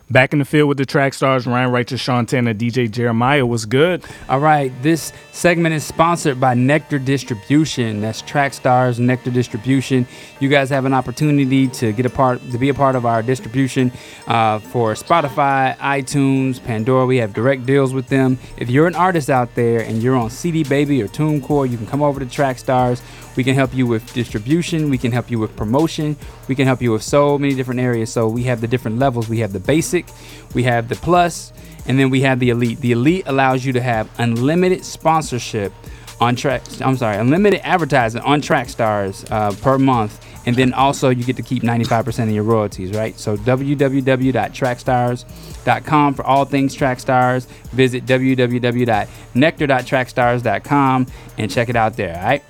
Back 0.09 0.33
in 0.33 0.39
the 0.39 0.45
field 0.45 0.69
with 0.69 0.79
the 0.79 0.87
track 0.87 1.15
stars, 1.15 1.47
Ryan 1.49 1.73
Righteous, 1.73 2.01
Sean 2.01 2.27
Tanner, 2.27 2.55
DJ 2.55 2.89
Jeremiah 2.89 3.45
was 3.45 3.67
good. 3.67 4.05
All 4.29 4.39
right, 4.39 4.71
this 4.83 5.13
segment 5.33 5.75
is 5.75 5.83
sponsored 5.83 6.39
by 6.39 6.55
Nectar 6.55 7.01
Distribution. 7.01 8.03
That's 8.03 8.23
Track 8.23 8.55
Stars 8.55 9.01
Nectar 9.01 9.33
Distribution. 9.33 10.07
You 10.39 10.49
guys 10.49 10.71
have 10.71 10.85
an 10.85 10.93
opportunity 10.93 11.67
to 11.67 11.93
get 11.93 12.07
a 12.07 12.11
part, 12.11 12.41
to 12.53 12.59
be 12.59 12.69
a 12.69 12.75
part 12.75 12.95
of 12.95 13.05
our 13.05 13.23
distribution 13.23 13.91
uh, 14.29 14.61
for 14.61 14.93
Spotify, 14.93 15.77
iTunes, 15.79 16.63
Pandora. 16.63 17.07
We 17.07 17.17
have 17.17 17.33
direct 17.33 17.67
deals 17.67 17.93
with 17.93 18.09
them. 18.09 18.39
If 18.59 18.71
you're 18.71 18.87
an 18.87 18.95
artist 18.95 19.29
out 19.29 19.55
there 19.57 19.81
and 19.81 20.03
you're 20.03 20.17
on 20.17 20.31
CD 20.31 20.63
Baby 20.63 21.03
or 21.03 21.09
TuneCore, 21.09 21.69
you 21.69 21.79
can 21.79 21.87
come 21.87 22.03
over 22.03 22.21
to 22.21 22.27
Trackstars. 22.27 23.03
We 23.37 23.45
can 23.45 23.55
help 23.55 23.75
you 23.75 23.87
with 23.87 24.13
distribution. 24.13 24.91
We 24.91 24.99
can 24.99 25.13
help 25.13 25.31
you 25.31 25.39
with 25.39 25.57
promotion. 25.57 26.17
We 26.49 26.55
can 26.55 26.67
help 26.67 26.83
you 26.83 26.93
with 26.93 27.03
so 27.03 27.39
many 27.39 27.55
different 27.55 27.81
areas. 27.81 28.13
So 28.13 28.29
we 28.29 28.45
have 28.45 28.61
the 28.61 28.69
different 28.69 28.99
levels. 28.99 29.29
We 29.29 29.41
have 29.41 29.53
the 29.53 29.61
basic, 29.61 30.07
we 30.55 30.63
have 30.65 30.89
the 30.89 30.97
plus, 30.97 31.53
and 31.87 31.99
then 31.99 32.11
we 32.11 32.21
have 32.23 32.41
the 32.41 32.51
elite. 32.51 32.81
The 32.81 32.93
elite 32.93 33.25
allows 33.27 33.65
you 33.65 33.73
to 33.73 33.81
have 33.81 34.11
unlimited 34.19 34.85
sponsorship 34.85 35.73
on 36.21 36.37
track. 36.37 36.63
I'm 36.81 36.97
sorry, 36.97 37.17
unlimited 37.17 37.61
advertising 37.65 38.21
on 38.23 38.41
Trackstars 38.41 39.29
uh, 39.31 39.53
per 39.63 39.79
month, 39.79 40.25
and 40.47 40.57
then 40.57 40.73
also 40.73 41.11
you 41.11 41.25
get 41.25 41.37
to 41.37 41.43
keep 41.43 41.63
95% 41.63 42.25
of 42.25 42.31
your 42.31 42.45
royalties. 42.45 42.97
Right. 42.97 43.19
So 43.19 43.37
www.trackstars.com 43.37 46.15
for 46.15 46.25
all 46.25 46.45
things 46.45 46.77
Trackstars. 46.77 47.47
Visit 47.73 48.07
www.nectar.trackstars.com 48.07 51.07
and 51.39 51.51
check 51.51 51.69
it 51.69 51.77
out 51.77 51.97
there. 51.97 52.17
All 52.17 52.23
right. 52.23 52.45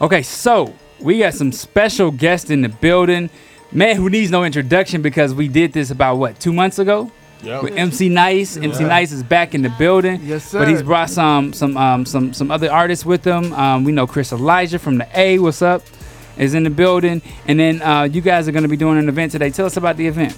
Okay, 0.00 0.22
so 0.22 0.74
we 1.00 1.18
got 1.18 1.34
some 1.34 1.52
special 1.52 2.10
guests 2.10 2.50
in 2.50 2.62
the 2.62 2.68
building. 2.68 3.30
Man 3.72 3.96
who 3.96 4.08
needs 4.10 4.30
no 4.30 4.44
introduction 4.44 5.02
because 5.02 5.34
we 5.34 5.48
did 5.48 5.72
this 5.72 5.90
about 5.90 6.16
what, 6.16 6.38
two 6.38 6.52
months 6.52 6.78
ago? 6.78 7.10
Yep. 7.42 7.62
With 7.62 7.76
MC 7.76 8.08
Nice. 8.08 8.56
MC 8.56 8.80
Yeah. 8.82 8.88
Nice 8.88 9.12
is 9.12 9.22
back 9.22 9.54
in 9.54 9.62
the 9.62 9.68
building. 9.78 10.20
Yes, 10.22 10.44
sir. 10.50 10.60
But 10.60 10.68
he's 10.68 10.82
brought 10.82 11.10
some 11.10 11.52
some 11.52 11.76
um 11.76 12.06
some 12.06 12.32
some 12.32 12.50
other 12.50 12.70
artists 12.72 13.04
with 13.04 13.24
him. 13.24 13.52
Um, 13.52 13.84
we 13.84 13.92
know 13.92 14.06
Chris 14.06 14.32
Elijah 14.32 14.78
from 14.78 14.96
the 14.98 15.06
A, 15.14 15.38
what's 15.38 15.60
up? 15.60 15.82
Is 16.38 16.54
in 16.54 16.64
the 16.64 16.70
building. 16.70 17.20
And 17.46 17.60
then 17.60 17.82
uh, 17.82 18.04
you 18.04 18.20
guys 18.22 18.48
are 18.48 18.52
gonna 18.52 18.68
be 18.68 18.76
doing 18.78 18.98
an 18.98 19.08
event 19.08 19.32
today. 19.32 19.50
Tell 19.50 19.66
us 19.66 19.76
about 19.76 19.96
the 19.96 20.06
event. 20.06 20.36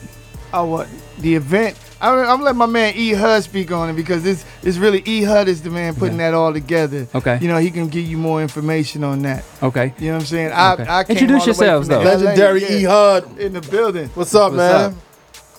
Oh, 0.52 0.64
what 0.66 0.88
the 1.18 1.34
event? 1.34 1.76
I'm, 2.00 2.18
I'm 2.18 2.26
gonna 2.26 2.44
let 2.44 2.56
my 2.56 2.66
man 2.66 2.92
E 2.96 3.12
Hud 3.12 3.42
speak 3.42 3.72
on 3.72 3.88
it 3.88 3.94
because 3.94 4.22
this 4.22 4.44
is 4.62 4.78
really 4.78 5.02
E 5.06 5.22
Hud 5.22 5.48
is 5.48 5.62
the 5.62 5.70
man 5.70 5.94
putting 5.94 6.18
that 6.18 6.34
all 6.34 6.52
together. 6.52 7.06
Okay. 7.14 7.38
You 7.40 7.48
know 7.48 7.56
he 7.58 7.70
can 7.70 7.88
give 7.88 8.04
you 8.06 8.18
more 8.18 8.42
information 8.42 9.02
on 9.02 9.22
that. 9.22 9.44
Okay. 9.62 9.94
You 9.98 10.08
know 10.08 10.14
what 10.14 10.20
I'm 10.20 10.26
saying? 10.26 10.52
I, 10.52 10.72
Okay. 10.74 10.86
I 10.88 11.04
came 11.04 11.16
Introduce 11.16 11.48
all 11.48 11.54
the 11.54 11.60
way 11.60 11.66
yourselves, 11.66 11.88
from 11.88 12.04
though. 12.04 12.10
Legendary 12.10 12.62
yeah, 12.62 12.72
E 12.72 12.82
Hud. 12.84 13.38
in 13.38 13.52
the 13.54 13.60
building. 13.62 14.08
What's 14.10 14.34
up, 14.34 14.52
What's 14.52 14.56
man? 14.56 14.74
up? 14.90 14.92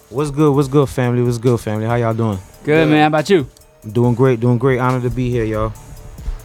What's 0.09 0.31
good? 0.31 0.53
What's 0.55 0.67
good, 0.67 0.87
family? 0.89 1.21
What's 1.23 1.37
good, 1.39 1.59
family? 1.59 1.85
How 1.85 1.95
y'all 1.95 2.13
doing? 2.13 2.39
Good, 2.63 2.87
man. 2.87 3.01
How 3.01 3.07
about 3.07 3.29
you? 3.29 3.47
Doing 3.91 4.13
great. 4.15 4.39
Doing 4.39 4.57
great. 4.57 4.79
Honor 4.79 5.01
to 5.01 5.09
be 5.09 5.29
here, 5.29 5.43
y'all. 5.43 5.73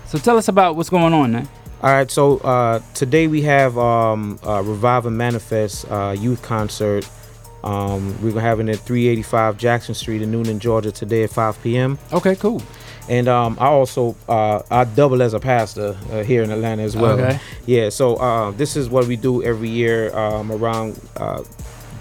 So 0.07 0.18
tell 0.18 0.36
us 0.36 0.49
about 0.49 0.74
what's 0.76 0.90
going 0.90 1.12
on, 1.12 1.32
man. 1.32 1.49
All 1.82 1.90
right. 1.90 2.11
So 2.11 2.38
uh, 2.38 2.80
today 2.95 3.26
we 3.26 3.43
have 3.43 3.76
um, 3.78 4.38
uh, 4.47 4.62
Revive 4.62 5.07
and 5.07 5.16
Manifest 5.18 5.90
uh, 5.90 6.14
youth 6.18 6.43
concert. 6.43 7.09
Um, 7.65 8.21
we're 8.23 8.41
have 8.41 8.61
it 8.61 8.69
at 8.69 8.79
385 8.81 9.57
Jackson 9.57 9.95
Street 9.95 10.23
in 10.23 10.33
Newnan, 10.33 10.59
Georgia, 10.59 10.91
today 10.91 11.25
at 11.25 11.31
5 11.31 11.63
p.m. 11.63 11.99
Okay, 12.13 12.35
cool. 12.37 12.63
And 13.09 13.29
um, 13.29 13.57
I 13.61 13.67
also 13.67 14.15
uh, 14.29 14.63
I 14.71 14.85
double 14.85 15.23
as 15.23 15.35
a 15.35 15.41
pastor 15.41 15.97
uh, 16.11 16.23
here 16.23 16.43
in 16.43 16.51
Atlanta 16.51 16.83
as 16.83 16.97
well. 16.97 17.19
Okay. 17.19 17.39
Yeah. 17.67 17.89
So 17.89 18.17
uh, 18.17 18.53
this 18.53 18.77
is 18.77 18.89
what 18.89 19.07
we 19.07 19.17
do 19.17 19.43
every 19.43 19.69
year 19.69 20.17
um, 20.17 20.53
around 20.53 21.01
uh, 21.17 21.43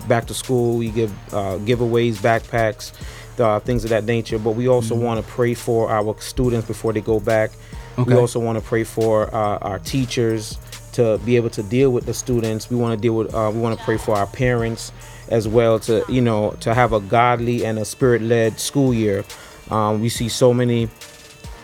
back 0.07 0.27
to 0.27 0.33
school. 0.33 0.77
We 0.77 0.89
give 0.89 1.11
uh, 1.33 1.57
giveaways, 1.59 2.17
backpacks, 2.17 2.91
uh, 3.39 3.59
things 3.59 3.83
of 3.83 3.89
that 3.89 4.03
nature. 4.03 4.37
But 4.37 4.51
we 4.51 4.67
also 4.67 4.95
want 4.95 5.25
to 5.25 5.31
pray 5.31 5.55
for 5.55 5.89
our 5.89 6.19
students 6.21 6.67
before 6.67 6.93
they 6.93 7.01
go 7.01 7.19
back. 7.19 7.51
Okay. 7.97 8.13
We 8.13 8.19
also 8.19 8.39
want 8.39 8.59
to 8.59 8.63
pray 8.63 8.83
for 8.83 9.33
uh, 9.33 9.57
our 9.57 9.79
teachers 9.79 10.57
to 10.93 11.17
be 11.19 11.35
able 11.35 11.49
to 11.51 11.63
deal 11.63 11.91
with 11.91 12.05
the 12.05 12.13
students. 12.13 12.69
We 12.69 12.77
want 12.77 12.95
to 12.95 13.01
deal 13.01 13.15
with. 13.15 13.33
Uh, 13.33 13.51
we 13.53 13.59
want 13.59 13.77
to 13.77 13.83
pray 13.83 13.97
for 13.97 14.15
our 14.15 14.27
parents 14.27 14.91
as 15.31 15.47
well 15.47 15.79
to 15.79 16.05
you 16.07 16.21
know 16.21 16.51
to 16.59 16.73
have 16.73 16.93
a 16.93 16.99
godly 16.99 17.65
and 17.65 17.79
a 17.79 17.85
spirit-led 17.85 18.59
school 18.59 18.93
year. 18.93 19.23
Um, 19.71 20.01
we 20.01 20.09
see 20.09 20.29
so 20.29 20.53
many 20.53 20.89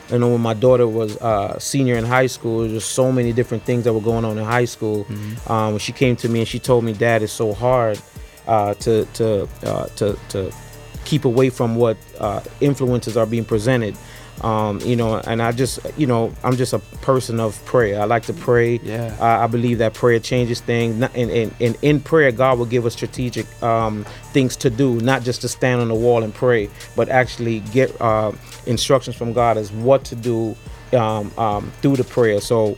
you 0.09 0.19
know 0.19 0.29
when 0.29 0.41
my 0.41 0.53
daughter 0.53 0.87
was 0.87 1.17
uh, 1.17 1.59
senior 1.59 1.95
in 1.95 2.05
high 2.05 2.27
school 2.27 2.61
there's 2.61 2.71
just 2.71 2.91
so 2.93 3.11
many 3.11 3.33
different 3.33 3.63
things 3.63 3.83
that 3.83 3.93
were 3.93 4.01
going 4.01 4.25
on 4.25 4.37
in 4.37 4.45
high 4.45 4.65
school. 4.65 5.05
Um, 5.47 5.71
when 5.73 5.79
she 5.79 5.91
came 5.91 6.15
to 6.17 6.29
me 6.29 6.39
and 6.39 6.47
she 6.47 6.59
told 6.59 6.83
me 6.83 6.93
dad 6.93 7.21
it's 7.21 7.33
so 7.33 7.53
hard 7.53 8.01
uh, 8.47 8.73
to 8.75 9.05
to 9.13 9.47
uh, 9.63 9.85
to 9.97 10.17
to 10.29 10.51
keep 11.05 11.25
away 11.25 11.49
from 11.49 11.75
what 11.75 11.97
uh, 12.19 12.41
influences 12.61 13.15
are 13.17 13.25
being 13.25 13.45
presented 13.45 13.95
um, 14.41 14.79
you 14.81 14.95
know 14.95 15.17
and 15.17 15.41
i 15.41 15.51
just 15.51 15.79
you 15.97 16.05
know 16.07 16.33
i'm 16.43 16.55
just 16.55 16.73
a 16.73 16.79
person 17.01 17.39
of 17.39 17.63
prayer. 17.65 17.99
I 18.01 18.05
like 18.05 18.23
to 18.23 18.33
pray. 18.33 18.79
Yeah. 18.83 19.15
uh, 19.19 19.43
i 19.43 19.47
believe 19.47 19.79
that 19.79 19.93
prayer 19.93 20.19
changes 20.19 20.61
things. 20.61 21.01
And, 21.01 21.31
and, 21.31 21.53
and 21.59 21.77
in 21.81 21.99
prayer 21.99 22.31
god 22.31 22.59
will 22.59 22.65
give 22.65 22.85
us 22.85 22.93
strategic 22.93 23.45
um, 23.63 24.05
things 24.33 24.55
to 24.57 24.69
do 24.69 24.99
not 25.01 25.23
just 25.23 25.41
to 25.41 25.47
stand 25.47 25.81
on 25.81 25.87
the 25.87 25.95
wall 25.95 26.23
and 26.23 26.33
pray 26.33 26.69
but 26.95 27.09
actually 27.09 27.59
get 27.71 27.99
uh, 28.01 28.31
instructions 28.65 29.15
from 29.15 29.33
god 29.33 29.57
as 29.57 29.71
what 29.71 30.03
to 30.05 30.15
do 30.15 30.55
um, 30.93 31.31
um, 31.37 31.71
through 31.81 31.97
the 31.97 32.03
prayer. 32.03 32.39
So 32.41 32.77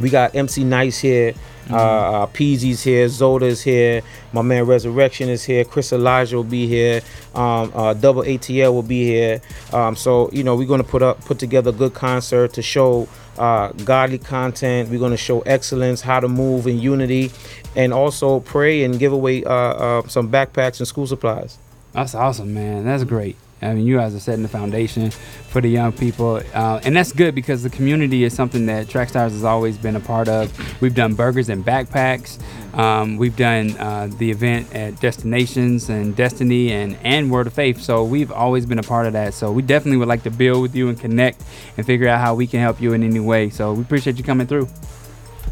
we 0.00 0.10
got 0.10 0.34
MC 0.34 0.64
Nice 0.64 0.98
here, 0.98 1.34
uh, 1.70 1.76
uh, 1.76 2.26
Peasy's 2.26 2.82
here, 2.82 3.06
Zoda's 3.06 3.62
here, 3.62 4.02
my 4.32 4.42
man 4.42 4.66
Resurrection 4.66 5.28
is 5.28 5.44
here, 5.44 5.64
Chris 5.64 5.92
Elijah 5.92 6.36
will 6.36 6.44
be 6.44 6.66
here, 6.66 7.02
um, 7.34 7.72
uh, 7.74 7.94
Double 7.94 8.22
ATL 8.22 8.72
will 8.72 8.82
be 8.82 9.04
here. 9.04 9.40
Um, 9.72 9.96
so 9.96 10.30
you 10.32 10.42
know 10.42 10.56
we're 10.56 10.68
gonna 10.68 10.84
put 10.84 11.02
up 11.02 11.20
put 11.22 11.38
together 11.38 11.70
a 11.70 11.72
good 11.72 11.94
concert 11.94 12.52
to 12.54 12.62
show 12.62 13.08
uh, 13.38 13.72
godly 13.84 14.18
content. 14.18 14.88
We're 14.90 15.00
gonna 15.00 15.16
show 15.16 15.40
excellence, 15.40 16.00
how 16.00 16.20
to 16.20 16.28
move 16.28 16.66
in 16.66 16.78
unity, 16.78 17.30
and 17.76 17.92
also 17.92 18.40
pray 18.40 18.84
and 18.84 18.98
give 18.98 19.12
away 19.12 19.44
uh, 19.44 19.52
uh, 19.52 20.08
some 20.08 20.30
backpacks 20.30 20.78
and 20.78 20.88
school 20.88 21.06
supplies. 21.06 21.58
That's 21.92 22.14
awesome, 22.14 22.54
man. 22.54 22.84
That's 22.84 23.04
great. 23.04 23.36
I 23.60 23.74
mean, 23.74 23.86
you 23.86 23.96
guys 23.96 24.14
are 24.14 24.20
setting 24.20 24.42
the 24.42 24.48
foundation 24.48 25.10
for 25.10 25.60
the 25.60 25.68
young 25.68 25.92
people, 25.92 26.40
uh, 26.54 26.80
and 26.84 26.96
that's 26.96 27.12
good 27.12 27.34
because 27.34 27.62
the 27.62 27.70
community 27.70 28.24
is 28.24 28.34
something 28.34 28.66
that 28.66 28.86
Trackstars 28.86 29.30
has 29.30 29.44
always 29.44 29.76
been 29.76 29.96
a 29.96 30.00
part 30.00 30.28
of. 30.28 30.52
We've 30.80 30.94
done 30.94 31.14
burgers 31.14 31.48
and 31.48 31.64
backpacks. 31.64 32.38
Um, 32.78 33.16
we've 33.16 33.36
done 33.36 33.76
uh, 33.78 34.08
the 34.18 34.30
event 34.30 34.72
at 34.74 35.00
Destinations 35.00 35.88
and 35.88 36.14
Destiny 36.14 36.70
and 36.70 36.96
and 37.02 37.30
Word 37.30 37.48
of 37.48 37.52
Faith. 37.52 37.80
So 37.80 38.04
we've 38.04 38.30
always 38.30 38.66
been 38.66 38.78
a 38.78 38.82
part 38.84 39.06
of 39.06 39.14
that. 39.14 39.34
So 39.34 39.50
we 39.50 39.62
definitely 39.62 39.96
would 39.96 40.08
like 40.08 40.22
to 40.24 40.30
build 40.30 40.62
with 40.62 40.76
you 40.76 40.88
and 40.88 40.98
connect 40.98 41.42
and 41.76 41.84
figure 41.84 42.06
out 42.08 42.20
how 42.20 42.34
we 42.34 42.46
can 42.46 42.60
help 42.60 42.80
you 42.80 42.92
in 42.92 43.02
any 43.02 43.20
way. 43.20 43.50
So 43.50 43.72
we 43.72 43.82
appreciate 43.82 44.18
you 44.18 44.24
coming 44.24 44.46
through. 44.46 44.68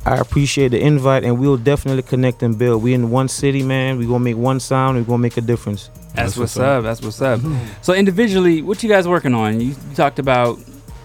I 0.05 0.19
appreciate 0.19 0.69
the 0.69 0.81
invite, 0.81 1.25
and 1.25 1.37
we'll 1.41 1.57
definitely 1.57 2.03
connect 2.03 2.45
and 2.45 2.57
build. 2.57 2.81
We 2.81 2.95
in 2.95 3.11
one 3.11 3.27
city, 3.27 3.65
man. 3.65 3.99
We're 3.99 4.07
gonna 4.07 4.21
make 4.21 4.37
one 4.37 4.61
sound. 4.61 4.97
We're 4.99 5.03
gonna 5.03 5.19
make 5.19 5.37
a 5.37 5.41
difference. 5.41 5.91
That's, 6.17 6.37
what's 6.37 6.57
up. 6.57 6.83
That's 6.83 7.03
what's 7.03 7.21
up. 7.21 7.41
So 7.83 7.93
individually, 7.93 8.63
what 8.63 8.83
you 8.83 8.89
guys 8.89 9.07
working 9.07 9.35
on? 9.35 9.61
You, 9.61 9.69
you 9.69 9.95
talked 9.95 10.19
about 10.19 10.59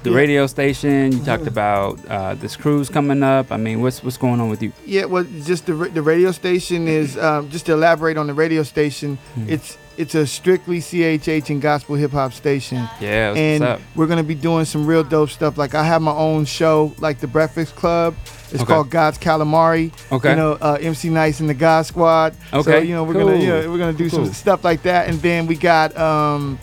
the 0.03 0.11
radio 0.11 0.47
station. 0.47 1.11
You 1.11 1.23
talked 1.23 1.47
about 1.47 2.03
uh, 2.07 2.35
this 2.35 2.55
cruise 2.55 2.89
coming 2.89 3.23
up. 3.23 3.51
I 3.51 3.57
mean, 3.57 3.81
what's 3.81 4.03
what's 4.03 4.17
going 4.17 4.41
on 4.41 4.49
with 4.49 4.61
you? 4.63 4.71
Yeah, 4.85 5.05
well, 5.05 5.23
just 5.43 5.65
the 5.65 5.73
the 5.73 6.01
radio 6.01 6.31
station 6.31 6.87
is 6.87 7.17
um, 7.17 7.49
just 7.49 7.65
to 7.67 7.73
elaborate 7.73 8.17
on 8.17 8.27
the 8.27 8.33
radio 8.33 8.63
station. 8.63 9.17
Hmm. 9.35 9.49
It's 9.49 9.77
it's 10.01 10.15
a 10.15 10.25
strictly 10.25 10.79
CHH 10.79 11.49
and 11.51 11.61
gospel 11.61 11.95
hip 11.95 12.11
hop 12.11 12.33
station. 12.33 12.77
Yeah, 12.99 13.33
and 13.35 13.61
what's 13.63 13.79
up. 13.81 13.87
we're 13.95 14.07
gonna 14.07 14.23
be 14.23 14.35
doing 14.35 14.65
some 14.65 14.85
real 14.87 15.03
dope 15.03 15.29
stuff. 15.29 15.57
Like 15.57 15.75
I 15.75 15.83
have 15.83 16.01
my 16.01 16.11
own 16.11 16.45
show, 16.45 16.93
like 16.99 17.19
the 17.19 17.27
Breakfast 17.27 17.75
Club. 17.75 18.15
It's 18.51 18.55
Okay. 18.63 18.65
called 18.65 18.89
God's 18.89 19.17
Calamari. 19.17 19.93
Okay. 20.11 20.31
You 20.31 20.35
know, 20.35 20.53
uh, 20.59 20.77
MC 20.81 21.09
Nice 21.09 21.39
and 21.39 21.47
the 21.49 21.53
God 21.53 21.85
Squad. 21.85 22.35
Okay. 22.51 22.63
So 22.71 22.77
you 22.79 22.93
know 22.95 23.03
we're 23.03 23.13
gonna 23.13 23.37
you 23.37 23.47
know, 23.47 23.71
we're 23.71 23.77
gonna 23.77 23.93
do 23.93 24.09
Cool. 24.09 24.25
some 24.25 24.33
stuff 24.33 24.63
like 24.63 24.83
that, 24.83 25.07
and 25.07 25.21
then 25.21 25.47
we 25.47 25.55
got 25.55 25.95
um, 25.97 26.59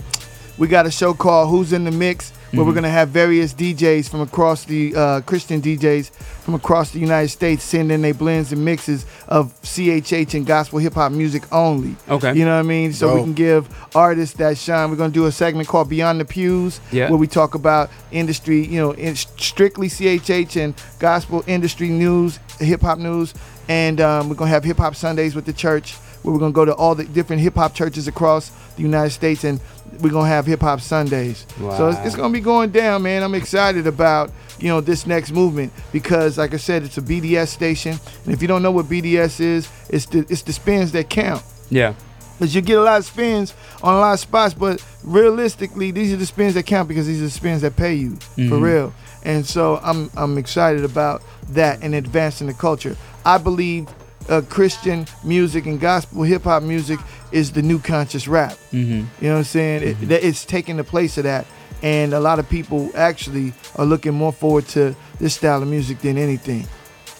we 0.58 0.66
got 0.68 0.84
a 0.86 0.90
show 0.90 1.14
called 1.14 1.48
Who's 1.50 1.72
in 1.72 1.84
the 1.84 1.90
Mix, 1.92 2.32
where 2.52 2.64
we're 2.64 2.72
Mhm. 2.72 2.76
gonna 2.76 2.90
have 2.90 3.10
various 3.10 3.52
DJs 3.52 4.08
from 4.08 4.20
across 4.22 4.64
the 4.64 4.94
uh, 4.96 5.20
Christian 5.22 5.60
DJs 5.60 6.10
from 6.44 6.54
across 6.54 6.90
the 6.90 6.98
United 6.98 7.28
States 7.28 7.62
send 7.62 7.92
in 7.92 8.00
their 8.02 8.14
blends 8.14 8.52
and 8.52 8.64
mixes 8.64 9.04
of 9.28 9.52
CHH 9.62 10.34
and 10.34 10.46
gospel 10.46 10.78
hip 10.78 10.94
hop 10.94 11.12
music 11.12 11.42
only. 11.52 11.96
Okay. 12.08 12.32
You 12.34 12.44
know 12.44 12.54
what 12.54 12.60
I 12.60 12.62
mean? 12.62 12.92
So 12.94 13.14
we 13.16 13.22
can 13.22 13.34
give 13.34 13.68
artists 13.94 14.36
that 14.36 14.56
shine. 14.56 14.90
We're 14.90 14.96
gonna 14.96 15.10
do 15.12 15.26
a 15.26 15.32
segment 15.32 15.68
called 15.68 15.88
Beyond 15.90 16.20
the 16.20 16.24
Pews, 16.24 16.80
Yeah. 16.90 17.08
where 17.10 17.18
we 17.18 17.26
talk 17.26 17.54
about 17.54 17.90
industry, 18.12 18.64
you 18.66 18.80
know, 18.80 18.92
in 18.92 19.14
strictly 19.14 19.88
CHH 19.88 20.56
and 20.56 20.74
gospel 20.98 21.44
industry 21.46 21.88
news, 21.88 22.38
hip 22.60 22.80
hop 22.82 22.98
news, 22.98 23.34
and 23.68 24.00
um, 24.00 24.28
we're 24.30 24.34
gonna 24.36 24.50
have 24.50 24.64
hip 24.64 24.78
hop 24.78 24.96
Sundays 24.96 25.34
with 25.34 25.44
the 25.44 25.52
church, 25.52 25.96
where 26.22 26.32
we're 26.32 26.40
gonna 26.40 26.52
go 26.52 26.64
to 26.64 26.72
all 26.74 26.94
the 26.94 27.04
different 27.04 27.42
hip 27.42 27.56
hop 27.56 27.74
churches 27.74 28.08
across 28.08 28.50
the 28.76 28.82
United 28.82 29.10
States, 29.10 29.44
and 29.44 29.60
we're 30.00 30.10
gonna 30.12 30.28
have 30.28 30.46
hip 30.46 30.60
hop 30.60 30.80
Sundays. 30.80 31.46
So 31.58 31.88
it's, 31.88 31.98
it's 32.06 32.16
gonna 32.16 32.32
be 32.32 32.40
going 32.40 32.70
down, 32.70 33.02
man. 33.02 33.22
I'm 33.22 33.34
excited 33.34 33.86
about 33.86 34.30
you 34.58 34.68
know 34.68 34.80
this 34.80 35.06
next 35.06 35.30
movement 35.32 35.72
because, 35.92 36.36
like 36.38 36.54
I 36.54 36.56
said, 36.58 36.82
it's 36.82 36.98
a 36.98 37.02
BDS 37.02 37.48
station, 37.48 37.98
and 38.24 38.34
if 38.34 38.42
you 38.42 38.48
don't 38.48 38.62
know 38.62 38.72
what 38.72 38.86
BDS 38.86 39.40
is, 39.40 39.68
it's 39.88 40.06
the 40.06 40.26
it's 40.28 40.42
the 40.42 40.52
spins 40.52 40.92
that 40.92 41.08
count. 41.08 41.42
Yeah. 41.70 41.94
Because 42.38 42.54
you 42.54 42.60
get 42.60 42.78
a 42.78 42.82
lot 42.82 42.98
of 43.00 43.04
spins 43.04 43.52
on 43.82 43.94
a 43.94 43.98
lot 43.98 44.12
of 44.14 44.20
spots, 44.20 44.54
but 44.54 44.80
realistically, 45.02 45.90
these 45.90 46.12
are 46.12 46.16
the 46.16 46.26
spins 46.26 46.54
that 46.54 46.64
count 46.66 46.86
because 46.88 47.06
these 47.06 47.20
are 47.20 47.24
the 47.24 47.30
spins 47.30 47.62
that 47.62 47.74
pay 47.76 47.94
you 47.94 48.14
for 48.36 48.40
Mhm. 48.58 48.62
real. 48.62 48.94
And 49.24 49.44
so 49.44 49.80
I'm 49.82 50.08
I'm 50.16 50.38
excited 50.38 50.84
about 50.84 51.22
that 51.50 51.82
and 51.82 51.94
advancing 51.94 52.46
the 52.46 52.54
culture. 52.54 52.96
I 53.24 53.38
believe 53.38 53.88
uh, 54.28 54.42
Christian 54.48 55.06
music 55.24 55.66
and 55.66 55.80
gospel 55.80 56.22
hip 56.22 56.44
hop 56.44 56.62
music 56.62 57.00
is 57.32 57.52
the 57.52 57.62
new 57.62 57.78
conscious 57.78 58.28
rap. 58.28 58.52
Mm-hmm. 58.72 58.90
You 58.90 59.28
know 59.28 59.34
what 59.34 59.38
I'm 59.38 59.44
saying? 59.44 59.82
It, 59.82 60.08
that 60.08 60.24
it's 60.24 60.44
taking 60.44 60.76
the 60.76 60.84
place 60.84 61.18
of 61.18 61.24
that, 61.24 61.46
and 61.82 62.12
a 62.12 62.20
lot 62.20 62.38
of 62.38 62.48
people 62.48 62.90
actually 62.94 63.52
are 63.76 63.84
looking 63.84 64.14
more 64.14 64.32
forward 64.32 64.66
to 64.68 64.94
this 65.18 65.34
style 65.34 65.62
of 65.62 65.68
music 65.68 65.98
than 66.00 66.18
anything. 66.18 66.66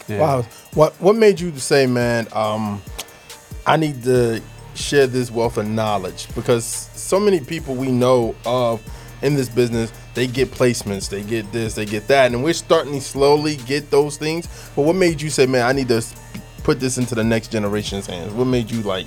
Wow. 0.08 0.42
What 0.74 0.94
what 1.00 1.16
made 1.16 1.38
you 1.40 1.56
say, 1.58 1.86
man, 1.86 2.28
um, 2.32 2.80
I 3.66 3.76
need 3.76 4.02
to 4.04 4.40
share 4.74 5.06
this 5.06 5.30
wealth 5.30 5.58
of 5.58 5.68
knowledge 5.68 6.32
because 6.34 6.64
so 6.64 7.18
many 7.18 7.40
people 7.40 7.74
we 7.74 7.90
know 7.90 8.34
of 8.46 8.80
in 9.22 9.34
this 9.34 9.48
business, 9.48 9.92
they 10.14 10.26
get 10.26 10.50
placements, 10.50 11.08
they 11.10 11.22
get 11.22 11.50
this, 11.52 11.74
they 11.74 11.84
get 11.84 12.06
that, 12.08 12.32
and 12.32 12.42
we're 12.42 12.52
starting 12.52 12.92
to 12.92 13.00
slowly 13.00 13.56
get 13.56 13.90
those 13.90 14.16
things. 14.16 14.46
But 14.76 14.82
what 14.82 14.96
made 14.96 15.20
you 15.20 15.28
say, 15.28 15.46
man, 15.46 15.66
I 15.66 15.72
need 15.72 15.88
to 15.88 16.04
put 16.62 16.80
this 16.80 16.98
into 16.98 17.14
the 17.14 17.24
next 17.24 17.50
generation's 17.50 18.06
hands? 18.06 18.32
What 18.32 18.44
made 18.44 18.70
you 18.70 18.82
like? 18.82 19.06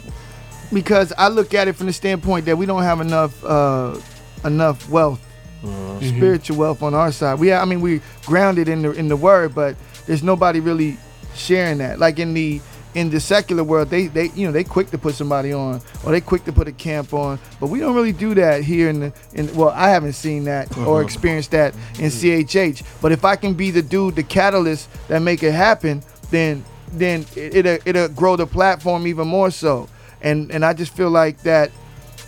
Because 0.74 1.14
I 1.18 1.28
look 1.28 1.54
at 1.54 1.68
it 1.68 1.74
from 1.76 1.88
the 1.88 1.94
standpoint 1.94 2.46
that 2.46 2.58
we 2.58 2.66
don't 2.66 2.84
have 2.84 3.02
enough 3.02 3.44
uh, 3.44 4.00
enough 4.46 4.90
wealth, 4.90 5.20
Mm-hmm. 5.64 6.08
spiritual 6.18 6.58
wealth 6.58 6.82
on 6.82 6.96
our 6.96 7.12
side. 7.12 7.40
We, 7.40 7.54
I 7.54 7.66
mean, 7.66 7.82
we 7.82 8.02
grounded 8.26 8.68
in 8.68 8.82
the 8.82 8.92
in 8.94 9.08
the 9.10 9.16
word, 9.16 9.54
but 9.54 9.76
there's 10.08 10.24
nobody 10.24 10.60
really 10.60 10.98
sharing 11.36 11.78
that. 11.78 12.00
Like 12.00 12.18
in 12.18 12.34
the 12.34 12.60
in 12.96 13.12
the 13.12 13.20
secular 13.20 13.64
world, 13.64 13.90
they 13.92 14.08
they 14.08 14.30
you 14.32 14.48
know 14.48 14.52
they 14.52 14.64
quick 14.64 14.90
to 14.90 14.98
put 14.98 15.14
somebody 15.14 15.54
on 15.54 15.80
or 16.04 16.12
they 16.12 16.20
quick 16.20 16.46
to 16.46 16.52
put 16.52 16.68
a 16.68 16.72
camp 16.72 17.14
on, 17.14 17.38
but 17.60 17.68
we 17.68 17.80
don't 17.80 17.94
really 17.94 18.12
do 18.12 18.34
that 18.34 18.64
here 18.64 18.90
in 18.90 19.00
the 19.02 19.14
in. 19.36 19.54
Well, 19.56 19.70
I 19.70 19.90
haven't 19.90 20.14
seen 20.14 20.46
that 20.46 20.76
or 20.78 20.82
Uh-huh. 20.82 20.96
experienced 21.06 21.52
that 21.52 21.76
in 22.00 22.10
CHH. 22.10 22.82
But 23.00 23.12
if 23.12 23.24
I 23.24 23.36
can 23.36 23.54
be 23.54 23.70
the 23.70 23.84
dude, 23.84 24.16
the 24.16 24.24
catalyst 24.24 24.90
that 25.10 25.22
make 25.22 25.44
it 25.44 25.52
happen, 25.54 26.02
then 26.32 26.66
then 26.92 27.24
it, 27.36 27.54
it'll 27.56 27.78
it'll 27.86 28.08
grow 28.10 28.36
the 28.36 28.48
platform 28.48 29.06
even 29.06 29.28
more 29.28 29.52
so. 29.52 29.88
And 30.22 30.52
and 30.52 30.64
I 30.64 30.74
just 30.74 30.96
feel 30.96 31.10
like 31.10 31.42
that, 31.44 31.72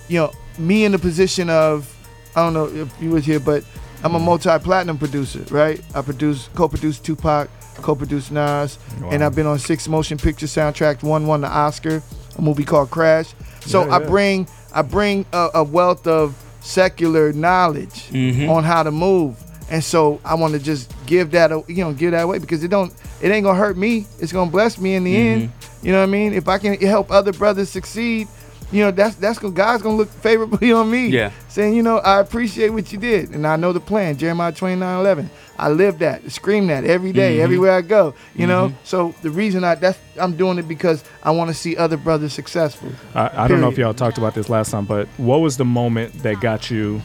you 0.08 0.18
know, 0.20 0.32
me 0.58 0.86
in 0.86 0.92
the 0.92 1.00
position 1.00 1.50
of 1.50 1.90
I 2.36 2.42
don't 2.44 2.54
know 2.54 2.66
if 2.68 2.90
you 3.02 3.12
was 3.12 3.26
here, 3.26 3.40
but 3.40 3.64
I'm 4.04 4.16
a 4.16 4.20
multi-platinum 4.20 4.98
producer, 4.98 5.46
right? 5.50 5.80
I 5.96 6.02
produce, 6.02 6.50
co-produced 6.56 7.06
Tupac, 7.06 7.50
co-produced 7.76 8.32
Nas, 8.32 8.78
and 9.12 9.24
I've 9.24 9.34
been 9.36 9.46
on 9.48 9.60
six 9.60 9.88
motion 9.88 10.18
picture 10.18 10.46
soundtracks. 10.48 11.04
One 11.04 11.26
won 11.28 11.42
the 11.42 11.48
Oscar, 11.48 12.02
a 12.38 12.42
movie 12.42 12.66
called 12.66 12.90
Crash. 12.92 13.34
So 13.62 13.86
Yeah, 13.86 13.96
I 13.96 14.00
bring 14.00 14.48
I 14.74 14.82
bring 14.82 15.26
a, 15.32 15.50
a 15.56 15.64
wealth 15.64 16.06
of 16.08 16.36
secular 16.62 17.32
knowledge 17.34 18.10
Mhm. 18.12 18.50
on 18.50 18.64
how 18.64 18.82
to 18.84 18.92
move, 18.92 19.36
and 19.70 19.84
so 19.84 20.20
I 20.26 20.34
want 20.36 20.54
to 20.54 20.60
just 20.60 20.92
give 21.06 21.32
that 21.32 21.52
a- 21.52 21.64
you 21.68 21.84
know 21.84 21.94
give 21.94 22.12
that 22.12 22.24
away 22.24 22.40
because 22.40 22.64
it 22.64 22.70
don't 22.70 22.92
it 23.22 23.30
ain't 23.32 23.44
gonna 23.46 23.58
hurt 23.60 23.78
me. 23.78 24.06
It's 24.20 24.32
gonna 24.34 24.50
bless 24.52 24.78
me 24.80 24.96
in 24.96 25.04
the 25.04 25.16
end. 25.16 25.52
You 25.84 25.92
know 25.92 26.00
what 26.00 26.04
I 26.10 26.12
mean? 26.12 26.34
If 26.34 26.48
I 26.48 26.58
can 26.58 26.76
help 26.80 27.12
other 27.12 27.34
brothers 27.34 27.70
succeed, 27.70 28.28
you 28.72 28.82
know 28.84 28.90
that's 28.90 29.16
that's 29.16 29.38
gonna 29.38 29.54
God's 29.54 29.84
gonna 29.84 29.98
look 29.98 30.10
favorably 30.10 30.72
on 30.80 30.90
me. 30.90 31.08
Yeah. 31.10 31.32
Saying, 31.50 31.76
you 31.76 31.84
know, 31.84 31.98
I 32.00 32.20
appreciate 32.20 32.70
what 32.70 32.92
you 32.92 32.98
did, 32.98 33.30
and 33.32 33.46
I 33.46 33.56
know 33.58 33.72
the 33.74 33.80
plan. 33.80 34.18
Jeremiah 34.18 34.52
29, 34.52 35.00
11. 35.00 35.30
I 35.60 35.70
live 35.70 36.00
that, 36.00 36.32
scream 36.32 36.66
that 36.68 36.84
every 36.84 37.12
day, 37.14 37.38
Mhm. 37.38 37.42
everywhere 37.42 37.74
I 37.74 37.82
go. 37.82 38.16
You 38.36 38.48
know, 38.48 38.70
Mhm. 38.70 38.74
so 38.84 39.14
the 39.22 39.30
reason 39.30 39.64
I 39.64 39.76
that's 39.76 40.00
I'm 40.20 40.36
doing 40.36 40.58
it 40.58 40.68
because 40.68 41.04
I 41.22 41.30
want 41.32 41.50
to 41.50 41.54
see 41.54 41.78
other 41.78 41.98
brothers 41.98 42.34
successful. 42.34 42.90
I, 43.14 43.30
I 43.44 43.48
don't 43.48 43.62
know 43.62 43.70
if 43.70 43.78
y'all 43.78 43.94
talked 43.94 44.18
about 44.18 44.34
this 44.34 44.50
last 44.50 44.72
time, 44.72 44.86
but 44.86 45.08
what 45.18 45.42
was 45.42 45.58
the 45.58 45.66
moment 45.66 46.24
that 46.24 46.40
got 46.42 46.72
you 46.72 47.02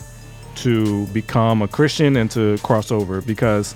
to 0.56 1.06
become 1.08 1.60
a 1.62 1.68
Christian 1.68 2.16
and 2.16 2.30
to 2.30 2.56
cross 2.62 2.90
over? 2.90 3.20
Because 3.20 3.74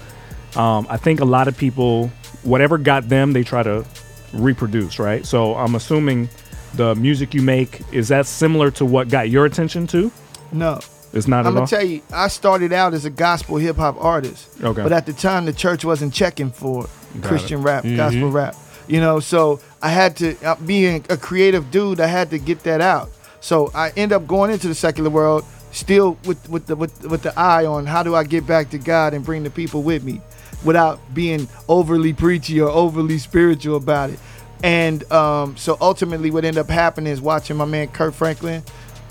um, 0.56 0.86
I 0.88 0.96
think 0.96 1.20
a 1.20 1.24
lot 1.26 1.48
of 1.48 1.56
people, 1.58 2.10
whatever 2.42 2.78
got 2.78 3.08
them, 3.10 3.32
they 3.34 3.42
try 3.42 3.62
to 3.62 3.84
reproduce, 4.32 4.98
right? 4.98 5.24
So 5.26 5.54
I'm 5.56 5.74
assuming 5.74 6.28
the 6.74 6.94
music 6.94 7.34
you 7.34 7.42
make 7.42 7.82
is 7.92 8.08
that 8.08 8.26
similar 8.26 8.70
to 8.72 8.84
what 8.84 9.08
got 9.08 9.28
your 9.30 9.44
attention 9.44 9.86
too? 9.86 10.10
No. 10.52 10.80
It's 11.12 11.28
not 11.28 11.40
I'm 11.46 11.52
gonna 11.52 11.60
all. 11.60 11.66
tell 11.66 11.84
you, 11.84 12.00
I 12.12 12.28
started 12.28 12.72
out 12.72 12.94
as 12.94 13.04
a 13.04 13.10
gospel 13.10 13.56
hip 13.58 13.76
hop 13.76 14.02
artist. 14.02 14.48
Okay. 14.62 14.82
But 14.82 14.92
at 14.92 15.04
the 15.04 15.12
time, 15.12 15.44
the 15.44 15.52
church 15.52 15.84
wasn't 15.84 16.14
checking 16.14 16.50
for 16.50 16.86
Got 17.20 17.28
Christian 17.28 17.60
it. 17.60 17.64
rap, 17.64 17.84
Mhm. 17.84 17.96
gospel 17.98 18.30
rap. 18.30 18.56
You 18.88 19.00
know, 19.00 19.20
so 19.20 19.60
I 19.82 19.90
had 19.90 20.16
to, 20.16 20.34
uh, 20.42 20.56
being 20.64 21.04
a 21.10 21.16
creative 21.18 21.70
dude, 21.70 22.00
I 22.00 22.06
had 22.06 22.30
to 22.30 22.38
get 22.38 22.62
that 22.64 22.80
out. 22.80 23.10
So 23.40 23.70
I 23.74 23.90
end 23.96 24.12
up 24.12 24.26
going 24.26 24.50
into 24.50 24.68
the 24.68 24.74
secular 24.74 25.10
world, 25.10 25.44
still 25.72 26.16
with 26.24 26.48
with 26.48 26.66
the 26.66 26.76
with, 26.76 27.04
with 27.06 27.22
the 27.22 27.38
eye 27.38 27.66
on 27.66 27.84
how 27.84 28.02
do 28.02 28.14
I 28.14 28.24
get 28.24 28.46
back 28.46 28.70
to 28.70 28.78
God 28.78 29.12
and 29.12 29.22
bring 29.22 29.42
the 29.42 29.50
people 29.50 29.82
with 29.82 30.02
me, 30.04 30.22
without 30.64 31.00
being 31.14 31.48
overly 31.68 32.12
preachy 32.12 32.60
or 32.60 32.68
overly 32.68 33.18
spiritual 33.18 33.76
about 33.76 34.10
it. 34.10 34.18
And 34.62 35.10
um, 35.12 35.56
so 35.56 35.76
ultimately, 35.80 36.30
what 36.30 36.44
ended 36.44 36.60
up 36.60 36.70
happening 36.70 37.12
is 37.12 37.20
watching 37.20 37.56
my 37.56 37.64
man 37.64 37.88
Kirk 37.88 38.14
Franklin, 38.14 38.62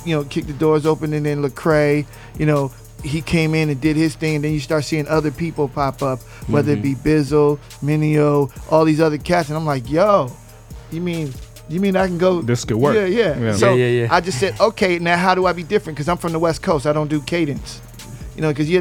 you 0.05 0.15
know, 0.15 0.23
kick 0.23 0.45
the 0.45 0.53
doors 0.53 0.85
open, 0.85 1.13
and 1.13 1.25
then 1.25 1.41
Lecrae, 1.43 2.05
you 2.39 2.45
know, 2.45 2.71
he 3.03 3.21
came 3.21 3.53
in 3.53 3.69
and 3.69 3.81
did 3.81 3.97
his 3.97 4.15
thing. 4.15 4.35
And 4.35 4.43
then 4.45 4.53
you 4.53 4.59
start 4.59 4.85
seeing 4.85 5.07
other 5.07 5.31
people 5.31 5.67
pop 5.67 6.01
up, 6.01 6.19
whether 6.47 6.71
it 6.73 6.81
be 6.81 6.95
Bizzle, 6.95 7.59
Mineo, 7.81 8.51
all 8.71 8.85
these 8.85 9.01
other 9.01 9.17
cats, 9.17 9.49
and 9.49 9.57
I'm 9.57 9.65
like, 9.65 9.89
yo, 9.89 10.31
you 10.89 11.01
mean 11.01 11.33
you 11.71 11.79
mean 11.79 11.95
I 11.95 12.07
can 12.07 12.17
go? 12.17 12.41
This 12.41 12.65
could 12.65 12.77
work. 12.77 12.95
Yeah, 12.95 13.05
yeah. 13.05 13.39
Yeah. 13.39 13.53
So 13.53 13.73
Yeah, 13.73 13.85
yeah, 13.85 14.03
yeah. 14.03 14.13
I 14.13 14.19
just 14.21 14.39
said, 14.39 14.59
okay, 14.59 14.99
now 14.99 15.15
how 15.15 15.35
do 15.35 15.45
I 15.45 15.53
be 15.53 15.63
different? 15.63 15.95
Because 15.95 16.09
I'm 16.09 16.17
from 16.17 16.33
the 16.33 16.39
West 16.39 16.61
Coast, 16.61 16.85
I 16.85 16.93
don't 16.93 17.07
do 17.07 17.21
cadence. 17.21 17.81
You 18.35 18.41
know, 18.41 18.49
because 18.49 18.69
yeah, 18.69 18.79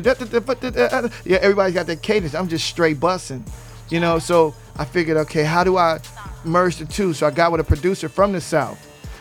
everybody's 1.38 1.74
got 1.74 1.86
that 1.86 2.02
cadence. 2.02 2.34
I'm 2.34 2.48
just 2.48 2.66
straight 2.66 2.98
bussing. 2.98 3.42
You 3.88 3.98
know, 3.98 4.18
so 4.20 4.54
I 4.76 4.84
figured, 4.84 5.16
okay, 5.16 5.42
how 5.42 5.64
do 5.64 5.76
I 5.76 5.98
merge 6.44 6.76
the 6.76 6.84
two? 6.84 7.12
So 7.12 7.26
I 7.26 7.30
got 7.30 7.50
with 7.50 7.60
a 7.60 7.64
producer 7.64 8.08
from 8.08 8.32
the 8.32 8.40
South 8.40 8.78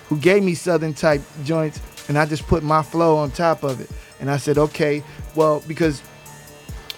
who 0.08 0.18
gave 0.18 0.44
me 0.44 0.54
Southern 0.54 0.94
type 0.94 1.22
joints, 1.44 1.80
and 2.08 2.18
I 2.18 2.26
just 2.26 2.48
put 2.48 2.64
my 2.64 2.84
flow 2.84 3.18
on 3.18 3.32
top 3.32 3.64
of 3.64 3.82
it. 3.82 3.90
And 4.20 4.30
I 4.30 4.38
said, 4.38 4.58
okay, 4.58 5.04
well, 5.36 5.64
because 5.68 6.02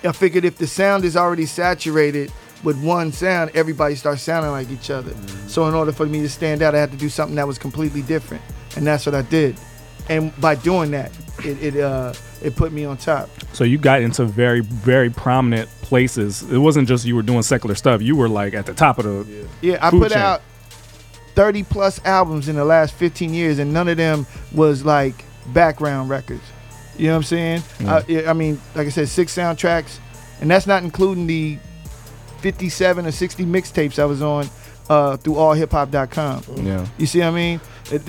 I 0.04 0.12
figured 0.12 0.44
if 0.44 0.58
the 0.58 0.68
sound 0.68 1.06
is 1.06 1.16
already 1.16 1.46
saturated 1.46 2.32
with 2.64 2.82
one 2.84 3.12
sound, 3.12 3.52
everybody 3.54 3.96
starts 3.96 4.22
sounding 4.22 4.52
like 4.52 4.70
each 4.70 4.90
other. 4.90 5.12
Mm-hmm. 5.12 5.48
So 5.48 5.68
in 5.68 5.74
order 5.74 5.92
for 5.92 6.06
me 6.06 6.22
to 6.22 6.30
stand 6.30 6.62
out, 6.62 6.76
I 6.76 6.80
had 6.80 6.92
to 6.92 6.98
do 6.98 7.10
something 7.10 7.36
that 7.36 7.48
was 7.48 7.58
completely 7.58 8.02
different, 8.02 8.44
and 8.76 8.86
that's 8.86 9.06
what 9.06 9.16
I 9.16 9.22
did. 9.24 9.58
And 10.12 10.40
by 10.42 10.56
doing 10.56 10.92
that, 10.92 11.12
it 11.44 11.62
it 11.64 11.82
uh 11.82 12.14
it 12.42 12.56
put 12.56 12.72
me 12.72 12.86
on 12.86 12.98
top. 12.98 13.30
So 13.54 13.64
you 13.64 13.78
got 13.78 14.02
into 14.02 14.26
very, 14.26 14.62
very 14.62 15.10
prominent 15.10 15.70
places. 15.82 16.44
It 16.52 16.58
wasn't 16.58 16.88
just 16.88 17.06
you 17.06 17.16
were 17.16 17.22
doing 17.22 17.44
secular 17.44 17.76
stuff. 17.76 18.02
You 18.02 18.16
were 18.16 18.30
like 18.30 18.54
at 18.54 18.66
the 18.66 18.74
top 18.74 18.98
of 19.00 19.06
the 19.06 19.48
Yeah, 19.62 19.78
I 19.82 19.92
food 19.92 20.04
put 20.04 20.12
chain. 20.12 20.22
out 20.22 20.42
30 21.36 21.64
plus 21.64 22.04
albums 22.04 22.50
in 22.50 22.56
the 22.56 22.66
last 22.66 22.94
15 22.96 23.34
years, 23.34 23.60
and 23.60 23.72
none 23.74 23.88
of 23.88 23.98
them 23.98 24.26
was 24.54 24.84
like 24.84 25.24
background 25.54 26.10
records. 26.10 26.44
You 26.98 27.08
know 27.08 27.14
what 27.14 27.18
I'm 27.18 27.24
saying? 27.24 27.62
Mm. 27.80 28.26
I, 28.26 28.30
I 28.30 28.34
mean, 28.34 28.60
like 28.76 28.88
I 28.88 28.90
said, 28.90 29.08
six 29.08 29.36
soundtracks, 29.36 30.00
and 30.42 30.50
that's 30.52 30.68
not 30.68 30.84
including 30.84 31.28
the 31.28 31.58
57 32.40 33.06
or 33.06 33.12
60 33.12 33.46
mixtapes 33.46 34.00
I 34.00 34.06
was 34.06 34.22
on 34.22 34.50
uh, 34.90 35.18
through 35.18 35.36
allhiphop.com. 35.36 36.66
Yeah. 36.66 36.86
You 36.98 37.06
see 37.06 37.20
what 37.20 37.28
I 37.28 37.32
mean? 37.32 37.62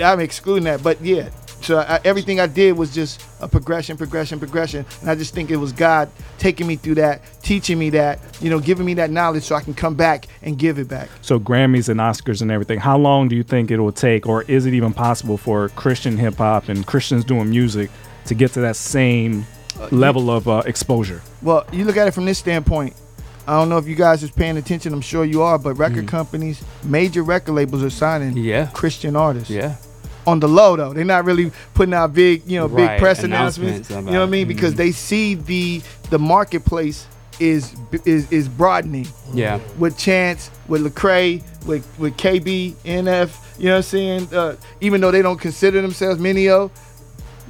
I'm 0.02 0.20
excluding 0.20 0.64
that, 0.64 0.82
but 0.82 1.00
yeah. 1.00 1.28
So 1.64 1.78
I, 1.78 2.00
everything 2.04 2.40
I 2.40 2.46
did 2.46 2.76
was 2.76 2.92
just 2.92 3.24
a 3.40 3.48
progression, 3.48 3.96
progression, 3.96 4.38
progression, 4.38 4.84
and 5.00 5.10
I 5.10 5.14
just 5.14 5.34
think 5.34 5.50
it 5.50 5.56
was 5.56 5.72
God 5.72 6.10
taking 6.38 6.66
me 6.66 6.76
through 6.76 6.96
that, 6.96 7.22
teaching 7.42 7.78
me 7.78 7.90
that, 7.90 8.18
you 8.40 8.50
know, 8.50 8.58
giving 8.58 8.84
me 8.86 8.94
that 8.94 9.10
knowledge 9.10 9.44
so 9.44 9.54
I 9.54 9.60
can 9.60 9.74
come 9.74 9.94
back 9.94 10.26
and 10.42 10.58
give 10.58 10.78
it 10.78 10.88
back. 10.88 11.08
So 11.20 11.38
Grammys 11.38 11.88
and 11.88 12.00
Oscars 12.00 12.42
and 12.42 12.50
everything. 12.50 12.78
How 12.80 12.98
long 12.98 13.28
do 13.28 13.36
you 13.36 13.42
think 13.42 13.70
it 13.70 13.78
will 13.78 13.92
take, 13.92 14.26
or 14.26 14.42
is 14.42 14.66
it 14.66 14.74
even 14.74 14.92
possible 14.92 15.36
for 15.36 15.68
Christian 15.70 16.16
hip 16.16 16.36
hop 16.36 16.68
and 16.68 16.86
Christians 16.86 17.24
doing 17.24 17.50
music 17.50 17.90
to 18.26 18.34
get 18.34 18.52
to 18.52 18.60
that 18.62 18.76
same 18.76 19.46
level 19.90 20.30
of 20.30 20.48
uh, 20.48 20.62
exposure? 20.66 21.22
Well, 21.42 21.66
you 21.72 21.84
look 21.84 21.96
at 21.96 22.08
it 22.08 22.12
from 22.12 22.24
this 22.24 22.38
standpoint. 22.38 22.94
I 23.46 23.58
don't 23.58 23.68
know 23.68 23.78
if 23.78 23.88
you 23.88 23.96
guys 23.96 24.22
is 24.22 24.30
paying 24.30 24.56
attention. 24.56 24.92
I'm 24.92 25.00
sure 25.00 25.24
you 25.24 25.42
are, 25.42 25.58
but 25.58 25.74
record 25.74 26.06
companies, 26.06 26.62
major 26.84 27.22
record 27.24 27.52
labels 27.52 27.82
are 27.82 27.90
signing 27.90 28.36
Yeah. 28.36 28.66
Christian 28.72 29.16
artists. 29.16 29.50
Yeah. 29.50 29.76
On 30.26 30.38
the 30.40 30.48
low 30.48 30.76
though, 30.76 30.92
they're 30.92 31.04
not 31.04 31.24
really 31.24 31.50
putting 31.74 31.94
out 31.94 32.14
big, 32.14 32.42
you 32.46 32.58
know, 32.58 32.68
big 32.68 32.86
Right, 32.86 33.00
press 33.00 33.22
announcements 33.24 33.90
announcements. 33.90 34.06
You 34.10 34.12
know 34.14 34.20
what 34.20 34.28
I 34.28 34.30
mean? 34.30 34.42
it. 34.46 34.54
Because 34.54 34.74
they 34.74 34.92
see 34.92 35.34
the 35.34 35.82
the 36.10 36.18
marketplace 36.18 37.06
is 37.40 37.74
is 38.04 38.30
is 38.30 38.48
broadening. 38.48 39.08
Yeah. 39.34 39.58
With 39.78 39.98
Chance, 39.98 40.50
with 40.68 40.82
Lecrae, 40.86 41.42
with 41.66 41.86
with 41.98 42.16
KB, 42.16 42.74
NF. 42.84 43.30
You 43.58 43.64
know 43.66 43.70
what 43.72 43.76
I'm 43.78 43.82
saying? 43.82 44.28
Uh, 44.34 44.56
even 44.80 45.00
though 45.00 45.10
they 45.10 45.22
don't 45.22 45.40
consider 45.40 45.82
themselves 45.82 46.20
Mineo, 46.20 46.70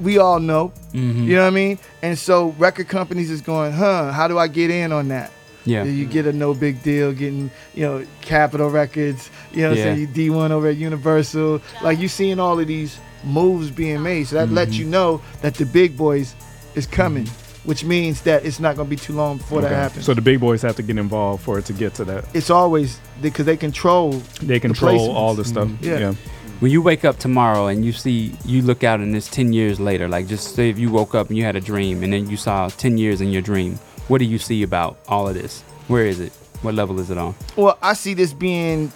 we 0.01 0.19
all 0.19 0.41
know. 0.41 0.73
Mhm. 0.95 1.25
You 1.25 1.35
know 1.37 1.43
what 1.43 1.49
I 1.49 1.51
mean? 1.51 1.79
And 2.03 2.19
so 2.19 2.55
record 2.59 2.89
companies 2.89 3.31
is 3.31 3.41
going, 3.43 3.73
huh? 3.73 4.13
How 4.13 4.29
do 4.29 4.39
I 4.39 4.49
get 4.49 4.71
in 4.71 4.93
on 4.93 5.09
that? 5.09 5.31
Yeah. 5.65 5.85
You 5.85 6.07
get 6.07 6.27
a 6.27 6.33
no 6.33 6.55
big 6.55 6.83
deal 6.83 7.13
getting, 7.13 7.51
you 7.75 7.85
know, 7.85 8.05
Capitol 8.21 8.69
Records, 8.71 9.31
you 9.53 9.63
know 9.63 9.71
what 9.71 9.79
Yeah. 9.79 9.85
I'm 9.91 9.97
saying? 9.97 10.01
You 10.17 10.31
D1 10.33 10.51
over 10.51 10.69
at 10.69 10.77
Universal. 10.77 11.61
Like 11.83 11.99
you 11.99 12.09
seeing 12.09 12.41
all 12.41 12.59
of 12.59 12.67
these 12.67 12.99
moves 13.25 13.71
being 13.71 14.03
made. 14.03 14.27
So 14.27 14.37
that 14.37 14.51
lets 14.51 14.73
Mhm. 14.73 14.79
you 14.79 14.85
know 14.87 15.21
that 15.43 15.55
the 15.55 15.65
big 15.67 15.97
boys 15.97 16.35
is 16.75 16.87
coming, 16.87 17.29
which 17.65 17.85
means 17.85 18.23
that 18.23 18.45
it's 18.45 18.59
not 18.59 18.75
going 18.77 18.89
to 18.89 18.91
be 18.91 18.97
too 18.97 19.13
long 19.13 19.37
before 19.37 19.61
that 19.63 19.71
happens. 19.71 20.05
So 20.05 20.15
the 20.15 20.21
big 20.23 20.41
boys 20.41 20.63
have 20.63 20.75
to 20.77 20.83
get 20.83 20.99
involved 20.99 21.43
for 21.45 21.59
it 21.59 21.65
to 21.67 21.73
get 21.73 21.95
to 21.95 22.05
that. 22.07 22.25
it's 22.35 22.51
always 22.51 22.99
because 23.21 23.47
they 23.47 23.57
control 23.57 24.21
They 24.41 24.55
the 24.55 24.61
control 24.61 25.11
all 25.13 25.35
the 25.35 25.45
stuff. 25.45 25.69
Yeah. 25.81 25.99
yeah. 25.99 26.15
When 26.59 26.71
you 26.71 26.81
wake 26.81 27.05
up 27.05 27.19
tomorrow 27.19 27.67
and 27.67 27.85
you 27.85 27.93
see, 27.93 28.33
you 28.45 28.63
look 28.63 28.85
out 28.85 29.01
and 29.01 29.17
it's 29.17 29.29
10 29.29 29.53
years 29.53 29.79
later, 29.81 30.09
like 30.09 30.27
just 30.29 30.55
say 30.55 30.71
if 30.71 30.79
you 30.79 30.91
woke 30.91 31.13
up 31.15 31.29
and 31.29 31.37
you 31.37 31.45
had 31.45 31.57
a 31.57 31.61
dream 31.61 32.03
and 32.05 32.13
then 32.13 32.29
you 32.31 32.37
saw 32.37 32.69
10 32.69 32.99
years 32.99 33.21
in 33.21 33.31
your 33.31 33.43
dream, 33.43 33.79
what 34.13 34.19
do 34.19 34.27
you 34.27 34.39
see 34.39 34.63
about 34.63 34.99
all 35.09 35.27
of 35.27 35.33
this? 35.33 35.63
Where 35.89 36.05
is 36.05 36.21
it? 36.21 36.35
What 36.61 36.75
level 36.75 37.01
is 37.01 37.09
it 37.09 37.17
on? 37.17 37.35
Well, 37.57 37.79
I 37.81 37.95
see 37.95 38.13
this 38.13 38.35
being, 38.35 38.93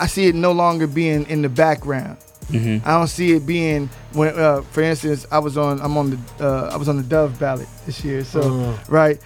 I 0.00 0.08
see 0.08 0.26
it 0.26 0.34
no 0.34 0.50
longer 0.50 0.88
being 0.88 1.24
in 1.28 1.42
the 1.42 1.48
background. 1.48 2.16
Mm-hmm. 2.48 2.84
I 2.84 2.94
don't 2.98 3.06
see 3.06 3.36
it 3.36 3.46
being 3.46 3.88
when, 4.14 4.36
uh, 4.36 4.62
for 4.62 4.82
instance, 4.82 5.26
I 5.30 5.38
was 5.38 5.56
on, 5.56 5.80
I'm 5.80 5.96
on 5.96 6.10
the, 6.10 6.44
uh, 6.44 6.70
I 6.72 6.76
was 6.76 6.88
on 6.88 6.96
the 6.96 7.04
Dove 7.04 7.38
ballot 7.38 7.68
this 7.86 8.04
year. 8.04 8.24
So, 8.24 8.40
Uh. 8.40 8.78
right, 8.88 9.20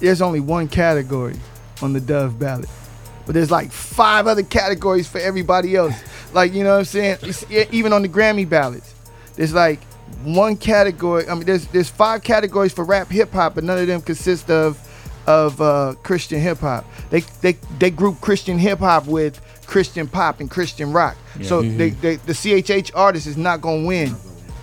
there's 0.00 0.20
only 0.20 0.40
one 0.40 0.66
category 0.66 1.38
on 1.80 1.92
the 1.92 2.00
Dove 2.00 2.36
ballot, 2.36 2.68
but 3.26 3.34
there's 3.34 3.52
like 3.52 3.70
five 3.70 4.26
other 4.26 4.42
categories 4.42 5.06
for 5.06 5.18
everybody 5.18 5.76
else. 5.76 5.94
like, 6.32 6.52
you 6.52 6.64
know 6.64 6.72
what 6.72 6.78
I'm 6.78 6.84
saying? 6.86 7.18
It's, 7.22 7.44
even 7.70 7.92
on 7.92 8.02
the 8.02 8.08
Grammy 8.08 8.48
ballots, 8.48 8.94
there's 9.36 9.54
like 9.54 9.78
one 10.24 10.56
category. 10.56 11.28
I 11.28 11.34
mean, 11.34 11.44
there's 11.44 11.66
there's 11.68 11.88
five 11.90 12.22
categories 12.22 12.72
for 12.72 12.84
rap 12.84 13.08
hip 13.10 13.32
hop, 13.32 13.54
but 13.54 13.64
none 13.64 13.78
of 13.78 13.86
them 13.86 14.00
consist 14.00 14.50
of 14.50 14.78
of 15.26 15.60
uh, 15.60 15.94
Christian 16.02 16.40
hip 16.40 16.58
hop. 16.58 16.84
They 17.10 17.20
they 17.40 17.52
they 17.78 17.90
group 17.90 18.20
Christian 18.20 18.58
hip 18.58 18.78
hop 18.78 19.06
with 19.06 19.40
Christian 19.66 20.06
pop 20.06 20.40
and 20.40 20.50
Christian 20.50 20.92
rock. 20.92 21.16
Yeah. 21.38 21.46
So 21.48 21.62
Mhm. 21.62 21.78
they, 21.78 21.90
they 21.90 22.16
the 22.16 22.32
CHH 22.34 22.90
artist 22.94 23.26
is 23.26 23.36
not 23.36 23.60
gonna 23.60 23.86
win 23.86 24.14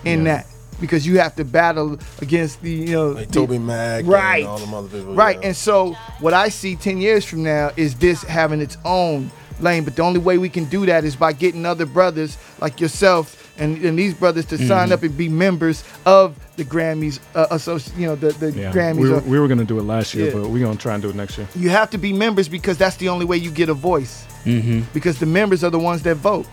in 0.04 0.24
Yeah. 0.24 0.36
that 0.36 0.46
because 0.80 1.06
you 1.06 1.18
have 1.18 1.34
to 1.36 1.44
battle 1.44 1.98
against 2.20 2.62
the 2.62 2.70
you 2.70 2.92
know 2.92 3.08
Like 3.10 3.28
the- 3.28 3.34
Toby 3.34 3.58
Mac 3.58 4.04
right 4.06 4.38
and 4.40 4.48
all 4.48 4.58
them 4.58 4.74
other 4.74 4.88
people. 4.88 5.14
right 5.14 5.38
yeah. 5.40 5.48
and 5.48 5.56
so 5.56 5.94
what 6.20 6.32
I 6.34 6.48
see 6.48 6.76
ten 6.76 6.98
years 6.98 7.24
from 7.24 7.42
now 7.42 7.70
is 7.76 7.94
this 7.96 8.22
having 8.22 8.60
its 8.60 8.76
own 8.84 9.30
lane. 9.60 9.82
But 9.84 9.96
the 9.96 10.02
only 10.02 10.18
way 10.20 10.38
we 10.38 10.48
can 10.48 10.64
do 10.66 10.86
that 10.86 11.04
is 11.04 11.14
by 11.16 11.32
getting 11.32 11.66
other 11.66 11.86
brothers 11.86 12.36
like 12.60 12.80
yourself 12.80 13.41
and, 13.58 13.84
and 13.84 13.98
these 13.98 14.14
brothers 14.14 14.46
to 14.46 14.58
sign 14.58 14.88
Mhm. 14.88 14.92
up 14.92 15.02
and 15.02 15.16
be 15.16 15.28
members 15.28 15.84
of 16.06 16.34
the 16.56 16.64
Grammys, 16.64 17.18
uh, 17.34 17.46
associ- 17.50 17.96
you 17.98 18.06
know 18.06 18.14
the 18.16 18.32
the 18.32 18.50
Yeah. 18.52 18.72
Grammys. 18.72 18.96
We 19.00 19.10
were, 19.10 19.20
we 19.20 19.38
were 19.40 19.48
gonna 19.48 19.64
do 19.64 19.78
it 19.78 19.82
last 19.84 20.14
year, 20.14 20.26
Yeah. 20.26 20.32
but 20.40 20.48
we're 20.50 20.64
gonna 20.64 20.76
try 20.78 20.94
and 20.94 21.02
do 21.02 21.08
it 21.10 21.14
next 21.16 21.36
year. 21.38 21.46
you 21.54 21.68
have 21.70 21.90
to 21.90 21.98
be 21.98 22.12
members 22.12 22.48
because 22.48 22.76
that's 22.78 22.96
the 22.96 23.08
only 23.08 23.24
way 23.26 23.36
you 23.36 23.50
get 23.50 23.68
a 23.68 23.74
voice. 23.74 24.24
Mm-hmm. 24.46 24.80
Because 24.92 25.18
the 25.18 25.26
members 25.26 25.62
are 25.62 25.70
the 25.70 25.78
ones 25.78 26.02
that 26.02 26.16
vote. 26.16 26.46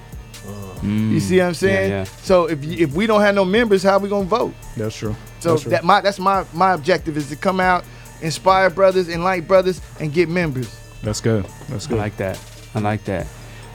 You 0.81 1.19
see 1.19 1.37
what 1.39 1.47
I'm 1.47 1.53
saying? 1.55 1.89
yeah. 1.91 2.05
So 2.23 2.45
if 2.45 2.63
you, 2.63 2.77
if 2.85 2.93
we 2.93 3.05
don't 3.05 3.19
have 3.21 3.35
no 3.35 3.43
members, 3.43 3.83
how 3.83 3.93
are 3.93 3.99
we 3.99 4.07
gonna 4.07 4.23
vote? 4.25 4.53
That's 4.77 4.95
true. 4.95 5.15
So 5.41 5.49
That's 5.51 5.63
true. 5.63 5.71
that 5.71 5.83
my 5.83 5.99
that's 6.01 6.19
my 6.19 6.45
my 6.53 6.71
objective 6.73 7.17
is 7.17 7.27
to 7.29 7.35
come 7.35 7.59
out, 7.59 7.83
inspire 8.21 8.69
brothers, 8.69 9.09
enlighten 9.09 9.45
brothers, 9.47 9.81
and 9.99 10.13
get 10.13 10.29
members. 10.29 10.69
That's 11.03 11.19
good. 11.21 11.45
That's 11.69 11.89
I 11.91 11.95
like 11.95 12.15
that. 12.17 12.37
I 12.75 12.79
like 12.79 13.03
that. 13.05 13.25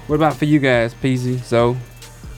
What 0.06 0.16
about 0.16 0.36
for 0.36 0.44
you 0.46 0.58
guys, 0.60 0.94
Peasy? 1.02 1.42
So, 1.42 1.76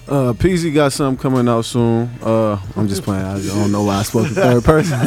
Uh, 0.09 0.33
Peasy 0.35 0.73
got 0.73 0.93
something 0.93 1.21
coming 1.21 1.49
out 1.49 1.65
soon. 1.65 2.09
Uh, 2.23 2.61
I'm 2.77 2.87
just 2.87 3.03
playing. 3.03 3.25
I 3.25 3.41
don't 3.45 3.73
know 3.73 3.83
why 3.83 3.97
I 3.97 4.03
spoke 4.05 4.29
in 4.29 4.35
third 4.35 4.65
person. 4.65 4.99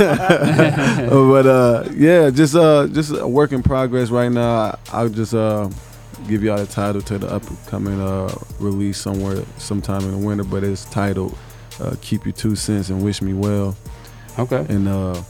Uh, 1.10 1.10
but 1.32 1.48
uh, 1.48 1.90
yeah, 1.96 2.30
just 2.30 2.56
uh, 2.56 2.86
just 2.88 3.12
a 3.16 3.28
work 3.28 3.52
in 3.52 3.64
progress 3.64 4.10
right 4.10 4.30
now. 4.32 4.78
I'll 4.92 5.10
just 5.10 5.34
uh, 5.34 5.70
give 6.28 6.44
y'all 6.44 6.58
the 6.58 6.66
title 6.68 7.02
to 7.04 7.18
the 7.18 7.28
upcoming 7.34 8.00
uh 8.00 8.34
release 8.60 8.98
somewhere 8.98 9.44
sometime 9.58 10.02
in 10.04 10.12
the 10.12 10.18
winter. 10.18 10.44
But 10.44 10.64
it's 10.64 10.86
titled 10.86 11.36
uh, 11.80 11.96
"Keep 12.02 12.26
Your 12.26 12.34
Two 12.34 12.56
Cents 12.56 12.90
and 12.90 13.02
Wish 13.04 13.22
Me 13.22 13.34
Well." 13.34 13.76
Okay. 14.38 14.66
And 14.70 14.88
uh, 14.88 15.22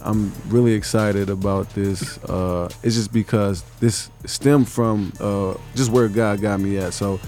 I'm 0.00 0.32
really 0.48 0.72
excited 0.72 1.30
about 1.30 1.68
this. 1.70 2.18
Uh, 2.24 2.68
it's 2.82 2.96
just 2.96 3.12
because 3.12 3.62
this 3.80 4.10
stemmed 4.24 4.68
from 4.68 5.12
uh, 5.20 5.54
just 5.74 5.90
where 5.90 6.08
God 6.08 6.40
got 6.40 6.58
me 6.60 6.78
at. 6.78 6.94
So 6.94 7.20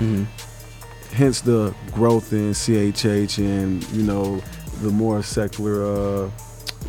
hence 1.14 1.40
the 1.40 1.74
growth 1.92 2.32
in 2.32 2.50
CHH 2.52 3.38
and 3.38 3.82
you 3.92 4.02
know 4.02 4.42
the 4.82 4.90
more 4.90 5.22
secular 5.22 5.84
uh, 5.84 6.30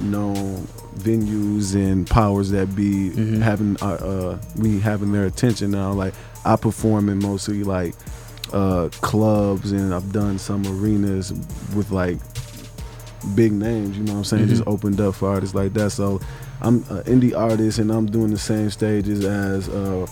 known 0.02 0.68
venues 0.98 1.76
and 1.76 2.08
powers 2.10 2.50
that 2.52 2.76
be 2.76 3.10
having 3.40 3.78
uh, 3.82 3.86
uh, 3.86 4.40
me 4.56 4.80
having 4.80 5.12
their 5.12 5.26
attention 5.26 5.72
now. 5.72 5.92
Like 5.94 6.14
I 6.46 6.56
perform 6.56 7.10
in 7.10 7.20
mostly 7.20 7.64
like 7.64 7.94
uh, 8.54 8.90
clubs 9.02 9.72
and 9.72 9.94
I've 9.94 10.12
done 10.12 10.38
some 10.40 10.66
arenas 10.68 11.32
with 11.76 11.92
like 11.92 12.18
big 13.36 13.52
names. 13.52 13.98
You 13.98 14.04
know 14.04 14.14
what 14.14 14.18
I'm 14.20 14.24
saying? 14.26 14.48
Just 14.48 14.64
Mhm. 14.64 14.74
opened 14.74 15.02
up 15.02 15.16
for 15.16 15.30
artists 15.30 15.56
like 15.56 15.74
that. 15.74 15.92
So 15.92 16.20
I'm 16.62 16.78
an 16.90 17.04
indie 17.04 17.36
artist 17.38 17.80
and 17.80 17.92
I'm 17.92 18.06
doing 18.06 18.32
the 18.32 18.38
same 18.40 18.70
stages 18.70 19.24
as. 19.26 19.70
Uh, 19.70 20.08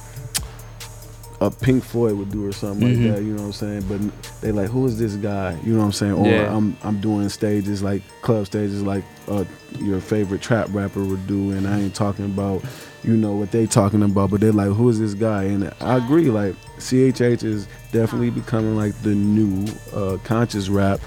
a 1.43 1.51
Pink 1.51 1.83
Floyd 1.83 2.13
would 2.17 2.31
do 2.31 2.47
or 2.47 2.51
something 2.51 2.87
Mhm. 2.87 3.05
like 3.05 3.15
that, 3.15 3.23
you 3.23 3.33
know 3.33 3.41
what 3.41 3.47
I'm 3.47 3.53
saying? 3.53 3.83
But 3.89 4.01
they 4.41 4.51
like, 4.51 4.69
who 4.69 4.85
is 4.85 4.97
this 4.97 5.13
guy? 5.15 5.57
You 5.63 5.73
know 5.73 5.79
what 5.79 5.85
I'm 5.85 5.91
saying? 5.91 6.13
Or 6.13 6.27
Yeah. 6.27 6.55
I'm 6.55 6.75
I'm 6.83 6.99
doing 7.01 7.29
stages 7.29 7.81
like 7.83 8.01
club 8.21 8.45
stages 8.45 8.81
like 8.81 9.03
uh, 9.27 9.43
your 9.79 9.99
favorite 9.99 10.41
trap 10.41 10.67
rapper 10.71 11.03
would 11.03 11.25
do, 11.27 11.51
and 11.51 11.67
I 11.67 11.79
ain't 11.79 11.95
talking 11.95 12.25
about, 12.25 12.63
you 13.03 13.15
know, 13.17 13.33
what 13.33 13.51
they 13.51 13.65
talking 13.65 14.03
about, 14.03 14.31
but 14.31 14.41
they're 14.41 14.51
like, 14.51 14.69
who 14.71 14.89
is 14.89 14.99
this 14.99 15.13
guy? 15.13 15.43
And 15.43 15.71
I 15.81 15.97
agree, 15.97 16.29
like 16.29 16.55
CHH 16.79 17.43
is 17.43 17.67
definitely 17.91 18.29
becoming 18.29 18.75
like 18.75 18.93
the 19.01 19.15
new 19.15 19.65
uh, 19.93 20.17
conscious 20.23 20.69
rap, 20.69 20.99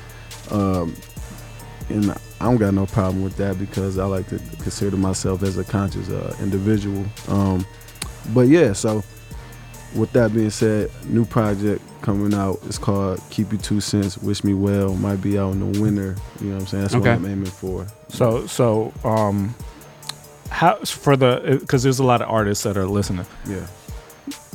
um, 0.50 0.94
and 1.88 2.10
I 2.40 2.44
don't 2.44 2.56
got 2.58 2.74
no 2.74 2.84
problem 2.86 3.22
with 3.22 3.36
that 3.36 3.58
because 3.58 3.98
I 3.98 4.04
like 4.04 4.28
to 4.28 4.38
consider 4.60 4.96
myself 4.96 5.42
as 5.42 5.56
a 5.56 5.64
conscious 5.64 6.08
uh, 6.10 6.34
individual. 6.42 7.04
Um, 7.28 7.64
but 8.34 8.48
yeah, 8.48 8.72
so 8.72 9.02
with 9.94 10.12
that 10.12 10.34
being 10.34 10.50
said, 10.50 10.90
new 11.06 11.24
project 11.24 11.82
coming 12.02 12.34
out. 12.34 12.58
It's 12.66 12.78
called 12.78 13.20
Keep 13.30 13.52
You 13.52 13.58
Two 13.58 13.80
Cents, 13.80 14.18
Wish 14.18 14.44
Me 14.44 14.54
Well. 14.54 14.94
Might 14.94 15.22
be 15.22 15.38
out 15.38 15.52
in 15.52 15.72
the 15.72 15.80
winter. 15.80 16.16
You 16.40 16.48
know 16.48 16.54
what 16.54 16.60
I'm 16.62 16.66
saying? 16.66 16.82
That's 16.82 16.94
Okay. 16.94 17.08
what 17.10 17.18
I'm 17.18 17.26
aiming 17.26 17.46
for. 17.46 17.86
So 18.08 18.46
so 18.46 18.92
um, 19.04 19.54
how 20.50 20.76
for 20.84 21.16
the 21.16 21.58
because 21.60 21.82
there's 21.82 21.98
a 21.98 22.04
lot 22.04 22.22
of 22.22 22.28
artists 22.28 22.64
that 22.64 22.76
are 22.76 22.86
listening. 22.86 23.26
Yeah. 23.48 23.66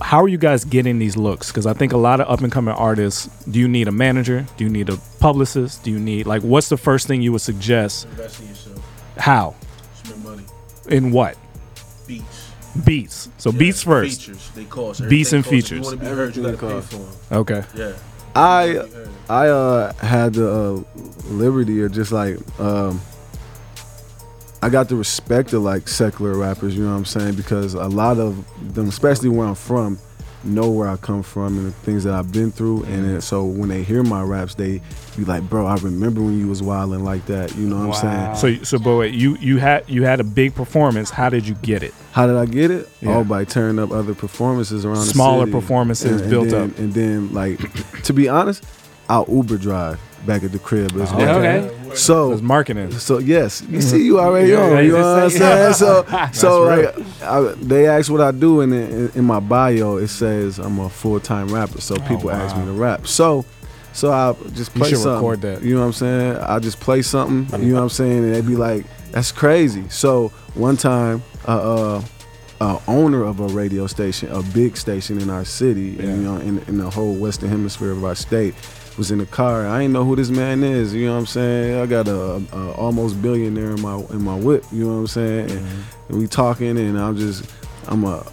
How 0.01 0.21
are 0.21 0.27
you 0.27 0.37
guys 0.37 0.65
getting 0.65 0.99
these 0.99 1.15
looks? 1.15 1.47
Because 1.51 1.65
I 1.65 1.73
think 1.73 1.93
a 1.93 1.97
lot 1.97 2.19
of 2.19 2.29
up 2.29 2.41
and 2.41 2.51
coming 2.51 2.73
artists. 2.73 3.27
Do 3.45 3.59
you 3.59 3.67
need 3.67 3.87
a 3.87 3.91
manager? 3.91 4.45
Do 4.57 4.63
you 4.63 4.69
need 4.69 4.89
a 4.89 4.97
publicist? 5.19 5.83
Do 5.83 5.91
you 5.91 5.99
need 5.99 6.25
like 6.25 6.41
what's 6.41 6.69
the 6.69 6.77
first 6.77 7.07
thing 7.07 7.21
you 7.21 7.31
would 7.31 7.41
suggest? 7.41 8.05
Invest 8.05 8.41
in 8.41 8.47
yourself. 8.49 9.13
How? 9.17 9.55
Spend 10.03 10.23
money. 10.23 10.43
In 10.89 11.11
what? 11.11 11.37
Beats. 12.75 12.85
Beats. 12.85 13.29
So 13.37 13.51
Yeah, 13.51 13.57
beats 13.59 13.83
first. 13.83 14.21
Features. 14.21 14.49
They 14.55 14.63
cost. 14.65 15.07
Beats 15.09 15.33
and 15.33 15.45
Everything 15.45 15.61
costs. 15.61 15.71
If 15.71 15.77
you 15.77 15.83
features. 15.83 15.85
wanna 15.85 15.97
be 15.97 16.05
heard, 16.05 16.35
you 16.35 16.43
gotta 16.43 16.57
pay 16.57 16.67
Everything 16.67 16.99
for 17.29 17.33
'em. 17.33 17.39
Okay. 17.41 17.63
Yeah. 17.75 17.91
I 18.35 18.81
I 19.29 19.47
uh 19.49 19.93
had 19.95 20.33
the 20.35 20.49
uh, 20.49 20.83
liberty 21.29 21.81
of 21.83 21.91
just 21.91 22.11
like 22.11 22.37
um 22.59 23.01
I 24.63 24.69
got 24.69 24.89
the 24.89 24.95
respect 24.95 25.53
of 25.53 25.63
like 25.63 25.87
secular 25.87 26.35
rappers, 26.37 26.75
you 26.75 26.83
know 26.83 26.91
what 26.91 26.97
I'm 26.97 27.05
saying? 27.05 27.33
Because 27.35 27.73
a 27.73 27.87
lot 27.87 28.19
of 28.19 28.45
them, 28.75 28.87
especially 28.87 29.27
where 29.29 29.47
I'm 29.47 29.55
from, 29.55 29.97
know 30.43 30.69
where 30.69 30.87
I 30.87 30.97
come 30.97 31.23
from 31.23 31.57
and 31.57 31.67
the 31.67 31.71
things 31.71 32.03
that 32.03 32.13
I've 32.13 32.31
been 32.31 32.51
through. 32.51 32.83
And 32.83 33.05
then, 33.05 33.21
so 33.21 33.45
when 33.45 33.69
they 33.69 33.83
hear 33.83 34.03
my 34.03 34.21
raps, 34.23 34.55
they 34.55 34.81
be 35.17 35.25
like, 35.25 35.43
"Bro, 35.49 35.65
I 35.65 35.75
remember 35.77 36.21
when 36.21 36.39
you 36.39 36.47
was 36.47 36.61
wilding 36.63 37.03
like 37.03 37.25
that." 37.27 37.55
You 37.55 37.67
know 37.67 37.87
what 37.87 38.03
I'm 38.03 38.35
saying? 38.35 38.59
So, 38.59 38.63
so, 38.63 38.79
but 38.83 38.97
wait, 38.97 39.13
you 39.13 39.35
you 39.37 39.57
had 39.57 39.89
you 39.89 40.03
had 40.03 40.19
a 40.19 40.23
big 40.23 40.55
performance. 40.55 41.09
How 41.09 41.29
did 41.29 41.47
you 41.47 41.55
get 41.55 41.83
it? 41.83 41.93
How 42.11 42.27
did 42.27 42.35
I 42.35 42.45
get 42.45 42.71
it? 42.71 42.89
Yeah. 43.01 43.17
Oh, 43.17 43.23
by 43.23 43.45
turning 43.45 43.79
up 43.79 43.91
other 43.91 44.13
performances 44.13 44.85
around 44.85 44.97
Smaller 45.05 45.45
the 45.45 45.51
city. 45.51 45.61
performances 45.61 46.21
built 46.21 46.49
then, 46.49 46.71
up. 46.71 46.77
and 46.79 46.93
then 46.93 47.33
like 47.33 47.59
to 48.03 48.13
be 48.13 48.27
honest, 48.27 48.63
I'll 49.09 49.25
Uber 49.29 49.57
drive 49.57 49.99
back 50.25 50.43
at 50.43 50.51
the 50.51 50.59
crib 50.59 50.91
as 50.97 51.11
Oh, 51.11 51.19
okay. 51.19 51.95
So 51.95 52.31
It's 52.31 52.41
marketing. 52.41 52.91
So 52.91 53.17
yes, 53.17 53.61
you 53.69 53.81
see, 53.81 54.03
you 54.05 54.19
already 54.19 54.49
Yeah, 54.51 54.69
yeah, 54.69 54.79
You 54.79 54.85
you 54.87 54.91
know 54.93 55.13
what 55.15 55.23
I'm 55.23 55.29
saying? 55.29 55.73
So 55.73 56.05
so 56.33 56.63
like 56.63 56.95
I, 57.23 57.41
they 57.61 57.87
ask 57.87 58.11
what 58.11 58.21
I 58.21 58.31
do, 58.31 58.61
and 58.61 58.73
in, 58.73 59.11
in 59.15 59.25
my 59.25 59.39
bio 59.39 59.97
it 59.97 60.07
says 60.07 60.57
I'm 60.59 60.79
a 60.79 60.89
full 60.89 61.19
time 61.19 61.47
rapper. 61.49 61.81
So 61.81 61.95
people 61.97 62.31
ask 62.31 62.55
me 62.55 62.65
to 62.65 62.71
rap. 62.71 63.07
So. 63.07 63.45
So 63.93 64.09
I 64.09 64.31
just 64.53 64.73
You 64.73 64.79
play 64.79 64.89
should 64.91 64.99
something. 64.99 65.15
record 65.15 65.41
that. 65.41 65.63
You 65.63 65.73
know 65.73 65.81
what 65.81 65.87
I'm 65.87 65.91
saying? 65.93 66.37
I 66.37 66.59
just 66.59 66.79
play 66.79 67.01
something. 67.01 67.61
You 67.61 67.73
know 67.73 67.79
what 67.79 67.83
I'm 67.83 67.89
saying? 67.89 68.23
And 68.23 68.33
they'd 68.33 68.47
be 68.47 68.55
like, 68.55 68.85
"That's 69.11 69.33
crazy." 69.33 69.83
So 69.89 70.29
one 70.53 70.77
time, 70.77 71.21
uh, 71.45 71.97
uh, 71.97 72.01
uh, 72.61 72.79
owner 72.87 73.25
of 73.25 73.41
a 73.41 73.47
radio 73.47 73.87
station, 73.87 74.31
a 74.31 74.41
big 74.53 74.77
station 74.77 75.19
in 75.19 75.29
our 75.29 75.43
city, 75.43 75.99
and, 75.99 76.07
you 76.07 76.23
know, 76.23 76.37
in, 76.37 76.59
in 76.69 76.77
the 76.77 76.89
whole 76.89 77.15
western 77.15 77.49
hemisphere 77.49 77.91
of 77.91 78.05
our 78.05 78.15
state, 78.15 78.55
was 78.97 79.11
in 79.11 79.19
the 79.19 79.25
car. 79.25 79.67
I 79.67 79.79
didn't 79.79 79.93
know 79.93 80.05
who 80.05 80.15
this 80.15 80.29
man 80.29 80.63
is. 80.63 80.93
You 80.93 81.07
know 81.07 81.13
what 81.13 81.19
I'm 81.19 81.25
saying? 81.25 81.79
I 81.79 81.85
got 81.85 82.07
a, 82.07 82.43
a 82.53 82.71
almost 82.73 83.21
billionaire 83.21 83.71
in 83.71 83.81
my 83.81 83.95
in 84.09 84.21
my 84.21 84.35
whip. 84.35 84.65
You 84.71 84.85
know 84.85 84.93
what 84.93 84.99
I'm 84.99 85.07
saying? 85.07 85.51
And, 85.51 85.67
and 86.09 86.17
we 86.17 86.27
talking, 86.27 86.77
and 86.77 86.99
I'm 86.99 87.17
just 87.17 87.49
I'm 87.87 88.03
a 88.03 88.25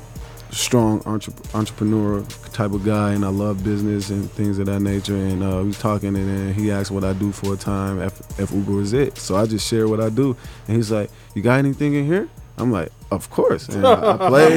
strong 0.50 1.02
entre- 1.06 1.34
entrepreneur 1.54 2.22
type 2.52 2.72
of 2.72 2.84
guy, 2.84 3.12
and 3.12 3.24
I 3.24 3.28
love 3.28 3.62
business 3.62 4.10
and 4.10 4.30
things 4.32 4.58
of 4.58 4.66
that 4.66 4.80
nature. 4.80 5.16
And 5.16 5.42
uh, 5.42 5.62
we 5.64 5.72
talking, 5.72 6.16
and 6.16 6.28
then 6.28 6.54
he 6.54 6.70
asked 6.70 6.90
what 6.90 7.04
I 7.04 7.12
do 7.12 7.32
for 7.32 7.54
a 7.54 7.56
time. 7.56 8.00
If, 8.00 8.40
if 8.40 8.50
Uber 8.50 8.80
is 8.80 8.92
it, 8.92 9.18
so 9.18 9.36
I 9.36 9.46
just 9.46 9.66
share 9.66 9.88
what 9.88 10.00
I 10.00 10.08
do, 10.10 10.36
and 10.66 10.76
he's 10.76 10.90
like, 10.90 11.10
"You 11.34 11.42
got 11.42 11.58
anything 11.58 11.94
in 11.94 12.06
here?" 12.06 12.28
I'm 12.56 12.72
like, 12.72 12.90
"Of 13.10 13.30
course." 13.30 13.68
And 13.68 13.86
I, 13.86 14.14
I 14.14 14.28
played. 14.28 14.56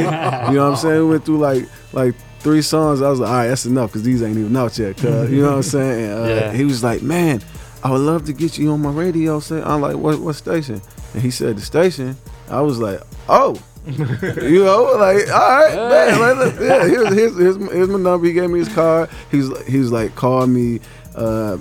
You 0.49 0.55
know 0.57 0.65
what 0.65 0.71
I'm 0.71 0.75
saying? 0.75 0.99
We 0.99 1.09
went 1.09 1.25
through 1.25 1.39
like 1.39 1.65
like 1.93 2.15
three 2.41 2.61
songs. 2.61 3.01
I 3.01 3.09
was 3.09 3.19
like, 3.19 3.29
"All 3.29 3.35
right, 3.35 3.47
that's 3.47 3.65
enough," 3.65 3.89
because 3.91 4.03
these 4.03 4.21
ain't 4.23 4.37
even 4.37 4.55
out 4.57 4.77
yet. 4.77 4.97
Cause, 4.97 5.29
you 5.31 5.41
know 5.41 5.49
what 5.49 5.55
I'm 5.57 5.63
saying? 5.77 6.11
And, 6.11 6.19
uh, 6.19 6.27
Yeah. 6.33 6.51
He 6.53 6.63
was 6.65 6.83
like, 6.83 7.01
"Man." 7.01 7.41
I 7.83 7.89
would 7.89 8.01
love 8.01 8.25
to 8.25 8.33
get 8.33 8.59
you 8.59 8.69
on 8.73 8.81
my 8.83 8.91
radio. 8.91 9.39
Say, 9.39 9.59
I'm 9.59 9.81
like, 9.81 9.95
what, 9.95 10.19
what 10.19 10.35
station? 10.35 10.79
And 11.15 11.21
he 11.23 11.31
said, 11.31 11.57
the 11.57 11.61
station. 11.61 12.15
I 12.47 12.61
was 12.61 12.77
like, 12.77 13.01
oh, 13.27 13.59
you 13.87 14.63
know, 14.63 14.83
like, 14.99 15.27
all 15.31 15.49
right, 15.49 15.73
man, 15.73 16.37
like, 16.37 16.59
yeah, 16.59 16.85
here's, 16.87 17.11
here's, 17.11 17.37
here's, 17.39 17.57
my- 17.57 17.71
here's 17.73 17.87
my 17.87 17.97
number. 17.97 18.27
He 18.27 18.33
gave 18.33 18.51
me 18.51 18.59
his 18.59 18.69
card. 18.69 19.09
He's 19.31 19.47
he 19.65 19.79
was 19.79 19.91
like, 19.91 20.13
call 20.15 20.45
me 20.45 20.79
uh, 21.15 21.57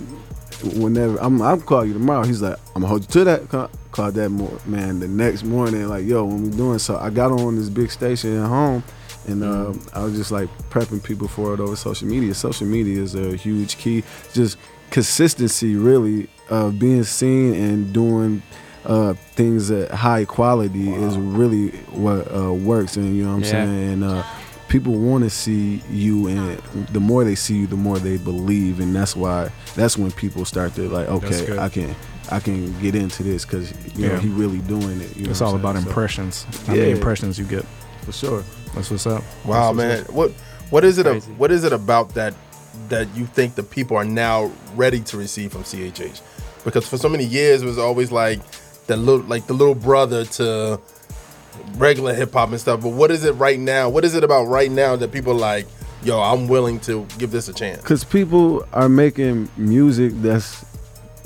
whenever. 0.75 1.17
I'm 1.17 1.41
I'm 1.41 1.59
call 1.61 1.85
you 1.85 1.93
tomorrow. 1.93 2.23
He's 2.23 2.43
like, 2.43 2.57
I'm 2.75 2.81
gonna 2.83 2.87
hold 2.87 3.01
you 3.01 3.07
to 3.07 3.23
that. 3.23 3.49
Call, 3.49 3.69
called 3.91 4.13
that 4.13 4.29
more 4.29 4.59
man 4.67 4.99
the 4.99 5.07
next 5.07 5.43
morning. 5.43 5.87
Like, 5.89 6.05
yo, 6.05 6.23
when 6.25 6.43
we 6.43 6.55
doing 6.55 6.77
so, 6.77 6.97
I 6.97 7.09
got 7.09 7.31
on 7.31 7.55
this 7.55 7.69
big 7.69 7.89
station 7.89 8.37
at 8.43 8.47
home. 8.47 8.83
And 9.27 9.43
uh, 9.43 9.73
I 9.93 10.03
was 10.03 10.15
just 10.15 10.31
like 10.31 10.49
prepping 10.69 11.03
people 11.03 11.27
for 11.27 11.53
it 11.53 11.59
over 11.59 11.75
social 11.75 12.07
media. 12.07 12.33
Social 12.33 12.65
media 12.67 13.01
is 13.01 13.13
a 13.15 13.35
huge 13.35 13.77
key. 13.77 14.03
Just 14.33 14.57
consistency, 14.89 15.75
really, 15.75 16.27
of 16.49 16.79
being 16.79 17.03
seen 17.03 17.53
and 17.53 17.93
doing 17.93 18.41
uh, 18.85 19.13
things 19.35 19.69
at 19.71 19.91
high 19.91 20.25
quality 20.25 20.91
is 20.91 21.17
really 21.17 21.69
what 21.91 22.33
uh, 22.35 22.51
works. 22.53 22.97
And 22.97 23.15
you 23.15 23.23
know 23.23 23.29
what 23.31 23.35
I'm 23.37 23.43
Yeah. 23.43 23.49
saying? 23.51 23.93
And 23.93 24.03
uh, 24.03 24.23
people 24.69 24.93
want 24.93 25.23
to 25.23 25.29
see 25.29 25.81
you, 25.91 26.27
and 26.27 26.57
the 26.91 26.99
more 26.99 27.23
they 27.23 27.35
see 27.35 27.57
you, 27.57 27.67
the 27.67 27.75
more 27.75 27.99
they 27.99 28.17
believe. 28.17 28.79
And 28.79 28.95
that's 28.95 29.15
why 29.15 29.49
that's 29.75 29.97
when 29.97 30.11
people 30.11 30.45
start 30.45 30.73
to 30.75 30.89
like, 30.89 31.07
okay. 31.09 31.57
I 31.57 31.69
can. 31.69 31.95
I 32.29 32.39
can 32.39 32.79
get 32.79 32.95
into 32.95 33.23
this 33.23 33.43
because 33.43 33.73
you 33.97 34.07
know 34.07 34.17
he 34.17 34.29
really 34.29 34.59
doing 34.59 35.01
it. 35.01 35.17
You 35.17 35.29
It's 35.29 35.41
all 35.41 35.55
about? 35.55 35.75
So- 35.75 35.81
impressions. 35.87 36.45
How 36.65 36.73
many 36.73 36.87
Yeah. 36.89 36.95
impressions 36.95 37.37
you 37.37 37.43
get. 37.45 37.65
For 38.05 38.13
sure. 38.13 38.43
That's 38.75 38.89
what's 38.89 39.07
up. 39.07 39.23
Wow, 39.45 39.73
That's 39.73 39.77
man. 39.77 39.97
what's 39.97 40.09
up. 40.09 40.15
What 40.15 40.31
what 40.71 40.85
is 40.85 40.97
it? 40.97 41.05
A, 41.05 41.19
what 41.31 41.51
is 41.51 41.63
it 41.63 41.73
about 41.73 42.13
that 42.13 42.33
that 42.89 43.13
you 43.15 43.25
think 43.25 43.55
the 43.55 43.63
people 43.63 43.97
are 43.97 44.05
now 44.05 44.51
ready 44.75 45.01
to 45.01 45.17
receive 45.17 45.51
from 45.51 45.63
CHH? 45.63 46.21
Because 46.63 46.87
for 46.87 46.97
so 46.97 47.09
many 47.09 47.25
years 47.25 47.61
it 47.61 47.65
was 47.65 47.77
always 47.77 48.11
like 48.11 48.39
the 48.87 48.95
little 48.95 49.25
like 49.25 49.47
the 49.47 49.53
little 49.53 49.75
brother 49.75 50.25
to 50.25 50.79
regular 51.75 52.13
hip 52.13 52.33
hop 52.33 52.49
and 52.49 52.59
stuff. 52.59 52.81
But 52.81 52.89
what 52.89 53.11
is 53.11 53.25
it 53.25 53.33
right 53.33 53.59
now? 53.59 53.89
What 53.89 54.05
is 54.05 54.15
it 54.15 54.23
about 54.23 54.45
right 54.45 54.71
now 54.71 54.95
that 54.95 55.11
people 55.11 55.33
are 55.33 55.39
like, 55.39 55.67
yo, 56.03 56.21
I'm 56.21 56.47
willing 56.47 56.79
to 56.81 57.05
give 57.17 57.31
this 57.31 57.49
a 57.49 57.53
chance? 57.53 57.81
Because 57.81 58.03
people 58.03 58.65
are 58.73 58.89
making 58.89 59.49
music 59.57 60.13
that's 60.15 60.63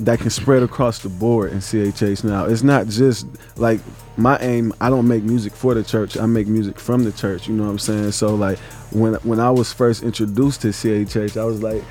that 0.00 0.18
can 0.18 0.30
spread 0.30 0.62
across 0.62 0.98
the 0.98 1.08
board 1.08 1.52
in 1.52 1.58
CHH 1.58 2.24
now. 2.24 2.44
It's 2.44 2.62
not 2.62 2.86
just 2.88 3.26
like 3.56 3.80
my 4.16 4.38
aim. 4.38 4.72
I 4.80 4.90
don't 4.90 5.08
make 5.08 5.22
music 5.22 5.52
for 5.54 5.74
the 5.74 5.82
church. 5.82 6.16
I 6.16 6.26
make 6.26 6.46
music 6.46 6.78
from 6.78 7.04
the 7.04 7.12
church. 7.12 7.48
You 7.48 7.54
know 7.54 7.64
what 7.64 7.70
I'm 7.70 7.78
saying? 7.78 8.12
So 8.12 8.34
like 8.34 8.58
when 8.92 9.14
when 9.14 9.40
I 9.40 9.50
was 9.50 9.72
first 9.72 10.02
introduced 10.02 10.62
to 10.62 10.68
CHH, 10.68 11.40
I 11.40 11.44
was 11.44 11.62
like, 11.62 11.82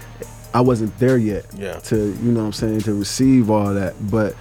I 0.53 0.61
wasn't 0.61 0.98
there 0.99 1.18
yet. 1.18 1.45
Yeah. 1.57 1.80
To 1.80 1.95
you 1.95 2.32
know 2.32 2.41
what 2.41 2.45
I'm 2.48 2.53
saying 2.53 2.82
to 2.82 2.94
receive 2.94 3.49
all 3.49 3.73
that, 3.73 3.95
but. 4.10 4.36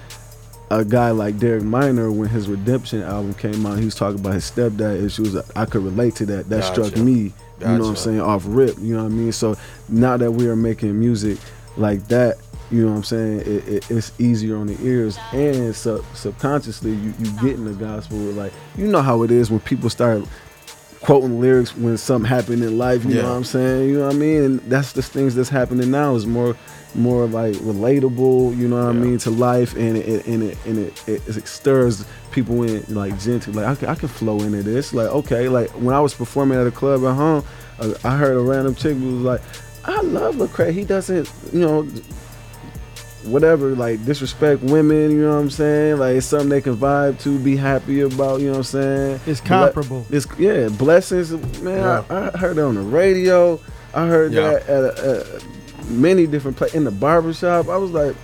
A 0.70 0.82
guy 0.82 1.10
like 1.10 1.38
Derek 1.38 1.62
Minor, 1.62 2.10
when 2.10 2.28
his 2.28 2.48
Redemption 2.48 3.02
album 3.02 3.34
came 3.34 3.64
out, 3.66 3.78
he 3.78 3.84
was 3.84 3.94
talking 3.94 4.18
about 4.18 4.32
his 4.32 4.50
stepdad 4.50 5.04
issues. 5.04 5.36
I 5.54 5.66
could 5.66 5.84
relate 5.84 6.16
to 6.16 6.26
that. 6.26 6.48
That 6.48 6.64
struck 6.64 6.88
Gotcha. 6.88 7.02
me. 7.02 7.12
You 7.12 7.66
know 7.66 7.78
what 7.80 7.88
I'm 7.90 7.96
saying? 7.96 8.20
Off 8.20 8.42
rip. 8.46 8.76
You 8.78 8.96
know 8.96 9.04
what 9.04 9.12
I 9.12 9.14
mean? 9.14 9.30
So 9.30 9.56
now 9.90 10.16
that 10.16 10.32
we 10.32 10.48
are 10.48 10.56
making 10.56 10.98
music 10.98 11.38
like 11.76 12.08
that, 12.08 12.38
you 12.70 12.84
know 12.84 12.90
what 12.92 12.96
I'm 12.98 13.04
saying? 13.04 13.40
It, 13.40 13.68
it, 13.68 13.90
it's 13.90 14.12
easier 14.18 14.56
on 14.56 14.66
the 14.66 14.76
ears, 14.82 15.18
and 15.32 15.74
sub, 15.74 16.04
subconsciously 16.14 16.92
you 16.92 17.14
you 17.18 17.26
get 17.40 17.54
in 17.54 17.64
the 17.64 17.72
gospel. 17.74 18.16
Like 18.18 18.52
you 18.76 18.86
know 18.86 19.02
how 19.02 19.22
it 19.22 19.30
is 19.30 19.50
when 19.50 19.60
people 19.60 19.90
start 19.90 20.22
quoting 21.00 21.38
lyrics 21.38 21.76
when 21.76 21.98
something 21.98 22.26
happened 22.28 22.62
in 22.62 22.78
life. 22.78 23.04
You 23.04 23.16
Yeah. 23.16 23.22
know 23.22 23.28
what 23.28 23.36
I'm 23.36 23.44
saying? 23.44 23.90
You 23.90 23.98
know 23.98 24.06
what 24.06 24.14
I 24.14 24.18
mean? 24.18 24.42
And 24.42 24.60
that's 24.60 24.92
the 24.92 25.02
things 25.02 25.34
that's 25.34 25.50
happening 25.50 25.90
now 25.90 26.14
is 26.14 26.26
more 26.26 26.56
more 26.94 27.26
like 27.26 27.54
relatable. 27.56 28.56
You 28.56 28.68
know 28.68 28.76
what 28.86 28.88
I 28.96 28.98
mean 28.98 29.18
to 29.18 29.30
life, 29.30 29.74
and 29.76 29.96
it 29.98 30.26
and 30.26 30.42
it 30.42 30.58
and 30.64 30.78
it, 30.78 31.08
it, 31.08 31.22
it 31.36 31.46
stirs 31.46 32.04
people 32.30 32.62
in 32.62 32.82
like 32.94 33.18
gentle. 33.20 33.52
Like 33.52 33.66
I 33.66 33.74
can, 33.74 33.88
I 33.88 33.94
can 33.94 34.08
flow 34.08 34.40
into 34.40 34.62
this. 34.62 34.94
Like 34.94 35.08
okay, 35.08 35.48
like 35.48 35.70
when 35.72 35.94
I 35.94 36.00
was 36.00 36.14
performing 36.14 36.58
at 36.58 36.66
a 36.66 36.70
club 36.70 37.04
at 37.04 37.14
home, 37.14 37.44
uh, 37.78 37.92
I 38.04 38.16
heard 38.16 38.36
a 38.36 38.40
random 38.40 38.74
chick 38.74 38.96
who 38.96 39.16
was 39.16 39.22
like, 39.24 39.42
"I 39.84 40.00
love 40.02 40.36
Lecrae. 40.36 40.72
He 40.72 40.84
doesn't, 40.84 41.30
you 41.52 41.60
know." 41.60 41.86
Whatever, 43.26 43.70
like 43.74 44.04
disrespect 44.04 44.62
women, 44.62 45.10
you 45.10 45.22
know 45.22 45.34
what 45.34 45.40
I'm 45.42 45.50
saying? 45.50 45.98
Like 45.98 46.16
it's 46.16 46.26
something 46.26 46.48
they 46.50 46.60
can 46.60 46.76
vibe 46.76 47.20
to, 47.22 47.38
be 47.38 47.56
happy 47.56 48.00
about, 48.02 48.40
you 48.40 48.46
know 48.46 48.52
what 48.52 48.58
I'm 48.58 48.64
saying? 48.64 49.20
It's 49.26 49.40
Ble- 49.40 49.46
comparable. 49.48 50.06
it's 50.10 50.26
yeah, 50.38 50.68
blessings, 50.68 51.32
man. 51.62 52.04
I, 52.10 52.26
I 52.28 52.36
heard 52.36 52.58
it 52.58 52.62
on 52.62 52.74
the 52.74 52.82
radio. 52.82 53.58
I 53.94 54.06
heard 54.06 54.32
Yeah. 54.32 54.50
that 54.58 54.68
at, 54.68 54.84
a, 54.98 55.34
at 55.36 55.88
many 55.88 56.26
different 56.26 56.56
places 56.56 56.76
in 56.76 56.84
the 56.84 56.90
barbershop. 56.90 57.68
I 57.68 57.76
was 57.76 57.90
like, 57.92 58.14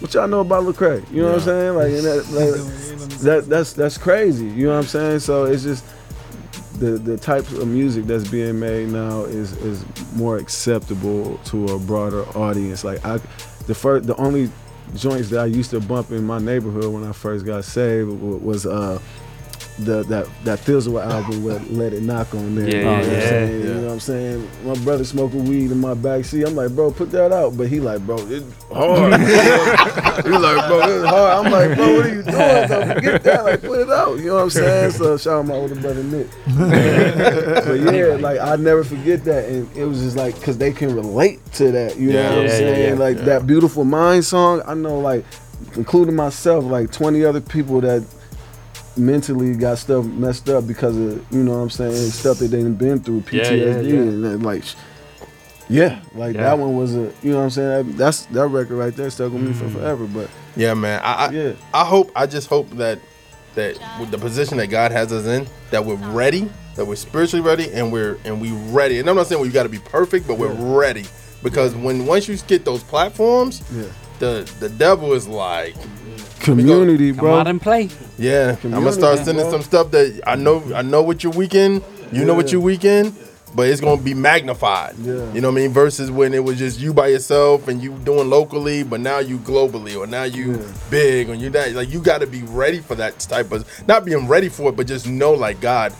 "What 0.00 0.12
y'all 0.14 0.28
know 0.28 0.40
about 0.40 0.64
Lecrae?" 0.64 1.08
You 1.12 1.22
know 1.22 1.28
what 1.28 1.34
I'm 1.36 1.40
saying? 1.40 1.74
Like, 1.76 1.92
and 1.92 2.04
that, 2.04 2.28
like, 3.08 3.18
that 3.20 3.48
that's 3.48 3.72
that's 3.72 3.96
crazy. 3.98 4.46
You 4.46 4.66
know 4.66 4.72
what 4.74 4.78
I'm 4.80 4.86
saying? 4.86 5.20
So 5.20 5.44
it's 5.44 5.62
just 5.62 5.84
the 6.78 6.92
the 6.98 7.16
types 7.16 7.52
of 7.52 7.68
music 7.68 8.06
that's 8.06 8.26
being 8.28 8.58
made 8.58 8.88
now 8.88 9.22
is 9.24 9.52
is 9.58 9.84
more 10.16 10.38
acceptable 10.38 11.38
to 11.44 11.66
a 11.68 11.78
broader 11.78 12.24
audience. 12.36 12.82
Like 12.82 13.04
I, 13.04 13.20
the 13.66 13.74
first, 13.74 14.06
the 14.06 14.16
only 14.16 14.50
joints 14.94 15.30
that 15.30 15.40
I 15.40 15.46
used 15.46 15.70
to 15.70 15.80
bump 15.80 16.10
in 16.10 16.24
my 16.24 16.38
neighborhood 16.38 16.92
when 16.92 17.04
I 17.04 17.12
first 17.12 17.46
got 17.46 17.64
saved 17.64 18.08
was 18.10 18.66
uh 18.66 19.00
the 19.78 20.02
that 20.04 20.28
that 20.44 20.58
Thizzle 20.60 21.02
album 21.04 21.42
with 21.44 21.70
Let 21.70 21.92
It 21.92 22.02
Knock 22.02 22.34
on 22.34 22.54
there. 22.54 22.68
Yeah, 22.68 22.76
you 22.76 22.82
know 22.84 22.92
what 22.92 23.04
I'm 23.04 23.10
yeah, 23.12 23.20
saying? 23.20 23.50
yeah. 23.60 23.66
You 23.66 23.74
know 23.74 23.82
what 23.86 23.92
I'm 23.92 24.00
saying? 24.00 24.50
My 24.64 24.74
brother 24.84 25.04
smoking 25.04 25.44
weed 25.46 25.70
in 25.70 25.80
my 25.80 25.94
backseat. 25.94 26.46
I'm 26.46 26.54
like, 26.54 26.74
bro, 26.74 26.90
put 26.92 27.10
that 27.12 27.32
out. 27.32 27.56
But 27.56 27.68
he 27.68 27.80
like, 27.80 28.00
bro, 28.06 28.16
it's 28.28 28.44
hard. 28.72 29.12
he 30.24 30.30
like, 30.30 30.66
bro, 30.68 30.80
it's 30.82 31.06
hard. 31.08 31.46
I'm 31.46 31.52
like, 31.52 31.76
bro, 31.76 31.96
what 31.96 32.06
are 32.06 32.08
you 32.08 32.22
doing? 32.22 32.24
Though? 32.24 32.94
Forget 32.94 33.22
that. 33.24 33.44
Like, 33.44 33.60
put 33.62 33.80
it 33.80 33.90
out. 33.90 34.18
You 34.18 34.26
know 34.26 34.34
what 34.36 34.42
I'm 34.42 34.50
saying? 34.50 34.90
So 34.92 35.16
shout 35.16 35.40
out 35.40 35.46
my 35.46 35.54
older 35.54 35.74
brother 35.74 36.02
Nick. 36.02 36.28
but 36.46 37.74
yeah, 37.94 38.16
like 38.20 38.40
I 38.40 38.56
never 38.56 38.84
forget 38.84 39.24
that, 39.24 39.48
and 39.48 39.74
it 39.76 39.84
was 39.84 40.00
just 40.00 40.16
like 40.16 40.34
because 40.34 40.58
they 40.58 40.72
can 40.72 40.94
relate 40.94 41.40
to 41.54 41.70
that. 41.72 41.96
You 41.96 42.12
know 42.12 42.20
Yeah, 42.20 42.30
what 42.30 42.38
I'm 42.44 42.48
saying? 42.50 42.98
like 42.98 43.16
that 43.18 43.46
beautiful 43.46 43.84
mind 43.84 44.24
song. 44.24 44.62
I 44.66 44.74
know, 44.74 44.98
like 44.98 45.24
including 45.76 46.14
myself, 46.16 46.64
like 46.64 46.90
20 46.92 47.24
other 47.24 47.40
people 47.40 47.80
that 47.82 48.04
mentally 48.96 49.54
got 49.54 49.78
stuff 49.78 50.04
messed 50.04 50.48
up 50.48 50.66
because 50.66 50.96
of 50.96 51.24
you 51.32 51.42
know 51.42 51.52
what 51.52 51.58
I'm 51.62 51.70
saying 51.70 51.94
stuff 52.10 52.38
that 52.38 52.48
they've 52.48 52.76
been 52.78 53.00
through 53.00 53.22
PTSD 53.22 53.58
yeah, 53.58 53.80
yeah. 53.80 53.94
and 54.00 54.24
then, 54.24 54.42
like 54.42 54.64
yeah 55.68 56.00
like 56.14 56.34
Yeah. 56.34 56.42
that 56.42 56.58
one 56.58 56.76
was 56.76 56.94
a 56.94 57.12
you 57.22 57.30
know 57.32 57.38
what 57.38 57.44
I'm 57.44 57.50
saying 57.50 57.88
that, 57.88 57.96
that's 57.96 58.26
that 58.26 58.46
record 58.48 58.76
right 58.76 58.94
there 58.94 59.08
stuck 59.10 59.32
with 59.32 59.42
me 59.42 59.52
for 59.52 59.64
Mm. 59.64 59.72
forever 59.72 60.06
but 60.06 60.28
Yeah, 60.56 60.74
man. 60.74 61.00
I, 61.02 61.12
I 61.26 61.30
Yeah. 61.30 61.52
I 61.72 61.84
hope 61.84 62.10
I 62.14 62.26
just 62.26 62.48
hope 62.48 62.68
that 62.76 62.98
that 63.54 63.78
with 64.00 64.10
the 64.10 64.18
position 64.18 64.56
that 64.58 64.68
God 64.68 64.92
has 64.92 65.12
us 65.12 65.26
in, 65.26 65.46
that 65.70 65.84
we're 65.84 65.94
ready, 65.96 66.50
that 66.74 66.86
we're 66.86 66.96
spiritually 66.96 67.46
ready, 67.46 67.70
and 67.72 67.92
we're 67.92 68.18
and 68.24 68.40
we 68.40 68.50
ready. 68.72 68.98
And 68.98 69.08
I'm 69.08 69.16
not 69.16 69.26
saying 69.26 69.40
we 69.42 69.48
got 69.50 69.64
to 69.64 69.68
be 69.68 69.78
perfect, 69.78 70.26
but 70.26 70.38
we're 70.38 70.52
ready 70.52 71.04
because 71.42 71.74
when 71.74 72.06
once 72.06 72.28
you 72.28 72.36
get 72.38 72.64
those 72.64 72.82
platforms, 72.82 73.62
Yeah. 73.74 73.84
The 74.22 74.48
the 74.60 74.68
devil 74.68 75.12
is 75.14 75.26
like 75.26 75.74
Community, 76.40 77.10
bro. 77.12 77.30
Come 77.30 77.40
out 77.40 77.46
and 77.48 77.60
play. 77.60 77.88
Yeah, 78.18 78.56
I'm 78.64 78.70
gonna 78.70 78.92
start 78.92 79.18
Community, 79.18 79.24
sending 79.24 79.44
bro. 79.44 79.50
some 79.52 79.62
stuff 79.62 79.90
that 79.92 80.20
I 80.26 80.36
know 80.36 80.62
I 80.74 80.82
know 80.82 81.02
what 81.02 81.22
your 81.24 81.32
weekend, 81.32 81.82
you 82.12 82.24
know 82.24 82.34
what 82.34 82.46
Yeah. 82.46 82.52
your 82.52 82.60
weekend, 82.62 83.14
but 83.54 83.68
it's 83.68 83.80
gonna 83.80 84.00
be 84.00 84.14
magnified. 84.14 84.94
Yeah. 85.02 85.32
You 85.32 85.40
know 85.40 85.50
what 85.50 85.58
I 85.58 85.62
mean? 85.62 85.72
Versus 85.72 86.10
when 86.10 86.34
it 86.34 86.42
was 86.44 86.58
just 86.58 86.80
you 86.80 86.92
by 86.92 87.08
yourself 87.08 87.66
and 87.68 87.82
you 87.82 87.92
doing 88.04 88.28
locally, 88.30 88.82
but 88.84 89.00
now 89.00 89.18
you 89.18 89.38
globally 89.38 89.96
or 89.96 90.06
now 90.06 90.22
you 90.24 90.60
big 90.90 91.28
or 91.30 91.34
you 91.34 91.50
that 91.50 91.72
like 91.74 91.90
you 91.92 92.00
gotta 92.00 92.26
be 92.26 92.42
ready 92.42 92.78
for 92.78 92.94
that 92.96 93.18
type 93.20 93.50
of 93.52 93.64
not 93.88 94.04
being 94.04 94.26
ready 94.28 94.48
for 94.48 94.70
it, 94.70 94.76
but 94.76 94.86
just 94.86 95.06
know 95.06 95.32
like 95.32 95.60
God, 95.60 95.92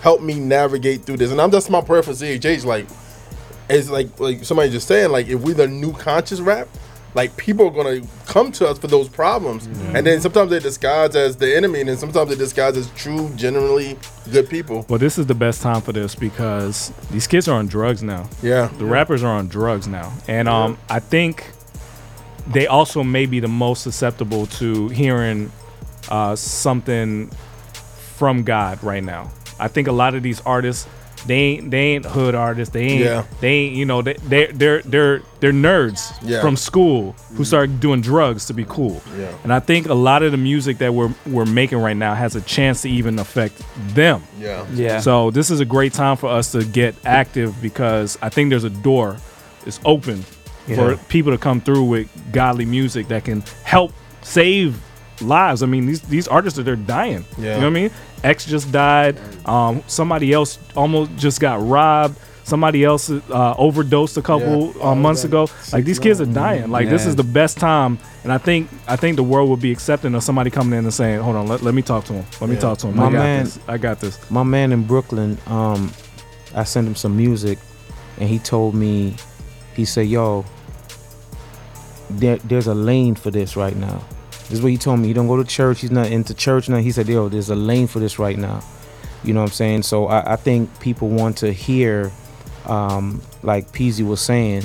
help 0.00 0.20
me 0.20 0.34
navigate 0.34 1.04
through 1.04 1.16
this. 1.18 1.30
And 1.32 1.40
I'm 1.40 1.50
just 1.52 1.70
my 1.70 1.80
prayer 1.80 2.02
for 2.02 2.12
CHH, 2.12 2.64
like 2.64 2.86
it's 3.68 3.90
like 3.90 4.18
like 4.20 4.44
somebody 4.44 4.70
just 4.70 4.86
saying, 4.88 5.10
like 5.10 5.26
if 5.28 5.40
we 5.40 5.52
the 5.54 5.66
new 5.66 5.92
conscious 5.92 6.40
rap, 6.40 6.68
like 7.18 7.36
people 7.36 7.66
are 7.66 7.70
gonna 7.70 8.00
come 8.26 8.52
to 8.52 8.68
us 8.68 8.78
for 8.78 8.86
those 8.86 9.08
problems, 9.08 9.66
and 9.92 10.06
then 10.06 10.20
sometimes 10.20 10.50
they 10.50 10.60
disguise 10.60 11.16
as 11.16 11.36
the 11.36 11.56
enemy, 11.56 11.80
and 11.80 11.88
then 11.88 11.96
sometimes 11.96 12.30
they 12.30 12.36
disguise 12.36 12.76
as 12.76 12.88
true, 12.90 13.28
genuinely 13.34 13.98
good 14.30 14.48
people. 14.48 14.86
Well, 14.88 15.00
this 15.00 15.18
is 15.18 15.26
the 15.26 15.34
best 15.34 15.60
time 15.60 15.80
for 15.80 15.92
this 15.92 16.14
because 16.14 16.92
these 17.10 17.26
kids 17.26 17.48
are 17.48 17.58
on 17.58 17.66
drugs 17.66 18.04
now. 18.04 18.30
Yeah. 18.40 18.70
the 18.78 18.84
rappers 18.84 19.24
are 19.24 19.34
on 19.34 19.48
drugs 19.48 19.88
now, 19.88 20.12
and 20.28 20.48
um, 20.48 20.78
I 20.88 21.00
think 21.00 21.44
they 22.46 22.68
also 22.68 23.02
may 23.02 23.26
be 23.26 23.40
the 23.40 23.48
most 23.48 23.82
susceptible 23.82 24.46
to 24.46 24.88
hearing 24.90 25.50
uh, 26.10 26.36
something 26.36 27.30
from 28.14 28.44
God 28.44 28.80
right 28.84 29.02
now. 29.02 29.32
I 29.58 29.66
think 29.66 29.88
a 29.88 29.92
lot 29.92 30.14
of 30.14 30.22
these 30.22 30.40
artists, 30.42 30.86
they 31.26 31.34
ain't 31.34 31.70
they 31.70 31.78
ain't 31.78 32.04
hood 32.04 32.34
artists. 32.34 32.72
They 32.72 32.82
ain't 32.82 33.04
Yeah. 33.04 33.24
they 33.40 33.48
ain't 33.48 33.74
you 33.76 33.84
know 33.84 34.02
they 34.02 34.14
they're 34.14 34.52
they're 34.52 34.82
they're 34.82 35.22
they're 35.40 35.52
nerds 35.52 36.12
Yeah. 36.22 36.40
from 36.40 36.56
school 36.56 37.12
who 37.12 37.34
mm-hmm. 37.34 37.42
started 37.44 37.80
doing 37.80 38.00
drugs 38.00 38.46
to 38.46 38.54
be 38.54 38.64
cool. 38.68 39.02
Yeah. 39.16 39.32
And 39.42 39.52
I 39.52 39.60
think 39.60 39.88
a 39.88 39.94
lot 39.94 40.22
of 40.22 40.32
the 40.32 40.38
music 40.38 40.78
that 40.78 40.94
we're 40.94 41.14
we're 41.26 41.44
making 41.46 41.78
right 41.78 41.96
now 41.96 42.14
has 42.14 42.36
a 42.36 42.40
chance 42.40 42.82
to 42.82 42.90
even 42.90 43.18
affect 43.18 43.62
them. 43.94 44.22
Yeah. 44.38 44.66
Yeah. 44.72 45.00
So 45.00 45.30
this 45.30 45.50
is 45.50 45.60
a 45.60 45.64
great 45.64 45.92
time 45.92 46.16
for 46.16 46.28
us 46.28 46.52
to 46.52 46.64
get 46.64 46.94
active 47.04 47.60
because 47.60 48.18
I 48.22 48.28
think 48.28 48.50
there's 48.50 48.64
a 48.64 48.70
door 48.70 49.18
it's 49.66 49.80
open 49.84 50.24
for 50.74 50.96
people 51.08 51.32
to 51.32 51.38
come 51.38 51.60
through 51.60 51.84
with 51.84 52.32
godly 52.32 52.64
music 52.64 53.08
that 53.08 53.24
can 53.24 53.42
help 53.64 53.92
save 54.22 54.80
lives. 55.22 55.62
I 55.62 55.66
mean, 55.66 55.86
these 55.86 56.00
these 56.02 56.28
artists 56.28 56.58
are 56.58 56.62
they're 56.62 56.76
dying. 56.76 57.24
Yeah. 57.38 57.54
You 57.56 57.60
know 57.62 57.70
what 57.70 57.76
I 57.78 57.80
mean? 57.82 57.90
X 58.24 58.44
just 58.46 58.70
died. 58.72 59.18
Um, 59.46 59.82
somebody 59.86 60.32
else 60.32 60.58
almost 60.76 61.14
just 61.16 61.40
got 61.40 61.60
robbed. 61.66 62.18
Somebody 62.44 62.82
else 62.82 63.10
uh, 63.10 63.54
overdosed 63.58 64.16
a 64.16 64.22
couple 64.22 64.72
Yeah. 64.74 64.82
uh, 64.90 64.94
months 64.94 65.24
ago. 65.24 65.48
Like 65.70 65.84
these 65.84 65.98
kids 65.98 66.18
are 66.22 66.24
dying. 66.26 66.70
Like 66.70 66.88
this 66.88 67.04
is 67.04 67.14
the 67.14 67.22
best 67.22 67.58
time, 67.58 67.98
and 68.24 68.32
I 68.32 68.38
think 68.38 68.70
I 68.86 68.96
think 68.96 69.16
the 69.16 69.22
world 69.22 69.50
would 69.50 69.60
be 69.60 69.70
accepting 69.70 70.14
of 70.14 70.22
somebody 70.22 70.48
coming 70.50 70.78
in 70.78 70.84
and 70.86 70.94
saying, 70.94 71.20
"Hold 71.20 71.36
on, 71.36 71.46
let, 71.46 71.62
let 71.62 71.74
me 71.74 71.82
talk 71.82 72.04
to 72.06 72.14
him. 72.14 72.24
Let 72.40 72.48
me 72.48 72.56
talk 72.56 72.78
to 72.78 72.86
him. 72.86 72.96
My 72.96 73.08
I 73.08 73.12
got 73.12 73.18
man- 73.18 73.44
this. 73.44 73.58
I 73.68 73.76
got 73.76 74.00
this." 74.00 74.30
my 74.30 74.44
man 74.44 74.72
in 74.72 74.84
Brooklyn, 74.84 75.36
um, 75.46 75.92
I 76.54 76.64
sent 76.64 76.86
him 76.86 76.94
some 76.94 77.14
music, 77.18 77.58
and 78.18 78.30
he 78.30 78.38
told 78.38 78.74
me, 78.74 79.14
he 79.76 79.84
said, 79.84 80.06
"Yo, 80.06 80.46
there, 82.08 82.36
there's 82.38 82.66
a 82.66 82.74
lane 82.74 83.14
for 83.14 83.30
this 83.30 83.56
right 83.56 83.76
now." 83.76 84.02
This 84.48 84.58
is 84.58 84.62
what 84.62 84.72
he 84.72 84.78
told 84.78 85.00
me. 85.00 85.08
He 85.08 85.14
don't 85.14 85.26
go 85.26 85.36
to 85.36 85.44
church. 85.44 85.80
He's 85.80 85.90
not 85.90 86.06
into 86.06 86.32
church 86.34 86.68
now. 86.68 86.78
He 86.78 86.90
said, 86.90 87.08
"Yo, 87.08 87.28
there's 87.28 87.50
a 87.50 87.54
lane 87.54 87.86
for 87.86 88.00
this 88.00 88.18
right 88.18 88.38
now." 88.38 88.62
You 89.24 89.34
know 89.34 89.40
what 89.40 89.50
I'm 89.50 89.52
saying? 89.52 89.82
So 89.82 90.06
I, 90.06 90.32
I 90.32 90.36
think 90.36 90.80
people 90.80 91.08
want 91.08 91.38
to 91.38 91.52
hear, 91.52 92.10
um, 92.66 93.20
like 93.42 93.72
Peasy 93.72 94.06
was 94.06 94.20
saying, 94.20 94.64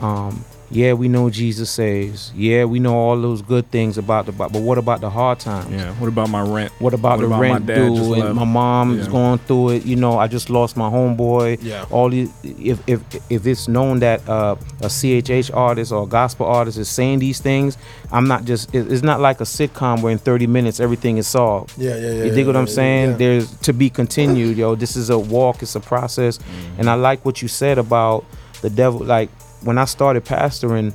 um, 0.00 0.44
yeah, 0.72 0.94
we 0.94 1.06
know 1.08 1.28
Jesus 1.30 1.70
saves. 1.70 2.32
Yeah, 2.34 2.64
we 2.64 2.78
know 2.80 2.94
all 2.94 3.20
those 3.20 3.42
good 3.42 3.70
things 3.70 3.98
about 3.98 4.26
the 4.26 4.32
Bible. 4.32 4.52
But 4.54 4.62
what 4.62 4.78
about 4.78 5.00
the 5.02 5.10
hard 5.10 5.38
times? 5.38 5.70
Yeah. 5.70 5.92
What 6.00 6.08
about 6.08 6.30
my 6.30 6.40
rent? 6.42 6.72
What 6.80 6.94
about 6.94 7.18
What 7.18 7.20
the 7.20 7.26
about 7.26 7.36
my 7.36 7.50
rent 7.52 7.66
dad 7.66 7.74
due? 7.76 7.96
just 7.96 8.10
And 8.10 8.20
left? 8.22 8.34
my 8.34 8.44
mom 8.44 8.98
is 8.98 9.06
going 9.08 9.38
through 9.40 9.70
it. 9.70 9.84
You 9.84 9.96
know, 9.96 10.18
I 10.18 10.26
just 10.28 10.48
lost 10.50 10.76
my 10.76 10.88
homeboy. 10.88 11.58
Yeah. 11.62 11.84
All 11.90 12.08
these, 12.08 12.30
if 12.42 12.80
if 12.88 13.00
if 13.30 13.46
it's 13.46 13.68
known 13.68 14.00
that 14.00 14.26
uh, 14.28 14.56
a 14.80 14.86
CHH 14.86 15.54
artist 15.54 15.92
or 15.92 16.04
a 16.04 16.06
gospel 16.06 16.46
artist 16.46 16.78
is 16.78 16.88
saying 16.88 17.18
these 17.20 17.38
things, 17.40 17.76
I'm 18.10 18.26
not 18.26 18.44
just. 18.44 18.74
it- 18.74 18.90
It's 18.90 19.02
not 19.02 19.20
like 19.20 19.40
a 19.40 19.44
sitcom 19.44 20.00
where 20.02 20.12
in 20.12 20.18
30 20.18 20.46
minutes 20.46 20.80
everything 20.80 21.18
is 21.18 21.26
solved. 21.28 21.74
Yeah, 21.76 21.96
yeah, 21.96 22.10
yeah. 22.12 22.24
You 22.24 22.30
dig 22.32 22.46
what 22.46 22.56
I'm 22.56 22.66
yeah, 22.66 22.72
saying? 22.80 23.10
yeah. 23.12 23.16
There's 23.16 23.52
to 23.58 23.72
be 23.72 23.90
continued, 23.90 24.56
yo. 24.56 24.74
This 24.74 24.96
is 24.96 25.10
a 25.10 25.18
walk. 25.18 25.62
It's 25.62 25.74
a 25.76 25.80
process, 25.80 26.38
Mm-hmm. 26.38 26.80
and 26.80 26.88
I 26.90 26.94
like 26.94 27.24
what 27.24 27.42
you 27.42 27.48
said 27.48 27.78
about 27.78 28.24
the 28.62 28.70
devil. 28.70 29.00
Like 29.04 29.28
when 29.64 29.78
I 29.78 29.84
started 29.84 30.24
pastoring 30.24 30.92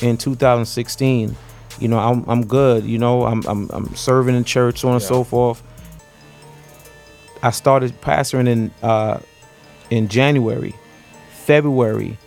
in 0.00 0.16
2016, 0.16 1.36
you 1.80 1.88
know, 1.88 1.98
I'm 1.98 2.24
I'm 2.28 2.46
good. 2.46 2.84
You 2.84 2.98
know, 2.98 3.24
I'm 3.24 3.44
I'm, 3.46 3.70
I'm 3.70 3.94
serving 3.94 4.34
in 4.34 4.44
church, 4.44 4.80
so 4.80 4.88
on 4.88 4.94
and 4.94 5.02
so 5.02 5.24
forth. 5.24 5.62
I 7.42 7.50
started 7.50 8.00
pastoring 8.00 8.48
in 8.48 8.70
uh, 8.82 9.20
in 9.90 10.08
January, 10.08 10.74
February. 11.30 12.18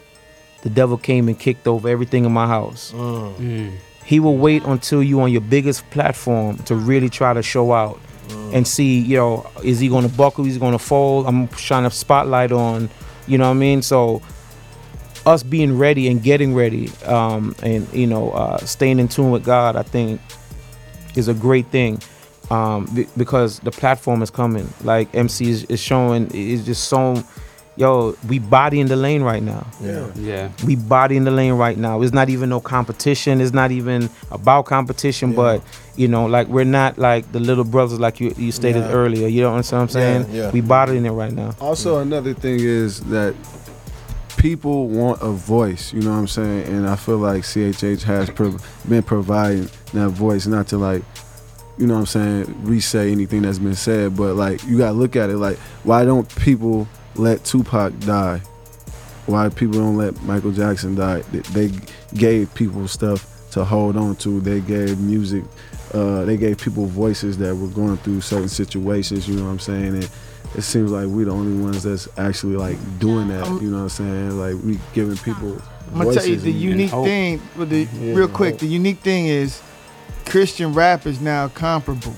The 0.64 0.69
devil 0.69 0.97
came 0.97 1.27
and 1.27 1.39
kicked 1.39 1.68
over 1.68 1.88
everything 1.88 2.26
in 2.26 2.31
my 2.31 2.47
house. 2.47 2.91
Mm. 2.91 3.77
He 4.03 4.19
will 4.19 4.38
wait 4.38 4.64
until 4.64 5.03
you 5.03 5.22
on 5.22 5.31
your 5.31 5.41
biggest 5.41 5.89
platform 5.91 6.57
to 6.59 6.76
really 6.76 7.09
try 7.09 7.34
to 7.34 7.43
show 7.43 7.73
out 7.73 7.99
and 8.53 8.68
see, 8.68 8.99
you 8.99 9.18
know, 9.18 9.49
is 9.64 9.80
he 9.80 9.89
going 9.89 10.07
to 10.07 10.15
buckle? 10.15 10.43
He's 10.43 10.57
going 10.57 10.73
to 10.73 10.80
fold. 10.80 11.27
I'm 11.27 11.49
shining 11.55 11.88
a 11.88 11.91
spotlight 11.91 12.51
on, 12.51 12.89
you 13.27 13.38
know 13.38 13.45
what 13.45 13.55
I 13.55 13.59
mean? 13.59 13.81
So, 13.81 14.22
us 15.28 15.44
being 15.44 15.78
ready 15.78 16.08
and 16.08 16.24
getting 16.24 16.56
ready, 16.56 16.90
um, 17.06 17.54
and 17.62 17.88
you 17.94 18.08
know, 18.08 18.32
uh, 18.32 18.58
staying 18.60 18.98
in 18.98 19.08
tune 19.10 19.30
with 19.30 19.44
God, 19.44 19.76
I 19.76 19.84
think, 19.84 20.22
is 21.16 21.28
a 21.28 21.34
great 21.34 21.68
thing, 21.68 21.99
um, 22.49 22.86
be- 22.95 23.08
because 23.18 23.60
the 23.60 23.72
platform 23.72 24.22
is 24.22 24.30
coming. 24.32 24.68
Like 24.84 25.14
MC 25.14 25.49
is, 25.49 25.64
is 25.66 25.82
showing, 25.82 26.32
is 26.34 26.66
just 26.66 26.86
so, 26.88 27.22
yo, 27.76 28.16
we 28.30 28.40
body 28.40 28.80
in 28.80 28.88
the 28.88 28.95
lane 28.95 29.22
right 29.22 29.44
now. 29.44 29.68
Yeah. 29.82 30.08
Yeah. 30.16 30.49
We 30.66 30.78
body 30.78 31.18
in 31.18 31.26
the 31.26 31.32
lane 31.32 31.54
right 31.54 31.78
now. 31.78 32.02
It's 32.04 32.14
not 32.14 32.30
even 32.30 32.48
no 32.49 32.62
competition. 32.62 33.41
It's 33.41 33.52
not 33.54 33.72
even 33.72 34.10
about 34.32 34.66
competition, 34.66 35.34
but 35.34 35.62
you 35.98 36.08
know, 36.08 36.26
like 36.26 36.48
we're 36.48 36.64
not 36.64 36.98
like 36.98 37.30
the 37.34 37.41
little 37.41 37.66
brothers 37.66 37.99
like 37.99 38.22
you 38.22 38.34
you 38.38 38.54
stated 38.54 38.84
Yeah. 38.86 38.91
earlier. 38.94 39.28
You 39.28 39.41
know 39.41 39.52
what 39.52 39.74
I'm 39.74 39.90
saying? 39.90 40.28
yeah. 40.32 40.52
We 40.52 40.62
bodying 40.62 41.06
it 41.06 41.12
right 41.12 41.34
now. 41.34 41.54
Also, 41.60 41.98
another 41.99 42.34
thing 42.34 42.60
is 42.62 43.02
that 43.10 43.36
people 44.48 44.88
want 44.88 45.22
a 45.22 45.30
voice. 45.30 45.91
You 45.91 46.02
know 46.02 46.11
what 46.11 46.19
I'm 46.19 46.28
saying? 46.28 46.68
And 46.68 46.88
I 46.88 46.95
feel 46.95 47.18
like 47.18 47.41
CHH 47.41 48.03
has 48.03 48.30
been 48.88 49.03
providing 49.03 49.69
that 49.91 50.11
voice, 50.11 50.48
not 50.48 50.68
to 50.68 50.78
like, 50.78 51.03
you 51.78 51.86
know 51.86 51.95
what 51.95 51.99
I'm 51.99 52.06
saying, 52.06 52.64
re-say 52.64 53.11
anything 53.11 53.41
that's 53.41 53.60
been 53.60 53.76
said, 53.76 54.15
but 54.15 54.36
like 54.36 54.64
you 54.64 54.78
gotta 54.78 54.94
look 54.94 55.18
at 55.18 55.30
it 55.30 55.36
like, 55.36 55.57
why 55.84 56.06
don't 56.06 56.34
people 56.38 56.88
let 57.15 57.44
Tupac 57.44 57.99
die? 57.99 58.41
Why 59.26 59.49
people 59.49 59.80
don't 59.80 59.98
let 59.98 60.24
Michael 60.24 60.53
Jackson 60.53 60.95
die? 60.95 61.24
They, 61.34 61.68
they 61.68 61.80
gave 62.14 62.53
people 62.56 62.88
stuff 62.88 63.28
to 63.52 63.65
hold 63.65 63.98
on 63.98 64.15
to. 64.18 64.40
They 64.40 64.61
gave 64.61 64.98
music. 64.98 65.44
Uh, 65.94 66.24
they 66.24 66.38
gave 66.38 66.57
people 66.57 66.86
voices 66.86 67.38
that 67.40 67.53
were 67.53 67.68
going 67.68 67.98
through 67.98 68.22
certain 68.22 68.48
situations. 68.48 69.28
You 69.28 69.36
know 69.36 69.44
what 69.44 69.49
I'm 69.49 69.60
saying? 69.60 69.95
And 69.95 70.10
it 70.56 70.61
seems 70.61 70.91
like 70.91 71.07
we 71.07 71.24
the 71.24 71.32
only 71.32 71.61
ones 71.64 71.84
that's 71.84 72.07
actually 72.18 72.56
like 72.57 72.78
doing 72.99 73.28
that. 73.30 73.45
you 73.61 73.69
know 73.69 73.78
what 73.78 73.84
I'm 73.84 73.90
saying? 73.90 74.40
Like 74.40 74.64
we 74.64 74.80
giving 74.94 75.18
people. 75.18 75.61
I'm 75.94 75.99
gonna 76.03 76.14
tell 76.14 76.26
you 76.26 76.36
the 76.38 76.52
and- 76.52 76.60
unique 76.60 76.94
and 76.94 77.06
thing 77.06 77.41
with 77.57 77.69
the 77.69 77.88
Yeah, 77.99 78.14
real 78.14 78.28
quick. 78.28 78.53
hope. 78.53 78.60
The 78.61 78.68
unique 78.68 78.99
thing 78.99 79.28
is 79.28 79.61
Christian 80.26 80.74
rap 80.74 81.06
is 81.06 81.22
now 81.22 81.48
comparable. 81.49 82.14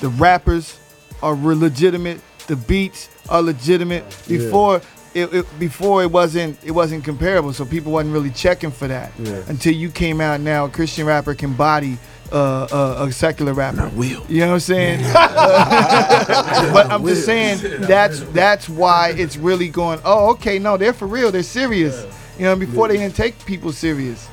The 0.00 0.08
rappers 0.08 0.78
are 1.22 1.34
legitimate. 1.34 2.20
The 2.48 2.56
beats 2.56 3.08
are 3.28 3.40
legitimate. 3.42 4.04
Yeah. 4.26 4.38
Before 4.38 4.80
it, 5.14 5.32
it 5.32 5.58
before 5.58 6.02
it 6.02 6.10
wasn't 6.10 6.58
it 6.64 6.72
wasn't 6.72 7.04
comparable, 7.04 7.52
so 7.52 7.64
people 7.64 7.92
wasn't 7.92 8.14
really 8.14 8.30
checking 8.30 8.70
for 8.72 8.88
that 8.88 9.12
Yeah. 9.18 9.42
until 9.48 9.74
you 9.74 9.90
came 9.90 10.20
out. 10.20 10.40
Now 10.40 10.64
a 10.64 10.68
Christian 10.68 11.06
rapper 11.06 11.34
can 11.34 11.52
body. 11.52 11.98
Uh, 12.32 12.66
uh, 12.72 13.06
a 13.06 13.12
secular 13.12 13.52
rapper. 13.52 13.90
will. 13.94 14.24
You 14.26 14.40
know 14.40 14.46
what 14.48 14.54
I'm 14.54 14.60
saying? 14.60 15.02
but 15.12 16.90
I'm 16.90 17.04
just 17.06 17.26
saying 17.26 17.58
that's 17.82 18.20
that's 18.32 18.70
why 18.70 19.12
it's 19.18 19.36
really 19.36 19.68
going. 19.68 20.00
Oh, 20.02 20.30
okay, 20.30 20.58
no, 20.58 20.78
they're 20.78 20.94
for 20.94 21.06
real. 21.06 21.30
They're 21.30 21.42
serious. 21.42 22.06
You 22.38 22.44
know, 22.44 22.56
before 22.56 22.88
they 22.88 22.96
didn't 22.96 23.16
take 23.16 23.44
people 23.44 23.70
serious. 23.72 24.28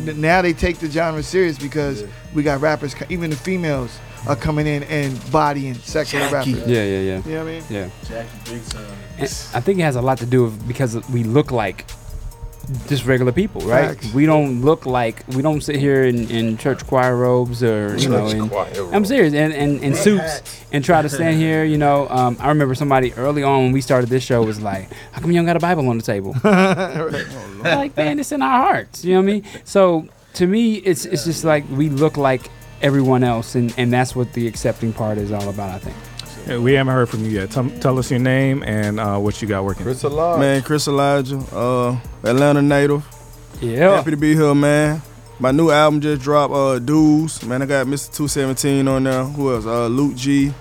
Now 0.00 0.40
they 0.40 0.54
take 0.54 0.78
the 0.78 0.90
genre 0.90 1.22
serious 1.22 1.58
because 1.58 2.04
we 2.34 2.42
got 2.42 2.62
rappers, 2.62 2.94
even 3.10 3.28
the 3.28 3.36
females 3.36 3.98
are 4.26 4.36
coming 4.36 4.66
in 4.66 4.84
and 4.84 5.20
bodying 5.30 5.74
secular 5.74 6.28
Jackie. 6.30 6.54
rappers. 6.54 6.70
Yeah, 6.70 6.84
yeah, 6.84 7.00
yeah. 7.00 7.22
You 7.24 7.32
know 7.32 7.44
what 7.44 7.50
I 7.50 7.52
mean? 7.52 7.64
Yeah. 7.68 7.90
Jackie 8.04 8.50
Big 8.50 8.64
Time. 8.68 8.86
And 9.18 9.24
I 9.54 9.60
think 9.60 9.78
it 9.78 9.82
has 9.82 9.96
a 9.96 10.02
lot 10.02 10.18
to 10.18 10.26
do 10.26 10.44
with 10.44 10.66
because 10.66 10.96
we 11.10 11.24
look 11.24 11.50
like 11.50 11.84
just 12.88 13.04
regular 13.06 13.32
people, 13.32 13.60
right? 13.62 13.98
Facts. 13.98 14.12
We 14.12 14.26
don't 14.26 14.62
look 14.62 14.86
like 14.86 15.24
we 15.28 15.42
don't 15.42 15.60
sit 15.60 15.76
here 15.76 16.04
in, 16.04 16.30
in 16.30 16.56
church 16.56 16.86
choir 16.86 17.16
robes 17.16 17.62
or 17.62 17.96
you 17.96 18.08
know. 18.08 18.26
In, 18.26 18.48
choir 18.48 18.70
I'm 18.92 19.04
serious, 19.04 19.34
and 19.34 19.52
and, 19.52 19.82
and 19.82 19.96
suits, 19.96 20.64
and 20.72 20.84
try 20.84 21.02
to 21.02 21.08
stand 21.08 21.38
here. 21.38 21.64
You 21.64 21.78
know, 21.78 22.08
um, 22.08 22.36
I 22.40 22.48
remember 22.48 22.74
somebody 22.74 23.12
early 23.14 23.42
on 23.42 23.64
when 23.64 23.72
we 23.72 23.80
started 23.80 24.08
this 24.08 24.22
show 24.22 24.42
was 24.42 24.60
like, 24.60 24.92
"How 25.12 25.20
come 25.20 25.30
you 25.30 25.38
don't 25.38 25.46
got 25.46 25.56
a 25.56 25.60
Bible 25.60 25.88
on 25.88 25.98
the 25.98 26.04
table?" 26.04 26.34
like, 26.44 27.96
man, 27.96 28.18
it's 28.18 28.32
in 28.32 28.42
our 28.42 28.62
hearts. 28.62 29.04
You 29.04 29.14
know 29.14 29.20
what 29.20 29.28
I 29.28 29.32
mean? 29.32 29.44
So 29.64 30.08
to 30.34 30.46
me, 30.46 30.76
it's 30.76 31.04
it's 31.04 31.24
just 31.24 31.44
like 31.44 31.64
we 31.70 31.88
look 31.88 32.16
like 32.16 32.50
everyone 32.80 33.24
else, 33.24 33.54
and 33.54 33.74
and 33.76 33.92
that's 33.92 34.14
what 34.16 34.32
the 34.32 34.46
accepting 34.46 34.92
part 34.92 35.18
is 35.18 35.32
all 35.32 35.48
about. 35.48 35.70
I 35.70 35.78
think. 35.78 35.96
Yeah, 36.46 36.58
we 36.58 36.72
haven't 36.72 36.92
heard 36.92 37.08
from 37.08 37.24
you 37.24 37.30
yet. 37.30 37.50
Tell, 37.50 37.68
tell 37.80 37.98
us 37.98 38.10
your 38.10 38.20
name 38.20 38.62
and 38.64 38.98
uh, 38.98 39.18
what 39.18 39.40
you 39.40 39.48
got 39.48 39.64
working. 39.64 39.84
Chris 39.84 40.02
Elijah. 40.04 40.40
Man, 40.40 40.62
Chris 40.62 40.88
Elijah, 40.88 41.38
uh, 41.54 41.98
Atlanta 42.24 42.60
native. 42.62 43.04
Yeah. 43.60 43.96
Happy 43.96 44.10
to 44.10 44.16
be 44.16 44.34
here, 44.34 44.54
man. 44.54 45.00
My 45.38 45.50
new 45.52 45.70
album 45.70 46.00
just 46.00 46.22
dropped, 46.22 46.52
uh, 46.52 46.78
Dudes. 46.78 47.44
Man, 47.44 47.62
I 47.62 47.66
got 47.66 47.86
Mr. 47.86 48.12
217 48.14 48.86
on 48.88 49.04
there. 49.04 49.24
Who 49.24 49.52
else? 49.54 49.66
Uh, 49.66 49.86
Luke 49.86 50.16
G, 50.16 50.52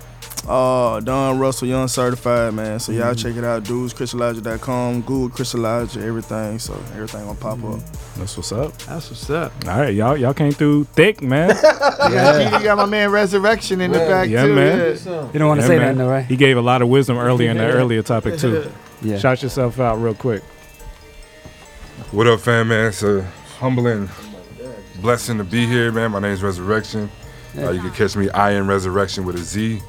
uh, 0.47 0.99
Don 1.01 1.37
Russell, 1.39 1.67
Young 1.67 1.87
Certified, 1.87 2.53
man. 2.53 2.79
So 2.79 2.91
y'all 2.91 3.13
Mhm. 3.13 3.17
check 3.23 3.35
it 3.35 3.43
out, 3.43 3.63
dudes, 3.63 3.93
ChrisElijah.com, 3.93 5.01
Google 5.01 5.29
Chris 5.29 5.53
Elijah, 5.53 6.01
everything. 6.03 6.57
So 6.59 6.73
everything 6.93 7.21
gonna 7.25 7.35
pop 7.35 7.63
up. 7.63 7.79
That's 8.17 8.35
what's 8.37 8.51
up. 8.51 8.77
That's 8.79 9.09
what's 9.09 9.29
up. 9.29 9.51
All 9.67 9.79
right, 9.79 9.93
y'all 9.93 10.17
y'all 10.17 10.33
came 10.33 10.51
through 10.51 10.85
thick, 10.95 11.21
man. 11.21 11.49
Yeah. 12.11 12.57
You 12.57 12.63
got 12.63 12.77
my 12.77 12.85
man 12.87 13.11
Resurrection 13.11 13.79
in 13.81 13.91
the 13.91 13.99
back 13.99 14.27
yeah, 14.29 14.45
too. 14.45 14.53
man. 14.55 14.77
yeah. 15.05 15.27
You 15.31 15.39
don't 15.39 15.47
wanna 15.47 15.61
Yeah, 15.61 15.67
say 15.67 15.77
man. 15.77 15.97
that, 15.97 16.03
though, 16.03 16.09
right? 16.09 16.25
He 16.25 16.35
gave 16.35 16.57
a 16.57 16.61
lot 16.61 16.81
of 16.81 16.87
wisdom 16.87 17.17
early 17.19 17.45
in 17.47 17.57
the 17.57 17.65
earlier 17.65 18.01
topic 18.01 18.37
too. 18.37 18.65
Yeah. 19.03 19.17
Shout 19.17 19.41
yourself 19.41 19.79
out 19.79 19.99
real 19.99 20.13
quick. 20.13 20.43
What 22.11 22.27
up, 22.27 22.39
fam, 22.41 22.67
man? 22.67 22.87
It's 22.87 23.01
a 23.01 23.25
humbling 23.59 24.09
blessing 25.01 25.37
to 25.39 25.43
be 25.43 25.65
here, 25.65 25.91
man. 25.91 26.11
My 26.11 26.19
name's 26.19 26.43
Resurrection. 26.43 27.09
Yeah. 27.55 27.67
Uh, 27.67 27.71
you 27.71 27.81
can 27.81 27.91
catch 27.91 28.15
me 28.15 28.29
I 28.29 28.51
Am 28.51 28.67
Resurrection 28.67 29.25
with 29.25 29.35
a 29.35 29.39
Z. 29.39 29.81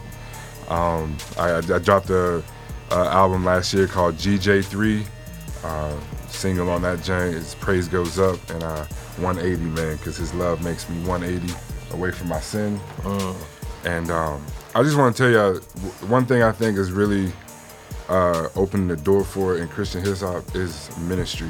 Um, 0.73 1.17
I, 1.39 1.51
I, 1.51 1.59
I 1.59 1.79
dropped 1.79 2.09
a, 2.11 2.43
a 2.91 2.95
album 2.95 3.45
last 3.45 3.73
year 3.75 3.87
called 3.87 4.15
GJ3. 4.17 5.05
Uh, 5.65 5.97
single 6.29 6.71
on 6.71 6.83
that 6.83 7.03
joint 7.05 7.35
is 7.35 7.55
Praise 7.57 7.89
Goes 7.89 8.19
Up 8.19 8.39
and 8.51 8.63
uh, 8.63 8.85
180, 9.19 9.63
man, 9.63 9.97
because 9.99 10.17
His 10.17 10.33
love 10.35 10.63
makes 10.65 10.89
me 10.89 10.97
180 11.07 11.55
away 11.93 12.11
from 12.11 12.29
my 12.29 12.41
sin. 12.41 12.81
And 13.85 14.11
um, 14.11 14.45
I 14.75 14.83
just 14.83 14.97
want 14.97 15.15
to 15.15 15.23
tell 15.23 15.31
you 15.31 15.61
one 16.09 16.25
thing 16.25 16.43
I 16.43 16.53
think 16.53 16.79
is 16.79 16.91
really 16.91 17.31
uh, 18.09 18.49
opening 18.57 18.89
the 18.89 18.97
door 18.97 19.25
for 19.25 19.59
in 19.59 19.69
Christian 19.69 20.03
hip 20.05 20.19
hop 20.19 20.55
is 20.55 20.89
ministry. 20.99 21.49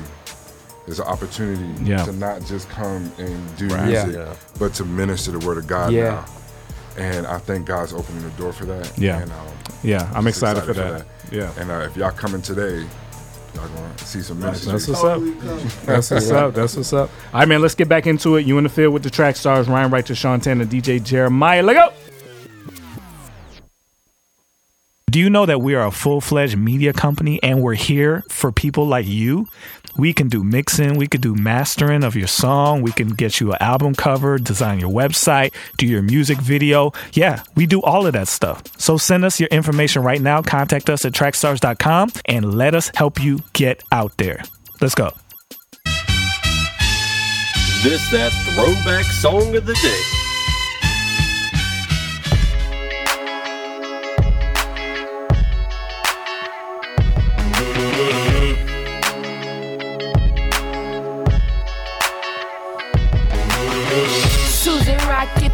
There's 0.87 0.99
an 0.99 1.07
opportunity 1.07 1.85
Yeah. 1.85 2.05
to 2.05 2.13
not 2.13 2.45
just 2.45 2.69
come 2.71 3.11
and 3.19 3.57
do 3.57 3.69
Right. 3.69 3.87
music, 3.87 4.15
Yeah. 4.17 4.35
but 4.59 4.75
to 4.75 4.85
minister 4.85 5.31
the 5.31 5.47
word 5.47 5.59
of 5.59 5.67
God 5.69 5.93
Yeah. 5.93 6.03
now. 6.11 6.25
And 6.97 7.27
I 7.27 7.39
think 7.39 7.67
God's 7.67 7.93
opening 7.93 8.23
the 8.23 8.31
door 8.31 8.53
for 8.53 8.65
that. 8.67 8.97
Yeah. 8.99 9.23
And, 9.23 9.33
um, 9.33 9.47
Yeah, 9.83 10.11
I'm 10.15 10.25
just 10.25 10.39
excited 10.39 10.65
for 10.65 10.75
that. 10.75 11.07
Yeah. 11.31 11.53
And 11.59 11.71
uh, 11.71 11.89
if 11.91 11.97
y'all 11.97 12.11
coming 12.11 12.43
today, 12.43 12.87
y'all 13.55 13.69
going 13.69 13.95
to 13.97 14.05
see 14.05 14.21
some 14.21 14.39
ministry. 14.41 14.73
That's 14.73 14.89
what's 14.89 15.05
up. 15.05 15.23
That's 15.87 16.11
what's 16.11 16.31
up. 16.31 16.55
That's 16.55 16.77
what's 16.77 16.93
up. 16.93 17.11
All 17.33 17.41
right, 17.41 17.49
man. 17.49 17.63
Let's 17.63 17.75
get 17.75 17.89
back 17.89 18.07
into 18.07 18.37
it. 18.37 18.47
You 18.47 18.59
in 18.59 18.65
the 18.65 18.71
field 18.71 18.93
with 18.93 19.03
the 19.03 19.11
track 19.11 19.37
stars 19.37 19.69
Ryan 19.69 19.91
Righteous 19.91 20.19
Sean 20.19 20.41
Tanner, 20.41 20.67
DJ 20.67 21.03
Jeremiah. 21.03 21.63
Let 21.63 21.75
go. 21.75 21.93
Do 25.11 25.19
you 25.19 25.29
know 25.29 25.45
that 25.45 25.61
we 25.61 25.75
are 25.75 25.87
a 25.87 25.91
full 25.91 26.23
fledged 26.23 26.57
media 26.57 26.95
company 26.95 27.43
and 27.43 27.61
we're 27.61 27.75
here 27.75 28.23
for 28.31 28.51
people 28.51 28.87
like 28.87 29.07
you? 29.07 29.47
We 29.97 30.13
can 30.13 30.29
do 30.29 30.43
mixing, 30.43 30.97
we 30.97 31.07
can 31.07 31.21
do 31.21 31.35
mastering 31.35 32.05
of 32.05 32.17
your 32.17 32.27
song, 32.27 32.83
we 32.83 32.93
can 32.93 33.09
get 33.09 33.41
you 33.41 33.53
an 33.53 33.59
album 33.61 33.95
cover, 33.95 34.39
design 34.39 34.81
your 34.81 34.91
website, 34.91 35.53
do 35.77 35.87
your 35.87 36.03
music 36.03 36.39
video. 36.39 36.93
Yeah, 37.13 37.43
we 37.55 37.67
do 37.67 37.83
all 37.83 38.07
of 38.07 38.13
that 38.15 38.29
stuff. 38.29 38.63
So 38.79 38.97
send 38.97 39.25
us 39.25 39.39
your 39.39 39.49
information 39.51 40.03
right 40.03 40.21
now. 40.21 40.43
Contact 40.43 40.89
us 40.89 41.05
at 41.05 41.13
trackstars.com 41.13 42.13
and 42.27 42.55
let 42.55 42.75
us 42.75 42.91
help 42.95 43.23
you 43.23 43.41
get 43.53 43.83
out 43.93 44.17
there. 44.17 44.43
Let's 44.81 44.95
go. 44.95 45.11
This 47.83 48.09
that 48.13 48.33
throwback 48.55 49.05
song 49.07 49.57
of 49.57 49.67
the 49.67 49.75
day. 49.75 50.22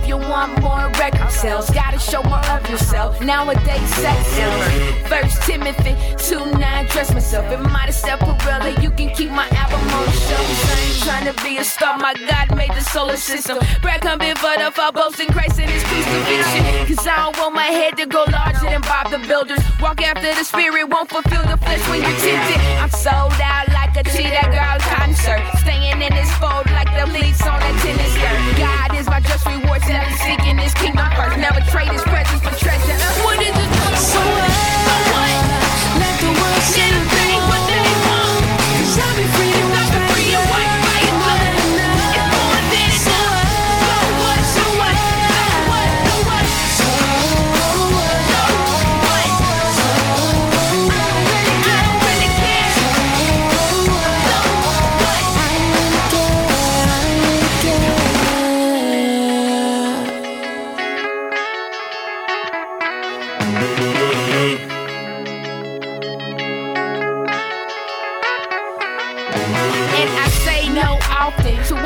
You 0.09 0.17
want 0.17 0.61
more 0.63 0.89
record 0.99 1.31
sales, 1.31 1.69
gotta 1.71 1.99
show 1.99 2.23
more 2.23 2.45
of 2.47 2.69
yourself. 2.71 3.21
Nowadays, 3.21 3.95
sex 3.95 4.27
sells. 4.29 4.65
First 5.07 5.43
Timothy 5.43 5.95
2 6.17 6.59
9, 6.59 6.87
dress 6.87 7.13
myself. 7.13 7.45
It 7.53 7.61
might 7.61 7.93
have 7.93 8.83
you 8.83 8.91
can 8.91 9.15
keep 9.15 9.31
my 9.31 9.49
album 9.51 9.81
on. 9.93 10.09
I 10.09 10.77
ain't 10.81 11.03
trying 11.05 11.27
to 11.27 11.35
be 11.43 11.59
a 11.59 11.65
star, 11.65 11.99
my 11.99 12.15
God 12.15 12.57
made 12.57 12.71
the 12.71 12.81
solar 12.81 13.17
system. 13.17 13.59
Brad 13.83 14.01
come 14.01 14.19
before 14.19 14.57
the 14.57 14.71
fall, 14.73 14.93
boasting 14.93 15.29
Christ 15.29 15.61
and 15.61 15.71
his 15.71 15.83
crucifixion. 15.85 16.65
Cause 16.87 17.07
I 17.07 17.17
don't 17.17 17.37
want 17.39 17.55
my 17.55 17.71
head 17.71 17.97
to 17.99 18.07
go 18.07 18.25
larger 18.31 18.65
than 18.65 18.81
Bob 18.83 19.11
the 19.11 19.19
Builders. 19.27 19.61
Walk 19.81 20.01
after 20.03 20.33
the 20.35 20.45
spirit, 20.45 20.89
won't 20.89 21.09
fulfill 21.09 21.43
the 21.45 21.57
flesh 21.57 21.83
when 21.89 22.01
you're 22.03 22.19
tempted. 22.21 22.61
I'm 22.81 22.91
sold 22.91 23.37
out 23.41 23.69
like 23.73 23.97
a 23.97 24.05
cheetah 24.05 24.49
girl 24.51 24.79
concert. 24.95 25.43
Staying 25.61 26.01
in 26.01 26.13
this 26.15 26.33
fold 26.39 26.67
like 26.73 26.91
the 26.97 27.07
leads 27.13 27.43
on 27.43 27.61
a 27.61 27.73
tennis 27.83 28.13
skirt. 28.15 28.39
God 28.57 28.95
is 28.97 29.07
my 29.07 29.21
just 29.21 29.45
reward, 29.47 29.83
never 29.99 30.17
seeking 30.17 30.59
his 30.59 30.75
kingdom 30.75 31.07
first. 31.17 31.37
Never 31.39 31.61
trade 31.71 31.91
his 31.91 32.03
presence 32.03 32.38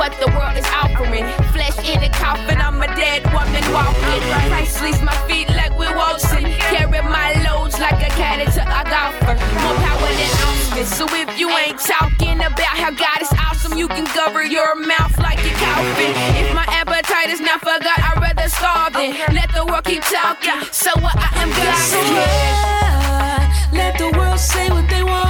what 0.02 0.18
the 0.18 0.26
world 0.34 0.56
is 0.58 0.66
offering. 0.82 1.22
Flesh 1.54 1.78
in 1.86 2.02
a 2.02 2.10
coffin, 2.10 2.58
I'm 2.60 2.82
a 2.82 2.90
dead 2.98 3.22
woman 3.30 3.62
walking. 3.70 4.22
Christ 4.50 4.82
leads 4.82 5.00
my 5.00 5.14
feet 5.28 5.48
like 5.50 5.70
we're 5.78 5.94
waltzing. 5.94 6.46
Carry 6.74 7.02
my 7.02 7.30
loads 7.46 7.78
like 7.78 8.02
a 8.02 8.10
caddy 8.18 8.46
to 8.50 8.62
a 8.66 8.82
golfer. 8.92 9.36
More 9.62 9.78
power 9.86 10.10
than 10.18 10.32
Austin. 10.42 10.86
So 10.98 11.04
if 11.22 11.38
you 11.38 11.48
ain't 11.50 11.78
talking 11.78 12.38
about 12.50 12.74
how 12.82 12.90
God 12.90 13.18
is 13.22 13.32
awesome, 13.46 13.78
you 13.78 13.86
can 13.86 14.06
cover 14.06 14.42
your 14.42 14.74
mouth 14.74 15.16
like 15.18 15.38
you're 15.46 15.60
coughing. 15.70 16.14
If 16.42 16.52
my 16.52 16.66
appetite 16.80 17.30
is 17.30 17.40
not 17.40 17.60
for 17.60 17.78
God, 17.86 17.98
I'd 18.08 18.18
rather 18.26 18.48
starve 18.48 18.94
than 18.94 19.14
let 19.38 19.54
the 19.54 19.64
world 19.64 19.84
keep 19.84 20.02
talking. 20.02 20.66
So 20.72 20.90
what 20.98 21.14
I 21.14 21.30
am 21.42 21.50
God. 21.50 21.78
So 21.92 22.00
yeah, 22.18 23.68
let 23.72 23.98
the 23.98 24.10
world 24.18 24.40
say 24.40 24.68
what 24.68 24.88
they 24.90 25.04
want. 25.04 25.21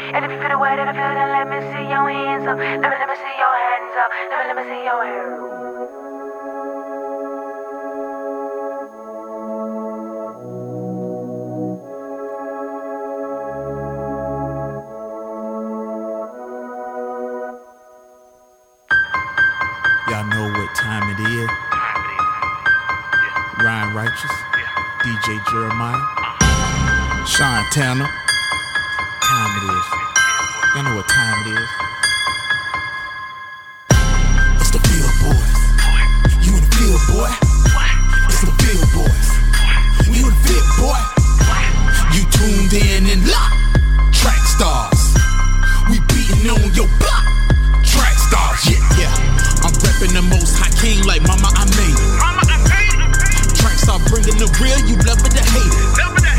And 0.00 0.24
if 0.24 0.30
you 0.32 0.38
feel 0.40 0.48
the 0.48 0.58
way 0.58 0.74
that 0.76 0.88
I 0.88 0.92
feel, 0.96 1.12
then 1.12 1.28
let 1.28 1.46
me 1.52 1.60
see 1.70 1.84
your 1.92 2.08
hands 2.08 2.46
up. 2.48 2.56
Let 2.56 2.80
me, 2.80 2.88
let 2.88 3.08
me 3.08 3.16
see 3.20 3.36
your 3.36 3.54
hands 3.60 3.94
up. 4.00 4.10
Let 4.32 4.40
me, 4.40 4.46
let 4.48 4.56
me 4.56 4.64
see 4.64 4.82
your 4.84 5.04
hands. 5.04 5.40
Y'all 20.08 20.26
know 20.26 20.50
what 20.58 20.74
time 20.74 21.06
it 21.12 21.20
is. 21.28 21.50
Ryan 23.62 23.94
Righteous, 23.94 24.32
DJ 25.04 25.38
Jeremiah, 25.50 27.26
Sean 27.26 27.64
Tanner. 27.70 28.19
Time 29.40 29.56
it 29.56 29.72
is. 29.72 29.88
Y'all 30.76 30.84
know 30.84 30.96
what 31.00 31.08
time 31.08 31.40
it 31.40 31.56
is. 31.56 31.70
It's 34.60 34.68
the 34.68 34.80
field 34.84 35.14
boys. 35.24 35.56
You 36.44 36.52
in 36.52 36.60
the 36.60 36.68
field, 36.76 37.00
boy. 37.08 37.32
It's 38.28 38.44
the 38.44 38.52
field 38.60 38.84
boys. 38.92 39.28
You 40.12 40.28
in 40.28 40.36
the 40.36 40.40
field, 40.44 40.68
boy. 40.76 41.00
You 42.12 42.28
tuned 42.36 42.84
in 42.84 43.08
and 43.16 43.24
locked. 43.32 44.12
Track 44.12 44.44
stars. 44.44 45.16
We 45.88 46.04
beating 46.12 46.44
on 46.52 46.60
your 46.76 46.92
block. 47.00 47.24
Track 47.80 48.20
stars, 48.20 48.60
yeah, 48.68 48.84
yeah. 49.00 49.64
I'm 49.64 49.72
repping 49.72 50.12
the 50.12 50.20
most 50.20 50.52
high 50.60 50.68
king 50.84 51.00
like 51.08 51.24
mama, 51.24 51.48
I 51.56 51.64
made 51.80 51.96
it. 51.96 52.12
Mama, 52.20 52.44
I 52.44 52.60
made 52.68 52.92
it. 52.92 53.56
Track 53.56 53.80
star 53.80 54.04
bringing 54.12 54.36
the 54.36 54.52
real, 54.60 54.76
you 54.84 55.00
love 55.08 55.24
it 55.24 55.32
to 55.32 55.44
hate 55.48 56.28
it. 56.28 56.29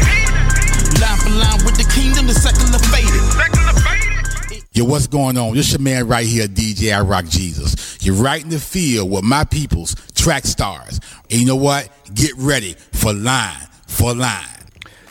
Line 1.01 1.17
for 1.17 1.29
line 1.31 1.65
with 1.65 1.75
the 1.77 1.91
kingdom, 1.93 2.27
the 2.27 2.33
secular 2.33 2.77
faded. 2.77 3.21
Secular 3.33 3.73
faded. 3.81 4.63
Yo, 4.73 4.85
what's 4.85 5.07
going 5.07 5.37
on? 5.37 5.55
This 5.55 5.71
your 5.71 5.81
man 5.81 6.07
right 6.07 6.25
here, 6.25 6.47
DJ 6.47 6.95
I 6.95 7.01
Rock 7.01 7.25
Jesus. 7.25 7.97
You're 8.05 8.15
right 8.15 8.41
in 8.41 8.49
the 8.49 8.59
field 8.59 9.09
with 9.09 9.23
my 9.23 9.43
peoples, 9.43 9.95
track 10.13 10.45
stars. 10.45 10.99
And 11.29 11.41
you 11.41 11.47
know 11.47 11.55
what? 11.55 11.89
Get 12.13 12.33
ready 12.37 12.75
for 12.91 13.13
line 13.13 13.67
for 13.87 14.13
line. 14.15 14.60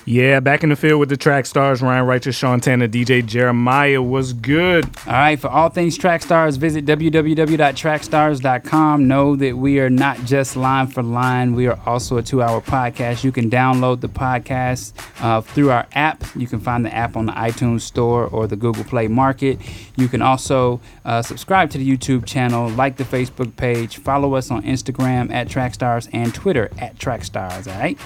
Yeah, 0.07 0.41
back 0.41 0.63
in 0.63 0.71
the 0.71 0.77
field 0.77 0.99
with 0.99 1.11
the 1.11 1.17
track 1.17 1.45
stars, 1.47 1.83
Ryan 1.83 2.07
Righteous, 2.07 2.35
Sean 2.35 2.59
Tanner, 2.61 2.89
DJ 2.89 3.25
Jeremiah 3.25 4.01
was 4.01 4.33
good. 4.33 4.87
All 5.07 5.13
right, 5.13 5.39
for 5.39 5.49
all 5.49 5.69
things 5.69 5.99
track 5.99 6.23
stars, 6.23 6.57
visit 6.57 6.87
www.trackstars.com. 6.87 9.09
Know 9.09 9.37
that 9.37 9.59
we 9.59 9.79
are 9.79 9.91
not 9.91 10.17
just 10.25 10.57
line 10.57 10.87
for 10.87 11.03
line, 11.03 11.55
we 11.55 11.67
are 11.67 11.79
also 11.85 12.17
a 12.17 12.23
two 12.23 12.43
hour 12.43 12.63
podcast. 12.63 13.25
You 13.25 13.33
can 13.33 13.51
download 13.51 14.01
the 14.01 14.09
podcast 14.09 14.95
uh, 15.23 15.43
through 15.43 15.71
our 15.71 15.87
app. 15.93 16.25
You 16.35 16.47
can 16.47 16.61
find 16.61 16.83
the 16.85 16.95
app 16.95 17.17
on 17.17 17.27
the 17.27 17.33
iTunes 17.33 17.83
Store 17.83 18.27
or 18.27 18.47
the 18.47 18.57
Google 18.57 18.85
Play 18.85 19.07
Market. 19.07 19.59
You 19.97 20.09
can 20.09 20.23
also 20.23 20.81
uh, 21.05 21.21
subscribe 21.23 21.71
to 21.71 21.79
the 21.79 21.97
YouTube 21.97 22.25
channel, 22.25 22.71
like 22.71 22.97
the 22.97 23.05
Facebook 23.05 23.55
page, 23.57 23.99
follow 23.99 24.35
us 24.35 24.51
on 24.51 24.63
Instagram 24.63 25.31
at 25.33 25.49
Trackstars 25.49 26.09
and 26.13 26.35
Twitter 26.35 26.71
at 26.79 26.97
Trackstars. 26.97 27.71
All 27.71 27.79
right. 27.79 27.99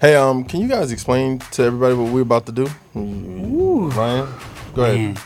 Hey, 0.00 0.14
um, 0.16 0.44
can 0.44 0.62
you 0.62 0.66
guys 0.68 0.92
explain 0.92 1.40
to 1.52 1.62
everybody 1.62 1.94
what 1.94 2.10
we're 2.10 2.22
about 2.22 2.46
to 2.46 2.52
do? 2.52 2.66
Ryan, 2.94 4.28
go 4.74 4.82
ahead. 4.84 4.96
Man. 4.96 5.16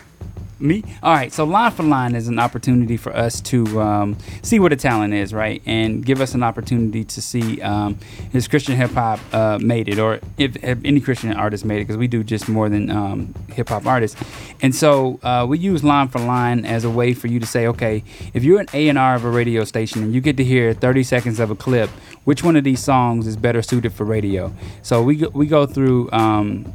Me? 0.61 0.85
All 1.03 1.13
right. 1.13 1.33
So 1.33 1.45
line 1.45 1.73
for 1.73 1.83
line 1.83 2.15
is 2.15 2.29
an 2.29 2.39
opportunity 2.39 2.97
for 2.97 3.15
us 3.15 3.41
to 3.43 3.81
um, 3.81 4.17
see 4.43 4.61
what 4.61 4.73
a 4.73 4.77
talent 4.77 5.13
is, 5.13 5.35
right, 5.35 5.61
and 5.67 6.05
give 6.05 6.21
us 6.21 6.35
an 6.35 6.43
opportunity 6.43 7.05
to 7.05 7.21
see 7.21 7.61
um, 7.61 7.99
if 8.33 8.49
Christian 8.49 8.77
hip 8.77 8.93
hop 8.93 9.19
uh, 9.33 9.59
made 9.61 9.89
it, 9.89 9.99
or 9.99 10.21
if, 10.39 10.57
if 10.63 10.79
any 10.85 11.01
Christian 11.01 11.33
artist 11.33 11.65
made 11.65 11.79
it, 11.79 11.85
because 11.87 11.97
we 11.97 12.07
do 12.07 12.23
just 12.23 12.49
more 12.49 12.69
than 12.69 12.91
um, 12.91 13.35
hip 13.53 13.69
hop 13.69 13.85
artists. 13.87 14.21
And 14.63 14.75
so 14.75 15.19
uh, 15.23 15.45
we 15.49 15.59
use 15.59 15.83
line 15.83 16.09
for 16.09 16.21
line 16.21 16.65
as 16.65 16.85
a 16.85 16.91
way 16.91 17.15
for 17.15 17.27
you 17.27 17.41
to 17.41 17.47
say, 17.47 17.67
okay, 17.67 18.05
if 18.33 18.45
you're 18.45 18.61
an 18.61 18.69
A 18.73 18.89
and 18.89 18.97
R 18.97 19.17
of 19.17 19.25
a 19.25 19.31
radio 19.31 19.65
station 19.65 20.03
and 20.03 20.15
you 20.15 20.21
get 20.21 20.37
to 20.37 20.45
hear 20.45 20.73
30 20.73 21.03
seconds 21.03 21.41
of 21.41 21.51
a 21.51 21.57
clip, 21.57 21.91
which 22.25 22.45
one 22.45 22.57
of 22.57 22.65
these 22.65 22.83
songs 22.83 23.27
is 23.27 23.37
better 23.37 23.61
suited 23.61 23.93
for 23.93 24.05
radio? 24.05 24.55
So 24.83 25.03
we 25.03 25.17
we 25.33 25.47
go 25.47 25.67
through. 25.67 26.11
Um, 26.13 26.75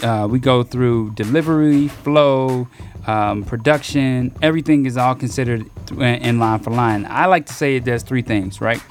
uh, 0.00 0.28
we 0.30 0.38
go 0.38 0.62
through 0.62 1.10
delivery, 1.14 1.88
flow, 1.88 2.68
um, 3.08 3.42
production. 3.42 4.36
Everything 4.42 4.86
is 4.86 4.96
all 4.96 5.14
considered 5.14 5.68
in 5.98 6.38
line 6.38 6.60
for 6.60 6.70
line. 6.70 7.06
I 7.08 7.26
like 7.26 7.46
to 7.46 7.54
say 7.54 7.78
there's 7.78 8.02
three 8.02 8.22
things, 8.22 8.60
right? 8.60 8.82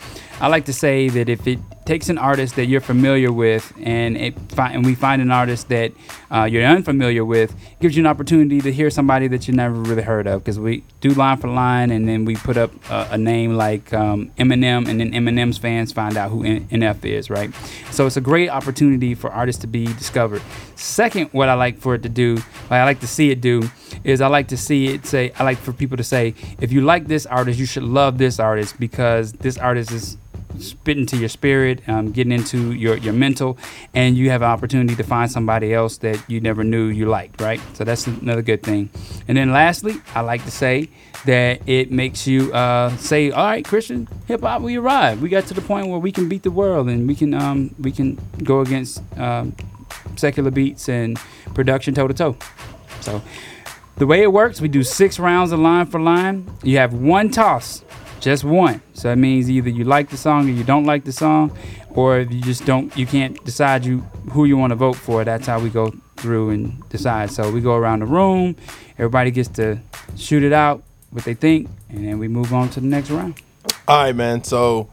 I 0.41 0.47
like 0.47 0.65
to 0.65 0.73
say 0.73 1.07
that 1.09 1.29
if 1.29 1.47
it 1.47 1.59
takes 1.87 2.09
an 2.09 2.17
artist 2.17 2.57
that 2.57 2.65
you're 2.65 2.81
familiar 2.81 3.31
with 3.31 3.71
and 3.81 4.17
it 4.17 4.37
fi- 4.51 4.71
and 4.73 4.85
we 4.85 4.93
find 4.93 5.21
an 5.21 5.31
artist 5.31 5.69
that 5.69 5.93
uh, 6.29 6.43
you're 6.43 6.61
unfamiliar 6.65 7.23
with, 7.23 7.55
gives 7.79 7.95
you 7.95 8.01
an 8.03 8.07
opportunity 8.07 8.59
to 8.59 8.73
hear 8.73 8.89
somebody 8.89 9.29
that 9.29 9.47
you 9.47 9.53
never 9.53 9.73
really 9.73 10.01
heard 10.01 10.27
of 10.27 10.43
because 10.43 10.59
we 10.59 10.83
do 10.99 11.11
line 11.11 11.37
for 11.37 11.47
line 11.47 11.89
and 11.89 12.05
then 12.05 12.25
we 12.25 12.35
put 12.35 12.57
up 12.57 12.71
a, 12.89 13.07
a 13.11 13.17
name 13.17 13.53
like 13.53 13.93
um, 13.93 14.29
Eminem 14.37 14.85
and 14.89 14.99
then 14.99 15.13
Eminem's 15.13 15.57
fans 15.57 15.93
find 15.93 16.17
out 16.17 16.29
who 16.29 16.43
N- 16.43 16.67
NF 16.67 17.05
is, 17.05 17.29
right? 17.29 17.53
So 17.91 18.05
it's 18.05 18.17
a 18.17 18.21
great 18.21 18.49
opportunity 18.49 19.15
for 19.15 19.31
artists 19.31 19.61
to 19.61 19.67
be 19.67 19.85
discovered. 19.85 20.41
Second, 20.75 21.29
what 21.31 21.47
I 21.47 21.53
like 21.53 21.79
for 21.79 21.95
it 21.95 22.03
to 22.03 22.09
do, 22.09 22.35
what 22.67 22.81
I 22.81 22.83
like 22.83 22.99
to 22.99 23.07
see 23.07 23.31
it 23.31 23.39
do, 23.39 23.63
is 24.03 24.19
I 24.19 24.27
like 24.27 24.49
to 24.49 24.57
see 24.57 24.87
it 24.87 25.05
say, 25.05 25.31
I 25.39 25.43
like 25.43 25.57
for 25.57 25.71
people 25.71 25.95
to 25.95 26.03
say, 26.03 26.35
if 26.59 26.73
you 26.73 26.81
like 26.81 27.07
this 27.07 27.25
artist, 27.25 27.57
you 27.57 27.65
should 27.65 27.83
love 27.83 28.17
this 28.17 28.39
artist 28.39 28.77
because 28.77 29.31
this 29.31 29.57
artist 29.57 29.91
is 29.91 30.17
spitting 30.59 31.05
to 31.07 31.17
your 31.17 31.29
spirit, 31.29 31.87
um, 31.87 32.11
getting 32.11 32.31
into 32.31 32.73
your, 32.73 32.97
your 32.97 33.13
mental, 33.13 33.57
and 33.93 34.17
you 34.17 34.29
have 34.29 34.41
an 34.41 34.49
opportunity 34.49 34.95
to 34.95 35.03
find 35.03 35.31
somebody 35.31 35.73
else 35.73 35.97
that 35.97 36.23
you 36.29 36.39
never 36.41 36.63
knew 36.63 36.85
you 36.85 37.05
liked, 37.05 37.41
right? 37.41 37.61
So 37.73 37.83
that's 37.83 38.07
another 38.07 38.41
good 38.41 38.63
thing. 38.63 38.89
And 39.27 39.37
then 39.37 39.51
lastly, 39.51 39.95
I 40.15 40.21
like 40.21 40.43
to 40.45 40.51
say 40.51 40.89
that 41.25 41.61
it 41.67 41.91
makes 41.91 42.25
you 42.27 42.53
uh, 42.53 42.95
say, 42.97 43.31
all 43.31 43.45
right, 43.45 43.65
Christian 43.65 44.07
hip 44.27 44.41
hop, 44.41 44.61
we 44.61 44.77
arrived. 44.77 45.21
We 45.21 45.29
got 45.29 45.45
to 45.47 45.53
the 45.53 45.61
point 45.61 45.87
where 45.87 45.99
we 45.99 46.11
can 46.11 46.29
beat 46.29 46.43
the 46.43 46.51
world 46.51 46.89
and 46.89 47.07
we 47.07 47.15
can 47.15 47.33
um, 47.33 47.75
we 47.79 47.91
can 47.91 48.17
go 48.43 48.61
against 48.61 49.01
um, 49.17 49.55
secular 50.15 50.51
beats 50.51 50.89
and 50.89 51.19
production 51.53 51.93
toe 51.93 52.07
to 52.07 52.13
toe. 52.13 52.37
So 53.01 53.21
the 53.97 54.05
way 54.05 54.21
it 54.21 54.31
works, 54.31 54.61
we 54.61 54.67
do 54.67 54.83
six 54.83 55.19
rounds 55.19 55.51
of 55.51 55.59
line 55.59 55.85
for 55.87 55.99
line. 55.99 56.49
You 56.63 56.77
have 56.77 56.93
one 56.93 57.29
toss, 57.29 57.83
just 58.19 58.43
one. 58.43 58.81
So 58.93 59.09
that 59.09 59.17
means 59.17 59.49
either 59.49 59.69
you 59.69 59.83
like 59.83 60.09
the 60.09 60.17
song 60.17 60.47
or 60.47 60.51
you 60.51 60.63
don't 60.63 60.85
like 60.85 61.03
the 61.03 61.11
song, 61.11 61.55
or 61.91 62.19
you 62.19 62.41
just 62.41 62.65
don't, 62.65 62.95
you 62.97 63.05
can't 63.05 63.43
decide 63.45 63.85
you 63.85 63.99
who 64.31 64.45
you 64.45 64.57
want 64.57 64.71
to 64.71 64.75
vote 64.75 64.95
for. 64.95 65.23
That's 65.23 65.47
how 65.47 65.59
we 65.59 65.69
go 65.69 65.93
through 66.17 66.51
and 66.51 66.87
decide. 66.89 67.31
So 67.31 67.49
we 67.51 67.61
go 67.61 67.75
around 67.75 67.99
the 67.99 68.05
room. 68.05 68.55
Everybody 68.97 69.31
gets 69.31 69.49
to 69.49 69.79
shoot 70.15 70.43
it 70.43 70.53
out. 70.53 70.83
what 71.11 71.23
they 71.23 71.33
think, 71.33 71.69
and 71.89 72.05
then 72.05 72.19
we 72.19 72.27
move 72.27 72.53
on 72.53 72.69
to 72.69 72.79
the 72.79 72.85
next 72.85 73.09
round. 73.09 73.35
All 73.87 74.03
right, 74.03 74.15
man. 74.15 74.43
So, 74.43 74.89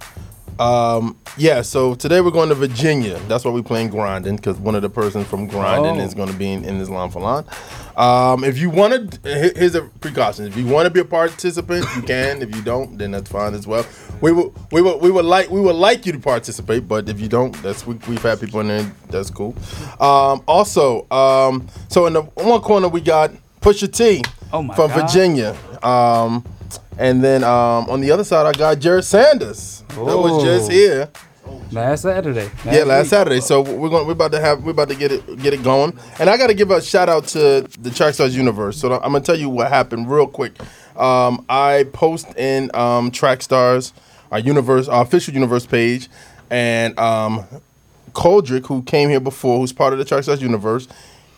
um, 0.59 1.17
yeah. 1.37 1.63
So 1.63 1.95
today 1.95 2.21
we're 2.21 2.31
going 2.31 2.49
to 2.51 2.55
Virginia. 2.55 3.19
That's 3.29 3.45
why 3.45 3.51
we're 3.51 3.63
playing 3.63 3.89
grinding 3.91 4.37
because 4.37 4.57
one 4.59 4.75
of 4.75 4.83
the 4.83 4.91
persons 4.91 5.27
from 5.27 5.47
grinding 5.47 6.01
Oh. 6.01 6.05
is 6.05 6.15
going 6.15 6.29
to 6.31 6.35
be 6.37 6.53
in, 6.53 6.65
in 6.65 6.81
Islam 6.81 7.11
Falan. 7.11 7.45
Um, 7.99 8.45
if 8.45 8.59
you 8.59 8.71
want 8.71 9.23
to, 9.23 9.53
here's 9.57 9.75
a 9.75 9.83
precaution. 9.83 10.47
If 10.47 10.57
you 10.57 10.67
want 10.67 10.87
to 10.87 10.91
be 10.91 11.01
a 11.01 11.05
participant, 11.05 11.87
you 11.97 12.03
can. 12.03 12.43
If 12.43 12.55
you 12.55 12.63
don't, 12.63 12.99
then 12.99 13.13
that's 13.13 13.31
fine 13.31 13.55
as 13.55 13.67
well. 13.67 13.87
We 14.21 14.33
would, 14.33 14.53
we 14.73 14.83
would, 14.83 15.01
we 15.01 15.11
would 15.11 15.25
like, 15.25 15.51
we 15.51 15.61
would 15.61 15.77
like 15.77 16.07
you 16.07 16.13
to 16.13 16.19
participate, 16.19 16.87
but 16.89 17.09
if 17.09 17.21
you 17.21 17.29
don't, 17.29 17.53
that's 17.63 17.87
we, 17.87 17.95
we've 18.09 18.23
had 18.23 18.41
people 18.41 18.61
in 18.61 18.69
there. 18.69 18.93
That's 19.11 19.31
cool. 19.31 19.55
Um, 20.01 20.43
also, 20.47 21.09
um, 21.11 21.69
so 21.89 22.07
in 22.07 22.13
the 22.15 22.23
one 22.23 22.61
corner 22.61 22.89
we 22.89 23.01
got 23.01 23.31
Pusha 23.61 23.93
T 23.93 24.23
Oh 24.53 24.63
my 24.63 24.75
from 24.75 24.89
God. 24.91 25.03
Virginia. 25.03 25.57
Um, 25.83 26.45
and 26.99 27.23
then 27.23 27.45
um, 27.45 27.89
on 27.91 28.01
the 28.01 28.11
other 28.11 28.25
side, 28.25 28.47
I 28.47 28.53
got 28.53 28.79
Jered 28.79 29.05
Sanders. 29.05 29.83
That 29.89 29.97
was 29.99 30.43
just 30.43 30.71
here. 30.71 31.11
Last 31.71 32.03
Saturday. 32.03 32.51
yeah, 32.65 32.85
last 32.85 33.05
week. 33.05 33.11
Saturday. 33.11 33.41
So 33.41 33.61
we're 33.61 33.89
going. 33.89 34.07
We're 34.07 34.13
about 34.13 34.33
to 34.33 34.41
have. 34.41 34.63
We're 34.63 34.71
about 34.71 34.89
to 34.89 34.95
get 34.95 35.13
it. 35.13 35.39
Get 35.39 35.53
it 35.55 35.63
going. 35.63 35.99
And 36.19 36.31
I 36.31 36.37
got 36.37 36.47
to 36.47 36.55
give 36.55 36.71
a 36.71 36.81
shout 36.81 37.09
out 37.09 37.27
to 37.29 37.67
the 37.81 37.91
Track 37.91 38.15
Stars 38.15 38.37
universe. 38.37 38.79
So 38.79 38.93
I'm 38.95 39.13
gonna 39.13 39.21
tell 39.21 39.39
you 39.39 39.49
what 39.49 39.69
happened 39.69 40.11
real 40.11 40.27
quick. 40.27 40.53
Um, 40.97 41.45
I 41.49 41.87
post 41.93 42.29
in 42.37 42.71
um, 42.75 43.11
Trackstars, 43.11 43.93
our 44.31 44.39
universe, 44.39 44.89
our 44.89 45.03
official 45.03 45.35
universe 45.35 45.67
page, 45.67 46.09
and 46.51 46.97
um, 46.99 47.45
Koldrick, 48.13 48.67
who 48.67 48.83
came 48.83 49.11
here 49.11 49.21
before, 49.21 49.59
who's 49.59 49.73
part 49.73 49.93
of 49.93 49.99
the 49.99 50.05
Track 50.05 50.23
Stars 50.23 50.41
universe, 50.41 50.87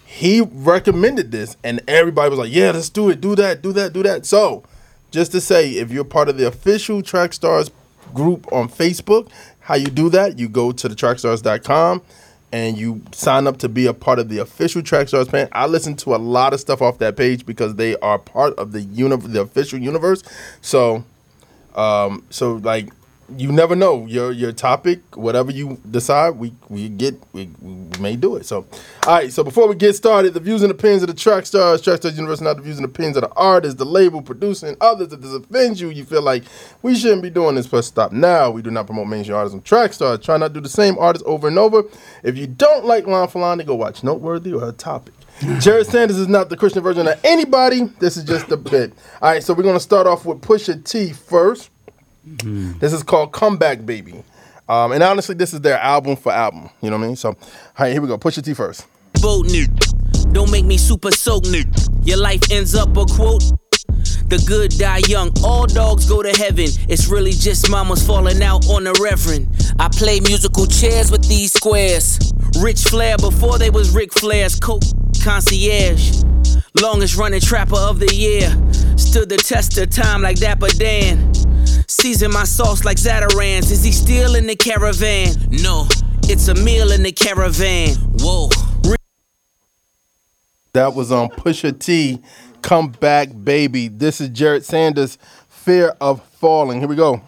he 0.05 0.43
recommended 0.43 1.33
this, 1.33 1.57
and 1.65 1.81
everybody 1.89 2.29
was 2.31 2.39
like, 2.39 2.53
"Yeah, 2.53 2.73
let's 2.73 2.91
do 2.91 3.09
it. 3.09 3.21
Do 3.21 3.35
that. 3.37 3.63
Do 3.63 3.73
that. 3.73 3.93
Do 3.93 4.03
that." 4.03 4.27
So, 4.27 4.63
just 5.11 5.33
to 5.33 5.41
say, 5.41 5.71
if 5.73 5.91
you're 5.91 6.05
part 6.05 6.29
of 6.29 6.37
the 6.37 6.47
official 6.47 7.03
Track 7.03 7.33
Stars 7.33 7.71
group 8.15 8.51
on 8.53 8.69
Facebook, 8.69 9.29
how 9.61 9.75
you 9.75 9.87
do 9.87 10.09
that? 10.11 10.39
You 10.39 10.49
go 10.49 10.73
to 10.73 10.89
the 10.89 10.95
trackstars.com 10.95 12.03
and 12.53 12.79
you 12.79 13.03
sign 13.13 13.47
up 13.47 13.59
to 13.59 13.69
be 13.69 13.87
a 13.87 13.93
part 13.93 14.19
of 14.19 14.29
the 14.29 14.39
official 14.39 14.81
Trackstars 14.81 15.31
fan. 15.31 15.49
I 15.53 15.67
listen 15.67 15.97
to 15.97 16.15
a 16.15 16.17
lot 16.17 16.55
of 16.55 16.61
stuff 16.61 16.81
off 16.81 16.99
that 16.99 17.17
page 17.17 17.45
because 17.45 17.75
they 17.75 17.97
are 17.97 18.19
part 18.19 18.55
of 18.55 18.73
the 18.73 18.83
uni- 18.83 19.17
the 19.17 19.41
official 19.43 19.79
universe. 19.79 20.23
So, 20.61 21.05
um, 21.75 22.25
so 22.31 22.55
like 22.55 22.91
you 23.37 23.51
never 23.51 23.75
know 23.75 24.07
your 24.07 24.31
your 24.33 24.53
topic, 24.53 25.01
whatever 25.17 25.51
you 25.51 25.81
decide, 25.91 26.31
we 26.31 26.53
we 26.69 26.89
get 26.89 27.21
we, 27.33 27.51
we 27.61 27.75
may 27.99 28.17
do 28.17 28.37
it. 28.37 28.47
So, 28.47 28.67
all 29.07 29.15
right. 29.15 29.33
So 29.33 29.43
before 29.43 29.69
we 29.69 29.75
get 29.75 29.95
started, 29.95 30.35
the 30.35 30.41
views 30.41 30.63
and 30.63 30.71
opinions 30.71 31.03
of 31.03 31.09
the 31.09 31.15
track 31.15 31.47
stars, 31.47 31.83
track 31.83 31.99
stars 31.99 32.17
universe, 32.17 32.41
not 32.41 32.57
the 32.57 32.63
views 32.63 32.77
and 32.77 32.85
opinions 32.85 33.17
of 33.17 33.23
the 33.23 33.33
artist, 33.35 33.79
the 33.79 33.85
label, 33.85 34.23
producer, 34.23 34.67
and 34.67 34.77
others. 34.81 35.13
If 35.13 35.21
this 35.21 35.33
offends 35.33 35.81
you, 35.81 35.91
you 35.91 36.05
feel 36.05 36.23
like 36.23 36.45
we 36.83 36.95
shouldn't 36.97 37.23
be 37.23 37.31
doing 37.31 37.57
this. 37.57 37.67
Press 37.67 37.87
stop 37.87 38.13
now. 38.13 38.51
We 38.51 38.63
do 38.63 38.71
not 38.71 38.87
promote 38.87 39.09
mainstream 39.09 39.37
artists 39.37 39.55
on 39.55 39.63
track 39.63 39.93
stars. 39.93 40.21
Try 40.21 40.37
not 40.37 40.49
to 40.49 40.55
do 40.55 40.61
the 40.61 40.69
same 40.69 40.99
artist 40.99 41.25
over 41.27 41.49
and 41.49 41.59
over. 41.59 41.83
If 42.23 42.37
you 42.39 42.47
don't 42.47 42.85
like 42.85 43.07
Lon 43.07 43.29
Falani, 43.29 43.67
go 43.67 43.75
watch 43.75 44.05
Noteworthy 44.05 44.53
or 44.53 44.61
her 44.61 44.73
topic. 44.73 45.15
Jered 45.41 45.85
Sanders 45.85 46.17
is 46.17 46.29
not 46.29 46.49
the 46.49 46.57
Christian 46.57 46.83
version 46.83 47.07
of 47.07 47.21
anybody. 47.23 47.83
This 47.99 48.17
is 48.17 48.25
just 48.25 48.51
a 48.51 48.57
bit. 48.57 48.95
All 49.21 49.31
right, 49.31 49.43
so 49.43 49.53
we're 49.53 49.65
gonna 49.65 49.79
start 49.79 50.07
off 50.07 50.25
with 50.25 50.41
Pusha 50.41 50.83
T 50.83 51.13
first. 51.13 51.71
This 52.27 52.93
is 52.93 53.03
called 53.05 53.33
Comeback 53.33 53.87
Baby. 53.87 54.25
Um, 54.69 54.91
and 54.91 55.03
honestly, 55.03 55.37
this 55.37 55.55
is 55.55 55.61
their 55.61 55.79
album 55.79 56.17
for 56.17 56.33
album. 56.33 56.71
You 56.83 56.91
know 56.91 56.97
what 56.97 57.05
I 57.05 57.07
mean? 57.09 57.17
So, 57.17 57.29
all 57.31 57.37
right, 57.79 57.93
here 57.93 58.03
we 58.03 58.09
go. 58.09 58.19
Pusha 58.19 58.43
T 58.43 58.53
first. 58.53 58.85
boat 59.23 59.47
nigga. 59.47 60.33
Don't 60.33 60.51
make 60.51 60.65
me 60.65 60.77
super 60.77 61.13
soak 61.13 61.45
nigga. 61.45 61.89
Your 62.05 62.19
life 62.19 62.43
ends 62.51 62.75
up 62.75 62.89
a 62.97 63.05
quote. 63.07 63.45
The 64.29 64.43
good 64.45 64.77
die 64.77 65.03
young, 65.07 65.31
all 65.45 65.67
dogs 65.67 66.09
go 66.09 66.21
to 66.21 66.31
heaven. 66.31 66.67
It's 66.89 67.07
really 67.07 67.31
just 67.31 67.71
mamas 67.71 68.05
falling 68.05 68.43
out 68.43 68.67
on 68.69 68.83
the 68.83 68.99
reverend. 69.01 69.47
I 69.79 69.87
play 69.89 70.19
musical 70.19 70.67
chairs 70.67 71.13
with 71.13 71.29
these 71.29 71.53
squares. 71.53 72.19
Rich 72.59 72.83
Flair 72.85 73.17
before 73.19 73.57
they 73.59 73.71
was 73.71 73.95
Ric 73.95 74.13
Flair's 74.13 74.59
coke 74.59 74.83
concierge. 75.23 76.25
Longest 76.83 77.17
running 77.17 77.41
trapper 77.41 77.77
of 77.79 78.01
the 78.01 78.13
year. 78.13 78.51
Stood 78.99 79.29
the 79.29 79.37
test 79.37 79.79
of 79.79 79.91
time 79.91 80.23
like 80.23 80.39
Dapper 80.39 80.69
Dan. 80.71 81.33
Season 81.89 82.33
my 82.33 82.45
sauce 82.45 82.85
like 82.85 82.97
Zatarain's. 82.97 83.71
Is 83.71 83.85
he 83.85 83.93
still 83.93 84.35
in 84.35 84.47
the 84.47 84.57
caravan? 84.57 85.35
No, 85.51 85.87
it's 86.25 86.49
a 86.49 86.55
meal 86.55 86.93
in 86.93 87.03
the 87.03 87.13
caravan. 87.13 87.95
Whoa. 88.19 88.49
That 90.73 90.95
was 90.95 91.11
on 91.11 91.29
Pusha 91.31 91.79
T, 91.79 92.21
Come 92.61 92.89
back, 92.89 93.29
Baby. 93.45 93.89
This 93.89 94.21
is 94.21 94.29
Jered 94.31 94.65
Sanders, 94.65 95.17
Fear 95.49 95.95
of 96.01 96.23
Falling. 96.25 96.81
Here 96.81 96.89
we 96.89 96.97
go. 96.97 97.23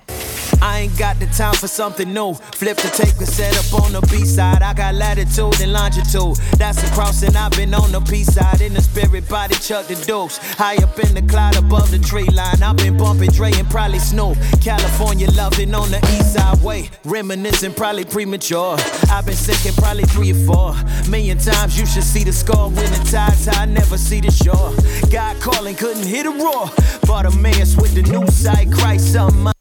Ain't 0.79 0.97
got 0.97 1.19
the 1.19 1.27
time 1.27 1.55
for 1.55 1.67
something 1.67 2.15
new. 2.15 2.35
Flip 2.35 2.77
the 2.77 2.87
tape 2.91 3.19
and 3.19 3.27
set 3.27 3.53
up 3.59 3.83
on 3.83 3.91
the 3.93 4.01
B 4.13 4.25
side. 4.25 4.63
I 4.63 4.73
got 4.75 4.95
latitude 4.95 5.61
and 5.61 5.73
longitude. 5.73 6.37
That's 6.57 6.81
a 6.85 6.95
crossing. 6.95 7.35
I've 7.35 7.51
been 7.51 7.75
on 7.75 7.91
the 7.91 8.01
P 8.01 8.23
side. 8.23 8.61
In 8.61 8.75
the 8.75 8.81
spirit 8.81 9.29
body, 9.29 9.57
chuck 9.57 9.89
the 9.89 9.97
dukes. 10.07 10.39
High 10.55 10.77
up 10.77 10.97
in 11.01 11.15
the 11.15 11.23
cloud 11.23 11.57
above 11.57 11.91
the 11.91 11.99
tree 11.99 12.31
line. 12.31 12.63
I've 12.63 12.77
been 12.77 12.97
bumping 12.97 13.31
Dre 13.31 13.51
and 13.55 13.69
probably 13.69 13.99
Snoop. 13.99 14.39
California 14.63 15.29
loving 15.33 15.75
on 15.75 15.91
the 15.91 15.99
east 16.15 16.35
side 16.35 16.63
way. 16.63 16.91
Reminiscing, 17.05 17.75
probably 17.75 18.05
premature. 18.05 18.77
I've 19.11 19.27
been 19.27 19.35
sinking 19.35 19.75
probably 19.83 20.05
three 20.05 20.31
or 20.31 20.47
four. 20.47 20.77
Million 21.11 21.39
times 21.39 21.77
you 21.77 21.87
should 21.87 22.05
see 22.05 22.23
the 22.23 22.33
score 22.33 22.71
when 22.71 22.89
the 22.93 23.03
tide's 23.11 23.47
high. 23.47 23.65
Never 23.65 23.99
see 23.99 24.21
the 24.21 24.31
shore. 24.31 24.71
God 25.11 25.43
calling, 25.43 25.75
couldn't 25.75 26.07
hit 26.07 26.25
a 26.25 26.31
roar. 26.31 26.71
Bartimaeus 27.03 27.75
with 27.75 27.97
the 27.97 28.03
new 28.03 28.25
sight. 28.29 28.71
Christ, 28.71 29.13
something. 29.13 29.58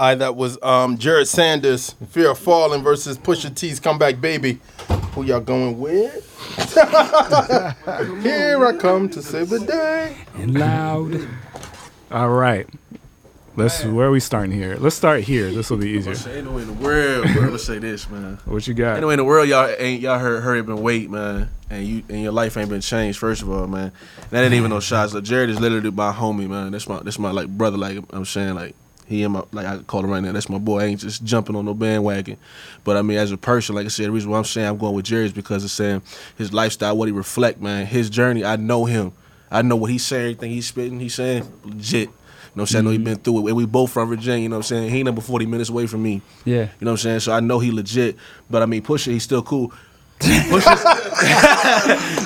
I 0.00 0.14
that 0.14 0.36
was 0.36 0.58
um, 0.62 0.96
Jered 0.96 1.26
Sanders, 1.26 1.96
Fear 2.10 2.30
of 2.30 2.38
Falling 2.38 2.84
versus 2.84 3.18
Pusha 3.18 3.52
T's 3.52 3.80
Comeback 3.80 4.20
Baby. 4.20 4.60
Who 5.12 5.24
y'all 5.24 5.40
going 5.40 5.80
with? 5.80 6.24
Here 8.22 8.64
I 8.64 8.76
come 8.78 9.08
to 9.08 9.20
save 9.20 9.48
the 9.48 9.58
day. 9.58 10.16
And 10.36 10.56
loud. 10.56 11.28
All 12.12 12.28
right. 12.28 12.68
Let's 13.56 13.84
where 13.84 14.06
are 14.06 14.10
we 14.12 14.20
starting 14.20 14.52
here? 14.52 14.76
Let's 14.76 14.94
start 14.94 15.22
here. 15.22 15.50
This 15.50 15.68
will 15.68 15.78
be 15.78 15.88
easier. 15.88 16.14
Ain't 16.32 16.46
no 16.46 16.52
way 16.52 16.62
in 16.62 16.68
the 16.68 16.74
world, 16.74 17.26
bro. 17.32 17.48
Let's 17.48 17.64
say 17.64 17.80
this, 17.80 18.08
man. 18.08 18.38
What 18.44 18.68
you 18.68 18.74
got? 18.74 18.92
Ain't 18.92 19.00
no 19.00 19.08
way 19.08 19.14
in 19.14 19.18
the 19.18 19.24
world 19.24 19.48
y'all 19.48 19.74
ain't 19.78 20.00
y'all 20.00 20.20
heard 20.20 20.44
hurry 20.44 20.60
up 20.60 20.68
and 20.68 20.80
wait, 20.80 21.10
man. 21.10 21.50
And 21.68 21.84
you 21.84 22.04
and 22.08 22.22
your 22.22 22.30
life 22.30 22.56
ain't 22.56 22.68
been 22.68 22.80
changed, 22.80 23.18
first 23.18 23.42
of 23.42 23.50
all, 23.50 23.66
man. 23.66 23.90
That 24.30 24.44
ain't 24.44 24.54
even 24.54 24.70
no 24.70 24.78
shots. 24.78 25.12
Like, 25.12 25.24
Jered 25.24 25.48
is 25.48 25.58
literally 25.58 25.90
my 25.90 26.12
homie, 26.12 26.48
man. 26.48 26.70
That's 26.70 26.88
my 26.88 27.00
that's 27.00 27.18
my 27.18 27.32
like 27.32 27.48
brother, 27.48 27.76
like 27.76 27.98
I'm 28.10 28.24
saying, 28.24 28.54
like 28.54 28.76
he 29.08 29.22
and 29.22 29.32
my 29.32 29.42
like 29.52 29.66
I 29.66 29.78
call 29.78 30.04
him 30.04 30.10
right 30.10 30.22
now. 30.22 30.32
That's 30.32 30.48
my 30.48 30.58
boy. 30.58 30.80
I 30.80 30.84
ain't 30.84 31.00
just 31.00 31.24
jumping 31.24 31.56
on 31.56 31.64
no 31.64 31.74
bandwagon. 31.74 32.36
But 32.84 32.96
I 32.98 33.02
mean, 33.02 33.16
as 33.16 33.32
a 33.32 33.38
person, 33.38 33.74
like 33.74 33.86
I 33.86 33.88
said, 33.88 34.06
the 34.06 34.10
reason 34.10 34.30
why 34.30 34.38
I'm 34.38 34.44
saying 34.44 34.68
I'm 34.68 34.78
going 34.78 34.94
with 34.94 35.06
Jered 35.06 35.24
is 35.24 35.32
because 35.32 35.64
it's 35.64 35.72
saying 35.72 36.02
his 36.36 36.52
lifestyle, 36.52 36.96
what 36.96 37.08
he 37.08 37.12
reflect, 37.12 37.60
man. 37.60 37.86
His 37.86 38.10
journey, 38.10 38.44
I 38.44 38.56
know 38.56 38.84
him. 38.84 39.12
I 39.50 39.62
know 39.62 39.76
what 39.76 39.90
he's 39.90 40.04
saying, 40.04 40.24
everything 40.24 40.50
he's 40.50 40.66
spitting, 40.66 41.00
he's 41.00 41.14
saying 41.14 41.50
legit. 41.64 42.10
You 42.10 42.62
know 42.62 42.62
what 42.62 42.62
I'm 42.62 42.66
saying? 42.66 42.82
I 42.82 42.84
know 42.84 42.90
he 42.90 42.96
mm-hmm. 42.96 43.04
been 43.04 43.16
through 43.16 43.38
it. 43.38 43.50
And 43.50 43.56
we 43.56 43.66
both 43.66 43.92
from 43.92 44.08
Virginia, 44.08 44.42
you 44.42 44.48
know 44.48 44.56
what 44.56 44.66
I'm 44.66 44.76
saying? 44.76 44.90
He 44.90 44.98
ain't 44.98 45.06
number 45.06 45.20
40 45.20 45.46
minutes 45.46 45.70
away 45.70 45.86
from 45.86 46.02
me. 46.02 46.20
Yeah. 46.44 46.54
You 46.54 46.66
know 46.82 46.90
what 46.90 46.90
I'm 46.90 46.96
saying? 46.98 47.20
So 47.20 47.32
I 47.32 47.40
know 47.40 47.60
he 47.60 47.70
legit. 47.70 48.16
But 48.50 48.62
I 48.62 48.66
mean, 48.66 48.82
Pusha, 48.82 49.12
he's 49.12 49.22
still 49.22 49.42
cool. 49.42 49.72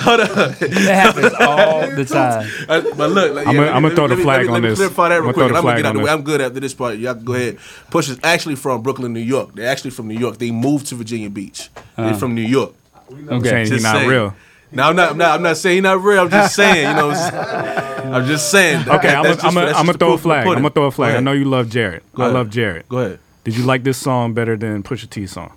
Hold 0.03 0.19
on. 0.21 0.27
That 0.27 1.13
happens 1.13 1.33
all 1.39 1.87
the 1.95 2.05
time. 2.05 2.49
Uh, 2.67 2.81
but 2.97 3.11
look, 3.11 3.33
like, 3.35 3.47
I'ma- 3.47 3.61
let 3.61 3.67
me- 3.69 3.73
I'ma 3.73 3.87
let 3.89 3.95
throw 3.95 4.07
me- 4.07 4.07
the 4.09 4.15
let 4.15 4.17
me- 4.17 4.23
flag 4.23 4.37
let 4.37 4.41
me- 4.43 4.47
on 4.47 4.53
let 4.53 4.61
me 4.63 4.69
this. 4.69 4.77
clarify 4.79 5.09
that 5.09 5.15
I'ma 5.17 5.23
real 5.25 5.33
throw 5.33 5.43
quick. 5.47 5.53
the 5.53 5.57
I'm 5.57 5.63
gonna 5.63 5.73
flag 5.73 5.77
get 5.77 5.85
out 5.85 5.89
on 5.89 5.95
the 5.95 5.99
way. 5.99 6.05
this. 6.05 6.13
I'm 6.13 6.21
good 6.23 6.41
after 6.41 6.59
this 6.59 6.73
part. 6.73 6.97
Y'all 6.97 7.13
can 7.15 7.23
go 7.23 7.33
ahead. 7.33 7.57
Push 7.91 8.09
is 8.09 8.19
actually 8.23 8.55
from 8.55 8.81
Brooklyn, 8.81 9.13
New 9.13 9.19
York. 9.19 9.53
They're 9.55 9.69
actually 9.69 9.91
from 9.91 10.07
New 10.07 10.17
York. 10.17 10.37
They 10.39 10.51
moved 10.51 10.87
to 10.87 10.95
Virginia 10.95 11.29
Beach. 11.29 11.69
They're 11.95 12.07
Uh. 12.07 12.13
from 12.15 12.33
New 12.35 12.41
York. 12.41 12.73
Okay. 13.29 13.49
Saying 13.49 13.65
he 13.65 13.71
Just 13.71 13.83
not 13.83 13.95
saying. 13.97 14.09
real. 14.09 14.33
No, 14.71 14.83
I'm 14.89 14.95
not. 14.95 15.11
I'm 15.11 15.17
not. 15.19 15.35
I'm 15.35 15.43
not 15.43 15.57
saying 15.57 15.75
he 15.75 15.81
not 15.81 16.01
real. 16.01 16.21
I'm 16.23 16.29
just 16.31 16.55
saying. 16.61 16.87
You 16.89 16.95
know. 16.95 17.09
I'm 17.11 17.15
saying? 17.15 18.13
I'm 18.13 18.25
just 18.25 18.49
saying. 18.49 18.89
Okay, 18.89 19.07
That- 19.09 19.17
I'm 19.17 19.23
that's 19.23 19.41
just- 19.43 19.53
gonna 19.55 19.67
that's 19.67 19.77
throw 19.77 19.89
a 19.91 19.95
proof 19.97 20.01
of 20.01 20.17
the 20.17 20.17
flag. 20.23 20.39
I'm 20.39 20.45
pudding. 20.47 20.63
gonna 20.63 20.69
throw 20.73 20.83
a 20.85 20.87
Go 20.87 20.91
flag. 20.91 21.07
I 21.09 21.11
ahead. 21.11 21.23
know 21.25 21.31
you 21.33 21.45
love 21.45 21.67
Jered. 21.67 21.99
I 22.17 22.21
ahead. 22.23 22.33
love 22.33 22.47
Jered. 22.49 22.83
Go 22.89 22.97
ahead. 22.99 23.19
Did 23.43 23.55
you 23.57 23.63
like 23.65 23.83
this 23.83 23.97
song 23.99 24.33
better 24.33 24.57
than 24.57 24.81
Pusha 24.83 25.07
T 25.09 25.27
song? 25.27 25.51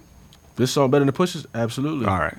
This 0.57 0.73
song 0.73 0.91
better 0.91 1.05
than 1.05 1.15
Pusha's? 1.15 1.47
Absolutely. 1.55 2.07
All 2.07 2.19
right. 2.19 2.37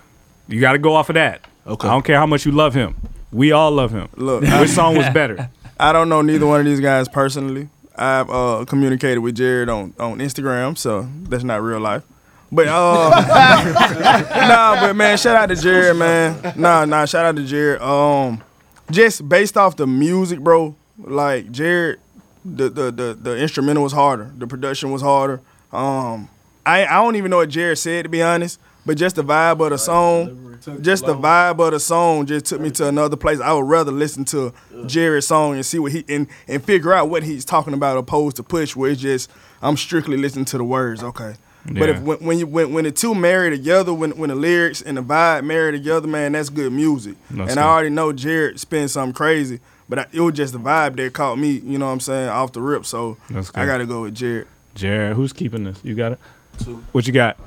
You 0.47 0.59
got 0.59 0.73
to 0.73 0.79
go 0.79 0.95
off 0.95 1.09
of 1.09 1.15
that. 1.15 1.41
Okay. 1.65 1.87
I 1.87 1.91
don't 1.91 2.03
care 2.03 2.17
how 2.17 2.25
much 2.25 2.45
you 2.45 2.51
love 2.51 2.73
him. 2.73 2.95
We 3.31 3.51
all 3.51 3.71
love 3.71 3.91
him. 3.91 4.09
Look, 4.15 4.41
which 4.41 4.69
song 4.69 4.95
was 4.95 5.09
better? 5.13 5.49
I 5.79 5.93
don't 5.93 6.09
know 6.09 6.21
neither 6.21 6.47
one 6.47 6.59
of 6.59 6.65
these 6.65 6.79
guys 6.79 7.07
personally. 7.07 7.69
I've 7.95 8.29
uh, 8.29 8.65
communicated 8.67 9.19
with 9.19 9.37
Jered 9.37 9.73
on, 9.73 9.93
on 9.99 10.19
Instagram, 10.19 10.77
so 10.77 11.07
that's 11.23 11.43
not 11.43 11.61
real 11.61 11.79
life. 11.79 12.03
But 12.51 12.67
uh, 12.67 13.09
nah, 14.47 14.79
but 14.79 14.95
man, 14.95 15.17
shout 15.17 15.35
out 15.35 15.49
to 15.49 15.55
Jered, 15.55 15.97
man. 15.97 16.53
Nah, 16.55 16.85
nah, 16.85 17.05
shout 17.05 17.25
out 17.25 17.35
to 17.35 17.41
Jered. 17.41 17.81
Um, 17.81 18.41
just 18.89 19.27
based 19.27 19.57
off 19.57 19.75
the 19.75 19.85
music, 19.87 20.39
bro. 20.39 20.75
Like 20.97 21.51
Jered, 21.51 21.97
the 22.45 22.69
the 22.69 22.91
the, 22.91 23.17
the 23.19 23.37
instrumental 23.37 23.83
was 23.83 23.93
harder. 23.93 24.31
The 24.37 24.47
production 24.47 24.91
was 24.91 25.01
harder. 25.01 25.41
Um, 25.73 26.29
I 26.67 26.85
I 26.85 27.03
don't 27.03 27.15
even 27.15 27.31
know 27.31 27.37
what 27.37 27.49
Jered 27.49 27.77
said 27.77 28.03
to 28.03 28.09
be 28.09 28.21
honest, 28.21 28.59
but 28.85 28.97
just 28.97 29.15
the 29.15 29.23
vibe 29.23 29.63
of 29.63 29.69
the 29.69 29.77
song, 29.77 30.59
just 30.81 31.05
the 31.05 31.15
vibe 31.15 31.65
of 31.65 31.71
the 31.71 31.79
song 31.79 32.25
just 32.25 32.45
took 32.45 32.61
me 32.61 32.71
to 32.71 32.87
another 32.87 33.15
place. 33.15 33.39
I 33.39 33.53
would 33.53 33.67
rather 33.67 33.91
listen 33.91 34.25
to 34.25 34.53
Jered's 34.71 35.27
song 35.27 35.55
and 35.55 35.65
see 35.65 35.79
what 35.79 35.91
he 35.91 36.03
and, 36.09 36.27
and 36.47 36.63
figure 36.63 36.93
out 36.93 37.09
what 37.09 37.23
he's 37.23 37.45
talking 37.45 37.73
about 37.73 37.97
opposed 37.97 38.35
to 38.37 38.43
Push, 38.43 38.75
where 38.75 38.91
it's 38.91 39.01
just 39.01 39.29
I'm 39.61 39.77
strictly 39.77 40.17
listening 40.17 40.45
to 40.45 40.57
the 40.57 40.63
words. 40.63 41.03
Okay. 41.03 41.35
But 41.69 41.89
if 41.89 42.01
when, 42.01 42.17
when 42.19 42.39
you 42.39 42.47
when, 42.47 42.71
when 42.73 42.83
the 42.85 42.91
two 42.91 43.13
marry 43.13 43.49
together, 43.49 43.93
when 43.93 44.11
when 44.17 44.29
the 44.29 44.35
lyrics 44.35 44.81
and 44.81 44.97
the 44.97 45.03
vibe 45.03 45.43
marry 45.43 45.73
together, 45.73 46.07
man, 46.07 46.31
that's 46.31 46.49
good 46.49 46.71
music. 46.71 47.17
That's 47.29 47.51
and 47.51 47.59
I 47.59 47.63
already 47.67 47.89
know 47.89 48.13
Jered 48.13 48.57
spins 48.57 48.93
something 48.93 49.13
crazy, 49.13 49.59
but 49.89 49.99
I, 49.99 50.05
it 50.13 50.21
was 50.21 50.33
just 50.33 50.53
the 50.53 50.59
vibe 50.59 50.95
that 50.95 51.11
caught 51.13 51.37
me. 51.37 51.51
You 51.51 51.77
know 51.77 51.87
what 51.87 51.91
I'm 51.91 51.99
saying 51.99 52.29
off 52.29 52.53
the 52.53 52.61
rip. 52.61 52.85
So 52.85 53.17
I 53.53 53.65
got 53.65 53.79
to 53.79 53.85
go 53.85 54.03
with 54.03 54.15
Jered. 54.15 54.45
Jered, 54.75 55.15
who's 55.15 55.33
keeping 55.33 55.65
this? 55.65 55.79
You 55.83 55.95
got 55.95 56.13
it. 56.13 56.19
Two. 56.59 56.83
What 56.91 57.07
you 57.07 57.13
got? 57.13 57.37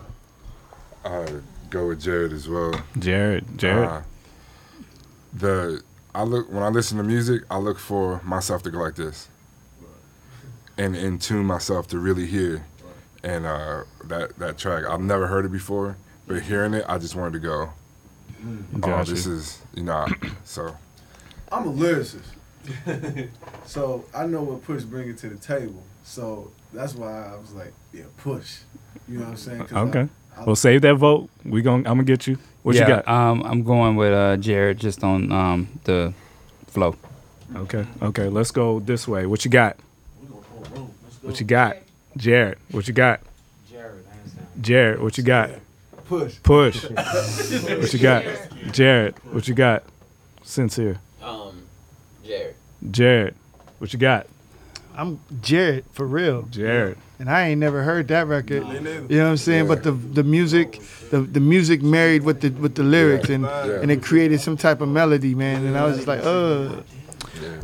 I 1.05 1.27
go 1.71 1.89
with 1.89 2.03
Jered 2.03 2.33
as 2.33 2.49
well. 2.49 2.73
Jered, 2.97 3.45
Jered. 3.57 3.87
Uh, 3.87 4.03
the 5.33 5.83
I 6.15 6.23
look 6.25 6.51
when 6.51 6.63
I 6.63 6.69
listen 6.69 6.99
to 6.99 7.05
music, 7.05 7.43
I 7.51 7.59
look 7.59 7.79
for 7.79 8.21
myself 8.25 8.63
to 8.65 8.71
go 8.71 8.79
like 8.79 8.97
this, 8.97 9.29
and 10.77 10.97
in 10.97 11.19
tune 11.19 11.47
myself 11.47 11.87
to 11.89 11.99
really 11.99 12.27
hear, 12.27 12.67
and 13.23 13.47
uh, 13.47 13.85
that 14.05 14.37
that 14.39 14.59
track 14.59 14.85
I've 14.85 15.01
never 15.01 15.27
heard 15.29 15.45
it 15.45 15.53
before, 15.53 15.97
but 16.27 16.43
hearing 16.43 16.75
it, 16.75 16.85
I 16.89 16.99
just 16.99 17.15
wanted 17.15 17.35
to 17.35 17.41
go. 17.41 17.71
Oh, 18.75 18.79
Gotcha. 18.79 19.11
this 19.11 19.27
is 19.27 19.59
you 19.75 19.83
know, 19.85 20.07
so 20.45 20.77
I'm 21.53 21.69
a 21.69 21.73
lyricist, 21.73 22.25
so 23.67 24.05
I 24.15 24.27
know 24.27 24.43
what 24.43 24.65
Push 24.65 24.83
bringing 24.85 25.17
to 25.17 25.29
the 25.29 25.37
table. 25.37 25.83
So 26.03 26.51
that's 26.73 26.95
why 26.95 27.27
I 27.27 27.37
was 27.37 27.53
like, 27.53 27.73
yeah, 27.93 28.05
Push. 28.19 28.59
You 29.09 29.19
know 29.19 29.25
what 29.25 29.31
I'm 29.31 29.37
saying? 29.37 29.61
'Cause 29.61 29.73
I- 29.73 29.81
Okay. 29.81 30.09
I- 30.37 30.45
well, 30.45 30.57
save 30.57 30.83
that 30.83 30.95
vote. 30.95 31.29
We 31.45 31.63
gon' 31.63 31.81
I'm 31.87 31.95
gonna 31.97 32.05
get 32.05 32.27
you. 32.27 32.39
What 32.63 32.75
yeah, 32.77 32.83
you 32.83 32.87
got? 32.89 33.09
Um, 33.09 33.43
I'm 33.45 33.63
going 33.63 33.97
with 33.97 34.13
uh, 34.13 34.37
Jered 34.37 34.77
just 34.79 35.03
on 35.03 35.31
um, 35.33 35.69
the 35.85 36.13
flow. 36.69 36.95
Okay. 37.57 37.85
Okay. 38.03 38.29
Let's 38.29 38.51
go 38.51 38.81
this 38.81 39.09
way. 39.09 39.27
What 39.27 39.45
you 39.45 39.51
got? 39.51 39.77
What 41.23 41.41
you 41.41 41.47
got? 41.47 41.77
Jered. 42.19 42.57
What 42.71 42.87
you 42.89 42.95
got? 42.95 43.21
Jered. 44.61 45.01
What 45.01 45.17
you 45.17 45.25
got? 45.25 45.51
Push. 46.07 46.43
Push. 46.43 46.85
what 46.91 47.93
you 47.93 47.99
got? 47.99 48.25
Jered. 48.73 49.15
What 49.33 49.49
you 49.49 49.55
got? 49.55 49.85
Sincere. 50.43 50.99
Um, 51.23 51.63
Jered. 52.27 52.55
Jered. 52.91 53.35
What 53.79 53.93
you 53.93 53.99
got? 53.99 54.27
I'm 54.97 55.21
Jered 55.41 55.85
for 55.93 56.07
real. 56.07 56.43
Jered. 56.45 56.97
And 57.21 57.29
I 57.29 57.49
ain't 57.49 57.61
never 57.61 57.83
heard 57.83 58.09
that 58.09 58.29
record. 58.29 58.67
You 58.67 58.81
know 58.81 59.25
what 59.25 59.31
I'm 59.31 59.37
saying? 59.37 59.69
But 59.69 59.83
the 59.83 59.93
the 59.93 60.25
music, 60.25 60.81
the 61.11 61.21
the 61.21 61.39
music 61.39 61.83
married 61.83 62.23
with 62.23 62.41
the 62.41 62.49
with 62.49 62.77
the 62.77 62.83
lyrics 62.83 63.29
and 63.29 63.45
and 63.45 63.91
it 63.91 64.03
created 64.03 64.41
some 64.41 64.57
type 64.57 64.81
of 64.81 64.89
melody, 64.89 65.35
man. 65.35 65.67
And 65.67 65.77
I 65.77 65.85
was 65.85 65.97
just 65.97 66.09
like, 66.09 66.25
uh 66.25 66.81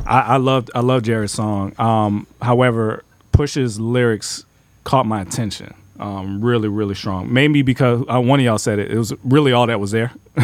I, 0.06 0.20
I 0.20 0.36
loved 0.36 0.70
I 0.74 0.80
love 0.80 1.02
Jered's 1.04 1.32
song. 1.32 1.72
Um, 1.78 2.26
however, 2.42 3.02
Push's 3.32 3.80
lyrics 3.80 4.44
caught 4.84 5.06
my 5.06 5.22
attention. 5.22 5.72
Um, 5.98 6.44
really, 6.44 6.68
really 6.68 6.94
strong. 6.94 7.32
Maybe 7.32 7.62
because 7.62 8.04
uh, 8.12 8.20
one 8.20 8.38
of 8.38 8.44
y'all 8.44 8.58
said 8.58 8.78
it. 8.78 8.90
It 8.90 8.98
was 8.98 9.14
really 9.24 9.52
all 9.52 9.66
that 9.66 9.80
was 9.80 9.90
there. 9.90 10.12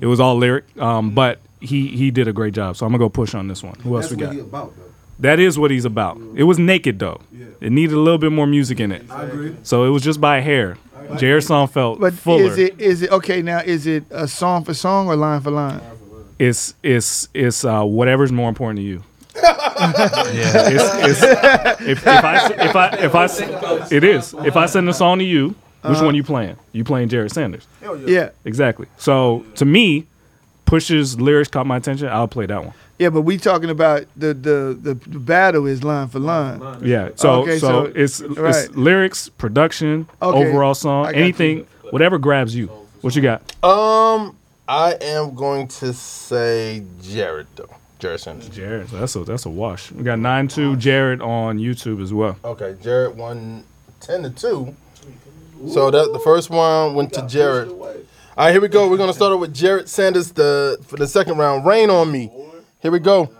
it 0.00 0.06
was 0.06 0.20
all 0.20 0.36
lyric. 0.36 0.64
Um, 0.80 1.10
but 1.10 1.40
he 1.60 1.88
he 1.88 2.12
did 2.12 2.28
a 2.28 2.32
great 2.32 2.54
job. 2.54 2.76
So 2.76 2.86
I'm 2.86 2.92
gonna 2.92 3.02
go 3.02 3.08
push 3.08 3.34
on 3.34 3.48
this 3.48 3.62
one. 3.64 3.74
Who 3.80 3.96
else 3.96 4.08
That's 4.08 4.20
we 4.20 4.24
what 4.24 4.30
got? 4.30 4.34
he 4.34 4.40
about, 4.40 4.76
though. 4.76 4.91
That 5.22 5.38
is 5.40 5.58
what 5.58 5.70
he's 5.70 5.84
about. 5.84 6.20
It 6.34 6.44
was 6.44 6.58
naked 6.58 6.98
though. 6.98 7.20
It 7.60 7.70
needed 7.72 7.94
a 7.94 8.00
little 8.00 8.18
bit 8.18 8.32
more 8.32 8.46
music 8.46 8.78
in 8.80 8.90
it. 8.92 9.02
I 9.10 9.22
agree. 9.24 9.56
So 9.62 9.84
it 9.84 9.90
was 9.90 10.02
just 10.02 10.20
by 10.20 10.38
a 10.38 10.42
hair. 10.42 10.76
Jered's 11.20 11.46
song 11.46 11.68
felt 11.68 12.00
But 12.00 12.12
fuller. 12.14 12.50
is 12.50 12.58
it 12.58 12.80
is 12.80 13.02
it 13.02 13.10
okay 13.12 13.42
now? 13.42 13.58
Is 13.60 13.86
it 13.86 14.04
a 14.10 14.26
song 14.26 14.64
for 14.64 14.74
song 14.74 15.08
or 15.08 15.16
line 15.16 15.40
for 15.40 15.50
line? 15.50 15.80
it's 16.38 16.74
it's 16.82 17.28
it's 17.34 17.64
uh, 17.64 17.82
whatever's 17.84 18.32
more 18.32 18.48
important 18.48 18.78
to 18.78 18.82
you. 18.82 19.02
yeah, 19.42 20.68
it's, 20.68 21.22
it's, 21.22 21.22
if, 21.82 21.98
if 22.06 22.06
I 22.06 22.34
s- 22.36 22.50
if 22.50 22.76
I 22.76 22.88
if 23.08 23.14
I 23.14 23.24
s- 23.24 23.92
it 23.92 24.04
is 24.04 24.34
if 24.44 24.56
I 24.56 24.66
send 24.66 24.88
a 24.88 24.94
song 24.94 25.18
to 25.18 25.24
you, 25.24 25.48
which 25.48 25.56
Uh-huh. 25.96 26.04
one 26.06 26.14
you 26.14 26.22
playing? 26.24 26.56
You 26.72 26.84
playing 26.84 27.08
Jered 27.08 27.30
Sanders? 27.32 27.66
Hell 27.80 27.96
yeah. 27.98 28.08
Yeah. 28.08 28.28
exactly. 28.44 28.86
So 28.98 29.44
to 29.56 29.64
me, 29.64 30.06
Push's 30.66 31.20
lyrics 31.20 31.48
caught 31.50 31.66
my 31.66 31.76
attention. 31.76 32.08
I'll 32.08 32.28
play 32.28 32.46
that 32.46 32.64
one. 32.64 32.74
Yeah, 32.98 33.08
but 33.10 33.22
we 33.22 33.36
talking 33.38 33.70
about 33.70 34.04
the 34.16 34.28
the 34.34 34.78
the, 34.80 34.94
the 34.94 35.18
battle 35.18 35.66
is 35.66 35.82
line 35.82 36.08
for 36.08 36.18
line. 36.20 36.60
Yeah. 36.82 37.10
So 37.16 37.42
Okay, 37.42 37.58
so, 37.58 37.86
so- 37.86 37.92
it's 37.94 38.20
right. 38.20 38.54
it's 38.66 38.74
lyrics, 38.76 39.28
production, 39.28 40.08
Okay, 40.20 40.48
overall 40.48 40.74
song, 40.74 41.06
I 41.06 41.12
got 41.12 41.18
anything, 41.20 41.66
whatever 41.90 42.18
grabs 42.18 42.54
you. 42.54 42.68
What 43.00 43.16
you 43.16 43.22
got? 43.22 43.40
Um, 43.64 44.36
I 44.68 44.96
am 45.00 45.34
going 45.34 45.66
to 45.68 45.92
say 45.92 46.84
Jered 47.00 47.46
though. 47.56 47.68
Jered 47.98 48.20
Sanders. 48.20 48.48
Jered. 48.50 48.88
That's 48.90 49.14
a 49.16 49.24
that's 49.24 49.46
a 49.46 49.50
wash. 49.50 49.90
We 49.92 50.02
got 50.04 50.18
nine 50.20 50.46
two 50.48 50.76
Jered 50.76 51.20
on 51.24 51.58
YouTube 51.58 52.00
as 52.02 52.12
well. 52.12 52.36
Okay, 52.44 52.74
Jered 52.82 53.14
won 53.14 53.64
ten 54.00 54.22
to 54.22 54.30
two. 54.30 54.76
So 55.68 55.90
that 55.90 56.12
the 56.12 56.18
first 56.20 56.50
one 56.50 56.94
went 56.94 57.12
to 57.14 57.20
Jered. 57.22 57.70
All 57.70 58.46
right, 58.46 58.50
here 58.52 58.60
we 58.60 58.68
go. 58.68 58.88
We're 58.88 58.96
gonna 58.96 59.12
start 59.12 59.32
off 59.32 59.40
with 59.40 59.54
Jered 59.54 59.88
Sanders 59.88 60.32
the 60.32 60.78
for 60.86 60.96
the 60.96 61.06
second 61.06 61.38
round. 61.38 61.64
Rain 61.66 61.90
on 61.90 62.10
me. 62.10 62.30
Here 62.82 62.90
we 62.90 62.98
go. 62.98 63.30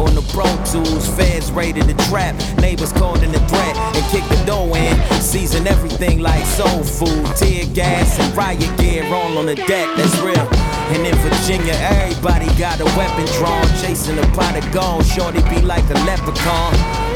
On 0.00 0.14
the 0.16 0.22
Pro 0.34 0.50
Tools, 0.64 1.06
feds 1.14 1.52
raided 1.52 1.84
the 1.84 1.94
trap. 2.10 2.34
Neighbors 2.58 2.92
called 2.92 3.22
in 3.22 3.30
threat 3.30 3.76
and 3.76 4.04
kicked 4.06 4.28
the 4.28 4.44
door 4.44 4.76
in. 4.76 4.98
Season 5.22 5.68
everything 5.68 6.18
like 6.18 6.44
soul 6.44 6.82
food, 6.82 7.24
tear 7.36 7.66
gas, 7.72 8.18
and 8.18 8.36
riot 8.36 8.58
gear 8.78 9.04
all 9.14 9.38
on 9.38 9.46
the 9.46 9.54
deck. 9.54 9.88
That's 9.96 10.18
real. 10.18 10.48
And 10.90 11.06
in 11.06 11.14
Virginia, 11.18 11.74
everybody 11.74 12.46
got 12.58 12.80
a 12.80 12.84
weapon 12.98 13.26
drawn. 13.38 13.64
Chasing 13.80 14.18
a 14.18 14.26
pot 14.34 14.56
of 14.56 14.72
gold, 14.72 15.06
shorty 15.06 15.40
be 15.42 15.62
like 15.62 15.88
a 15.90 15.98
leprechaun. 16.04 17.09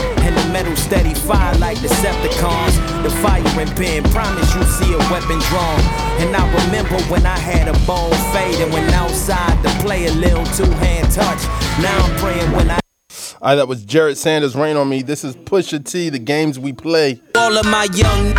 Metal 0.54 0.76
steady 0.76 1.14
fire 1.14 1.52
like 1.58 1.76
Decepticons. 1.78 2.78
The 3.02 3.10
firing 3.10 3.66
pin, 3.74 4.04
promise 4.14 4.54
you 4.54 4.62
see 4.62 4.94
a 4.94 4.98
weapon 5.10 5.40
drawn. 5.50 5.80
And 6.22 6.30
I 6.36 6.46
remember 6.64 6.94
when 7.10 7.26
I 7.26 7.36
had 7.36 7.66
a 7.66 7.72
bone 7.84 8.14
fade 8.32 8.62
and 8.62 8.72
went 8.72 8.92
outside 8.92 9.60
to 9.64 9.68
play 9.82 10.06
a 10.06 10.12
little 10.12 10.46
two 10.54 10.70
hand 10.78 11.10
touch. 11.10 11.42
Now 11.82 11.98
I'm 11.98 12.16
praying 12.20 12.52
when 12.52 12.70
I. 12.70 12.78
All 13.42 13.48
right, 13.48 13.56
that 13.56 13.66
was 13.66 13.84
Jered 13.84 14.16
Sanders. 14.16 14.54
Rain 14.54 14.76
on 14.76 14.88
me. 14.88 15.02
This 15.02 15.24
is 15.24 15.34
Pusha 15.34 15.84
T. 15.84 16.08
The 16.08 16.20
games 16.20 16.56
we 16.56 16.72
play. 16.72 17.20
All 17.34 17.58
of 17.58 17.66
my 17.66 17.88
young 17.92 18.32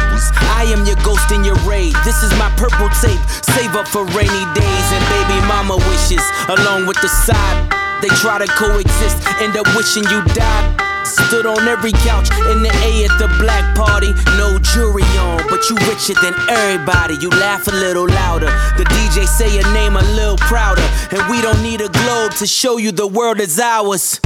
I 0.56 0.64
am 0.72 0.86
your 0.86 0.96
ghost 1.04 1.30
in 1.34 1.44
your 1.44 1.60
raid. 1.68 1.94
This 2.06 2.24
is 2.24 2.32
my 2.40 2.50
purple 2.56 2.88
tape. 3.04 3.20
Save 3.44 3.76
up 3.76 3.90
for 3.90 4.06
rainy 4.16 4.46
days 4.56 4.88
and 4.96 5.04
baby 5.12 5.38
mama 5.52 5.76
wishes. 5.92 6.24
Along 6.48 6.88
with 6.88 6.96
the 7.02 7.10
side, 7.10 8.02
they 8.02 8.08
try 8.24 8.40
to 8.40 8.48
coexist. 8.48 9.20
End 9.42 9.58
up 9.58 9.68
wishing 9.76 10.06
you 10.06 10.24
died. 10.34 10.85
Stood 11.06 11.45
on 11.45 11.68
every 11.68 11.91
couch 11.91 12.30
in 12.52 12.64
the 12.64 12.73
A 12.82 13.06
at 13.06 13.18
the 13.19 13.27
black 13.40 13.76
party. 13.76 14.14
No 14.38 14.57
jury 14.60 15.03
on, 15.22 15.38
but 15.49 15.69
you 15.69 15.76
richer 15.88 16.15
than 16.22 16.34
everybody. 16.49 17.15
You 17.22 17.30
laugh 17.30 17.68
a 17.68 17.72
little 17.72 18.07
louder. 18.07 18.48
The 18.77 18.86
DJ 18.86 19.27
say 19.27 19.53
your 19.53 19.72
name 19.73 19.95
a 19.95 20.03
little 20.14 20.38
prouder. 20.38 20.88
And 21.11 21.30
we 21.30 21.41
don't 21.41 21.61
need 21.61 21.82
a 21.82 21.90
globe 21.90 22.34
to 22.36 22.48
show 22.48 22.77
you 22.77 22.91
the 22.91 23.07
world 23.07 23.40
is 23.40 23.60
ours. 23.60 24.19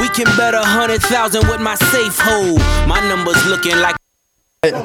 We 0.00 0.08
can 0.08 0.26
bet 0.36 0.54
a 0.54 0.62
hundred 0.62 1.02
thousand 1.02 1.48
with 1.48 1.60
my 1.60 1.74
safe 1.74 2.16
hold. 2.18 2.60
My 2.86 3.00
numbers 3.08 3.44
looking 3.46 3.76
like. 3.78 3.96
We 4.62 4.68
got 4.68 4.76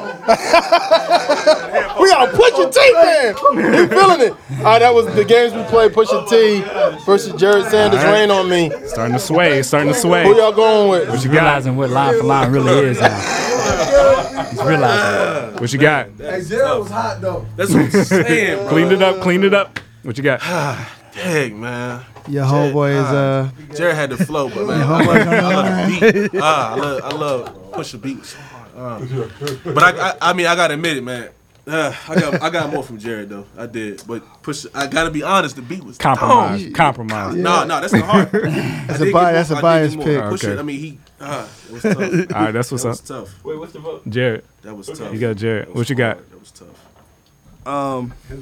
Pusha 2.32 2.72
T, 2.72 2.80
man. 2.94 3.34
We 3.54 3.62
feeling 3.94 4.22
it. 4.22 4.32
All 4.60 4.64
right, 4.64 4.78
that 4.78 4.94
was 4.94 5.04
the 5.14 5.22
games 5.22 5.52
we 5.52 5.62
played. 5.64 5.92
Pusha 5.92 6.26
T 6.30 6.62
versus 7.04 7.34
Jered 7.34 7.68
Sanders. 7.68 8.00
All 8.00 8.06
right. 8.06 8.20
Rain 8.20 8.30
on 8.30 8.48
me. 8.48 8.70
Starting 8.86 9.12
to 9.12 9.18
sway. 9.18 9.62
Starting 9.62 9.92
to 9.92 9.98
sway. 9.98 10.24
Who 10.24 10.34
y'all 10.34 10.52
going 10.52 10.88
with? 10.88 11.10
What 11.10 11.22
you 11.22 11.30
realizing 11.30 11.76
what 11.76 11.90
line 11.90 12.16
for 12.18 12.24
line 12.24 12.50
really 12.52 12.72
is 12.86 12.98
now. 12.98 13.14
He's 14.48 14.62
realizing. 14.62 15.60
What 15.60 15.70
you 15.70 15.78
got? 15.78 16.06
Hey, 16.06 16.40
Jered 16.40 16.78
was 16.78 16.90
hot 16.90 17.20
though. 17.20 17.44
That's 17.56 17.74
what 17.74 17.82
I'm 17.82 17.90
saying, 18.04 18.56
bro. 18.60 18.68
Cleaned 18.70 18.92
it 18.92 19.02
up. 19.02 19.20
Cleaned 19.20 19.44
it 19.44 19.52
up. 19.52 19.78
What 20.04 20.16
you 20.16 20.24
got? 20.24 20.40
Dang, 21.14 21.60
man. 21.60 22.02
Your 22.28 22.46
homeboy 22.46 22.92
is 22.92 23.04
uh 23.08 23.50
Jered 23.72 23.94
had 23.94 24.08
the 24.08 24.16
flow, 24.24 24.48
but 24.48 24.66
man, 24.66 24.80
I 24.80 25.04
love, 25.04 25.08
on 25.08 25.28
I 25.28 25.36
the 25.36 25.42
love 25.42 26.00
the 26.00 26.12
beat. 26.30 26.40
Ah, 26.42 26.72
I 26.72 26.76
love, 26.76 27.00
I 27.04 27.10
love 27.14 27.72
push 27.72 27.92
the 27.92 27.98
beat 27.98 28.24
so 28.76 28.82
hard. 28.82 29.66
Uh, 29.66 29.72
but 29.74 29.82
I, 29.82 30.08
I, 30.10 30.16
I 30.20 30.32
mean, 30.32 30.46
I 30.46 30.54
gotta 30.54 30.74
admit 30.74 30.96
it, 30.98 31.04
man. 31.04 31.30
Uh, 31.68 31.92
I 32.08 32.14
got, 32.20 32.42
I 32.42 32.50
got 32.50 32.72
more 32.72 32.84
from 32.84 32.96
Jered 32.98 33.28
though. 33.28 33.44
I 33.58 33.66
did, 33.66 34.00
but 34.06 34.22
push. 34.42 34.66
I 34.72 34.86
gotta 34.86 35.10
be 35.10 35.24
honest. 35.24 35.56
The 35.56 35.62
beat 35.62 35.82
was 35.82 35.98
Compromise. 35.98 36.62
dumb. 36.62 36.72
Compromise. 36.74 37.34
No, 37.34 37.64
no, 37.64 37.80
that's 37.80 37.92
the 37.92 38.02
hard. 38.04 38.30
That's 38.86 39.00
a 39.00 39.10
bi- 39.10 39.32
that's 39.32 39.50
a 39.50 39.60
biased 39.60 39.98
pick. 39.98 40.22
Push 40.26 40.44
Okay. 40.44 40.52
it. 40.52 40.58
I 40.60 40.62
mean, 40.62 40.78
he. 40.78 40.98
Uh, 41.18 41.48
it 41.66 41.72
was 41.72 41.82
tough. 41.82 41.96
All 41.98 42.42
right, 42.44 42.52
that's 42.52 42.70
what's 42.70 42.84
that 42.84 42.90
up. 42.90 42.92
Was 42.92 43.00
tough. 43.00 43.44
Wait, 43.44 43.58
what's 43.58 43.72
the 43.72 43.80
vote? 43.80 44.08
Jered. 44.08 44.42
That 44.62 44.76
was 44.76 44.86
tough. 44.86 45.12
You 45.12 45.18
got 45.18 45.34
Jered. 45.36 45.74
What 45.74 45.90
you 45.90 45.96
got? 45.96 46.18
That 46.30 46.38
was 46.38 46.52
tough. 46.52 47.66
Um, 47.66 48.14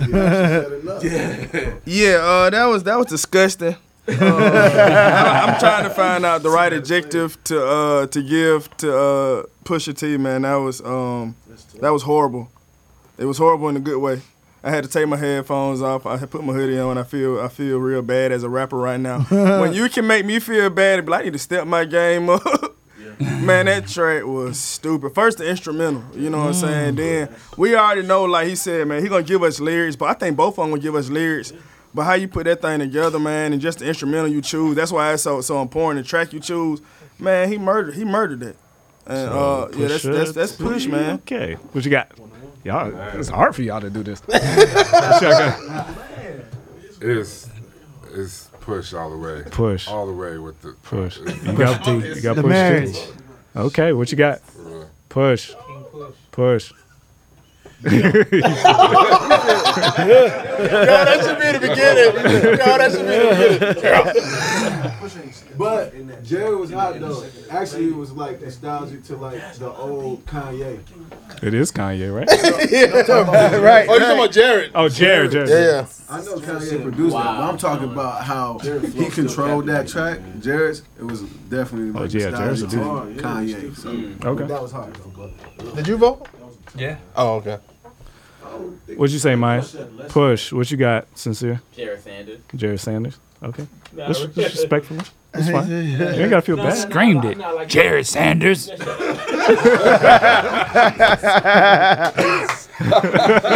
Yeah. 1.02 1.74
yeah, 1.86 2.16
uh, 2.16 2.50
that 2.50 2.64
was 2.66 2.82
that 2.84 2.96
was 2.98 3.06
disgusting. 3.06 3.76
Uh, 4.06 4.12
I, 4.12 5.50
am 5.50 5.58
trying 5.58 5.84
to 5.84 5.90
find 5.90 6.26
out 6.26 6.42
the 6.42 6.50
right 6.50 6.72
adjective 6.72 7.42
to 7.44 7.66
uh 7.66 8.06
to 8.08 8.22
give 8.22 8.74
to 8.78 8.94
uh 8.94 9.42
Pusha 9.64 9.96
T. 9.96 10.18
Man, 10.18 10.42
that 10.42 10.56
was 10.56 10.82
um 10.82 11.36
that 11.80 11.90
was 11.90 12.02
horrible. 12.02 12.50
It 13.16 13.24
was 13.24 13.38
horrible 13.38 13.68
in 13.68 13.76
a 13.76 13.80
good 13.80 13.98
way. 13.98 14.20
I 14.62 14.70
had 14.70 14.84
to 14.84 14.90
take 14.90 15.06
my 15.08 15.16
headphones 15.16 15.82
off. 15.82 16.06
I 16.06 16.16
had 16.16 16.30
put 16.30 16.42
my 16.42 16.52
hoodie 16.52 16.78
on. 16.78 16.96
I 16.98 17.02
feel 17.02 17.40
I 17.40 17.48
feel 17.48 17.78
real 17.78 18.02
bad 18.02 18.32
as 18.32 18.42
a 18.42 18.48
rapper 18.48 18.76
right 18.76 19.00
now. 19.00 19.20
when 19.60 19.72
you 19.72 19.88
can 19.88 20.06
make 20.06 20.24
me 20.24 20.38
feel 20.38 20.70
bad, 20.70 21.04
but 21.06 21.20
I 21.20 21.24
need 21.24 21.32
to 21.34 21.38
step 21.38 21.66
my 21.66 21.84
game 21.84 22.28
up. 22.28 22.42
Man, 23.20 23.66
that 23.66 23.86
track 23.86 24.24
was 24.24 24.58
stupid. 24.58 25.14
First 25.14 25.38
the 25.38 25.48
instrumental, 25.48 26.02
you 26.14 26.30
know 26.30 26.38
what 26.38 26.48
I'm 26.48 26.54
saying. 26.54 26.94
Then 26.96 27.28
we 27.56 27.76
already 27.76 28.02
know, 28.02 28.24
like 28.24 28.48
he 28.48 28.56
said, 28.56 28.88
man, 28.88 29.02
he 29.02 29.08
gonna 29.08 29.22
give 29.22 29.42
us 29.42 29.60
lyrics, 29.60 29.96
but 29.96 30.06
I 30.06 30.14
think 30.14 30.36
both 30.36 30.58
of 30.58 30.64
them 30.64 30.70
gonna 30.70 30.82
give 30.82 30.94
us 30.94 31.08
lyrics. 31.08 31.52
But 31.94 32.04
how 32.04 32.14
you 32.14 32.26
put 32.26 32.44
that 32.44 32.60
thing 32.60 32.80
together, 32.80 33.20
man, 33.20 33.52
and 33.52 33.62
just 33.62 33.78
the 33.78 33.86
instrumental 33.86 34.28
you 34.28 34.42
choose, 34.42 34.74
that's 34.74 34.90
why 34.90 35.12
it's 35.12 35.22
so 35.22 35.40
so 35.40 35.62
important. 35.62 36.04
The 36.04 36.08
track 36.08 36.32
you 36.32 36.40
choose, 36.40 36.80
man, 37.18 37.48
he 37.50 37.56
murdered 37.56 37.94
he 37.94 38.04
murdered 38.04 38.42
it. 38.42 38.56
And 39.06 39.30
uh, 39.30 39.68
yeah, 39.76 39.88
that's 39.88 40.02
that's 40.02 40.32
that's 40.32 40.52
push, 40.52 40.86
man. 40.86 41.16
Okay, 41.16 41.54
what 41.72 41.84
you 41.84 41.90
got? 41.90 42.10
Y'all, 42.64 42.92
it's 43.18 43.28
hard 43.28 43.54
for 43.54 43.62
y'all 43.62 43.80
to 43.80 43.90
do 43.90 44.02
this. 44.02 44.20
What 44.26 44.42
y'all 45.22 45.30
got? 45.30 45.88
It's 47.00 47.48
it's 48.14 48.48
push 48.60 48.94
all 48.94 49.10
the 49.10 49.18
way. 49.18 49.42
Push. 49.50 49.86
all 49.88 50.06
the 50.06 50.12
way 50.12 50.38
with 50.38 50.60
the 50.62 50.72
Push. 50.82 51.18
You 51.18 51.52
got, 51.52 51.86
you 51.86 52.20
got 52.22 52.36
The 52.36 52.42
push 52.42 52.50
marriage. 52.50 52.98
too. 52.98 53.12
Okay, 53.56 53.92
what 53.92 54.10
you 54.10 54.16
got? 54.16 54.40
Push. 55.10 55.52
Push. 56.32 56.72
Yeah, 57.82 57.90
that 61.04 61.20
should 61.24 61.38
be 61.38 61.52
the 61.52 61.60
beginning. 61.60 62.14
Yeah, 62.58 62.78
that 62.78 62.90
should 62.92 63.06
be 63.06 63.16
the 63.16 63.74
beginning. 63.74 64.14
But 65.58 65.92
Jerry 66.24 66.56
was 66.56 66.70
hot 66.70 66.98
though. 67.00 67.24
Actually, 67.50 67.88
it 67.88 67.94
was 67.94 68.10
like 68.12 68.40
nostalgic 68.40 69.04
to 69.04 69.16
like 69.16 69.40
the 69.58 69.70
old 69.72 70.24
Kanye. 70.26 70.80
It 71.42 71.54
is 71.54 71.70
Kanye, 71.70 72.12
right? 72.14 72.28
yeah, 72.70 73.56
right. 73.58 73.86
Oh, 73.88 73.94
you 73.94 74.00
talking 74.00 74.18
about 74.18 74.30
Jered? 74.32 74.70
Oh, 74.74 74.88
Jered, 74.88 75.30
Jered. 75.30 75.48
Yeah, 75.48 75.86
I 76.10 76.20
know 76.24 76.36
Kanye 76.36 76.82
produced 76.82 77.14
that, 77.14 77.24
but 77.24 77.48
I'm 77.48 77.56
talking 77.58 77.90
about 77.92 78.24
how 78.24 78.58
he 78.58 79.08
controlled 79.10 79.66
that 79.66 79.86
track. 79.88 80.18
Jered's, 80.40 80.82
it 80.98 81.04
was 81.04 81.22
definitely 81.22 81.90
Oh, 81.98 82.02
like 82.04 82.12
yeah, 82.14 82.30
Jered's 82.30 82.62
a 82.62 82.66
nostalgic 82.66 83.16
to 83.16 83.22
dude. 83.22 83.24
Kanye. 83.24 83.76
So 83.76 83.90
Okay. 84.30 84.46
that 84.46 84.62
was 84.62 84.72
hard 84.72 84.94
though. 85.16 85.30
Did 85.74 85.86
you 85.86 85.96
vote? 85.96 86.26
Yeah. 86.76 86.96
Oh, 87.16 87.36
okay. 87.36 87.58
What'd 88.96 89.12
you 89.12 89.18
say, 89.18 89.34
Maya? 89.34 89.62
Push. 90.08 90.52
What 90.52 90.70
you 90.70 90.76
got, 90.76 91.06
sincere? 91.18 91.60
Jered 91.76 92.00
Sanders. 92.02 92.38
Jered 92.54 92.78
Sanders. 92.80 93.18
Okay. 93.42 93.66
Nah, 93.92 94.06
That's 94.06 94.20
respect- 94.20 94.34
disrespectful. 94.34 94.96
That's 95.32 95.50
fine. 95.50 95.68
You 95.70 96.06
ain't 96.06 96.30
gotta 96.30 96.42
feel 96.42 96.56
No, 96.56 96.64
bad. 96.64 96.74
no, 96.74 96.80
Screamed 96.90 97.24
it. 97.24 97.38
like- 97.38 97.68
Jered 97.68 98.06
Sanders. 98.06 98.70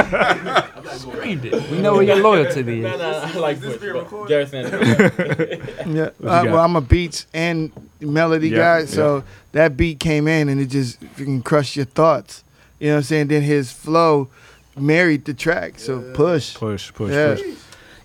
Screamed 0.98 1.44
it. 1.44 1.70
We 1.70 1.78
know 1.80 1.94
where 1.94 2.02
your 2.02 2.16
loyalty 2.16 2.60
is. 2.60 2.66
No, 2.82 2.96
no, 2.96 3.10
I 3.10 3.32
like 3.34 3.60
Bush, 3.60 3.76
but 3.80 4.08
Jered 4.28 4.48
Sanders. 4.48 5.86
Yeah, 5.86 6.02
uh, 6.04 6.10
got? 6.42 6.46
well, 6.46 6.64
I'm 6.64 6.76
a 6.76 6.80
beats 6.80 7.26
and 7.32 7.70
melody 8.00 8.48
Yeah, 8.50 8.56
guy, 8.56 8.78
yeah. 8.80 8.86
so 8.86 9.24
that 9.52 9.76
beat 9.76 10.00
came 10.00 10.26
in 10.28 10.48
and 10.48 10.60
it 10.60 10.66
just 10.66 11.00
freaking 11.16 11.44
crushed 11.44 11.76
your 11.76 11.84
thoughts. 11.86 12.44
You 12.78 12.88
know 12.88 12.94
what 12.94 12.96
I'm 12.98 13.02
saying? 13.04 13.28
Then 13.28 13.42
his 13.42 13.72
flow 13.72 14.28
married 14.76 15.24
the 15.24 15.34
track, 15.34 15.78
so 15.78 16.00
push, 16.14 16.54
Push, 16.54 16.92
push, 16.94 17.12
Yeah. 17.12 17.34
push. 17.34 17.42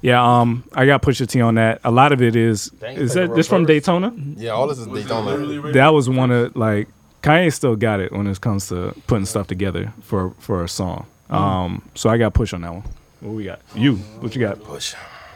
Yeah, 0.02 0.22
um, 0.42 0.66
I 0.74 0.86
got 0.86 1.02
Pusha 1.02 1.26
T 1.28 1.40
on 1.40 1.56
that. 1.56 1.80
A 1.86 1.92
lot 1.92 2.12
of 2.12 2.22
it 2.22 2.36
is 2.36 2.70
is 2.82 3.14
that 3.14 3.36
this 3.36 3.48
from 3.48 3.66
Daytona? 3.66 4.12
Yeah, 4.36 4.52
all 4.52 4.68
this 4.68 4.78
is 4.80 4.88
Daytona. 4.88 5.72
That 5.72 5.94
was 5.94 6.10
one 6.10 6.30
of 6.30 6.56
like 6.58 6.90
Kanye 7.22 7.54
still 7.54 7.78
got 7.78 8.02
it 8.02 8.12
when 8.12 8.28
it 8.28 8.42
comes 8.42 8.68
to 8.68 8.94
putting 9.08 9.26
stuff 9.26 9.48
together 9.48 9.94
for 10.02 10.34
for 10.40 10.62
a 10.64 10.68
song. 10.68 11.06
Mm. 11.30 11.36
Um, 11.36 11.82
so 11.96 12.10
I 12.10 12.18
got 12.18 12.34
Push 12.34 12.54
on 12.54 12.62
that 12.62 12.74
one. 12.74 12.84
What 13.22 13.34
we 13.34 13.46
got? 13.46 13.62
You? 13.76 13.96
What 14.20 14.36
you 14.36 14.42
got? 14.42 14.62
Push. 14.62 14.94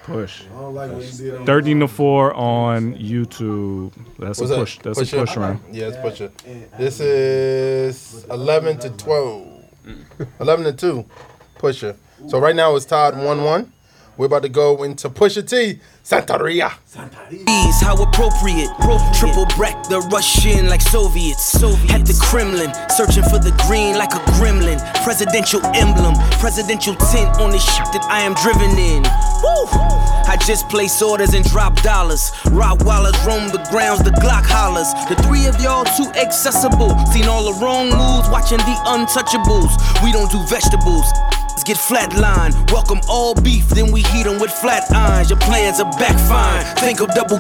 Push. 0.08 0.44
I 0.46 0.60
don't 0.62 0.74
like 0.74 0.92
what 0.92 1.04
he 1.04 1.18
did 1.18 1.36
on 1.36 1.46
Thirteen 1.46 1.80
to 1.82 1.88
four 1.88 2.34
on 2.34 2.96
YouTube. 2.96 3.92
That's 4.18 4.40
What's 4.40 4.52
a 4.52 4.56
that? 4.56 4.60
push. 4.60 4.80
That's 4.80 5.00
Push 5.00 5.14
a 5.14 5.18
it? 5.18 5.20
push 5.26 5.36
round. 5.38 5.60
Yeah, 5.72 5.88
it's 5.88 5.98
push 5.98 6.22
it. 6.22 6.32
This 6.78 7.00
is 7.02 8.26
11 8.32 8.78
to 8.80 8.90
12. 8.92 9.66
11 10.40 10.66
to 10.66 10.74
2. 10.74 11.06
Pusher. 11.56 11.96
So 12.28 12.40
right 12.40 12.56
now 12.56 12.76
it's 12.78 12.86
tied 12.86 13.18
1 13.18 13.44
1. 13.44 13.74
We're 14.18 14.26
about 14.26 14.42
to 14.44 14.50
go 14.50 14.82
into 14.82 15.10
Pusha 15.10 15.48
T. 15.48 15.80
Santeria. 16.04 16.74
Ease, 17.30 17.82
how 17.82 18.02
appropriate. 18.02 18.74
Triple 19.14 19.46
break 19.56 19.78
the 19.94 20.02
Russian 20.12 20.68
like 20.68 20.82
Soviets. 20.82 21.44
Soviets. 21.44 21.94
At 21.94 22.06
the 22.06 22.18
Kremlin, 22.18 22.74
searching 22.90 23.24
for 23.30 23.38
the 23.38 23.54
green 23.68 23.96
like 23.96 24.14
a 24.14 24.22
gremlin. 24.40 24.82
Presidential 25.04 25.64
emblem, 25.76 26.16
presidential 26.40 26.96
tint 27.14 27.30
on 27.38 27.52
the 27.52 27.60
ship 27.60 27.86
that 27.94 28.04
I 28.10 28.22
am 28.22 28.34
driven 28.42 28.74
in. 28.80 29.04
Woo! 29.46 29.70
I 30.26 30.36
just 30.48 30.68
place 30.70 31.00
orders 31.02 31.34
and 31.36 31.46
drop 31.46 31.76
dollars. 31.84 32.32
Rottweilers 32.50 33.20
roam 33.22 33.50
the 33.54 33.62
grounds, 33.70 34.02
the 34.04 34.12
Glock 34.18 34.50
hollers. 34.50 34.90
The 35.14 35.16
three 35.28 35.46
of 35.46 35.62
y'all 35.62 35.86
too 35.86 36.10
accessible. 36.18 36.98
Seen 37.14 37.30
all 37.30 37.54
the 37.54 37.60
wrong 37.64 37.94
moves, 37.94 38.28
watching 38.34 38.58
the 38.66 38.78
untouchables. 38.90 39.78
We 40.04 40.12
don't 40.12 40.32
do 40.32 40.42
vegetables. 40.50 41.06
Let's 41.58 41.64
get 41.64 41.78
flatline. 41.78 42.54
Welcome 42.72 43.00
all 43.10 43.34
beef, 43.34 43.68
then 43.70 43.92
we 43.92 44.02
heat 44.04 44.28
'em 44.28 44.38
with 44.40 44.52
flat 44.52 44.92
irons. 44.92 45.32
Your 45.32 45.40
plans 45.40 45.80
are 45.80 45.92
backfiring. 45.94 46.80
Think 46.80 47.00
of 47.00 47.12
double. 47.16 47.40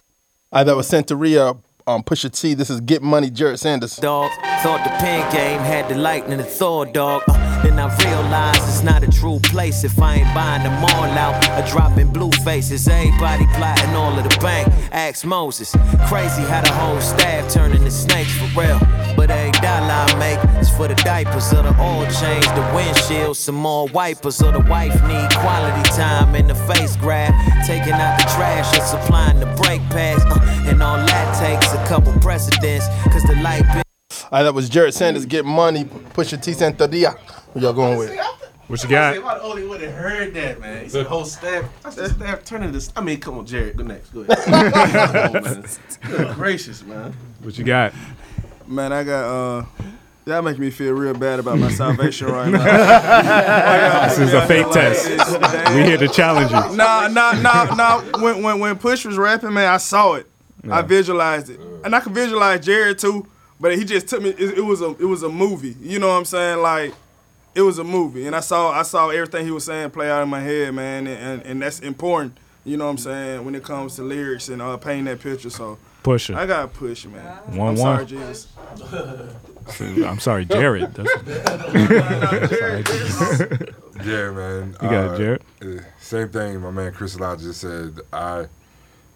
I 0.52 0.64
that 0.64 0.76
was 0.76 0.89
Santeria. 0.89 1.56
Um, 1.85 2.02
Pusha 2.02 2.31
T. 2.31 2.56
This 2.56 2.72
is 2.72 2.81
Get 2.81 3.03
Money, 3.03 3.30
Jered 3.30 3.60
Sanders. 3.60 3.95
Dog, 3.98 4.31
thought 4.64 4.84
the 4.84 4.90
pen 4.98 5.22
game 5.32 5.60
had 5.60 5.88
the 5.90 5.96
lightning 5.96 6.40
and 6.40 6.48
Thor, 6.48 6.86
dog. 6.86 7.22
Uh, 7.28 7.64
then 7.64 7.80
I 7.80 7.96
realized 8.04 8.64
it's 8.64 8.84
not 8.84 9.04
a 9.04 9.12
true 9.12 9.40
place 9.40 9.84
if 9.84 10.00
I 10.00 10.16
ain't 10.16 10.34
buying 10.34 10.64
them 10.64 10.84
all 10.84 11.12
out. 11.18 11.36
A 11.62 11.70
drop 11.70 11.98
in 11.98 12.12
blue 12.12 12.32
faces, 12.44 12.88
everybody 12.88 13.46
plotting 13.54 13.96
all 13.96 14.18
of 14.18 14.24
the 14.24 14.38
bank. 14.40 14.72
Ask 14.92 15.26
Moses. 15.26 15.72
Crazy 16.08 16.42
how 16.44 16.62
the 16.62 16.72
whole 16.72 17.00
staff 17.02 17.52
turn 17.52 17.72
into 17.72 17.92
snakes 17.92 18.36
for 18.38 18.60
real. 18.60 18.80
But 19.16 19.30
every 19.32 19.52
dollar 19.62 19.92
I 19.92 20.16
make 20.18 20.62
is 20.62 20.70
for 20.70 20.88
the 20.88 20.96
diapers 20.96 21.54
or 21.54 21.64
the 21.64 21.76
oil 21.80 22.06
change, 22.20 22.46
the 22.56 22.72
windshield, 22.74 23.38
some 23.38 23.56
more 23.56 23.88
wipers 23.88 24.42
or 24.42 24.52
the 24.52 24.62
wife 24.62 24.94
need 25.04 25.30
quality 25.36 25.90
time 25.92 26.36
in 26.36 26.48
the 26.48 26.56
face 26.56 26.96
grab. 26.96 27.34
Taking 27.66 27.94
out 27.94 28.18
the 28.18 28.26
trash 28.36 28.78
or 28.78 28.82
supplying 28.82 29.40
the 29.40 29.48
brake 29.62 29.82
pads. 29.90 30.24
Uh, 30.26 30.40
and 30.68 30.82
all 30.82 30.98
that 30.98 31.40
takes 31.40 31.74
a 31.74 31.86
couple 31.88 32.14
precedents. 32.20 32.88
Cause 33.12 33.24
the 33.24 33.36
light 33.42 33.86
bill. 34.30 34.40
I 34.40 34.44
that 34.44 34.54
was 34.54 34.70
Jered 34.70 34.94
Sanders. 34.94 35.26
Get 35.26 35.45
Money, 35.45 35.86
Pusha 35.86 36.41
T. 36.41 36.52
Santeria. 36.52 37.18
Who 37.54 37.60
y'all 37.62 37.74
going 37.74 37.98
with? 37.98 38.18
What 38.68 38.84
you 38.84 38.90
got? 38.90 39.16
I'm 39.16 39.22
the 39.24 39.41
only 39.44 39.66
one 39.66 39.80
that 39.80 39.91
heard 39.91 40.34
that, 40.34 40.60
man. 40.60 40.84
He 40.84 40.90
said 40.90 41.06
whole 41.06 41.24
staff. 41.24 41.64
I 41.86 41.90
said 41.90 42.12
staff 42.12 42.44
turning 42.44 42.74
this. 42.74 42.91
I 42.98 43.02
mean, 43.02 43.20
come 43.20 43.38
on, 43.38 43.45
Jered. 43.45 43.78
Go 43.78 43.84
next. 43.84 44.10
Go 44.10 44.26
ahead. 44.28 44.44
Come 44.44 45.45
on. 45.45 45.66
Good 46.12 46.36
gracious, 46.36 46.84
man. 46.84 47.14
What 47.41 47.58
you 47.58 47.64
got? 47.64 47.94
Man, 48.68 48.91
I 48.91 49.06
got 49.06 49.24
uh 49.24 49.66
y'all 50.26 50.41
making 50.41 50.60
me 50.60 50.70
feel 50.70 50.91
real 50.91 51.14
bad 51.14 51.40
about 51.40 51.58
my 51.60 51.72
salvation 51.72 52.28
right 52.28 52.52
now. 52.52 54.08
This 54.10 54.20
is 54.20 54.34
a 54.34 54.45
fake 54.45 54.70
test. 54.72 55.08
We 55.74 55.84
here 55.84 55.98
to 55.98 56.10
challenge 56.10 56.52
you. 56.52 56.76
Nah, 56.76 57.08
nah, 57.08 57.32
nah, 57.32 57.74
nah. 57.74 58.02
When 58.22 58.44
when 58.44 58.60
when 58.60 58.78
Push 58.78 59.06
was 59.06 59.18
rapping, 59.18 59.54
man, 59.54 59.72
I 59.72 59.78
saw 59.78 60.16
it. 60.16 60.30
I 60.70 60.82
visualized 60.82 61.49
it, 61.49 61.62
and 61.86 61.95
I 61.95 62.02
can 62.02 62.14
visualize 62.14 62.60
Jered 62.66 62.99
too. 62.99 63.26
But 63.60 63.76
he 63.78 63.86
just 63.86 64.08
took 64.08 64.22
me. 64.22 64.30
It, 64.30 64.60
it 64.60 64.62
was 64.66 64.82
a 64.82 64.90
it 64.98 65.06
was 65.06 65.24
a 65.24 65.30
movie. 65.30 65.76
You 65.82 66.00
know 66.00 66.08
what 66.10 66.16
I'm 66.18 66.26
saying? 66.26 66.60
Like 66.62 66.94
it 67.56 67.62
was 67.62 67.80
a 67.80 67.84
movie, 67.84 68.28
and 68.28 68.36
I 68.36 68.40
saw 68.42 68.72
I 68.72 68.84
saw 68.84 69.10
everything 69.10 69.46
he 69.46 69.52
was 69.52 69.64
saying 69.66 69.90
play 69.92 70.10
out 70.12 70.22
in 70.24 70.30
my 70.30 70.42
head, 70.42 70.74
man, 70.76 71.08
and 71.08 71.20
and, 71.20 71.42
and 71.44 71.62
that's 71.62 71.80
important. 71.80 72.38
You 72.66 72.78
know 72.78 72.86
what 72.86 72.92
I'm 72.92 72.98
saying 72.98 73.46
when 73.46 73.56
it 73.56 73.64
comes 73.64 73.96
to 73.96 74.04
lyrics 74.04 74.50
and 74.50 74.62
uh, 74.62 74.78
painting 74.78 75.06
that 75.06 75.22
picture. 75.22 75.50
So 75.50 75.78
Pusha. 76.04 76.36
I 76.36 76.46
got 76.46 76.74
push, 76.74 77.06
man. 77.06 77.24
One, 77.58 77.70
I'm 77.70 77.76
one. 77.76 77.78
sorry, 77.78 78.06
Jesus. 78.06 78.48
I'm 80.06 80.20
sorry, 80.20 80.46
Jered. 80.46 80.94
That's- 80.94 81.18
Yeah, 84.06 84.30
man. 84.32 84.76
You 84.82 84.90
got 84.90 85.20
it, 85.20 85.42
Jered? 85.62 85.80
uh, 85.80 85.84
Same 86.00 86.30
thing 86.30 86.62
my 86.62 86.70
man 86.72 86.94
Chris 86.94 87.20
Lodge 87.20 87.42
just 87.42 87.62
said. 87.62 88.00
I 88.14 88.46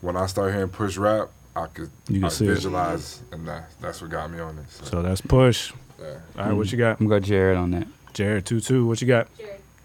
when 0.02 0.18
I 0.18 0.26
started 0.26 0.54
hearing 0.54 0.70
push 0.70 0.98
rap, 0.98 1.30
I 1.56 1.68
could, 1.68 1.90
You 2.08 2.20
could 2.22 2.26
I 2.26 2.30
see 2.30 2.46
it. 2.46 2.50
visualize, 2.50 3.22
and 3.32 3.48
that, 3.48 3.70
that's 3.82 4.02
what 4.02 4.10
got 4.12 4.32
me 4.32 4.40
on 4.40 4.58
it. 4.58 4.70
So. 4.70 4.86
So 4.86 5.02
that's 5.02 5.22
push. 5.22 5.74
Yeah. 6.00 6.18
All 6.38 6.46
right, 6.46 6.54
what 6.54 6.72
you 6.72 6.78
got? 6.78 7.00
I'm 7.00 7.08
gonna 7.08 7.20
go 7.20 7.28
Jered 7.28 7.58
on 7.58 7.72
that. 7.72 7.88
Jered 8.14 8.46
two 8.46 8.60
two. 8.62 8.86
What 8.86 9.02
you 9.02 9.08
got? 9.08 9.28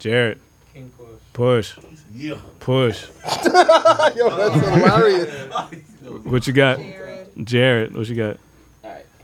Jered. 0.01 0.38
King 0.72 0.93
Push. 1.32 1.76
Yeah. 2.14 2.36
Push. 2.60 3.06
Yo, 3.44 4.36
that's 4.36 4.55
hilarious. 4.55 5.52
What 6.24 6.47
you 6.47 6.52
got? 6.52 6.78
Jered. 7.36 7.93
What 7.93 8.09
you 8.09 8.14
got? 8.14 8.38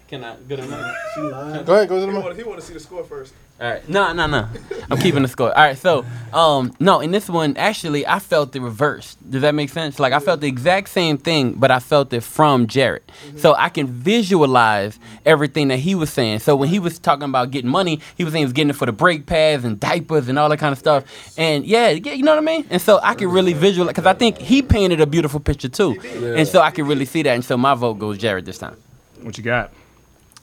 Can 0.08 0.24
I? 0.24 0.36
Good 0.46 0.58
enough. 0.58 0.94
Go 1.16 1.28
ahead, 1.74 1.88
go 1.88 1.98
to 2.04 2.12
the 2.12 2.12
mic. 2.12 2.36
He 2.36 2.42
want 2.42 2.60
to 2.60 2.66
see 2.66 2.74
the 2.74 2.80
score 2.80 3.02
first. 3.04 3.32
All 3.62 3.70
right. 3.70 3.88
No, 3.88 4.12
no, 4.12 4.26
no. 4.26 4.48
I'm 4.90 4.98
keeping 4.98 5.22
the 5.22 5.28
score. 5.28 5.56
All 5.56 5.62
right. 5.62 5.78
So, 5.78 6.04
um, 6.32 6.74
no, 6.80 6.98
in 6.98 7.12
this 7.12 7.28
one, 7.28 7.56
actually, 7.56 8.04
I 8.04 8.18
felt 8.18 8.50
the 8.50 8.60
reverse. 8.60 9.14
Does 9.30 9.42
that 9.42 9.54
make 9.54 9.70
sense? 9.70 10.00
Like, 10.00 10.12
I 10.12 10.18
felt 10.18 10.40
the 10.40 10.48
exact 10.48 10.88
same 10.88 11.16
thing, 11.16 11.52
but 11.52 11.70
I 11.70 11.78
felt 11.78 12.12
it 12.12 12.24
from 12.24 12.66
Jered. 12.66 13.02
So 13.36 13.54
I 13.54 13.68
can 13.68 13.86
visualize 13.86 14.98
everything 15.24 15.68
that 15.68 15.76
he 15.76 15.94
was 15.94 16.12
saying. 16.12 16.40
So 16.40 16.56
when 16.56 16.70
he 16.70 16.80
was 16.80 16.98
talking 16.98 17.22
about 17.22 17.52
getting 17.52 17.70
money, 17.70 18.00
he 18.16 18.24
was 18.24 18.32
saying 18.32 18.40
he 18.42 18.46
was 18.46 18.52
getting 18.52 18.70
it 18.70 18.76
for 18.76 18.86
the 18.86 18.92
brake 18.92 19.26
pads 19.26 19.64
and 19.64 19.78
diapers 19.78 20.26
and 20.26 20.40
all 20.40 20.48
that 20.48 20.58
kind 20.58 20.72
of 20.72 20.78
stuff. 20.80 21.04
And 21.38 21.64
yeah, 21.64 21.90
yeah 21.90 22.14
you 22.14 22.24
know 22.24 22.32
what 22.32 22.42
I 22.42 22.44
mean? 22.44 22.66
And 22.68 22.82
so 22.82 22.98
I 23.00 23.14
can 23.14 23.28
really 23.28 23.52
visualize, 23.52 23.92
because 23.94 24.06
I 24.06 24.14
think 24.14 24.38
he 24.38 24.62
painted 24.62 25.00
a 25.00 25.06
beautiful 25.06 25.38
picture 25.38 25.68
too. 25.68 26.00
And 26.36 26.48
so 26.48 26.62
I 26.62 26.72
can 26.72 26.84
really 26.88 27.04
see 27.04 27.22
that. 27.22 27.30
And 27.30 27.44
so 27.44 27.56
my 27.56 27.74
vote 27.74 28.00
goes 28.00 28.18
Jered 28.18 28.44
this 28.44 28.58
time. 28.58 28.76
What 29.20 29.38
you 29.38 29.44
got? 29.44 29.70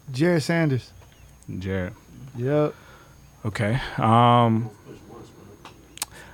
Jered 0.10 0.42
Sanders. 0.42 0.94
Jered. 1.52 1.92
Yep. 2.38 2.76
Okay. 3.46 3.80
Um, 3.98 4.70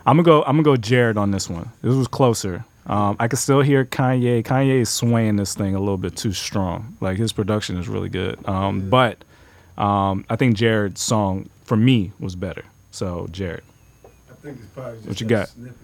I'm 0.05 0.17
gonna 0.17 0.23
go. 0.23 0.41
I'm 0.43 0.61
gonna 0.61 0.63
go 0.63 0.75
Jered 0.75 1.17
on 1.17 1.31
this 1.31 1.49
one. 1.49 1.69
This 1.81 1.93
was 1.95 2.07
closer. 2.07 2.65
Um, 2.87 3.15
I 3.19 3.27
can 3.27 3.37
still 3.37 3.61
hear 3.61 3.83
Kanye. 3.85 4.43
Kanye 4.43 4.81
is 4.81 4.89
swaying 4.89 5.37
this 5.37 5.55
thing 5.55 5.73
a 5.75 5.79
little 5.79 5.97
bit 5.97 6.15
too 6.15 6.31
strong. 6.33 6.95
Like 7.01 7.17
his 7.17 7.33
production 7.33 7.77
is 7.77 7.87
really 7.87 8.09
good. 8.09 8.37
Um, 8.47 8.89
But 8.89 9.23
um, 9.77 10.25
I 10.29 10.35
think 10.35 10.55
Jered's 10.55 11.01
song 11.01 11.49
for 11.63 11.75
me 11.77 12.11
was 12.19 12.35
better. 12.35 12.63
So 12.91 13.27
Jered. 13.31 13.61
I 14.05 14.33
think 14.43 14.59
it's 14.59 14.67
probably 14.73 14.95
just 14.97 15.07
What 15.07 15.21
you 15.21 15.27
got? 15.27 15.47
snippet. 15.49 15.77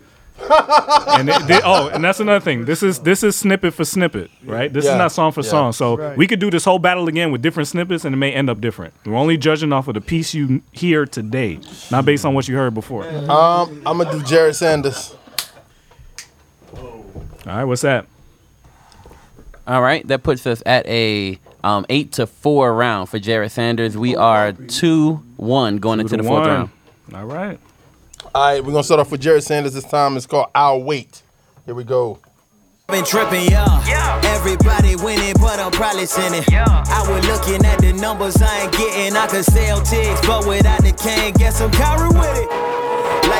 And 1.17 1.29
it, 1.29 1.47
they- 1.47 1.61
oh, 1.63 1.89
and 1.89 2.03
that's 2.03 2.19
another 2.19 2.39
thing. 2.39 2.65
This 2.65 2.83
is 2.83 2.99
this 2.99 3.23
is 3.23 3.35
snippet 3.35 3.73
for 3.73 3.85
snippet, 3.85 4.29
right? 4.43 4.71
This 4.71 4.85
Yeah. 4.85 4.93
is 4.93 4.97
not 4.97 5.11
song 5.11 5.31
for 5.31 5.41
Yeah. 5.41 5.49
song. 5.49 5.71
So 5.73 5.97
Right. 5.97 6.17
we 6.17 6.27
could 6.27 6.39
do 6.39 6.49
this 6.49 6.65
whole 6.65 6.79
battle 6.79 7.07
again 7.07 7.31
with 7.31 7.41
different 7.41 7.67
snippets, 7.69 8.05
and 8.05 8.13
it 8.13 8.17
may 8.17 8.31
end 8.31 8.49
up 8.49 8.59
different. 8.61 8.93
We're 9.05 9.15
only 9.15 9.37
judging 9.37 9.71
off 9.73 9.87
of 9.87 9.93
the 9.93 10.01
piece 10.01 10.33
you 10.33 10.61
hear 10.71 11.05
today, 11.05 11.59
not 11.91 12.05
based 12.05 12.25
on 12.25 12.33
what 12.33 12.47
you 12.47 12.55
heard 12.55 12.73
before. 12.73 13.05
Um, 13.07 13.81
I'm 13.85 13.97
gonna 13.97 14.11
do 14.11 14.19
Jered 14.21 14.55
Sanders. 14.55 15.13
All 16.77 17.03
right, 17.45 17.63
what's 17.63 17.81
that? 17.81 18.05
All 19.67 19.81
right, 19.81 20.05
that 20.07 20.23
puts 20.23 20.45
us 20.47 20.61
at 20.65 20.85
a 20.87 21.39
um, 21.63 21.85
eight 21.89 22.11
to 22.13 22.25
four 22.27 22.73
round 22.73 23.09
for 23.09 23.19
Jered 23.19 23.51
Sanders. 23.51 23.95
We 23.97 24.15
are 24.15 24.51
two 24.51 25.21
one 25.37 25.77
going 25.77 25.99
into 25.99 26.17
the 26.17 26.23
fourth 26.23 26.41
one. 26.41 26.49
round. 26.49 26.69
All 27.13 27.25
right. 27.25 27.59
All 28.33 28.41
right, 28.41 28.63
we're 28.63 28.71
gonna 28.71 28.83
start 28.83 29.01
off 29.01 29.11
with 29.11 29.21
Jered 29.21 29.43
Sanders 29.43 29.73
this 29.73 29.83
time. 29.83 30.15
It's 30.15 30.25
called 30.25 30.47
I'll 30.55 30.81
Wait. 30.81 31.21
Here 31.65 31.75
we 31.75 31.83
go. 31.83 32.17
Been 32.87 33.03
tripping, 33.03 33.51
yeah. 33.51 34.21
Everybody 34.23 34.95
winning, 34.95 35.33
but 35.39 35.59
I'm 35.59 35.71
probably 35.71 36.05
sinning. 36.05 36.43
I 36.49 37.05
was 37.09 37.27
looking 37.27 37.65
at 37.65 37.79
the 37.79 37.91
numbers 37.91 38.41
I 38.41 38.63
ain't 38.63 38.71
getting. 38.71 39.17
I 39.17 39.27
could 39.27 39.43
sell 39.43 39.81
ticks, 39.81 40.25
but 40.25 40.47
without 40.47 40.81
the 40.81 40.93
can, 40.93 41.33
guess 41.33 41.59
I'm 41.59 41.71
Kyrie 41.71 42.07
with 42.07 42.37
it. 42.37 42.47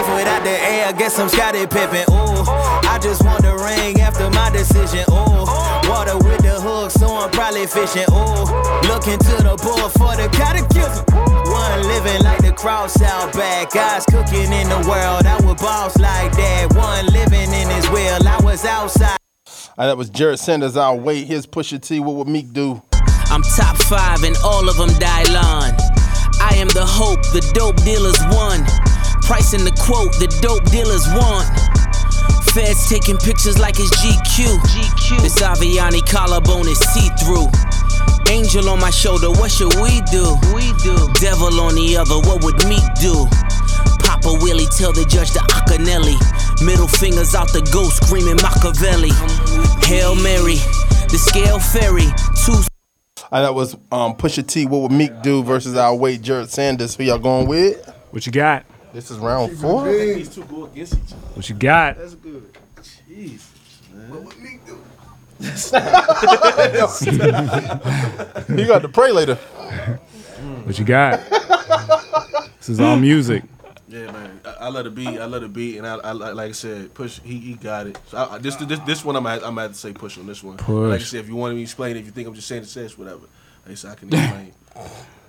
Life 0.02 0.18
without 0.18 0.44
the 0.44 0.50
air, 0.50 0.94
guess 0.94 1.20
I'm 1.20 1.30
Scottie 1.30 1.68
Pippen. 1.68 2.06
Ooh, 2.10 2.42
I 2.90 2.98
just 3.02 3.24
want 3.24 3.44
the 3.44 3.54
ring 3.54 4.02
after 4.02 4.32
my 4.32 4.50
decision. 4.50 5.06
Ooh, 5.14 5.46
water 5.90 6.18
with 6.18 6.42
the 6.42 6.58
hook, 6.60 6.90
so 6.90 7.06
I'm 7.06 7.30
probably 7.30 7.68
fishing. 7.68 8.10
Ooh, 8.10 8.50
looking 8.90 9.20
to 9.20 9.36
the 9.46 9.54
board 9.62 9.92
for 9.94 10.18
the 10.18 10.28
catechism. 10.34 11.06
One 11.14 11.84
living 11.84 12.24
like 12.24 12.42
the 12.42 12.52
cross 12.52 13.00
out 13.02 13.34
back. 13.34 13.74
Guys 13.74 14.04
cooking 14.08 14.52
in 14.52 14.70
the 14.70 14.82
world, 14.90 15.28
I 15.28 15.38
was 15.46 15.62
boss 15.62 15.96
like 16.00 16.32
that. 16.32 16.74
One 16.74 17.06
living 17.14 17.54
in 17.54 17.70
his 17.70 17.88
will, 17.92 18.28
I 18.28 18.40
was 18.42 18.66
outside. 18.66 19.20
All 19.46 19.74
right, 19.78 19.86
that 19.86 19.98
was 19.98 20.10
Jered 20.10 20.40
Sanders. 20.40 20.78
I'll 20.78 21.00
wait. 21.00 21.28
Here's 21.28 21.46
Pusha 21.46 21.80
T. 21.80 22.00
What 22.00 22.16
would 22.16 22.28
Meek 22.28 22.52
do? 22.54 22.82
I'm 23.30 23.44
top 23.44 23.78
five 23.78 24.24
and 24.24 24.36
all 24.44 24.68
of 24.68 24.78
them 24.78 24.90
Dylon. 24.98 25.78
I 26.42 26.56
am 26.56 26.70
the 26.70 26.86
hope, 26.86 27.22
the 27.34 27.42
dope 27.54 27.78
dealers 27.84 28.18
won. 28.32 28.66
Pricing 29.22 29.64
the 29.64 29.72
quote, 29.80 30.14
the 30.20 30.28
dope 30.42 30.64
dealers 30.72 31.08
want. 31.16 31.48
Feds 32.52 32.90
taking 32.90 33.18
pictures 33.18 33.58
like 33.60 33.80
it's 33.80 33.96
GQ. 34.04 34.60
GQ. 34.60 35.22
This 35.22 35.42
Avianne 35.42 36.06
collarbone 36.08 36.68
is 36.68 36.80
see 36.80 37.08
through. 37.24 37.48
Angel 38.32 38.70
on 38.70 38.80
my 38.80 38.90
shoulder, 38.90 39.30
what 39.30 39.52
should 39.52 39.74
we 39.76 40.02
do? 40.12 40.36
We 40.56 40.72
do. 40.84 40.96
Devil 41.20 41.60
on 41.60 41.76
the 41.76 41.98
other, 42.00 42.16
what 42.28 42.44
would 42.44 42.60
Meek 42.68 42.84
do? 43.00 43.28
Papa 44.04 44.38
Willie 44.44 44.68
tell 44.68 44.92
the 44.92 45.06
judge 45.06 45.32
the 45.32 45.40
Acanelli. 45.52 46.16
Middle 46.66 46.88
fingers 46.88 47.36
out 47.36 47.52
the 47.54 47.62
ghost 47.74 48.04
screaming 48.04 48.36
Machiavelli. 48.38 49.12
Hail 49.88 50.16
Mary, 50.16 50.60
the 51.10 51.18
scale 51.18 51.60
fairy. 51.60 52.08
Two 52.46 52.54
All 52.54 53.32
right, 53.32 53.42
that 53.42 53.56
was 53.56 53.76
um, 53.92 54.16
Pusha 54.16 54.46
T. 54.46 54.66
What 54.66 54.82
would 54.84 54.92
Meek 54.92 55.22
do 55.22 55.44
versus 55.44 55.76
I'll 55.76 55.98
wait. 55.98 56.22
Jered 56.22 56.50
Sanders. 56.50 56.96
Who 56.96 57.04
y'all 57.04 57.18
going 57.18 57.48
with? 57.48 57.86
What 58.12 58.26
you 58.26 58.32
got? 58.32 58.66
This 58.94 59.12
is 59.12 59.18
round 59.18 59.58
four. 59.58 59.92
These 59.92 60.30
two 60.30 60.44
go 60.46 60.66
against 60.66 60.94
each 60.96 61.14
other. 61.14 61.22
What 61.36 61.50
you 61.50 61.56
got? 61.56 61.98
That's 61.98 62.16
good. 62.16 62.50
Jesus, 63.08 63.52
man. 63.94 64.10
What 64.10 64.24
would 64.24 64.40
Meek 64.40 64.66
do? 64.66 64.78
you 65.42 65.50
got 68.68 68.82
to 68.82 68.90
pray 68.92 69.12
later. 69.12 69.36
What 70.64 70.78
you 70.80 70.86
got? 70.86 71.20
this 72.58 72.70
is 72.70 72.80
all 72.80 72.96
music. 72.96 73.44
Yeah, 73.88 74.12
man. 74.12 74.40
I, 74.46 74.50
I 74.62 74.70
let 74.70 74.86
it 74.88 74.96
be. 74.96 75.20
I 75.20 75.26
let 75.26 75.44
it 75.44 75.54
be, 75.54 75.78
and 75.78 75.86
I, 75.86 75.96
I 75.98 76.12
like 76.14 76.50
I 76.50 76.52
said, 76.52 76.94
push. 76.94 77.20
He, 77.20 77.38
he 77.40 77.54
got 77.54 77.88
it. 77.88 77.98
So 78.08 78.18
I, 78.18 78.36
I- 78.36 78.38
this, 78.40 78.56
this 78.56 78.80
this 78.80 79.06
one 79.06 79.16
I'm 79.16 79.28
at, 79.28 79.44
I'm 79.44 79.58
at 79.60 79.68
to 79.70 79.74
say 79.76 79.94
push 79.94 80.18
on 80.18 80.26
this 80.28 80.44
one. 80.44 80.58
Push. 80.58 80.90
Like 80.90 81.02
I 81.02 81.04
said, 81.04 81.20
if 81.22 81.28
you 81.28 81.36
want 81.36 81.54
me 81.54 81.60
to 81.60 81.64
explain, 81.64 81.96
if 81.98 82.06
you 82.06 82.12
think 82.12 82.28
I'm 82.28 82.34
just 82.34 82.48
saying 82.48 82.62
the 82.64 82.68
sense, 82.68 82.98
whatever. 82.98 83.22
Like 83.66 83.72
I 83.72 83.74
said, 83.76 83.92
I 83.92 83.96
can 83.96 84.14
explain. 84.14 84.54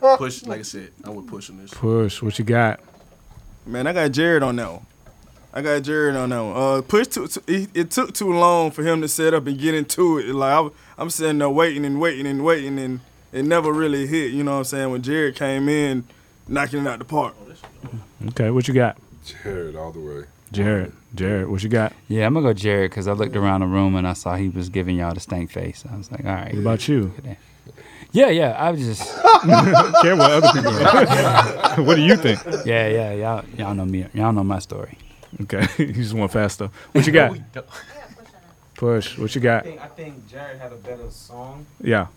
push. 0.16 0.42
Like 0.44 0.60
I 0.60 0.62
said, 0.62 0.90
I 1.04 1.10
would 1.10 1.26
push 1.26 1.50
on 1.50 1.58
this. 1.58 1.72
Push. 1.74 2.22
What 2.22 2.38
you 2.38 2.44
got? 2.44 2.80
Man, 3.66 3.86
I 3.86 3.92
got 3.92 4.10
Jered 4.10 4.42
on 4.42 4.56
that 4.56 4.70
one. 4.72 4.86
I 5.54 5.60
got 5.62 5.82
Jered 5.82 6.16
on 6.20 6.30
that 6.30 6.40
one. 6.40 6.56
Uh, 6.56 6.82
push 6.82 7.08
too, 7.08 7.28
too- 7.28 7.42
it, 7.46 7.70
it 7.74 7.90
took 7.90 8.14
too 8.14 8.32
long 8.32 8.70
for 8.70 8.82
him 8.82 9.00
to 9.02 9.08
set 9.08 9.34
up 9.34 9.46
and 9.46 9.58
get 9.58 9.74
into 9.74 10.18
it. 10.18 10.26
Like 10.34 10.52
I, 10.52 10.68
I'm 10.98 11.10
sitting 11.10 11.38
there 11.38 11.48
waiting 11.50 11.84
and 11.84 12.00
waiting 12.00 12.26
and 12.26 12.44
waiting, 12.44 12.78
and 12.78 13.00
it 13.32 13.44
never 13.44 13.72
really 13.72 14.06
hit. 14.06 14.32
You 14.32 14.44
know 14.44 14.52
what 14.52 14.58
I'm 14.58 14.64
saying? 14.64 14.90
When 14.90 15.02
Jered 15.02 15.36
came 15.36 15.68
in, 15.68 16.04
knocking 16.48 16.80
it 16.80 16.86
out 16.88 16.98
the 16.98 17.04
park. 17.04 17.34
Okay, 18.28 18.50
what 18.50 18.66
you 18.68 18.74
got? 18.74 18.96
Jered 19.24 19.76
all 19.76 19.92
the 19.92 20.00
way. 20.00 20.24
Jered. 20.52 20.92
Jered, 21.14 21.48
what 21.48 21.62
you 21.62 21.68
got? 21.68 21.92
Yeah, 22.08 22.26
I'm 22.26 22.34
gonna 22.34 22.52
go 22.52 22.58
Jered 22.58 22.88
because 22.90 23.06
I 23.06 23.12
looked 23.12 23.36
around 23.36 23.60
the 23.60 23.66
room 23.66 23.94
and 23.96 24.08
I 24.08 24.14
saw 24.14 24.34
he 24.36 24.48
was 24.48 24.68
giving 24.70 24.96
y'all 24.96 25.12
the 25.14 25.20
stank 25.20 25.50
face. 25.50 25.84
I 25.90 25.96
was 25.96 26.10
like, 26.10 26.24
all 26.24 26.32
right. 26.34 26.52
What 26.54 26.60
about 26.60 26.88
you? 26.88 27.12
Yeah, 28.12 28.28
yeah. 28.28 28.50
I 28.58 28.70
was 28.70 28.80
just 28.80 29.02
care 30.02 30.16
what 30.16 30.30
other 30.30 30.48
people 30.52 30.72
think. 30.72 31.78
what 31.86 31.94
do 31.96 32.02
you 32.02 32.16
think? 32.16 32.40
Yeah, 32.66 32.88
yeah. 32.88 33.12
Y'all, 33.12 33.44
y'all 33.56 33.74
know 33.74 33.86
me. 33.86 34.06
Y'all 34.12 34.32
know 34.32 34.44
my 34.44 34.58
story. 34.58 34.98
Okay, 35.42 35.66
you 35.78 35.92
just 35.92 36.12
want 36.12 36.30
faster. 36.30 36.70
What 36.92 37.06
you 37.06 37.12
got? 37.12 37.36
Push. 38.74 39.16
What 39.18 39.34
you 39.34 39.40
I 39.40 39.44
got? 39.44 39.64
think, 39.64 39.80
I 39.80 39.86
think 39.86 40.28
Jered 40.28 40.58
had 40.60 40.72
a 40.72 40.76
better 40.76 41.10
song. 41.10 41.64
Yeah. 41.80 42.08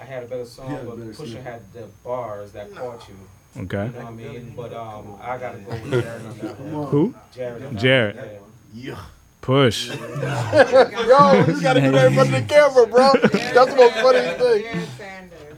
I 0.00 0.04
had 0.04 0.24
a 0.24 0.26
better 0.26 0.44
song, 0.44 0.68
He 0.68 0.74
had 0.74 0.82
a 0.84 0.86
but 0.88 0.98
better 0.98 1.10
Pusha 1.12 1.32
song. 1.34 1.42
had 1.42 1.72
the 1.72 1.84
bars 2.04 2.52
that 2.52 2.74
caught 2.74 3.08
you. 3.08 3.62
Okay. 3.62 3.86
You 3.86 3.92
know 3.92 3.98
what 3.98 4.06
I 4.06 4.10
mean? 4.10 4.52
But 4.56 4.72
um, 4.74 5.16
I 5.22 5.38
gotta 5.38 5.58
go 5.58 5.70
with 5.70 5.82
Jered 6.04 6.26
on 6.28 6.38
that 6.38 6.60
one. 6.60 6.86
Who? 6.88 7.14
Jered. 7.34 7.66
on 7.66 7.76
Jered. 7.76 8.38
Yeah. 8.74 8.98
Push. 9.40 9.88
Yo, 9.88 9.94
you 9.94 11.60
gotta 11.62 11.80
do 11.80 11.90
that 11.92 12.06
in 12.08 12.14
front 12.14 12.28
of 12.28 12.30
the 12.30 12.44
camera, 12.46 12.86
bro. 12.86 13.12
That's 13.22 13.70
the 13.70 13.76
most 13.76 13.94
funny 13.94 14.38
thing. 14.38 14.86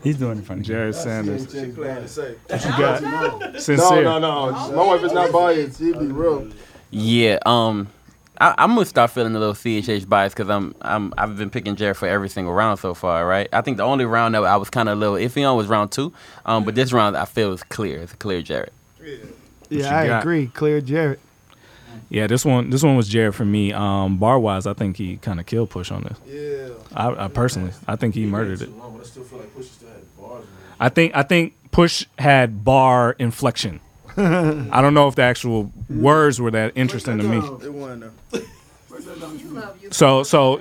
He's 0.02 0.16
doing 0.16 0.38
it 0.38 0.44
funny. 0.44 0.62
Jered 0.62 0.94
Sanders. 0.94 1.42
She 1.52 1.70
playing. 1.70 2.02
What 2.48 2.64
you 2.64 2.70
got? 2.70 3.02
No, 3.52 3.58
Sincere. 3.58 4.02
no, 4.02 4.18
no. 4.18 4.50
My 4.72 4.84
wife 4.86 5.04
is 5.04 5.12
not 5.12 5.30
biased. 5.32 5.78
She'd 5.78 5.98
be 5.98 6.06
real. 6.06 6.48
Yeah, 6.90 7.38
um, 7.46 7.88
I, 8.38 8.54
I'm 8.58 8.74
gonna 8.74 8.84
start 8.84 9.10
feeling 9.12 9.34
a 9.36 9.38
little 9.38 9.54
CHH 9.54 10.08
bias 10.08 10.34
because 10.34 10.50
I'm 10.50 10.74
I'm 10.82 11.14
I've 11.16 11.36
been 11.36 11.50
picking 11.50 11.76
Jered 11.76 11.96
for 11.96 12.06
every 12.08 12.28
single 12.28 12.52
round 12.52 12.80
so 12.80 12.92
far, 12.94 13.26
right? 13.26 13.48
I 13.52 13.60
think 13.60 13.76
the 13.76 13.84
only 13.84 14.04
round 14.04 14.34
that 14.34 14.42
I 14.44 14.56
was 14.56 14.68
kind 14.70 14.88
of 14.88 14.98
a 14.98 15.00
little 15.00 15.16
iffy 15.16 15.48
on 15.48 15.56
was 15.56 15.68
round 15.68 15.92
two, 15.92 16.12
um, 16.44 16.64
but 16.64 16.74
this 16.74 16.92
round 16.92 17.16
I 17.16 17.24
feel 17.24 17.52
is 17.52 17.62
clear. 17.62 18.00
It's 18.02 18.12
a 18.12 18.16
clear 18.16 18.42
Jered. 18.42 18.70
Yeah, 19.70 19.98
I 19.98 20.06
got? 20.06 20.22
agree. 20.22 20.48
Clear 20.48 20.80
Jered. 20.82 21.18
Yeah, 22.12 22.26
this 22.26 22.44
one 22.44 22.68
this 22.68 22.82
one 22.82 22.94
was 22.94 23.08
Jered 23.08 23.32
for 23.32 23.46
me. 23.46 23.72
Um, 23.72 24.18
bar 24.18 24.38
wise, 24.38 24.66
I 24.66 24.74
think 24.74 24.98
he 24.98 25.16
kind 25.16 25.40
of 25.40 25.46
killed 25.46 25.70
Push 25.70 25.90
on 25.90 26.02
this. 26.02 26.18
Yeah. 26.26 26.74
I, 26.94 27.24
I 27.24 27.28
personally, 27.28 27.72
I 27.88 27.96
think 27.96 28.14
he 28.14 28.26
murdered 28.26 28.60
it. 28.60 28.68
Long, 28.76 28.92
I 28.92 28.98
like 28.98 29.06
Pusha 29.54 29.64
still 29.64 29.88
had 29.88 30.16
bars. 30.20 30.44
I 30.78 30.90
think 30.90 31.16
I 31.16 31.22
think 31.22 31.54
Push 31.70 32.04
had 32.18 32.64
bar 32.64 33.16
inflection. 33.18 33.80
I 34.18 34.82
don't 34.82 34.92
know 34.92 35.08
if 35.08 35.14
the 35.14 35.22
actual 35.22 35.72
words 35.88 36.38
were 36.38 36.50
that 36.50 36.72
interesting 36.74 37.16
to 37.16 37.24
me. 37.24 37.38
It 37.64 37.72
wasn't. 37.72 38.12
So 39.90 40.22
so 40.22 40.60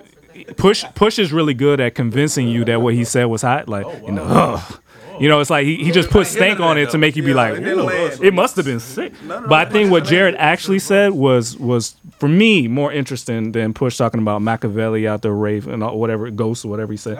push 0.55 0.85
push 0.95 1.19
is 1.19 1.33
really 1.33 1.53
good 1.53 1.81
at 1.81 1.95
convincing 1.95 2.47
you 2.47 2.63
that 2.63 2.81
what 2.81 2.93
he 2.93 3.03
said 3.03 3.25
was 3.25 3.41
hot. 3.41 3.67
Like 3.67 3.85
you 4.05 4.13
know, 4.13 4.23
ugh. 4.23 4.79
You 5.21 5.29
know, 5.29 5.39
it's 5.39 5.49
like 5.49 5.65
he, 5.65 5.77
he 5.83 5.91
just 5.91 6.09
put 6.09 6.27
stank 6.27 6.59
on 6.59 6.77
it 6.77 6.89
to 6.91 6.97
make 6.97 7.15
you 7.15 7.23
be 7.23 7.33
like, 7.33 7.53
it 7.53 7.59
didn't 7.61 7.79
"Ooh, 7.79 7.83
land. 7.83 8.19
it 8.23 8.33
must 8.33 8.55
have 8.57 8.65
been 8.65 8.79
sick. 8.79 9.13
But 9.27 9.53
I 9.53 9.65
think 9.65 9.91
what 9.91 10.03
Jered 10.05 10.35
actually 10.35 10.79
said 10.79 11.11
was 11.13 11.57
was 11.57 11.95
for 12.19 12.27
me 12.27 12.67
more 12.67 12.91
interesting 12.91 13.51
than 13.51 13.73
Push 13.73 13.97
talking 13.97 14.21
about 14.21 14.41
Machiavelli 14.41 15.07
out 15.07 15.21
there 15.21 15.33
rave 15.33 15.67
and 15.67 15.83
all- 15.83 15.97
whatever 15.99 16.29
ghosts 16.31 16.65
or 16.65 16.69
whatever 16.69 16.91
he 16.91 16.97
said. 16.97 17.19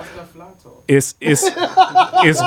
It's 0.87 1.15
it's 1.21 1.43
it's 2.23 2.41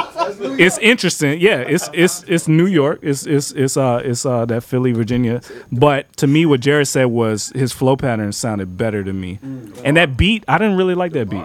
it's 0.61 0.79
interesting. 0.79 1.41
Yeah, 1.41 1.59
it's 1.61 1.89
it's 1.93 2.25
it's 2.25 2.49
New 2.49 2.67
York. 2.67 2.99
It's 3.03 3.27
it's 3.27 3.53
it's 3.53 3.77
uh 3.77 4.03
it's 4.05 4.27
uh 4.27 4.45
that 4.47 4.63
Philly, 4.63 4.93
Virginia. 4.93 5.41
But 5.73 6.15
to 6.19 6.27
me, 6.27 6.45
what 6.47 6.61
Jered 6.61 6.89
said 6.89 7.07
was 7.07 7.49
his 7.55 7.73
flow 7.73 7.97
pattern 7.97 8.33
sounded 8.33 8.77
better 8.77 9.03
to 9.05 9.13
me, 9.13 9.39
and 9.85 9.97
that 9.97 10.17
beat 10.17 10.45
I 10.49 10.59
didn't 10.59 10.77
really 10.77 10.95
like 10.95 11.13
that 11.13 11.31
beat. 11.31 11.45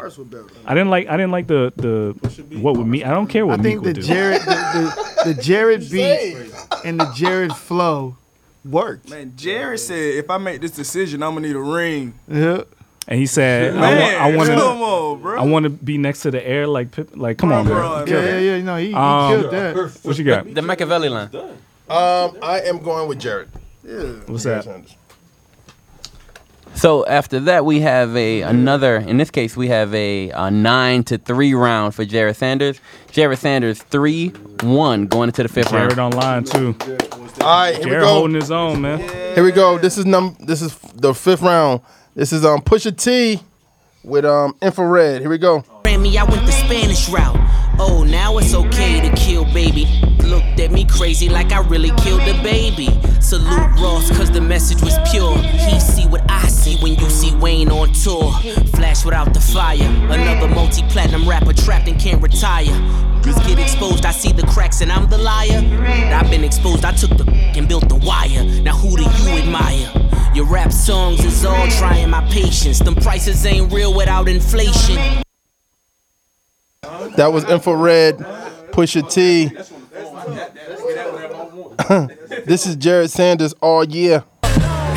I 0.66 0.74
didn't 0.74 0.90
like 0.90 1.08
I 1.08 1.16
didn't 1.18 1.32
like 1.32 1.48
the 1.48 1.72
the 1.76 2.58
what 2.60 2.76
would 2.78 2.88
me. 2.88 3.04
I 3.04 3.12
don't 3.12 3.28
care 3.28 3.44
I 3.44 3.48
what 3.48 3.62
think 3.62 3.82
Meek 3.82 3.84
the 3.96 3.99
would 3.99 3.99
do. 4.02 4.08
Jered, 4.08 4.42
the, 4.42 4.46
the, 5.26 5.34
the 5.34 5.42
Jered 5.42 5.90
beat 5.90 6.38
and 6.86 7.00
the 7.00 7.12
Jered 7.16 7.54
flow 7.54 8.18
worked. 8.66 9.10
Man, 9.10 9.34
Jered 9.36 9.80
said 9.80 10.16
if 10.16 10.30
I 10.30 10.38
make 10.38 10.62
this 10.62 10.72
decision, 10.72 11.24
I'm 11.24 11.34
gonna 11.36 11.48
need 11.48 11.56
a 11.56 11.60
ring. 11.60 12.14
Yeah. 12.28 12.64
And 13.08 13.18
he 13.20 13.26
said, 13.26 13.74
Man, 13.74 13.84
"I 13.84 13.90
want, 13.90 14.14
I 14.14 14.18
come 14.30 14.36
want 14.36 14.50
on, 14.52 15.18
to, 15.18 15.22
bro. 15.24 15.40
I 15.40 15.44
want 15.44 15.64
to 15.64 15.70
be 15.72 15.98
next 15.98 16.22
to 16.22 16.32
the 16.32 16.48
air 16.48 16.68
like, 16.68 16.92
Pip, 16.92 17.10
like, 17.16 17.40
come 17.40 17.52
on, 17.52 17.68
man. 17.68 18.08
Yeah, 18.08 18.22
yeah, 18.24 18.40
yeah. 18.58 18.62
No, 18.62 18.76
he, 18.78 18.90
he 18.90 18.94
Um, 18.94 19.32
killed 19.42 19.52
that. 19.54 20.00
What 20.04 20.18
you 20.20 20.24
got? 20.26 20.54
The 20.54 20.62
Machiavelli 20.62 21.10
line. 21.10 21.30
Um, 21.34 22.38
I 22.44 22.62
am 22.66 22.78
going 22.84 23.10
with 23.10 23.20
Jered. 23.20 23.50
Yeah. 23.84 23.98
What's 24.28 24.44
Jered 24.44 24.60
that? 24.60 24.64
Sanders. 24.66 24.96
So 26.76 27.06
after 27.06 27.42
that, 27.42 27.66
we 27.66 27.82
have 27.82 28.16
a 28.16 28.42
another. 28.42 28.96
In 28.98 29.18
this 29.18 29.30
case, 29.32 29.58
we 29.58 29.68
have 29.68 29.94
a, 29.94 30.30
a 30.30 30.50
nine 30.50 31.04
to 31.06 31.18
three 31.18 31.54
round 31.54 31.94
for 31.94 32.06
Jered 32.06 32.36
Sanders. 32.38 32.80
Jered 33.12 33.38
Sanders 33.38 33.82
three 33.84 34.30
one 34.62 35.08
going 35.08 35.28
into 35.30 35.44
the 35.44 35.50
fifth 35.50 35.70
Jered 35.70 35.98
round. 35.98 36.16
online 36.16 36.44
too. 36.46 36.76
All 37.42 37.48
right, 37.48 37.76
here 37.76 37.86
Jered 37.86 37.86
we 37.86 37.92
go. 38.00 38.08
holding 38.08 38.36
his 38.36 38.52
own, 38.52 38.82
man. 38.82 39.00
Here 39.36 39.44
we 39.44 39.52
go. 39.52 39.78
This 39.78 39.98
is 39.98 40.06
num. 40.06 40.38
This 40.40 40.62
is 40.62 40.78
the 40.96 41.14
fifth 41.14 41.42
round. 41.42 41.82
This 42.16 42.32
is 42.32 42.46
um 42.46 42.62
Pusha 42.62 42.96
T 42.96 43.42
with 44.04 44.24
um 44.24 44.56
infrared. 44.62 45.20
Here 45.22 45.30
we 45.30 45.38
go. 45.38 45.64
Me, 45.86 46.18
I 46.18 46.24
went 46.24 46.46
the 46.46 46.52
Spanish 46.54 47.10
route. 47.10 47.36
Oh, 47.82 48.04
now 48.08 48.38
it's 48.38 48.54
okay 48.54 49.02
to 49.10 49.16
kill 49.16 49.44
baby. 49.54 49.86
Looked 50.24 50.60
at 50.60 50.72
me 50.72 50.86
crazy 50.86 51.28
like 51.30 51.52
I 51.52 51.62
really 51.62 51.90
killed 52.02 52.22
the 52.22 52.40
baby. 52.44 52.88
Salute 53.20 53.72
Ross, 53.82 54.10
cause 54.16 54.30
the 54.30 54.40
message 54.42 54.82
was 54.82 54.96
pure. 55.10 55.36
He 55.38 55.80
see 55.80 56.06
what 56.06 56.22
I 56.30 56.48
see 56.70 56.84
when 56.84 56.96
you 56.96 57.10
see 57.10 57.36
Wayne 57.36 57.72
on 57.72 57.92
tour. 57.94 58.32
Flash 58.76 59.06
without 59.06 59.34
the 59.34 59.40
fire. 59.40 59.78
Another 60.10 60.48
multi 60.48 60.84
platinum 60.90 61.28
rapper 61.28 61.54
trapped 61.54 61.88
and 61.88 62.00
can't 62.00 62.22
retire. 62.22 62.66
Just 63.24 63.46
get 63.46 63.60
exposed, 63.60 64.06
I 64.06 64.12
see 64.12 64.32
the 64.32 64.48
cracks 64.48 64.82
and 64.82 64.92
I'm 64.92 65.10
the 65.10 65.18
liar. 65.18 65.62
I've 66.14 66.30
been 66.30 66.44
exposed, 66.44 66.86
I 66.86 66.94
took 66.94 67.12
the 67.18 67.30
and 67.56 67.68
built 67.68 67.90
the 67.90 67.96
wire. 67.96 68.44
Now 68.62 68.76
who 68.76 68.96
do 68.96 69.04
you 69.04 69.38
admire? 69.38 69.92
Your 70.34 70.46
rap 70.46 70.72
songs 70.72 71.24
is 71.26 71.44
all 71.44 71.68
trying 71.72 72.10
my 72.10 72.26
patience. 72.30 72.80
Them 72.80 72.96
prices 72.96 73.46
ain't 73.46 73.74
real 73.74 73.94
without 73.94 74.30
inflation. 74.30 74.96
That 77.18 77.32
was 77.34 77.50
infrared. 77.50 78.18
Pusha 78.72 79.12
T. 79.12 79.50
this 82.46 82.68
is 82.68 82.78
Jered 82.78 83.10
Sanders 83.10 83.54
all 83.62 83.84
year. 83.84 84.24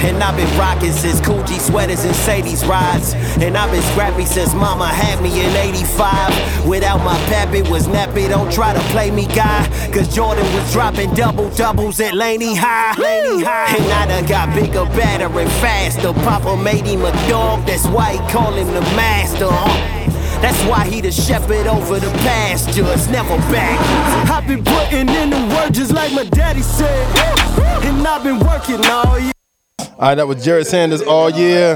And 0.05 0.23
I've 0.23 0.37
been 0.37 0.59
rocking 0.59 0.93
since 0.93 1.21
Coogi 1.21 1.61
sweaters 1.61 2.05
and 2.05 2.15
Sadie's 2.15 2.65
rides. 2.67 3.15
And 3.41 3.57
I've 3.57 3.71
been 3.71 3.83
scrappy 3.93 4.25
since 4.25 4.53
mama 4.53 4.89
had 4.89 5.23
me 5.23 5.31
in 5.45 5.55
85. 5.55 6.67
Without 6.67 6.99
my 7.05 7.17
pappy 7.27 7.63
was 7.63 7.87
nappy, 7.87 8.29
don't 8.29 8.53
try 8.53 8.75
to 8.75 8.81
play 8.91 9.11
me 9.11 9.27
guy. 9.27 9.67
Cause 9.93 10.13
Jordan 10.13 10.45
was 10.55 10.73
dropping 10.73 11.15
double 11.15 11.51
doubles 11.51 12.01
at 12.01 12.15
Laney 12.15 12.55
High. 12.55 12.95
Laney 13.01 13.45
High. 13.45 13.77
And 13.77 13.93
I 13.93 14.07
done 14.07 14.27
got 14.27 14.55
bigger, 14.55 14.85
better, 14.97 15.27
and 15.39 15.51
faster. 15.63 16.13
Papa 16.25 16.57
made 16.57 16.85
him 16.85 17.05
a 17.05 17.13
dog, 17.29 17.67
that's 17.67 17.87
why 17.87 18.13
he 18.13 18.19
call 18.33 18.53
him 18.53 18.67
the 18.69 18.83
master. 18.97 19.51
That's 20.43 20.61
why 20.65 20.85
he 20.85 21.01
the 21.01 21.13
shepherd 21.13 21.69
over 21.69 22.01
the 22.01 22.11
pasture. 22.19 22.85
It's 22.87 23.07
never 23.07 23.37
back. 23.53 23.79
I've 24.29 24.45
been 24.49 24.65
putting 24.65 25.09
in 25.09 25.31
the 25.31 25.55
work 25.55 25.71
just 25.71 25.93
like 25.93 26.13
my 26.13 26.25
daddy 26.25 26.63
said. 26.63 27.07
And 27.85 28.05
I've 28.05 28.25
been 28.25 28.41
working 28.41 28.85
all 28.87 29.21
year. 29.21 29.33
All 30.03 30.09
right, 30.09 30.15
that 30.15 30.27
was 30.27 30.45
Jered 30.45 30.67
Sanders 30.67 31.03
all 31.03 31.31
year. 31.31 31.75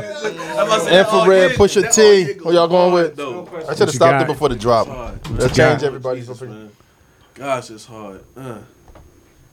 Infrared, 0.91 1.53
Pusha 1.53 1.95
T. 1.95 2.33
Who 2.43 2.53
y'all 2.53 2.69
going 2.69 2.93
with? 2.93 3.21
I 3.21 3.75
should 3.75 3.81
have 3.81 3.91
stopped 3.91 4.13
got? 4.13 4.23
it 4.23 4.27
before 4.27 4.49
the 4.49 4.57
drop. 4.57 4.89
What 4.89 5.31
Let's 5.31 5.57
change 5.57 5.81
got? 5.81 5.85
everybody's 5.85 6.27
Jesus, 6.27 6.43
opinion. 6.43 6.65
man. 6.65 6.73
Gosh, 7.35 7.71
it's 7.71 7.85
hard. 7.85 8.25
Uh, 8.37 8.59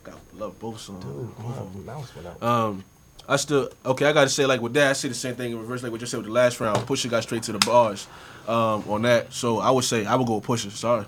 got 0.04 0.16
love 0.34 0.58
both 0.60 0.80
songs. 0.80 1.04
Both 1.04 1.60
of 1.60 2.24
them. 2.42 2.50
Um, 2.50 2.84
I 3.28 3.36
still 3.36 3.70
okay. 3.86 4.06
I 4.06 4.14
gotta 4.14 4.30
say 4.30 4.46
like 4.46 4.62
with 4.62 4.74
that, 4.74 4.90
I 4.90 4.94
see 4.94 5.08
the 5.08 5.14
same 5.14 5.36
thing 5.36 5.52
in 5.52 5.60
reverse, 5.60 5.84
like 5.84 5.92
what 5.92 6.02
you 6.02 6.08
said 6.08 6.18
with 6.18 6.28
the 6.28 6.32
last 6.32 6.60
round. 6.60 6.78
Pusha 6.88 7.10
got 7.10 7.24
straight 7.24 7.44
to 7.44 7.52
the 7.52 7.60
bars 7.60 8.08
um, 8.48 8.84
on 8.90 9.02
that, 9.04 9.34
so 9.34 9.60
I 9.60 9.70
would 9.72 9.84
say 9.84 10.06
I 10.06 10.16
would 10.16 10.28
go 10.28 10.36
with 10.36 10.46
Pusha. 10.46 10.72
Sorry, 10.72 11.06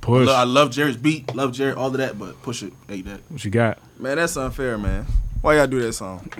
Push. 0.00 0.28
I, 0.28 0.44
love 0.44 0.70
Jered's 0.70 0.96
beat, 0.96 1.34
love 1.34 1.52
Jered, 1.52 1.76
all 1.76 1.88
of 1.88 1.94
that, 1.94 2.18
but 2.18 2.40
Pusha 2.42 2.72
ain't 2.88 3.06
that. 3.06 3.20
What 3.28 3.44
you 3.44 3.50
got? 3.50 3.78
Man, 3.98 4.16
that's 4.16 4.36
unfair, 4.36 4.78
man. 4.78 5.06
Why 5.40 5.56
y'all 5.56 5.66
do 5.66 5.80
that 5.80 5.92
song? 5.92 6.28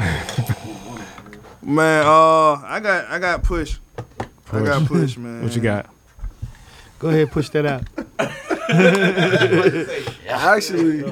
man, 1.63 2.05
uh, 2.05 2.53
I 2.65 2.81
got 2.83 3.07
I 3.09 3.19
got 3.19 3.43
push. 3.43 3.79
I 4.53 4.61
got 4.65 4.87
push, 4.87 5.17
man. 5.17 5.43
What 5.43 5.55
you 5.55 5.63
got? 5.63 5.89
Go 6.99 7.09
ahead, 7.11 7.31
push 7.31 7.49
that 7.51 7.65
out. 7.65 7.85
actually, 10.29 11.05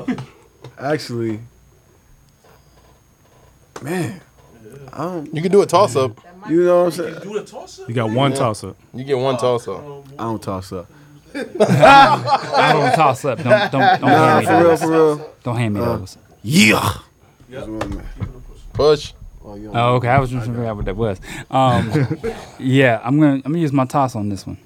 actually, 0.79 1.41
man, 3.83 4.21
I 4.93 4.99
don't. 5.05 5.35
You 5.35 5.43
can 5.43 5.53
do 5.53 5.63
a 5.63 5.67
toss 5.67 5.97
up. 5.97 6.21
You 6.49 6.65
know 6.65 6.85
what 6.85 6.87
I'm 6.87 6.91
saying? 6.93 7.15
Do 7.23 7.35
the 7.35 7.45
toss 7.45 7.81
up. 7.81 7.89
You 7.89 7.95
got 7.95 8.11
one 8.11 8.33
toss 8.35 8.65
up. 8.65 8.77
You 8.95 9.05
get 9.05 9.19
one 9.19 9.37
toss 9.37 9.67
up. 9.69 9.83
I 10.19 10.23
don't 10.25 10.43
toss 10.43 10.73
up. 10.73 10.87
I 11.35 12.71
don't 12.73 12.95
toss 12.95 13.25
up. 13.25 13.39
Don't 13.39 13.73
don't 13.73 13.73
don't 13.73 14.01
Nah, 14.01 14.41
hand 14.41 14.41
me 14.41 14.47
for 14.47 14.57
real, 14.59 14.69
those. 14.69 14.81
for 14.81 14.91
real. 14.91 15.35
Don't 15.45 15.57
hand 15.57 15.75
me 15.75 15.81
Uh, 15.81 15.97
those. 15.99 16.19
Yeah. 16.43 16.93
Push. 18.73 19.13
Oh, 19.45 19.95
okay. 19.97 20.09
I 20.09 20.19
was 20.19 20.31
trying 20.31 20.43
to 20.43 20.47
figure 20.49 20.65
out 20.67 20.77
what 20.77 20.85
that 20.87 20.97
was. 20.97 21.21
Um, 21.51 21.93
yeah, 22.59 23.01
I'm 23.05 23.19
gonna 23.21 23.35
I'm 23.37 23.43
gonna 23.53 23.59
use 23.59 23.73
my 23.73 23.85
toss 23.85 24.17
on 24.17 24.29
this 24.29 24.47
one. 24.47 24.59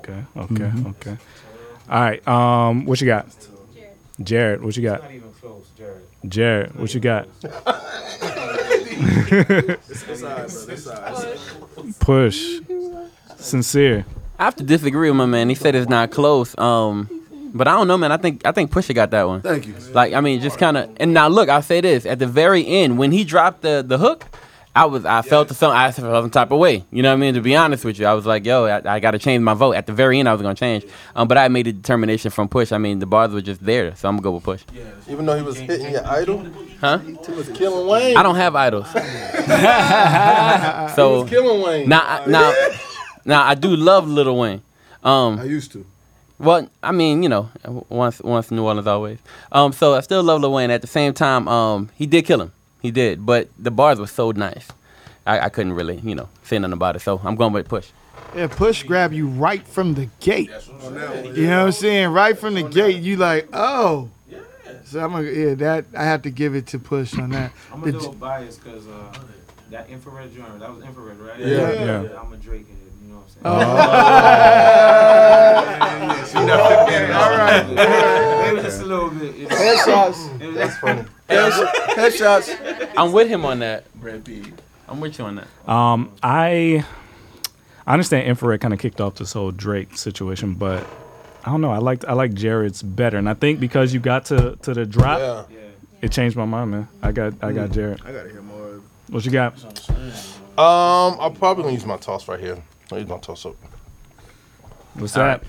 Okay. 0.00 0.24
Okay. 0.36 0.54
Mhm. 0.54 0.90
Okay. 0.90 1.16
All 1.90 2.00
right. 2.00 2.26
Um, 2.28 2.86
what 2.86 3.00
you 3.00 3.06
got? 3.06 3.26
Jered. 4.20 4.60
What 4.62 4.76
you 4.76 4.82
got? 4.82 5.02
Jered. 6.26 6.74
What 6.76 6.94
you 6.94 7.00
got? 7.00 7.28
It's 8.96 10.22
all 10.22 10.30
right, 10.30 10.48
bro. 10.48 10.74
It's 10.74 10.86
all 10.86 11.02
right. 11.02 11.98
Push. 11.98 12.60
Sincere. 13.36 14.06
I 14.38 14.44
have 14.44 14.56
to 14.56 14.62
disagree 14.64 15.10
with 15.10 15.16
my 15.16 15.26
man. 15.26 15.48
He 15.48 15.54
said 15.54 15.74
it's 15.74 15.88
not 15.88 16.10
close. 16.10 16.56
Um, 16.58 17.08
but 17.54 17.68
I 17.68 17.72
don't 17.76 17.88
know, 17.88 17.96
man. 17.96 18.12
I 18.12 18.16
think 18.18 18.42
I 18.44 18.52
think 18.52 18.70
Pusha 18.70 18.94
got 18.94 19.10
that 19.12 19.26
one. 19.26 19.40
Thank 19.40 19.66
you. 19.66 19.74
Like 19.92 20.12
I 20.12 20.20
mean, 20.20 20.40
just 20.40 20.58
kind 20.58 20.76
of. 20.76 20.90
And 20.98 21.14
now 21.14 21.28
look, 21.28 21.48
I'll 21.48 21.62
say 21.62 21.80
this: 21.80 22.04
at 22.04 22.18
the 22.18 22.26
very 22.26 22.66
end, 22.66 22.98
when 22.98 23.12
he 23.12 23.24
dropped 23.24 23.62
the 23.62 23.84
the 23.86 23.96
hook, 23.98 24.26
I 24.76 24.86
was 24.86 25.04
I 25.04 25.22
felt 25.22 25.46
the 25.48 25.54
some 25.54 25.70
I 25.70 25.92
felt 25.92 26.24
some 26.24 26.30
type 26.30 26.50
of 26.50 26.58
way. 26.58 26.84
You 26.90 27.02
know 27.04 27.10
what 27.10 27.14
I 27.14 27.20
mean? 27.20 27.34
To 27.34 27.40
be 27.40 27.54
honest 27.54 27.84
with 27.84 27.96
you, 27.98 28.06
I 28.06 28.12
was 28.14 28.26
like, 28.26 28.44
yo, 28.44 28.64
I, 28.64 28.96
I 28.96 29.00
got 29.00 29.12
to 29.12 29.18
change 29.20 29.40
my 29.42 29.54
vote. 29.54 29.74
At 29.76 29.86
the 29.86 29.92
very 29.92 30.18
end, 30.18 30.28
I 30.28 30.32
was 30.32 30.42
gonna 30.42 30.54
change. 30.56 30.84
Um, 31.14 31.28
but 31.28 31.38
I 31.38 31.46
made 31.48 31.68
a 31.68 31.72
determination 31.72 32.30
from 32.32 32.48
Push. 32.48 32.72
I 32.72 32.78
mean, 32.78 32.98
the 32.98 33.06
bars 33.06 33.32
were 33.32 33.40
just 33.40 33.64
there, 33.64 33.94
so 33.94 34.08
I'm 34.08 34.16
gonna 34.16 34.22
go 34.24 34.32
with 34.32 34.42
Push. 34.44 34.64
Yeah, 34.72 34.82
Even 35.08 35.24
though 35.26 35.36
he 35.36 35.42
was 35.42 35.56
hitting 35.56 35.92
your 35.92 36.04
idol, 36.06 36.44
Huh? 36.80 36.98
he 36.98 37.32
was 37.32 37.48
killing 37.50 37.86
Wayne. 37.86 38.16
I 38.16 38.22
don't 38.24 38.34
have 38.36 38.56
idols. 38.56 38.86
He 38.94 40.94
so 40.96 41.20
was 41.22 41.30
killing 41.30 41.62
Wayne. 41.62 41.88
Now, 41.88 42.02
I- 42.04 42.26
now, 42.26 42.52
now 43.24 43.44
I 43.46 43.54
do 43.54 43.76
love 43.76 44.08
Little 44.08 44.38
Wayne. 44.38 44.62
Um, 45.02 45.38
I 45.38 45.44
used 45.44 45.72
to. 45.72 45.84
Well, 46.38 46.68
I 46.82 46.92
mean, 46.92 47.22
you 47.22 47.28
know, 47.28 47.48
once 47.88 48.20
once 48.20 48.50
New 48.50 48.64
Orleans 48.64 48.86
always. 48.86 49.18
Um, 49.52 49.72
so 49.72 49.94
I 49.94 50.00
still 50.00 50.22
love 50.22 50.40
Lil 50.40 50.52
Wayne. 50.52 50.70
At 50.70 50.80
the 50.80 50.88
same 50.88 51.14
time, 51.14 51.46
um, 51.48 51.90
he 51.94 52.06
did 52.06 52.24
kill 52.26 52.40
him. 52.40 52.52
He 52.82 52.90
did, 52.90 53.24
but 53.24 53.48
the 53.58 53.70
bars 53.70 53.98
were 53.98 54.06
so 54.06 54.30
nice. 54.32 54.68
I, 55.26 55.40
I 55.40 55.48
couldn't 55.48 55.72
really, 55.72 55.98
you 56.00 56.14
know, 56.14 56.28
say 56.42 56.58
nothing 56.58 56.74
about 56.74 56.96
it. 56.96 57.00
So 57.00 57.20
I'm 57.24 57.36
going 57.36 57.52
with 57.52 57.68
Push. 57.68 57.88
Yeah, 58.34 58.48
push 58.48 58.82
grab 58.82 59.12
you 59.12 59.28
right 59.28 59.66
from 59.66 59.94
the 59.94 60.08
gate. 60.20 60.50
You 60.82 60.90
know 61.46 61.58
what 61.60 61.66
I'm 61.66 61.72
saying? 61.72 62.08
Right 62.10 62.36
from 62.36 62.54
the 62.54 62.62
gate, 62.64 63.00
you 63.00 63.16
like, 63.16 63.48
oh. 63.52 64.10
Yeah. 64.28 64.38
So 64.84 65.00
I'm 65.04 65.12
gonna 65.12 65.30
yeah, 65.30 65.54
that 65.54 65.84
I 65.96 66.04
have 66.04 66.22
to 66.22 66.30
give 66.30 66.54
it 66.54 66.66
to 66.68 66.78
push 66.78 67.16
on 67.16 67.30
that. 67.30 67.52
I'm 67.72 67.80
The 67.80 67.88
a 67.88 67.92
j- 67.92 67.98
little 67.98 68.12
biased 68.14 68.62
because 68.62 68.86
uh, 68.88 69.18
that 69.70 69.88
infrared 69.88 70.34
joint, 70.34 70.58
that 70.58 70.74
was 70.74 70.84
infrared, 70.84 71.18
right? 71.20 71.38
Yeah. 71.38 71.72
Yeah. 71.72 72.20
I'm 72.20 72.32
a 72.32 72.36
Drake 72.36 72.66
head, 72.66 72.76
you 72.78 72.83
know 72.83 72.83
what 73.40 73.52
I'm 73.52 73.84
saying? 76.88 77.10
Oh. 77.10 77.14
All 77.14 77.30
right. 77.36 77.66
Maybe 78.54 78.62
just 78.62 78.82
a 78.82 78.84
little 78.84 79.10
bit. 79.10 79.34
you 79.36 79.48
know. 79.48 79.54
Headshots. 79.56 80.54
That's 80.54 80.76
funny. 80.78 81.04
Headshots. 81.28 82.92
I'm 82.96 83.12
with 83.12 83.28
him 83.28 83.44
on 83.44 83.60
that. 83.60 83.92
Brad 83.94 84.24
Pitt. 84.24 84.46
I'm 84.88 85.00
with 85.00 85.18
you 85.18 85.24
on 85.24 85.36
that. 85.36 85.48
Um, 85.70 86.12
I 86.22 86.84
I 87.86 87.92
understand 87.92 88.26
infrared 88.28 88.60
kind 88.60 88.74
of 88.74 88.80
kicked 88.80 89.00
off 89.00 89.14
this 89.16 89.32
whole 89.32 89.50
Drake 89.50 89.96
situation, 89.96 90.54
but 90.54 90.86
I 91.44 91.50
don't 91.50 91.60
know. 91.60 91.70
I 91.70 91.78
liked 91.78 92.04
I 92.04 92.12
like 92.12 92.32
Jered's 92.32 92.82
better, 92.82 93.16
and 93.18 93.28
I 93.28 93.34
think 93.34 93.60
because 93.60 93.94
you 93.94 94.00
got 94.00 94.26
to 94.26 94.56
to 94.62 94.74
the 94.74 94.84
drop, 94.86 95.18
Yeah. 95.50 95.58
it 96.02 96.12
changed 96.12 96.36
my 96.36 96.44
mind, 96.44 96.70
man. 96.70 96.88
I 97.02 97.12
got 97.12 97.32
I 97.42 97.52
got 97.52 97.70
Jered. 97.70 98.04
I 98.04 98.12
gotta 98.12 98.28
hear 98.30 98.42
more. 98.42 98.80
What 99.08 99.24
you 99.24 99.30
got? 99.30 99.54
Um, 100.58 101.18
I'm 101.20 101.34
probably 101.34 101.62
gonna 101.64 101.74
use 101.74 101.86
my 101.86 101.96
toss 101.96 102.28
right 102.28 102.38
here. 102.40 102.62
I'll 102.94 103.00
use 103.00 103.08
my 103.08 103.18
toss 103.18 103.44
up. 103.44 103.56
What's 104.94 105.16
All 105.16 105.24
that? 105.24 105.42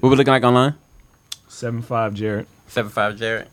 What 0.00 0.10
we 0.10 0.16
looking 0.16 0.32
like 0.32 0.42
online? 0.42 0.74
Seven 1.46 1.80
five, 1.80 2.12
Jered. 2.14 2.46
Seven 2.66 2.90
five, 2.90 3.14
Jered. 3.14 3.46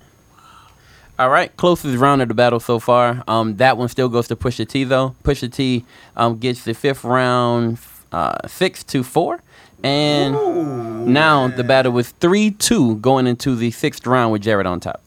All 1.19 1.29
right, 1.29 1.55
closest 1.57 1.95
round 1.99 2.23
of 2.23 2.27
the 2.27 2.33
battle 2.33 2.59
so 2.59 2.79
far. 2.79 3.23
Um, 3.27 3.57
that 3.57 3.77
one 3.77 3.87
still 3.89 4.09
goes 4.09 4.27
to 4.29 4.35
Pusha 4.35 4.67
T 4.67 4.83
though. 4.83 5.15
Pusha 5.23 5.53
T 5.53 5.85
um 6.15 6.39
gets 6.39 6.63
the 6.63 6.73
fifth 6.73 7.03
round, 7.03 7.77
uh, 8.11 8.47
six 8.47 8.83
to 8.85 9.03
four, 9.03 9.43
and 9.83 10.33
now 11.05 11.49
the 11.49 11.63
battle 11.63 11.91
was 11.91 12.09
three 12.09 12.49
two 12.49 12.95
going 12.95 13.27
into 13.27 13.55
the 13.55 13.69
sixth 13.69 14.07
round 14.07 14.31
with 14.31 14.41
Jered 14.41 14.65
on 14.65 14.79
top. 14.79 15.03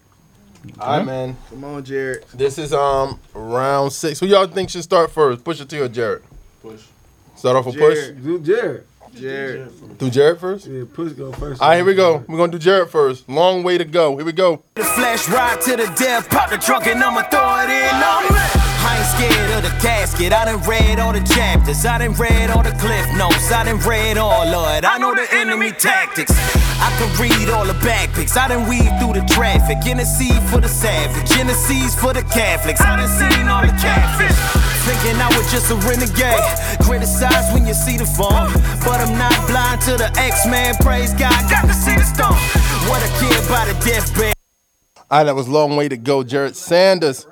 All 0.79 0.99
right, 0.99 1.05
man. 1.05 1.37
Come 1.49 1.65
on, 1.65 1.83
Jered. 1.83 2.25
This 2.31 2.57
is 2.57 2.73
um 2.73 3.19
round 3.35 3.93
six. 3.93 4.21
Who 4.21 4.27
y'all 4.27 4.47
think 4.47 4.71
should 4.71 4.85
start 4.85 5.11
first? 5.11 5.43
Pusha 5.43 5.67
T 5.67 5.81
or 5.81 5.89
Jered? 5.89 6.23
Push. 6.63 6.85
Start 7.41 7.57
off 7.57 7.65
with 7.65 7.77
Jered. 7.77 8.23
Push. 8.23 8.23
Do 8.23 8.39
Jered. 8.39 8.83
Jered. 9.15 9.99
Do 9.99 10.11
Jered 10.11 10.39
first? 10.39 10.67
Yeah, 10.67 10.85
Push 10.93 11.13
go 11.13 11.33
first. 11.33 11.63
All 11.63 11.69
right, 11.71 11.77
here 11.77 11.87
we 11.87 11.95
go. 11.95 12.23
We're 12.29 12.37
gonna 12.37 12.53
do 12.53 12.59
Jered 12.59 12.91
first. 12.91 13.27
Long 13.31 13.63
way 13.63 13.79
to 13.79 13.85
go. 13.87 14.15
Here 14.19 14.27
we 14.27 14.33
go. 14.33 14.63
The 14.75 14.85
flash 14.85 15.27
ride 15.27 15.59
to 15.63 15.71
the 15.71 15.91
death, 15.97 16.29
pop 16.29 16.51
the 16.51 16.59
trunk 16.59 16.87
and 16.87 17.03
I'ma 17.03 17.23
throw 17.23 17.61
it 17.61 17.71
in 17.71 17.95
on 17.95 18.65
me. 18.65 18.70
I 18.83 18.97
ain't 18.97 19.07
scared 19.07 19.51
of 19.57 19.63
the 19.63 19.75
casket. 19.81 20.33
I 20.33 20.45
done 20.47 20.63
read 20.69 20.99
all 20.99 21.13
the 21.13 21.21
chapters. 21.21 21.85
I 21.85 21.99
done 21.99 22.15
read 22.15 22.51
all 22.51 22.63
the 22.63 22.73
cliff 22.73 23.07
notes. 23.17 23.53
I 23.53 23.65
done 23.65 23.79
read 23.81 24.17
all 24.17 24.43
it. 24.77 24.85
I 24.85 24.99
know 24.99 25.15
the 25.15 25.27
enemy 25.33 25.73
tactics. 25.73 26.33
I 26.81 26.89
can 26.97 27.13
read 27.21 27.51
all 27.51 27.67
the 27.67 27.77
backpicks. 27.85 28.37
I 28.37 28.49
done 28.49 28.67
weave 28.69 28.91
through 28.99 29.21
the 29.21 29.27
traffic. 29.29 29.79
Genesee 29.85 30.33
for 30.49 30.61
the 30.61 30.69
savage. 30.69 31.29
Genesee's 31.29 31.95
for 31.95 32.15
the 32.15 32.23
Catholics. 32.23 32.81
I 32.81 32.97
done 32.97 33.09
seen 33.09 33.49
all 33.49 33.61
the 33.61 33.73
catfish. 33.77 34.37
Thinking 34.89 35.21
I 35.21 35.29
was 35.37 35.51
just 35.53 35.71
a 35.71 35.77
renegade. 35.85 36.41
Criticize 36.81 37.53
when 37.53 37.67
you 37.67 37.75
see 37.75 37.99
the 37.99 38.07
form. 38.07 38.49
But 38.81 39.05
I'm 39.05 39.19
not 39.19 39.37
blind 39.47 39.83
to 39.83 39.99
the 39.99 40.09
X-Man. 40.17 40.75
Praise 40.81 41.13
God. 41.13 41.37
Got 41.51 41.69
to 41.69 41.75
see 41.75 41.95
the 41.95 42.05
storm. 42.05 42.33
What 42.89 43.05
a 43.05 43.11
kid 43.21 43.45
by 43.49 43.69
the 43.69 43.77
deathbed. 43.85 44.33
All 45.11 45.19
right, 45.19 45.25
that 45.25 45.35
was 45.35 45.49
long 45.49 45.77
way 45.77 45.89
to 45.89 45.99
go, 45.99 46.25
Jered 46.25 46.55
Sanders. 46.55 47.27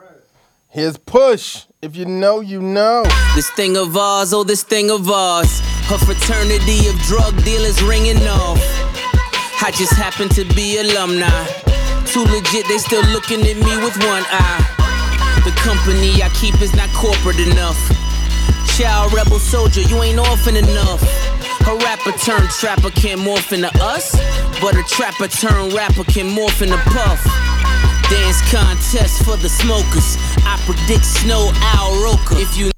Here's 0.71 0.99
Push. 0.99 1.65
If 1.81 1.97
you 1.97 2.05
know, 2.05 2.41
you 2.41 2.61
know. 2.61 3.03
This 3.35 3.49
thing 3.53 3.75
of 3.79 3.97
ours, 3.97 4.35
oh, 4.35 4.45
this 4.45 4.63
thing 4.63 4.91
of 4.91 5.09
ours. 5.09 5.61
A 5.91 5.97
fraternity 5.97 6.89
of 6.89 6.95
drug 7.09 7.43
dealers 7.43 7.83
ringing 7.83 8.21
off. 8.29 8.61
I 9.65 9.73
just 9.75 9.95
happen 9.95 10.29
to 10.29 10.45
be 10.55 10.77
alumni. 10.77 11.47
Too 12.05 12.21
legit, 12.21 12.69
they 12.69 12.77
still 12.77 13.03
looking 13.09 13.41
at 13.49 13.57
me 13.57 13.75
with 13.81 13.97
one 14.05 14.25
eye. 14.29 15.41
The 15.47 15.53
company 15.57 16.23
I 16.23 16.29
keep 16.37 16.61
is 16.61 16.75
not 16.77 16.93
corporate 16.93 17.41
enough. 17.41 17.81
Child 18.77 19.15
rebel 19.15 19.39
soldier, 19.39 19.81
you 19.81 20.03
ain't 20.03 20.19
orphan 20.19 20.57
enough. 20.57 21.01
A 21.67 21.77
rapper 21.77 22.13
turned 22.13 22.51
trapper 22.51 22.91
can't 22.91 23.23
morph 23.23 23.53
into 23.53 23.73
us, 23.81 24.13
but 24.61 24.77
a 24.77 24.83
trapper 24.85 25.29
turned 25.29 25.73
rapper 25.73 26.05
can 26.05 26.29
morph 26.29 26.61
into 26.61 26.77
puff. 26.93 27.48
Dance 28.11 28.41
contest 28.51 29.23
for 29.25 29.37
the 29.37 29.49
smokers. 29.49 30.17
I 30.47 30.57
predict 30.65 31.05
snow 31.05 31.51
Al 31.57 32.03
Roker. 32.03 32.37
If 32.41 32.57
you 32.57 32.71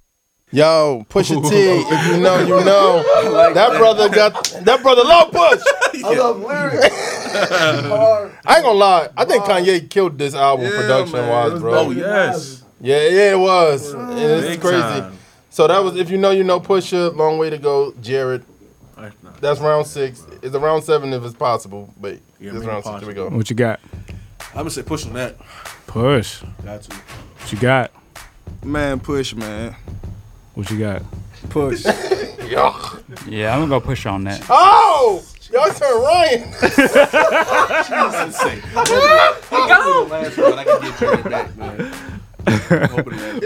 Yo, 0.50 1.06
push 1.08 1.30
a 1.30 1.36
T. 1.40 1.40
If 1.44 2.06
you 2.08 2.20
know, 2.20 2.40
you 2.40 2.64
know. 2.64 3.04
that 3.54 3.78
brother 3.78 4.08
got 4.08 4.42
that 4.64 4.82
brother 4.82 5.04
love 5.04 5.30
Push. 5.30 5.62
I 6.04 6.14
love 6.16 6.40
lyrics. 6.40 6.88
I 8.44 8.54
ain't 8.56 8.64
gonna 8.64 8.72
lie. 8.72 9.08
I 9.16 9.24
think 9.24 9.44
Kanye 9.44 9.88
killed 9.88 10.18
this 10.18 10.34
album 10.34 10.66
Yeah, 10.66 10.76
production 10.76 11.20
man. 11.20 11.28
Wise, 11.28 11.60
bro. 11.60 11.74
Oh, 11.74 11.90
yes. 11.92 12.64
Yeah, 12.80 12.96
yeah, 13.08 13.32
it 13.34 13.38
was. 13.38 13.92
And 13.92 14.18
it's 14.18 14.48
Big 14.48 14.60
crazy. 14.60 14.80
time. 14.80 15.16
So 15.50 15.68
that 15.68 15.78
was 15.78 15.94
if 15.96 16.10
you 16.10 16.18
know, 16.18 16.30
you 16.30 16.42
know. 16.42 16.58
Pusha, 16.58 17.14
long 17.14 17.38
way 17.38 17.50
to 17.50 17.58
go, 17.58 17.92
Jered. 18.00 18.42
That's 19.40 19.60
round 19.60 19.86
six. 19.86 20.26
It's 20.42 20.54
a 20.56 20.58
round 20.58 20.82
seven 20.82 21.12
if 21.12 21.22
it's 21.22 21.34
possible, 21.36 21.94
but 22.00 22.18
Yeah, 22.40 22.50
this 22.50 22.54
make 22.54 22.62
it 22.64 22.66
round 22.66 22.84
six. 22.84 22.98
Here 22.98 23.08
we 23.08 23.14
go. 23.14 23.28
What 23.28 23.48
you 23.48 23.54
got? 23.56 23.78
I'm 24.50 24.56
gonna 24.56 24.70
say 24.70 24.82
push 24.82 25.06
on 25.06 25.12
that. 25.14 25.36
Push. 25.86 26.42
Got 26.64 26.82
to. 26.82 26.96
What 26.96 27.52
you 27.52 27.58
got? 27.58 27.92
Man, 28.64 29.00
push, 29.00 29.34
man. 29.34 29.74
What 30.54 30.70
you 30.70 30.78
got? 30.78 31.02
Push. 31.50 31.84
Yeah, 32.50 32.98
Yeah, 33.28 33.54
I'm 33.54 33.60
gonna 33.60 33.68
go 33.68 33.80
push 33.80 34.06
on 34.06 34.24
that. 34.24 34.44
Oh, 34.50 35.22
y'all 35.52 35.70
turn 35.70 36.02
Ryan. 36.02 36.50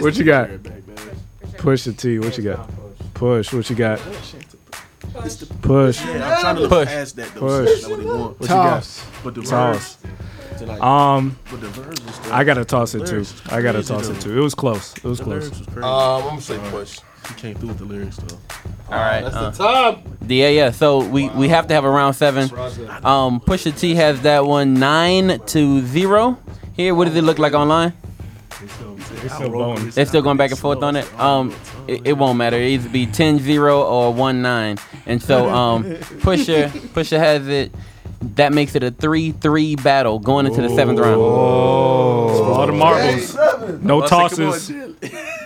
what 0.00 0.16
you 0.16 0.24
got? 0.24 0.48
Push 1.58 1.84
the 1.84 1.92
T. 1.92 2.18
What 2.18 2.38
you 2.38 2.44
got? 2.44 2.70
Push. 3.12 3.52
What 3.52 3.68
you 3.68 3.76
got? 3.76 4.00
Push. 5.60 6.02
Yeah, 6.04 6.34
I'm 6.34 6.40
trying 6.40 6.56
to 6.56 6.68
Push. 6.68 6.88
past 6.88 7.16
that, 7.16 7.34
though. 7.34 7.40
Push. 7.40 7.68
That's 7.68 7.86
what 7.88 7.98
he 7.98 8.04
you 8.06 8.36
got? 8.48 9.04
But 9.22 9.34
the 9.34 9.42
Toss. 9.42 9.98
Verse, 10.58 10.60
to 10.60 10.66
like- 10.66 10.82
Um, 10.82 11.36
but 11.50 11.60
the 11.60 11.68
verse 11.68 12.00
was 12.04 12.14
still- 12.14 12.32
I 12.32 12.44
gotta 12.44 12.64
toss 12.64 12.94
it 12.94 13.06
too. 13.06 13.24
I 13.50 13.60
gotta 13.62 13.78
crazy, 13.78 13.94
toss 13.94 14.08
it 14.08 14.20
too. 14.20 14.38
It 14.38 14.42
was 14.42 14.54
close. 14.54 14.94
It 14.96 15.04
was 15.04 15.18
The 15.18 15.24
close. 15.24 15.50
was. 15.50 15.60
Um, 15.76 15.84
I'm 15.84 16.22
gonna 16.22 16.40
say 16.40 16.58
push. 16.70 16.98
He 17.28 17.34
came 17.34 17.54
through 17.54 17.68
with 17.68 17.78
the 17.78 17.84
lyrics 17.84 18.16
though. 18.16 18.36
All 18.90 18.98
right. 18.98 19.22
that's 19.22 19.34
uh, 19.34 19.50
the 19.50 19.56
time. 19.56 20.18
Yeah, 20.28 20.48
yeah. 20.48 20.70
So 20.70 20.98
we, 21.04 21.30
we 21.30 21.48
have 21.48 21.66
to 21.68 21.74
have 21.74 21.84
a 21.84 21.90
round 21.90 22.16
seven. 22.16 22.50
Um, 23.02 23.40
Pusha 23.40 23.78
T 23.78 23.94
has 23.94 24.20
that 24.22 24.44
one 24.44 24.74
nine 24.74 25.40
to 25.46 25.86
zero. 25.86 26.38
Here, 26.74 26.94
what 26.94 27.06
does 27.06 27.16
it 27.16 27.22
look 27.24 27.38
like 27.38 27.54
online? 27.54 27.94
still 29.28 29.50
blowing. 29.50 29.90
They're 29.90 30.06
still 30.06 30.22
going 30.22 30.36
back 30.36 30.50
and 30.50 30.58
forth 30.58 30.82
on 30.82 30.96
it. 30.96 31.20
Um, 31.20 31.54
it, 31.88 32.06
it 32.08 32.12
won't 32.14 32.38
matter. 32.38 32.56
It 32.56 32.68
either 32.70 32.88
be 32.88 33.06
10-0 33.06 33.84
or 33.84 34.12
one 34.12 34.42
nine. 34.42 34.78
And 35.06 35.22
so 35.22 35.48
um, 35.50 35.84
Pusha 35.84 36.68
Pusha 36.70 37.18
has 37.18 37.46
it. 37.48 37.72
That 38.36 38.52
makes 38.52 38.74
it 38.74 38.82
a 38.82 38.90
three-three 38.90 39.76
battle 39.76 40.18
going 40.18 40.46
into 40.46 40.60
the 40.62 40.68
seventh 40.70 40.98
round. 40.98 41.20
Oh, 41.20 42.52
all 42.54 42.66
the 42.66 42.72
marbles. 42.72 43.34
No 43.82 44.06
tosses. 44.06 44.70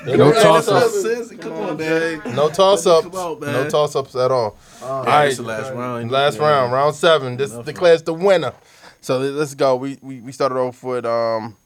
No 0.07 0.33
tosses. 0.33 1.33
Come 1.39 1.53
on, 1.53 1.77
man. 1.77 2.23
No 2.35 2.49
toss 2.49 2.87
ups. 2.87 3.09
Come 3.09 3.15
on, 3.15 3.41
man. 3.41 3.53
No 3.53 3.69
toss 3.69 3.95
ups 3.95 4.15
at 4.17 4.31
all. 4.31 4.57
all 4.83 5.05
Yeah, 5.05 5.23
it's 5.25 5.37
the 5.37 5.43
last 5.43 5.75
round. 5.75 6.11
Last 6.11 6.39
Yeah. 6.39 6.49
round, 6.49 6.73
round 6.73 6.95
seven. 6.95 7.37
This 7.37 7.51
declares 7.53 8.03
the 8.05 8.15
winner. 8.15 8.55
So 9.03 9.19
let- 9.19 9.33
let's 9.35 9.55
go. 9.55 9.77
We, 9.77 9.99
we 10.01 10.21
we 10.21 10.33
started 10.33 10.55
off 10.57 10.83
with 10.83 11.05
um. 11.05 11.57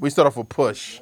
We 0.00 0.10
start 0.10 0.26
off 0.26 0.36
with 0.36 0.48
push. 0.48 1.00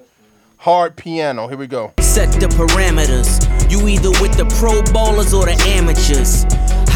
Hard 0.59 0.97
piano. 0.97 1.49
Here 1.49 1.57
we 1.57 1.67
go. 1.67 1.95
Set 2.01 2.31
the 2.41 2.47
parameters. 2.49 3.41
You 3.71 3.89
either 3.89 4.11
with 4.21 4.37
the 4.37 4.45
pro 4.59 4.83
bowlers 4.93 5.33
or 5.33 5.47
the 5.47 5.57
amateurs. 5.69 6.45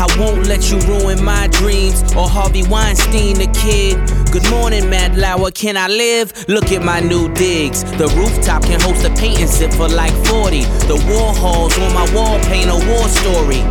I 0.00 0.06
won't 0.16 0.46
let 0.46 0.70
you 0.70 0.78
ruin 0.86 1.24
my 1.24 1.48
dreams 1.48 2.02
or 2.14 2.28
Harvey 2.28 2.62
Weinstein 2.62 3.34
the 3.34 3.50
kid. 3.50 3.98
Good 4.30 4.48
morning, 4.48 4.88
Matt 4.88 5.18
Lauer. 5.18 5.50
Can 5.50 5.76
I 5.76 5.88
live? 5.88 6.46
Look 6.46 6.70
at 6.70 6.84
my 6.84 7.00
new 7.00 7.34
digs. 7.34 7.82
The 7.82 8.06
rooftop 8.14 8.62
can 8.62 8.80
host 8.80 9.04
a 9.04 9.10
painting 9.14 9.48
zip 9.48 9.72
for 9.72 9.88
like 9.88 10.12
40. 10.26 10.62
The 10.86 11.02
Warhols 11.10 11.74
on 11.82 11.92
my 11.94 12.06
wall 12.14 12.38
paint 12.44 12.70
a 12.70 12.78
war 12.86 13.08
story. 13.08 13.66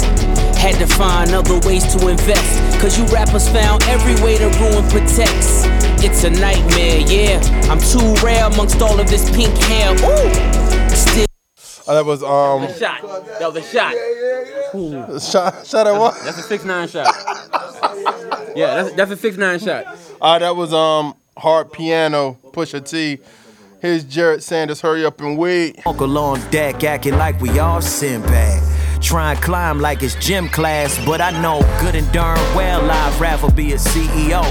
Had 0.60 0.76
to 0.80 0.88
find 0.88 1.32
other 1.32 1.60
ways 1.66 1.88
to 1.96 2.10
invest. 2.10 2.60
Cause 2.82 3.00
you 3.00 3.06
rappers 3.06 3.48
found 3.48 3.84
every 3.84 4.22
way 4.22 4.38
to 4.38 4.50
ruin 4.60 4.84
protects. 4.90 5.64
It's 6.04 6.26
a 6.26 6.30
nightmare, 6.30 7.08
yeah. 7.08 7.40
I'm 7.72 7.80
too 7.80 8.14
rare 8.22 8.48
amongst 8.48 8.82
all 8.82 9.00
of 9.00 9.08
this 9.08 9.30
pink 9.30 9.56
hair. 9.60 9.96
Ooh. 10.04 10.87
Still 11.88 11.96
Uh, 11.96 12.04
that 12.04 12.06
was 12.06 12.24
um. 12.24 12.68
Shot. 12.78 13.02
That 13.40 13.54
was 13.54 13.56
a 13.56 13.62
shot. 13.64 13.94
Shot. 15.22 15.66
Shot 15.66 15.88
at 15.88 15.98
what? 15.98 16.20
That's 16.24 16.38
a 16.38 16.44
six 16.44 16.66
nine 16.66 16.88
shot. 16.90 17.08
Yeah, 18.56 18.84
that's 18.84 18.92
that's 18.96 19.12
a 19.12 19.18
six 19.18 19.38
nine 19.38 19.60
shot. 19.60 19.86
All 20.22 20.34
right, 20.34 20.40
that 20.40 20.56
was 20.56 20.74
um 20.74 21.16
hard 21.38 21.72
piano. 21.72 22.38
Pusha 22.52 22.88
T. 22.88 23.20
Here's 23.80 24.04
Jered 24.04 24.42
Sanders. 24.42 24.82
Hurry 24.82 25.06
up 25.06 25.22
and 25.22 25.38
wait. 25.38 25.80
Uncle 25.86 26.18
on 26.18 26.42
deck 26.50 26.84
acting 26.84 27.16
like 27.16 27.40
we 27.40 27.58
all 27.60 27.80
Sinbad. 27.82 28.57
Try 29.02 29.32
and 29.32 29.42
climb 29.42 29.80
like 29.80 30.04
it's 30.04 30.16
gym 30.16 30.50
class, 30.50 31.00
but 31.06 31.22
I 31.22 31.32
know 31.42 31.62
good 31.80 31.96
and 31.96 32.12
darn 32.12 32.38
well 32.56 32.90
I'd 32.90 33.20
rather 33.22 33.50
be 33.50 33.72
a 33.72 33.78
CEO 33.78 34.44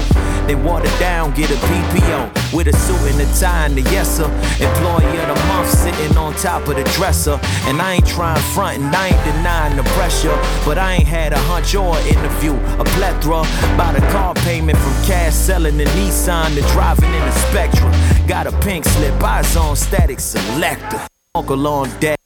than 0.47 0.63
water 0.63 0.89
down, 0.99 1.31
get 1.33 1.51
a 1.51 1.55
PPO 1.55 2.53
with 2.53 2.67
a 2.67 2.73
suit 2.73 3.11
and 3.11 3.21
a 3.21 3.39
tie 3.39 3.67
and 3.67 3.77
a 3.77 3.81
yes 3.81 4.17
sir. 4.17 4.25
Employee 4.59 5.17
of 5.19 5.27
the 5.27 5.45
month 5.47 5.69
sitting 5.69 6.17
on 6.17 6.33
top 6.35 6.67
of 6.67 6.75
the 6.75 6.83
dresser, 6.95 7.39
and 7.67 7.79
I 7.79 7.95
ain't 7.95 8.07
trying 8.07 8.41
front 8.53 8.81
and 8.81 8.95
I 8.95 9.09
ain't 9.09 9.23
denying 9.25 9.75
the 9.75 9.83
pressure, 9.83 10.35
but 10.65 10.77
I 10.77 10.95
ain't 10.95 11.07
had 11.07 11.33
a 11.33 11.39
hunch 11.39 11.75
or 11.75 11.95
an 11.95 12.07
interview, 12.07 12.53
a 12.79 12.85
plethora 12.95 13.43
by 13.77 13.93
the 13.93 14.01
car 14.11 14.33
payment 14.33 14.77
from 14.77 14.93
cash 15.05 15.33
selling 15.33 15.77
the 15.77 15.85
Nissan 15.85 16.55
to 16.55 16.61
driving 16.73 17.13
in 17.13 17.21
the 17.21 17.31
Spectra. 17.31 17.91
Got 18.27 18.47
a 18.47 18.51
pink 18.59 18.85
slip, 18.85 19.21
eyes 19.21 19.55
on 19.55 19.75
static 19.75 20.19
selector. 20.19 21.05
Uncle 21.35 21.67
on 21.67 21.89
deck. 21.99 22.16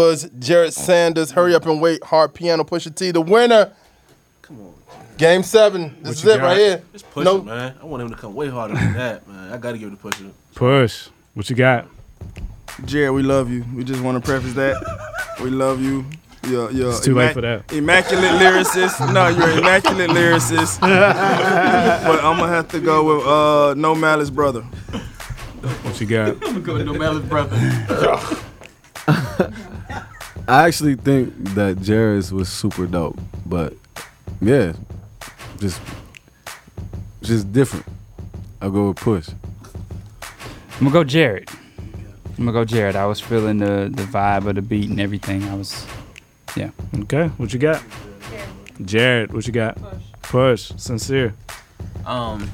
Was 0.00 0.26
Jered 0.26 0.72
Sanders. 0.74 1.32
Hurry 1.32 1.56
up 1.56 1.66
and 1.66 1.80
wait. 1.80 2.04
Hard 2.04 2.32
piano. 2.32 2.62
Pusha 2.62 2.94
T. 2.94 3.10
The 3.10 3.20
winner. 3.20 3.72
Come 4.42 4.60
on. 4.60 4.74
Game 5.16 5.42
seven. 5.42 5.96
This 6.02 6.08
What 6.08 6.10
is 6.18 6.24
it 6.24 6.38
got? 6.38 6.44
right 6.44 6.56
here. 6.56 6.82
It's 6.94 7.02
push 7.02 7.24
No- 7.24 7.38
it, 7.38 7.44
man. 7.46 7.74
I 7.82 7.84
want 7.84 8.04
him 8.04 8.10
to 8.10 8.14
come 8.14 8.32
way 8.32 8.48
harder 8.48 8.74
than 8.74 8.92
that, 8.92 9.26
man. 9.26 9.52
I 9.52 9.56
gotta 9.56 9.76
give 9.76 9.88
it 9.88 9.90
to 9.90 9.96
push 9.96 10.20
it. 10.20 10.32
Push. 10.54 11.08
What 11.34 11.50
you 11.50 11.56
got? 11.56 11.88
Jered, 12.82 13.12
we 13.12 13.24
love 13.24 13.50
you. 13.50 13.64
We 13.74 13.82
just 13.82 14.00
want 14.00 14.24
to 14.24 14.24
preface 14.24 14.52
that. 14.54 14.76
we 15.42 15.50
love 15.50 15.82
you. 15.82 16.04
You're, 16.48 16.70
you're 16.70 16.90
It's 16.90 17.00
too 17.00 17.16
late 17.16 17.32
for 17.34 17.40
that. 17.40 17.72
Immaculate 17.72 18.30
lyricist. 18.40 19.12
No, 19.12 19.26
you're 19.26 19.58
immaculate 19.58 20.10
lyricist. 20.10 20.78
but 20.80 22.24
I'm 22.24 22.38
gonna 22.38 22.46
have 22.46 22.68
to 22.68 22.78
go 22.78 23.16
with 23.16 23.26
uh, 23.26 23.74
No 23.74 23.96
Malice 23.96 24.30
Brother. 24.30 24.60
What 24.62 26.00
you 26.00 26.06
got? 26.06 26.28
I'm 26.34 26.38
gonna 26.38 26.60
go 26.60 26.74
with 26.74 26.86
No 26.86 26.94
Malice 26.94 27.24
Brother. 27.24 27.56
I 30.48 30.66
actually 30.66 30.94
think 30.94 31.34
that 31.54 31.76
Jered's 31.76 32.32
was 32.32 32.48
super 32.48 32.86
dope, 32.86 33.18
but 33.44 33.74
yeah, 34.40 34.72
just 35.58 35.78
just 37.20 37.52
different. 37.52 37.84
I'll 38.62 38.70
go 38.70 38.88
with 38.88 38.96
Push. 38.96 39.28
I'm 40.80 40.88
gonna 40.88 40.90
go 40.90 41.04
Jered. 41.04 41.54
I'm 42.38 42.46
gonna 42.46 42.52
go 42.52 42.64
Jered. 42.64 42.94
I 42.94 43.04
was 43.04 43.20
feeling 43.20 43.58
the 43.58 43.92
the 43.94 44.04
vibe 44.04 44.46
of 44.46 44.54
the 44.54 44.62
beat 44.62 44.88
and 44.88 44.98
everything. 44.98 45.44
I 45.44 45.54
was, 45.54 45.86
yeah. 46.56 46.70
Okay, 47.00 47.26
what 47.36 47.52
you 47.52 47.58
got? 47.58 47.82
Jered, 48.80 49.34
what 49.34 49.46
you 49.46 49.52
got? 49.52 49.76
Push. 49.76 50.70
Push. 50.70 50.72
Sincere. 50.80 51.34
Um, 52.06 52.50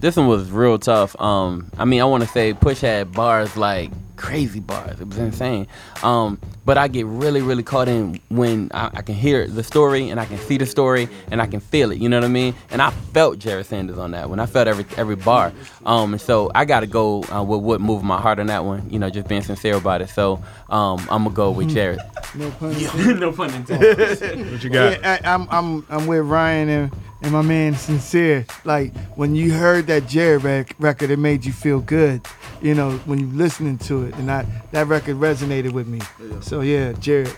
this 0.00 0.16
one 0.16 0.28
was 0.28 0.50
real 0.50 0.78
tough. 0.78 1.20
Um, 1.20 1.70
I 1.76 1.84
mean, 1.84 2.00
I 2.00 2.04
want 2.04 2.22
to 2.22 2.28
say 2.30 2.54
Push 2.54 2.80
had 2.80 3.12
bars 3.12 3.54
like 3.54 3.90
crazy 4.16 4.60
bars. 4.60 5.00
It 5.00 5.08
was 5.08 5.18
insane. 5.18 5.66
Um, 6.02 6.38
but 6.64 6.78
I 6.78 6.88
get 6.88 7.06
really, 7.06 7.42
really 7.42 7.62
caught 7.62 7.88
in 7.88 8.20
when 8.28 8.70
I, 8.72 8.90
I 8.94 9.02
can 9.02 9.14
hear 9.14 9.46
the 9.46 9.62
story 9.62 10.08
and 10.08 10.18
I 10.18 10.24
can 10.24 10.38
see 10.38 10.56
the 10.56 10.66
story 10.66 11.08
and 11.30 11.42
I 11.42 11.46
can 11.46 11.60
feel 11.60 11.92
it. 11.92 11.98
You 11.98 12.08
know 12.08 12.18
what 12.18 12.24
I 12.24 12.28
mean? 12.28 12.54
And 12.70 12.80
I 12.80 12.90
felt 12.90 13.38
Jered 13.38 13.66
Sanders 13.66 13.98
on 13.98 14.12
that 14.12 14.30
one. 14.30 14.40
I 14.40 14.46
felt 14.46 14.68
every 14.68 14.86
every 14.96 15.16
bar. 15.16 15.52
Um, 15.84 16.14
and 16.14 16.20
so 16.20 16.50
I 16.54 16.64
got 16.64 16.80
to 16.80 16.86
go 16.86 17.22
uh, 17.24 17.42
with 17.42 17.60
what 17.60 17.80
moved 17.80 18.04
my 18.04 18.20
heart 18.20 18.38
on 18.38 18.46
that 18.46 18.64
one. 18.64 18.88
You 18.90 18.98
know, 18.98 19.10
just 19.10 19.28
being 19.28 19.42
sincere 19.42 19.76
about 19.76 20.00
it. 20.02 20.10
So 20.10 20.42
um, 20.70 21.00
I'm 21.10 21.24
gonna 21.24 21.30
go 21.30 21.50
with 21.50 21.70
Jered. 21.70 21.98
No 22.34 22.50
pun 22.52 23.18
no 23.20 23.32
pun 23.32 23.52
intended. 23.54 24.50
What 24.50 24.64
you 24.64 24.70
Yeah, 24.70 25.20
I, 25.24 25.34
I'm 25.34 25.48
I'm 25.50 25.86
I'm 25.88 26.06
with 26.06 26.24
Ryan 26.24 26.68
and, 26.68 26.92
and 27.24 27.32
my 27.32 27.42
man 27.42 27.74
Sincere. 27.74 28.46
Like 28.64 28.94
when 29.16 29.34
you 29.34 29.52
heard 29.52 29.86
that 29.88 30.04
Jered 30.04 30.42
rec- 30.44 30.74
record, 30.78 31.10
it 31.10 31.18
made 31.18 31.44
you 31.44 31.52
feel 31.52 31.80
good. 31.80 32.24
You 32.62 32.74
know, 32.74 32.92
when 33.06 33.18
you 33.18 33.26
listening 33.26 33.78
to 33.78 34.04
it, 34.04 34.14
and 34.16 34.30
I, 34.30 34.46
that 34.72 34.86
record 34.86 35.16
resonated 35.16 35.72
with 35.72 35.86
me. 35.88 36.00
So 36.40 36.60
yeah, 36.60 36.92
Jered. 36.92 37.34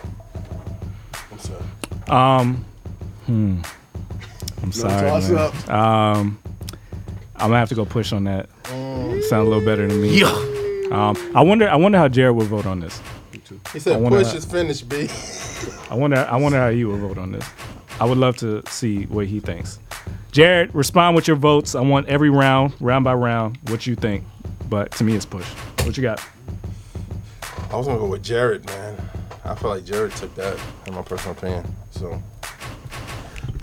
Um, 2.09 2.65
hmm. 3.25 3.61
I'm 4.63 4.71
sorry. 4.71 5.09
toss 5.09 5.29
man. 5.29 5.37
up. 5.39 5.69
Um, 5.69 6.39
I'm 7.35 7.49
gonna 7.49 7.59
have 7.59 7.69
to 7.69 7.75
go 7.75 7.85
push 7.85 8.13
on 8.13 8.23
that. 8.25 8.49
Mm. 8.63 9.23
Sound 9.23 9.47
a 9.47 9.49
little 9.49 9.65
better 9.65 9.87
than 9.87 10.01
me. 10.01 10.19
Yeah. 10.19 10.27
Um, 10.91 11.17
I 11.35 11.41
wonder. 11.41 11.67
I 11.69 11.75
wonder 11.75 11.97
how 11.97 12.07
Jered 12.07 12.35
would 12.35 12.47
vote 12.47 12.65
on 12.65 12.79
this. 12.79 13.01
He 13.73 13.79
said 13.79 13.93
I 13.93 13.97
wonder 13.97 14.19
Push 14.19 14.31
how- 14.31 14.37
is 14.37 14.45
finished, 14.45 14.89
B. 14.89 15.09
I 15.89 15.95
wonder. 15.95 16.17
I 16.17 16.37
wonder 16.37 16.57
how 16.57 16.67
you 16.69 16.89
would 16.89 16.99
vote 16.99 17.17
on 17.17 17.31
this. 17.33 17.45
I 17.99 18.05
would 18.05 18.17
love 18.17 18.37
to 18.37 18.61
see 18.67 19.05
what 19.05 19.27
he 19.27 19.39
thinks. 19.39 19.79
Jered, 20.31 20.69
respond 20.73 21.15
with 21.15 21.27
your 21.27 21.37
votes. 21.37 21.73
I 21.73 21.81
want 21.81 22.07
every 22.07 22.29
round, 22.29 22.73
round 22.79 23.03
by 23.03 23.13
round, 23.13 23.57
what 23.69 23.87
you 23.87 23.95
think. 23.95 24.23
But 24.69 24.91
to 24.93 25.03
me, 25.03 25.15
it's 25.15 25.25
push. 25.25 25.47
What 25.83 25.97
you 25.97 26.03
got? 26.03 26.23
I 27.71 27.75
was 27.75 27.87
gonna 27.87 27.99
go 27.99 28.05
with 28.07 28.23
Jered, 28.23 28.65
man. 28.67 28.95
I 29.43 29.55
feel 29.55 29.69
like 29.71 29.83
Jered 29.83 30.13
took 30.15 30.33
that, 30.35 30.59
in 30.85 30.93
my 30.93 31.01
personal 31.01 31.35
opinion. 31.35 31.65
So 31.91 32.21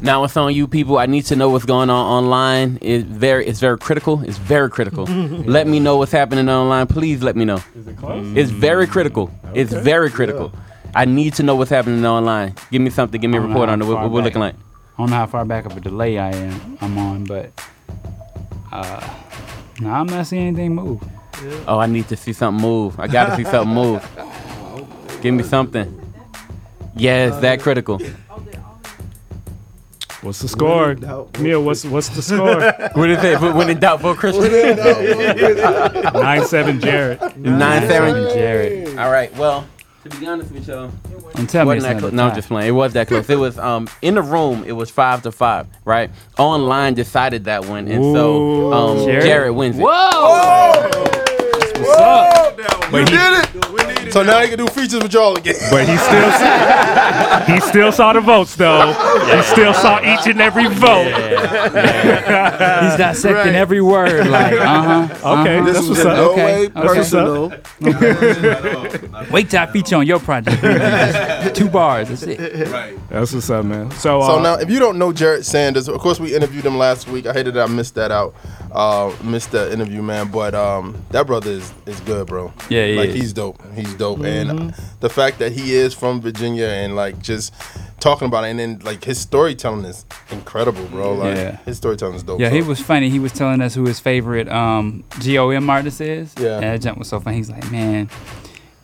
Now 0.01 0.25
it's 0.25 0.37
on 0.37 0.53
you 0.55 0.67
people. 0.67 0.99
I 0.99 1.07
need 1.07 1.27
to 1.27 1.37
know 1.37 1.49
what's 1.51 1.65
going 1.65 1.91
on 1.91 2.07
online. 2.07 2.79
It's 2.81 3.05
very 3.05 3.47
it's 3.47 3.61
very 3.61 3.79
critical. 3.79 4.23
It's 4.23 4.39
very 4.39 4.69
critical. 4.71 5.05
let 5.47 5.67
me 5.67 5.79
know 5.81 5.97
what's 5.97 6.13
happening 6.13 6.49
online. 6.49 6.87
Please 6.87 7.23
let 7.23 7.37
me 7.37 7.45
know. 7.45 7.63
Is 7.77 7.87
it 7.87 7.97
close? 7.99 8.37
It's 8.37 8.51
very 8.51 8.87
critical. 8.87 9.29
Mm. 9.29 9.51
It's 9.55 9.73
very 9.73 10.11
critical. 10.11 10.53
I 10.95 11.05
need 11.05 11.35
to 11.35 11.43
know 11.43 11.57
what's 11.57 11.71
happening 11.71 12.05
online. 12.07 12.55
Give 12.71 12.81
me 12.81 12.91
something. 12.91 13.21
Give 13.21 13.31
me 13.31 13.39
a 13.39 13.41
report 13.41 13.69
on 13.69 13.83
it. 13.83 13.85
What, 13.85 14.01
what 14.01 14.11
we're 14.11 14.23
looking 14.23 14.41
like. 14.41 14.55
I 14.55 14.99
don't 14.99 15.11
know 15.11 15.17
how 15.17 15.27
far 15.27 15.45
back 15.45 15.67
of 15.67 15.77
a 15.77 15.81
delay 15.81 16.19
I 16.19 16.31
am. 16.31 16.79
I'm 16.81 16.97
on, 16.99 17.25
but 17.25 17.51
uh, 18.71 19.15
no, 19.81 19.91
I'm 19.91 20.07
not 20.07 20.27
seeing 20.27 20.47
anything 20.49 20.75
move. 20.75 21.03
Oh, 21.67 21.79
I 21.79 21.87
need 21.87 22.07
to 22.09 22.17
see 22.17 22.33
something 22.33 22.63
move. 22.63 22.99
I 23.01 23.09
gotta 23.09 23.35
see 23.35 23.45
something 23.45 23.75
move. 23.83 25.21
Give 25.21 25.35
me 25.35 25.43
something. 25.43 26.01
Yeah, 26.97 27.27
it's 27.27 27.39
that 27.39 27.61
critical. 27.61 28.01
What's 30.23 30.41
the 30.41 30.49
score? 30.49 30.95
Neil, 31.39 31.63
what's 31.63 31.85
what's 31.85 32.09
the 32.09 32.23
score? 32.23 32.73
What 32.99 33.11
is 33.11 33.23
it? 33.23 33.41
When 33.41 33.69
in 33.69 33.79
doubt 33.81 34.01
for 34.01 34.15
Christian? 34.15 34.45
Nine 36.15 36.45
seven 36.47 36.79
Jered. 36.81 37.37
Nine 37.37 37.89
seven 37.89 38.15
Jered. 38.33 38.97
All 38.99 39.11
right. 39.11 39.35
Well, 39.37 39.67
to 40.05 40.21
be 40.21 40.27
honest 40.27 40.53
with 40.53 40.69
y'all, 40.69 40.91
And 41.35 41.49
tell 41.49 41.65
me 41.65 41.77
wasn't 41.77 41.77
it's 41.77 41.95
that 41.95 42.01
close. 42.01 42.13
No, 42.13 42.29
I'm 42.29 42.35
just 42.35 42.49
playing. 42.49 42.69
It 42.69 42.73
was 42.73 42.93
that 42.93 43.09
close. 43.09 43.29
It 43.29 43.39
was 43.39 43.59
um 43.59 43.89
in 44.03 44.15
the 44.15 44.23
room. 44.23 44.65
It 44.67 44.73
was 44.73 44.91
five 44.91 45.23
to 45.23 45.33
five. 45.33 45.67
Right. 45.85 46.11
Online 46.39 46.95
decided 46.95 47.45
that 47.45 47.65
one, 47.65 47.89
and 47.89 48.15
so 48.15 48.73
um 48.73 48.99
Jered? 48.99 49.23
Jered, 49.23 49.55
wins 49.55 49.79
it. 49.79 49.83
Whoa! 49.83 50.91
What's 51.81 52.01
up? 52.01 52.57
we 52.93 53.01
But 53.01 53.09
he, 53.09 53.17
did 53.17 53.45
it. 53.45 54.04
So 54.15 54.23
now 54.23 54.41
you 54.43 54.49
can 54.49 54.59
do 54.59 54.67
features 54.69 55.03
with 55.03 55.13
y'all 55.13 55.37
again. 55.37 55.57
but 55.73 55.89
he 55.89 55.97
still 55.97 56.31
he 57.55 57.61
still 57.69 57.91
saw 57.91 58.13
the 58.13 58.21
votes 58.21 58.55
though. 58.55 58.93
He 59.37 59.43
still 59.43 59.75
saw 59.75 59.99
each 60.01 60.29
and 60.29 60.41
every 60.41 60.69
vote. 60.69 61.07
He's 62.85 62.97
dissecting 62.97 63.57
every 63.57 63.81
word. 63.81 64.29
Like, 64.29 64.53
uh 64.61 65.09
huh. 65.09 65.41
Okay, 65.41 65.61
This 65.63 65.75
that's 65.75 65.89
was 65.89 65.99
what's 65.99 66.07
up. 66.07 66.17
no 66.17 66.31
Okay, 66.31 66.45
way 66.45 66.67
okay. 66.67 66.81
personal. 66.87 67.53
Wait 69.33 69.51
till 69.51 69.61
I 69.61 69.67
feature 69.73 69.97
on 69.97 70.07
your 70.07 70.21
project. 70.21 70.63
Two 71.57 71.69
bars. 71.69 72.09
That's 72.09 72.23
it. 72.23 72.69
Right. 72.69 72.97
That's 73.11 73.33
what's 73.33 73.51
up, 73.51 73.65
man. 73.65 73.91
So, 73.93 74.21
uh, 74.21 74.27
So 74.29 74.41
now, 74.41 74.55
if 74.55 74.71
you 74.71 74.79
don't 74.79 74.97
know 74.99 75.13
Jered 75.13 75.45
Sanders, 75.45 75.89
of 75.89 75.99
course 76.01 76.21
we 76.21 76.35
interviewed 76.37 76.65
him 76.65 76.79
last 76.79 77.09
week. 77.09 77.27
I 77.27 77.33
hated 77.33 77.55
that 77.55 77.69
I 77.69 77.73
missed 77.73 77.97
that 77.97 78.13
out, 78.13 78.35
uh, 78.75 79.15
missed 79.23 79.53
that 79.53 79.73
interview, 79.73 80.03
man. 80.03 80.31
But 80.31 80.55
um, 80.55 81.03
that 81.11 81.27
brother 81.27 81.51
is 81.51 81.73
is 81.87 82.01
good, 82.01 82.27
bro. 82.27 82.53
Yeah, 82.69 82.87
he 82.87 82.97
like 82.97 83.09
is. 83.11 83.15
he's 83.15 83.33
dope. 83.33 83.63
He's 83.75 83.95
dope, 83.95 84.21
and 84.25 84.75
the 85.01 85.09
fact 85.09 85.39
that 85.39 85.53
he 85.53 85.75
is 85.75 85.95
from 85.95 86.21
Virginia 86.21 86.67
and 86.67 86.97
like 86.97 87.21
just 87.23 87.55
talking 88.01 88.27
about 88.27 88.45
it, 88.45 88.49
and 88.51 88.59
then 88.59 88.79
like 88.81 89.05
his 89.05 89.19
storytelling 89.19 89.85
is 89.85 90.05
incredible, 90.31 90.85
bro. 90.87 91.15
Like 91.15 91.37
Yeah. 91.37 91.57
his 91.65 91.77
storytelling 91.79 92.17
is 92.17 92.23
dope. 92.23 92.41
Yeah, 92.41 92.51
so. 92.51 92.55
he 92.57 92.63
was 92.63 92.81
funny. 92.81 93.09
He 93.11 93.19
was 93.19 93.33
telling 93.33 93.61
us 93.63 93.75
who 93.75 93.85
his 93.87 94.01
favorite 94.01 94.49
um, 94.49 95.05
GOM 95.21 95.71
artist 95.71 96.01
is. 96.01 96.35
Yeah. 96.39 96.57
And 96.57 96.65
that 96.65 96.83
jump 96.83 96.99
was 96.99 97.09
so 97.09 97.21
funny. 97.21 97.37
He's 97.39 97.51
like, 97.51 97.71
man, 97.71 98.11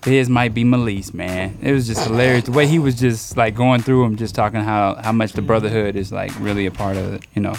his 0.05 0.31
might 0.31 0.55
be 0.55 0.65
Malice, 0.65 1.13
man. 1.13 1.59
It 1.61 1.73
was 1.73 1.87
just 1.87 2.07
hilarious. 2.07 2.45
The 2.45 2.53
way 2.53 2.67
he 2.67 2.79
was 2.79 2.99
just 2.99 3.37
like 3.37 3.55
going 3.55 3.83
through 3.83 4.05
him, 4.05 4.17
just 4.17 4.35
talking 4.35 4.61
how, 4.61 4.95
how 4.95 5.13
much 5.13 5.33
the 5.35 5.43
brotherhood 5.43 5.97
is 5.97 6.11
like 6.13 6.33
really 6.41 6.65
a 6.65 6.71
part 6.71 6.97
of, 6.97 7.15
it, 7.15 7.27
you 7.35 7.43
know, 7.43 7.55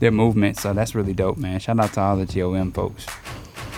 their 0.00 0.10
movement. 0.10 0.58
So 0.58 0.72
that's 0.72 0.94
really 0.94 1.14
dope, 1.14 1.36
man. 1.38 1.60
Shout 1.60 1.78
out 1.80 1.92
to 1.94 2.00
all 2.00 2.16
the 2.16 2.26
GOM 2.26 2.72
folks. 2.72 3.06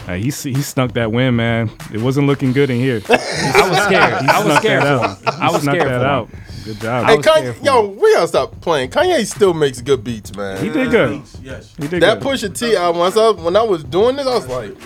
uh, 0.09 0.15
he 0.15 0.25
he 0.31 0.63
snuck 0.63 0.93
that 0.93 1.13
win, 1.13 1.37
man. 1.37 1.71
It 1.93 2.01
wasn't 2.01 2.27
looking 2.27 2.53
good 2.53 2.71
in 2.71 2.79
here. 2.79 3.01
I 3.09 3.69
was 3.71 3.79
scared. 3.85 4.23
He 4.23 4.29
I 4.29 4.45
was 4.45 4.57
scared 4.59 4.83
for 4.83 4.89
out. 4.89 5.19
him. 5.19 5.29
I 5.43 5.51
was 5.51 5.63
snuck 5.63 5.75
scared 5.77 5.89
that 5.91 5.99
for 5.99 6.05
him. 6.05 6.11
out. 6.11 6.29
Good 6.65 6.81
job. 6.81 7.07
Hey, 7.07 7.17
was 7.17 7.27
Kanye, 7.27 7.65
yo, 7.65 7.87
we 7.87 8.13
gotta 8.15 8.29
stop 8.29 8.61
playing. 8.61 8.91
Kanye 8.91 9.25
still 9.27 9.55
makes 9.55 9.81
good 9.81 10.05
beats, 10.05 10.35
man. 10.37 10.63
He 10.63 10.69
did 10.71 10.91
good. 10.91 11.23
Yes. 11.43 11.75
He 11.79 11.89
did 11.89 12.03
That 12.03 12.21
good. 12.21 12.29
Pusha 12.39 12.57
T 12.59 12.77
album, 12.77 13.01
once 13.01 13.17
I, 13.17 13.31
when 13.31 13.57
I 13.57 13.63
was 13.63 13.83
doing 13.83 14.17
this, 14.17 14.27
I 14.27 14.35
was 14.35 14.47
like, 14.47 14.77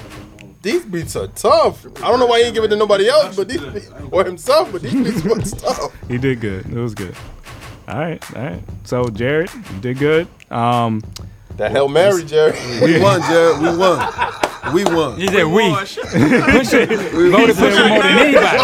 these 0.62 0.84
beats 0.84 1.16
are 1.16 1.26
tough. 1.26 1.84
I 2.00 2.08
don't 2.08 2.20
know 2.20 2.26
why 2.26 2.38
he 2.38 2.44
didn't 2.44 2.54
give 2.54 2.64
it 2.64 2.68
to 2.68 2.76
nobody 2.76 3.08
else, 3.08 3.34
but 3.36 3.48
these 3.48 3.60
beats, 3.60 3.90
or 4.12 4.24
himself, 4.24 4.70
but 4.70 4.82
these 4.82 4.94
beats 4.94 5.24
was 5.24 5.50
tough. 5.62 5.92
He 6.08 6.16
did 6.16 6.40
good. 6.40 6.64
It 6.66 6.78
was 6.78 6.94
good. 6.94 7.14
All 7.88 7.98
right, 7.98 8.36
all 8.36 8.42
right. 8.42 8.62
So 8.84 9.04
Jered, 9.04 9.52
you 9.74 9.80
did 9.80 9.98
good. 9.98 10.26
Um, 10.50 11.02
That 11.56 11.70
Hail 11.70 11.88
Mary, 11.88 12.24
Jerry. 12.24 12.58
We 12.80 12.98
won, 13.00 13.20
Jered. 13.22 13.60
We 13.60 13.76
won. 13.78 13.98
We 14.72 14.84
won. 14.84 15.18
He 15.20 15.26
said 15.28 15.44
we. 15.44 15.68
Push 15.74 15.98
it. 15.98 16.88
Voted 16.88 17.56
Push 17.56 17.74
it 17.74 17.88
more 17.88 18.02
than 18.02 18.18
anybody. 18.18 18.58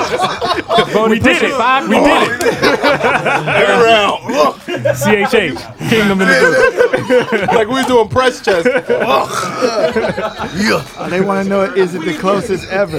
Voted 0.93 1.11
we 1.11 1.19
did 1.19 1.43
it. 1.43 1.51
Five 1.57 1.89
we 1.89 1.97
did 1.97 2.41
it. 2.41 2.63
Every 3.47 3.85
round. 3.85 4.35
Look, 4.35 4.57
CHH, 4.97 5.79
Kingdom 5.91 6.21
in 6.23 6.29
the 6.29 6.35
Book. 7.31 7.53
like 7.53 7.69
we 7.69 7.75
was 7.75 7.87
doing 7.87 8.09
press 8.09 8.41
chest. 8.41 8.67
Uh, 8.67 9.27
they 11.09 11.21
want 11.21 11.45
to 11.45 11.49
know 11.49 11.63
is 11.63 11.95
it 11.95 12.05
the 12.05 12.15
closest 12.15 12.69
ever? 12.71 12.99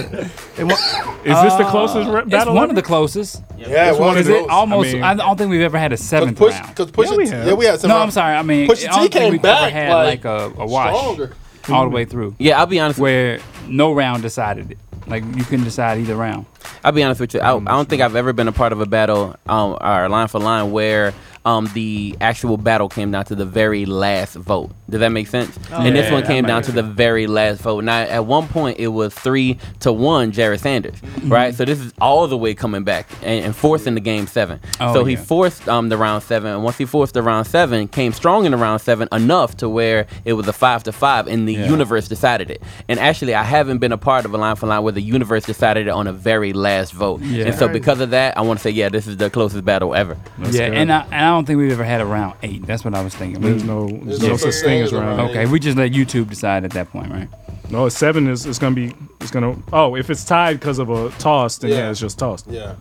They 0.55 0.63
want, 0.63 0.79
Is 1.25 1.41
this 1.41 1.53
the 1.55 1.65
closest 1.69 2.09
ra- 2.09 2.23
It's 2.25 2.45
one 2.45 2.57
ever? 2.57 2.65
of 2.69 2.75
the 2.75 2.81
closest. 2.81 3.43
Yeah, 3.57 3.89
It's 3.91 3.99
one 3.99 4.07
one 4.09 4.17
of 4.17 4.21
of 4.21 4.25
the- 4.27 4.33
those. 4.33 4.43
It 4.45 4.49
almost. 4.49 4.95
I 4.95 5.11
I, 5.11 5.13
don't 5.15 5.37
think 5.37 5.49
we've 5.49 5.61
ever 5.61 5.77
had 5.79 5.91
a 5.93 5.97
seventh 5.97 6.37
push, 6.37 6.53
round. 6.53 6.75
cause 6.75 6.91
Pusha, 6.91 7.11
Yeah, 7.11 7.17
we 7.17 7.25
T- 7.25 7.31
have. 7.31 7.47
yeah, 7.47 7.53
we 7.53 7.65
had 7.65 7.79
some. 7.79 7.89
No, 7.89 7.97
I'm 7.97 8.11
sorry. 8.11 8.35
I 8.35 8.41
mean, 8.43 8.67
Pusha 8.69 8.89
I 8.89 8.91
don't 8.91 9.11
think 9.13 9.31
we've 9.31 9.41
back 9.41 9.61
ever 9.61 9.71
had 9.71 9.93
like, 9.93 10.23
like, 10.25 10.57
a, 10.57 10.61
a 10.61 10.65
wash 10.65 10.95
stronger. 10.97 11.33
All 11.69 11.83
the 11.83 11.89
way 11.89 12.05
through, 12.05 12.35
Yeah, 12.39 12.59
I'll 12.59 12.65
be 12.65 12.79
honest. 12.79 12.99
where 12.99 13.39
no 13.67 13.93
round 13.93 14.21
decided 14.23 14.71
it. 14.71 14.77
Like 15.07 15.23
you 15.35 15.43
couldn't 15.43 15.65
decide 15.65 15.99
either 15.99 16.15
round. 16.15 16.45
I'll 16.83 16.91
be 16.91 17.03
honest 17.03 17.19
with 17.19 17.33
you. 17.33 17.39
I, 17.41 17.55
I 17.55 17.59
don't 17.59 17.89
think 17.89 18.01
I've 18.01 18.15
ever 18.15 18.33
been 18.33 18.47
a 18.47 18.51
part 18.51 18.71
of 18.71 18.79
a 18.81 18.85
battle, 18.85 19.35
um, 19.49 19.77
or 19.81 20.07
line 20.09 20.27
for 20.27 20.39
line, 20.39 20.71
where 20.71 21.13
um, 21.45 21.69
the 21.73 22.15
actual 22.21 22.57
battle 22.57 22.87
came 22.89 23.11
down 23.11 23.25
to 23.25 23.35
the 23.35 23.45
very 23.45 23.85
last 23.85 24.35
vote. 24.35 24.71
Does 24.89 24.99
that 24.99 25.09
make 25.09 25.27
sense? 25.27 25.57
Oh, 25.71 25.81
and 25.81 25.95
this 25.95 26.11
one 26.11 26.23
came 26.23 26.45
down 26.45 26.61
to 26.63 26.71
the 26.71 26.83
very 26.83 27.25
last 27.25 27.61
vote. 27.61 27.83
Now, 27.83 28.01
at 28.01 28.25
one 28.25 28.47
point, 28.47 28.77
it 28.79 28.89
was 28.89 29.13
three 29.13 29.57
to 29.79 29.91
one, 29.93 30.31
Jered 30.31 30.59
Sanders, 30.59 30.95
Mm-hmm. 31.01 31.31
right? 31.31 31.55
So 31.55 31.65
this 31.65 31.79
is 31.79 31.93
all 32.01 32.27
the 32.27 32.37
way 32.37 32.53
coming 32.53 32.83
back 32.83 33.07
and, 33.23 33.45
and 33.45 33.55
forcing 33.55 33.95
the 33.95 34.01
game 34.01 34.27
seven. 34.27 34.59
Oh, 34.79 34.93
so 34.93 35.03
he 35.05 35.13
yeah. 35.15 35.21
forced 35.23 35.67
um, 35.69 35.89
the 35.89 35.97
round 35.97 36.23
seven, 36.23 36.51
and 36.53 36.63
once 36.63 36.77
he 36.77 36.85
forced 36.85 37.13
the 37.13 37.21
round 37.23 37.47
seven, 37.47 37.87
came 37.87 38.11
strong 38.13 38.45
in 38.45 38.51
the 38.51 38.57
round 38.57 38.81
seven 38.81 39.07
enough 39.11 39.57
to 39.57 39.69
where 39.69 40.07
it 40.25 40.33
was 40.33 40.47
a 40.47 40.53
five 40.53 40.83
to 40.83 40.91
five, 40.91 41.27
and 41.27 41.47
the 41.47 41.53
Yeah. 41.53 41.69
universe 41.69 42.07
decided 42.07 42.51
it. 42.51 42.61
And 42.87 42.99
actually, 42.99 43.33
I 43.33 43.43
haven't 43.43 43.77
been 43.79 43.91
a 43.91 43.97
part 43.97 44.25
of 44.25 44.33
a 44.33 44.37
line 44.37 44.55
for 44.57 44.67
line 44.67 44.83
where 44.83 44.91
the 44.93 45.01
universe 45.01 45.45
decided 45.45 45.87
it 45.87 45.91
on 45.91 46.07
a 46.07 46.13
very 46.13 46.53
last 46.53 46.91
vote. 46.93 47.21
Yeah. 47.21 47.45
And 47.45 47.55
so 47.55 47.67
because 47.67 47.99
of 48.01 48.09
that, 48.11 48.37
I 48.37 48.41
want 48.41 48.59
to 48.59 48.63
say, 48.63 48.69
yeah, 48.71 48.89
this 48.89 49.07
is 49.07 49.17
the 49.17 49.29
closest 49.29 49.63
battle 49.65 49.95
ever. 49.95 50.17
yeah, 50.51 50.63
and 50.65 50.91
I, 50.91 51.01
and 51.11 51.25
I 51.25 51.30
don't 51.31 51.45
think 51.45 51.57
we've 51.59 51.71
ever 51.71 51.83
had 51.83 52.01
a 52.01 52.05
round 52.05 52.35
eight. 52.43 52.65
That's 52.65 52.83
what 52.85 52.93
I 52.95 53.03
was 53.03 53.15
thinking. 53.15 53.41
There's 53.41 53.63
no- 53.63 53.87
there's 53.87 54.21
no 54.21 54.37
such 54.37 54.55
thing 54.55 54.81
as 54.81 54.93
round 54.93 55.19
eight. 55.19 55.29
Okay, 55.31 55.45
we 55.45 55.59
just 55.59 55.77
let 55.77 55.91
YouTube 55.91 56.29
decide 56.29 56.63
at 56.63 56.71
that 56.71 56.89
point, 56.91 57.11
right? 57.11 57.27
No, 57.69 57.87
seven 57.89 58.27
is, 58.27 58.45
it's 58.45 58.59
gonna 58.59 58.75
be 58.75 58.93
it's 59.21 59.31
gonna 59.31 59.55
oh 59.71 59.95
if 59.95 60.09
it's 60.09 60.25
tied 60.25 60.59
because 60.59 60.77
of 60.77 60.89
a 60.89 61.09
toss 61.19 61.57
then 61.57 61.71
yeah. 61.71 61.77
Yeah. 61.77 61.89
it's 61.91 61.99
just 62.01 62.19
tossed. 62.19 62.45
Yeah. 62.49 62.75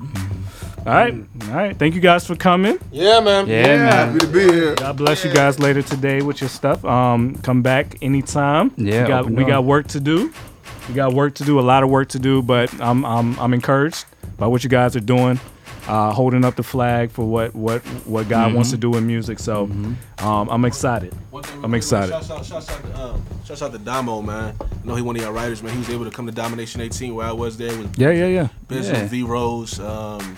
All 0.87 0.95
right, 0.95 1.15
all 1.49 1.55
right. 1.55 1.79
Thank 1.79 1.95
you 1.95 2.01
guys 2.01 2.27
for 2.27 2.35
coming. 2.35 2.79
Yeah, 2.91 3.21
man. 3.21 3.47
Yeah, 3.47 3.67
Yeah, 3.67 3.77
man. 3.77 3.89
happy 4.09 4.19
to 4.21 4.27
be 4.27 4.41
here. 4.41 4.75
God 4.77 4.97
bless 4.97 5.25
you 5.25 5.31
guys 5.33 5.59
later 5.61 5.83
today 5.83 6.23
with 6.23 6.41
your 6.41 6.49
stuff. 6.49 6.83
Um, 6.85 7.37
come 7.43 7.61
back 7.63 7.99
anytime. 8.03 8.73
Yeah, 8.77 9.03
we 9.03 9.09
got 9.09 9.31
we 9.31 9.45
got 9.45 9.65
work 9.65 9.87
to 9.89 10.01
do. 10.01 10.33
We 10.89 10.95
got 10.95 11.13
work 11.13 11.35
to 11.37 11.45
do. 11.45 11.61
A 11.61 11.63
lot 11.63 11.83
of 11.85 11.91
work 11.91 12.09
to 12.09 12.19
do, 12.19 12.43
but 12.43 12.73
I'm 12.81 13.05
I'm 13.05 13.39
I'm 13.39 13.53
encouraged 13.55 14.07
by 14.39 14.47
what 14.47 14.65
you 14.65 14.71
guys 14.71 14.97
are 14.97 15.01
doing. 15.01 15.39
Uh, 15.89 16.13
holding 16.13 16.45
up 16.45 16.57
the 16.57 16.63
flag 16.63 17.11
for 17.11 17.25
what 17.25 17.55
what 17.55 17.83
what 18.07 18.29
God 18.29 18.55
wants 18.55 18.69
Mhm. 18.69 18.73
to 18.73 18.77
do 18.79 18.97
in 18.97 19.07
music. 19.07 19.39
So 19.39 19.65
um, 20.19 20.49
I'm 20.51 20.65
excited. 20.65 21.13
I'm 21.63 21.75
excited. 21.75 22.11
Shout 22.13 22.31
out, 22.31 22.45
shouts 22.47 22.71
out, 22.71 22.83
to, 22.85 23.01
um, 23.01 23.23
shouts 23.45 23.63
out 23.63 23.73
to 23.73 23.79
Damo, 23.79 24.21
man. 24.23 24.55
I 24.61 24.87
know 24.87 24.95
he 24.95 25.03
one 25.03 25.17
of 25.17 25.23
y'all 25.23 25.33
writers, 25.33 25.63
man. 25.63 25.73
He 25.73 25.79
was 25.79 25.91
able 25.91 26.05
to 26.05 26.11
come 26.11 26.27
to 26.27 26.33
Domination 26.33 26.81
18 26.81 27.15
where 27.15 27.27
I 27.27 27.33
was 27.33 27.57
there 27.57 27.77
with 27.77 27.99
Yeah, 27.99 28.11
yeah, 28.11 28.27
yeah. 28.27 28.49
Biz 28.69 28.89
Yeah. 28.89 29.07
V 29.07 29.23
Rose. 29.23 29.81
Um, 29.81 30.37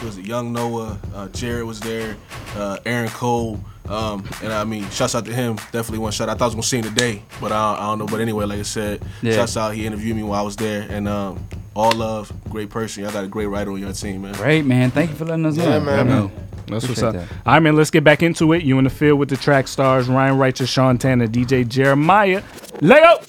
it 0.00 0.04
was 0.04 0.18
Young 0.18 0.52
Noah. 0.52 0.98
Uh, 1.14 1.28
Jered 1.28 1.66
was 1.66 1.80
there. 1.80 2.16
Uh, 2.56 2.76
Aaron 2.84 3.08
Cole. 3.08 3.58
Um, 3.88 4.24
and 4.42 4.52
I 4.52 4.62
mean, 4.64 4.88
shouts 4.90 5.14
out 5.14 5.24
to 5.24 5.32
him. 5.34 5.56
Definitely 5.72 5.98
one 5.98 6.12
shout. 6.12 6.28
I 6.28 6.32
thought 6.34 6.42
I 6.42 6.46
was 6.46 6.54
gonna 6.54 6.62
see 6.62 6.78
him 6.78 6.84
today, 6.84 7.22
but 7.40 7.50
I 7.50 7.72
don't, 7.74 7.80
I 7.82 7.86
don't 7.88 7.98
know. 7.98 8.06
But 8.06 8.20
anyway, 8.20 8.44
like 8.44 8.60
I 8.60 8.62
said, 8.62 9.02
Yeah. 9.22 9.32
shouts 9.34 9.56
out. 9.56 9.74
He 9.74 9.84
interviewed 9.86 10.16
me 10.16 10.22
while 10.22 10.38
I 10.40 10.42
was 10.44 10.54
there, 10.56 10.86
and 10.88 11.08
um, 11.08 11.40
all 11.74 11.92
love, 11.92 12.32
great 12.50 12.70
person. 12.70 13.02
Y'all 13.02 13.12
got 13.12 13.24
a 13.24 13.28
great 13.28 13.46
writer 13.46 13.70
on 13.72 13.80
your 13.80 13.92
team, 13.92 14.22
man. 14.22 14.34
Great, 14.34 14.64
man. 14.64 14.90
Thank 14.90 15.10
you 15.10 15.16
for 15.16 15.24
letting 15.24 15.46
us 15.46 15.56
know. 15.56 15.64
Yeah, 15.64 15.78
man. 15.78 16.06
Yeah, 16.06 16.20
man. 16.20 16.32
That's 16.66 16.88
what's 16.88 17.02
up. 17.02 17.14
that. 17.14 17.28
All 17.46 17.54
right, 17.54 17.60
man. 17.60 17.76
Let's 17.76 17.90
get 17.90 18.04
back 18.04 18.22
into 18.22 18.52
it. 18.52 18.62
You 18.62 18.78
in 18.78 18.84
the 18.84 18.90
field 18.90 19.18
with 19.18 19.28
the 19.28 19.36
track 19.36 19.68
stars 19.68 20.08
Ryan 20.08 20.38
Righteous, 20.38 20.70
Sean 20.70 20.98
Tanner, 20.98 21.26
DJ 21.26 21.66
Jeremiah. 21.66 22.42
Lay 22.80 23.02
up. 23.02 23.24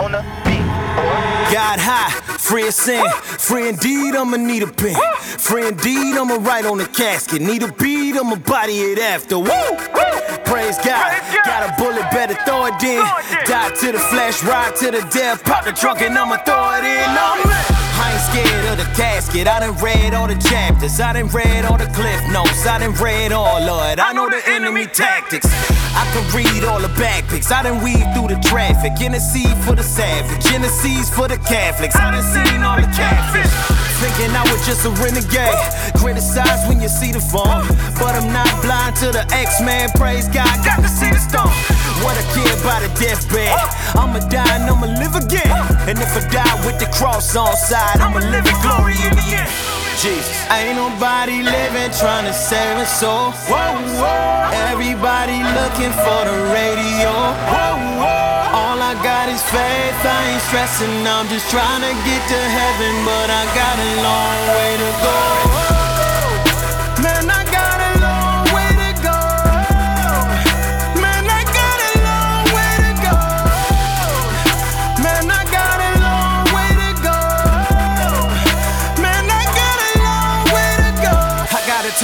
on 0.00 0.12
the 0.12 0.40
God 1.52 1.80
high, 1.80 2.10
free 2.38 2.68
of 2.68 2.74
sin, 2.74 3.04
free 3.20 3.68
indeed, 3.68 4.14
I'ma 4.14 4.36
need 4.36 4.62
a 4.62 4.68
pen. 4.68 4.94
Free 5.20 5.66
indeed, 5.66 6.16
I'ma 6.16 6.36
write 6.36 6.64
on 6.64 6.78
the 6.78 6.86
casket. 6.86 7.42
Need 7.42 7.64
a 7.64 7.72
beat, 7.72 8.16
I'ma 8.16 8.36
body 8.36 8.78
it 8.80 8.98
after. 8.98 9.38
Woo! 9.38 9.89
Praise 10.50 10.78
God, 10.78 11.14
got 11.46 11.62
a 11.62 11.70
bullet, 11.78 12.10
better 12.10 12.34
throw 12.42 12.66
it 12.66 12.82
in. 12.82 12.98
Die 13.46 13.70
to 13.70 13.92
the 13.92 14.02
flesh, 14.10 14.42
ride 14.42 14.74
to 14.82 14.90
the 14.90 15.00
death, 15.14 15.44
pop 15.44 15.64
the 15.64 15.70
trunk 15.70 16.02
and 16.02 16.18
I'ma 16.18 16.38
throw 16.42 16.74
it 16.74 16.82
in. 16.82 17.06
No. 17.14 17.38
I 18.02 18.10
ain't 18.10 18.24
scared 18.26 18.66
of 18.66 18.76
the 18.82 18.90
casket. 18.98 19.46
I 19.46 19.60
done 19.60 19.76
read 19.78 20.12
all 20.12 20.26
the 20.26 20.34
chapters. 20.34 20.98
I 20.98 21.12
done 21.12 21.28
read 21.28 21.64
all 21.66 21.78
the 21.78 21.86
cliff 21.94 22.20
notes. 22.32 22.66
I 22.66 22.80
done 22.80 22.94
read 22.94 23.30
all 23.30 23.62
of 23.62 23.92
it. 23.92 24.00
I 24.00 24.12
know 24.12 24.28
the 24.28 24.42
enemy 24.50 24.86
tactics. 24.86 25.46
I 25.94 26.02
can 26.12 26.26
read 26.34 26.64
all 26.64 26.80
the 26.80 26.92
backpicks. 26.98 27.52
I 27.52 27.62
done 27.62 27.80
weed 27.84 28.02
through 28.12 28.34
the 28.34 28.40
traffic. 28.42 28.96
Tennessee 28.96 29.54
for 29.62 29.76
the 29.76 29.84
savage. 29.84 30.42
Tennessee's 30.42 31.08
for 31.14 31.28
the 31.28 31.38
Catholics. 31.38 31.94
I 31.94 32.10
done 32.10 32.26
seen 32.26 32.62
all 32.62 32.80
the 32.80 32.90
catfish. 32.90 33.89
Thinking 34.00 34.34
I 34.34 34.42
was 34.50 34.64
just 34.64 34.86
a 34.86 34.90
renegade. 34.96 35.60
Criticize 36.00 36.66
when 36.68 36.80
you 36.80 36.88
see 36.88 37.12
the 37.12 37.20
phone. 37.20 37.68
But 38.00 38.16
I'm 38.16 38.32
not 38.32 38.48
blind 38.64 38.96
to 39.04 39.12
the 39.12 39.28
X-Man. 39.28 39.90
Praise 39.94 40.26
God, 40.28 40.48
got 40.64 40.80
to 40.80 40.88
see 40.88 41.10
the 41.10 41.20
stone. 41.20 41.52
What 42.00 42.16
I 42.16 42.24
care 42.32 42.48
about 42.64 42.80
a 42.80 42.88
deathbed. 42.96 43.52
I'ma 43.94 44.20
die 44.32 44.56
and 44.56 44.64
I'ma 44.70 44.86
live 44.96 45.16
again. 45.16 45.52
And 45.84 45.98
if 45.98 46.16
I 46.16 46.24
die 46.32 46.66
with 46.66 46.80
the 46.80 46.88
cross 46.96 47.36
on 47.36 47.54
side, 47.56 48.00
I'ma 48.00 48.20
live 48.20 48.46
in 48.46 48.56
glory 48.64 48.96
in 49.04 49.12
the 49.20 49.28
end. 49.36 49.89
Jesus. 50.00 50.48
Ain't 50.48 50.76
nobody 50.76 51.42
living 51.42 51.92
trying 51.92 52.24
to 52.24 52.32
save 52.32 52.78
a 52.78 52.86
soul. 52.86 53.36
Whoa, 53.52 53.76
whoa. 54.00 54.48
Everybody 54.72 55.44
looking 55.44 55.92
for 55.92 56.20
the 56.24 56.38
radio. 56.56 57.12
Whoa, 57.12 58.00
whoa. 58.00 58.60
All 58.64 58.80
I 58.80 58.96
got 59.04 59.28
is 59.28 59.42
faith. 59.52 60.00
I 60.00 60.32
ain't 60.32 60.42
stressing. 60.48 61.06
I'm 61.06 61.28
just 61.28 61.50
trying 61.50 61.84
to 61.84 61.92
get 62.08 62.22
to 62.32 62.40
heaven, 62.40 62.94
but 63.04 63.28
I 63.28 63.44
got 63.52 63.76
a 63.76 63.90
long 64.00 64.38
way 64.56 64.70
to 64.80 64.90
go. 65.04 65.59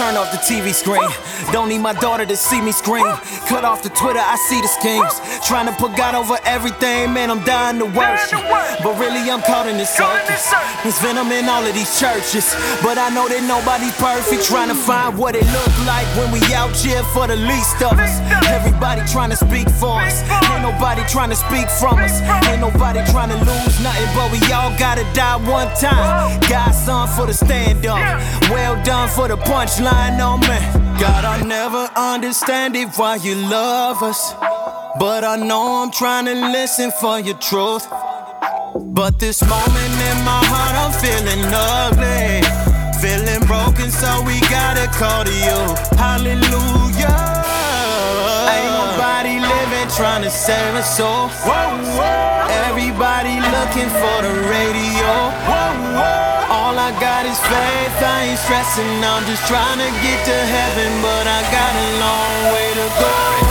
Turn 0.07 0.17
off 0.17 0.31
the 0.31 0.39
TV 0.39 0.73
screen. 0.73 1.11
Don't 1.53 1.69
need 1.69 1.79
my 1.79 1.93
daughter 1.93 2.25
to 2.27 2.37
see 2.37 2.61
me 2.61 2.71
scream. 2.71 3.07
Cut 3.51 3.65
off 3.65 3.83
the 3.83 3.89
Twitter, 3.91 4.23
I 4.23 4.37
see 4.49 4.61
the 4.61 4.69
schemes. 4.69 5.15
Trying 5.47 5.67
to 5.67 5.73
put 5.73 5.97
God 5.97 6.15
over 6.15 6.39
everything, 6.45 7.13
man, 7.13 7.31
I'm 7.31 7.43
dying 7.45 7.79
to 7.79 7.87
worship. 7.87 8.43
But 8.83 8.99
really, 8.99 9.31
I'm 9.31 9.43
caught 9.43 9.67
in 9.67 9.77
this 9.77 9.91
circus. 9.91 10.53
There's 10.83 10.99
venom 11.01 11.33
in 11.33 11.49
all 11.49 11.65
of 11.65 11.75
these 11.75 11.99
churches. 11.99 12.47
But 12.83 12.99
I 12.99 13.09
know 13.11 13.27
that 13.27 13.43
nobody's 13.51 13.95
perfect. 13.99 14.45
Trying 14.45 14.69
to 14.69 14.79
find 14.79 15.19
what 15.19 15.35
it 15.35 15.47
look 15.51 15.75
like 15.87 16.07
when 16.15 16.31
we 16.31 16.41
out 16.55 16.77
here 16.77 17.03
for 17.11 17.27
the 17.27 17.37
least 17.37 17.83
of 17.83 17.99
us. 17.99 18.21
Everybody 18.47 19.03
trying 19.11 19.31
to 19.31 19.39
speak 19.39 19.69
for 19.71 19.99
us. 20.07 20.23
Ain't 20.55 20.63
nobody 20.63 21.03
trying 21.11 21.31
to 21.31 21.39
speak 21.39 21.67
from 21.83 21.99
us. 21.99 22.23
Ain't 22.47 22.61
nobody 22.61 23.03
trying 23.11 23.31
to 23.35 23.39
lose 23.43 23.75
nothing, 23.83 24.11
but 24.15 24.31
we 24.31 24.39
all 24.55 24.71
gotta 24.79 25.03
die 25.15 25.39
one 25.43 25.71
time. 25.75 26.39
God's 26.47 26.79
son 26.79 27.09
for 27.17 27.27
the 27.27 27.35
stand 27.35 27.87
up. 27.87 27.99
Well 28.51 28.79
done 28.85 29.09
for 29.09 29.27
the 29.27 29.37
punchline, 29.37 29.96
no 30.17 30.39
man. 30.39 30.99
God, 30.99 31.25
I 31.25 31.43
never 31.43 31.89
understand 31.97 32.77
it 32.77 32.89
why 32.97 33.17
you 33.17 33.35
love 33.35 34.03
us. 34.03 34.33
But 34.99 35.25
I 35.25 35.37
know 35.37 35.83
I'm 35.83 35.91
trying 35.91 36.25
to 36.27 36.35
listen 36.35 36.91
for 36.91 37.21
your 37.21 37.39
truth. 37.39 37.87
But 38.99 39.19
this 39.19 39.43
moment 39.43 39.95
in 40.11 40.19
my 40.25 40.43
heart, 40.53 40.75
I'm 40.83 40.93
feeling 41.05 41.43
ugly. 41.53 42.41
Feeling 43.01 43.47
broken, 43.47 43.91
so 43.91 44.23
we 44.25 44.41
gotta 44.49 44.87
call 44.99 45.25
to 45.25 45.33
you. 45.33 45.61
Hallelujah. 45.99 47.66
Living 49.87 49.97
trying 49.97 50.23
to 50.23 50.31
save 50.31 50.75
a 50.75 50.83
soul. 50.83 51.31
Everybody 52.67 53.41
looking 53.41 53.89
for 53.89 54.23
the 54.23 54.35
radio. 54.49 55.13
All 56.51 56.77
I 56.79 56.91
got 57.01 57.27
is 57.27 57.39
faith, 57.39 58.03
I 58.03 58.27
ain't 58.31 58.39
stressing. 58.39 59.05
I'm 59.05 59.25
just 59.27 59.47
trying 59.47 59.79
to 59.79 59.91
get 60.03 60.25
to 60.27 60.39
heaven, 60.57 61.03
but 61.03 61.27
I 61.27 61.41
got 61.53 61.73
a 61.75 61.89
long 62.01 62.55
way 62.55 62.75
to 62.75 62.87
go. 63.01 63.46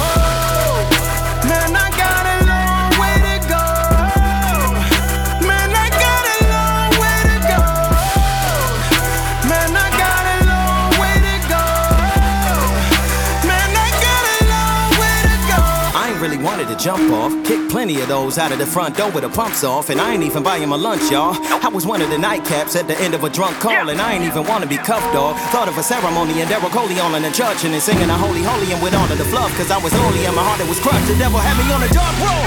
Wanted 16.65 16.77
to 16.77 16.83
jump 16.83 17.11
off. 17.13 17.31
Kick 17.45 17.69
plenty 17.69 17.99
of 18.01 18.07
those 18.07 18.37
out 18.37 18.51
of 18.51 18.57
the 18.57 18.65
front 18.65 18.97
door 18.97 19.11
with 19.11 19.23
the 19.23 19.29
pumps 19.29 19.63
off. 19.63 19.89
And 19.89 19.99
I 19.99 20.13
ain't 20.13 20.23
even 20.23 20.43
buying 20.43 20.67
my 20.69 20.75
lunch, 20.75 21.11
y'all. 21.11 21.35
I 21.63 21.69
was 21.69 21.85
one 21.85 22.01
of 22.01 22.09
the 22.09 22.17
nightcaps 22.17 22.75
at 22.75 22.87
the 22.87 22.97
end 22.99 23.13
of 23.13 23.23
a 23.23 23.29
drunk 23.29 23.57
call. 23.59 23.89
And 23.89 24.01
I 24.01 24.13
ain't 24.13 24.23
even 24.23 24.45
wanna 24.45 24.65
be 24.65 24.77
cuffed, 24.77 25.13
dog. 25.13 25.37
Thought 25.51 25.67
of 25.67 25.77
a 25.77 25.83
ceremony 25.83 26.41
and 26.41 26.49
Daryl 26.49 26.71
Coley 26.71 26.99
on 26.99 27.13
in 27.15 27.23
the 27.23 27.31
church. 27.31 27.63
And 27.65 27.73
then 27.73 27.81
singing 27.81 28.09
a 28.09 28.17
holy, 28.17 28.41
holy 28.41 28.71
and 28.71 28.81
with 28.81 28.95
all 28.95 29.09
of 29.09 29.17
the 29.17 29.25
fluff. 29.25 29.51
Cause 29.57 29.69
I 29.69 29.77
was 29.77 29.93
lonely 29.93 30.25
and 30.25 30.35
my 30.35 30.43
heart 30.43 30.59
it 30.59 30.69
was 30.69 30.79
crushed. 30.79 31.07
The 31.07 31.17
devil 31.17 31.39
had 31.39 31.55
me 31.59 31.65
on 31.69 31.81
a 31.83 31.91
dark 31.93 32.15
road. 32.23 32.45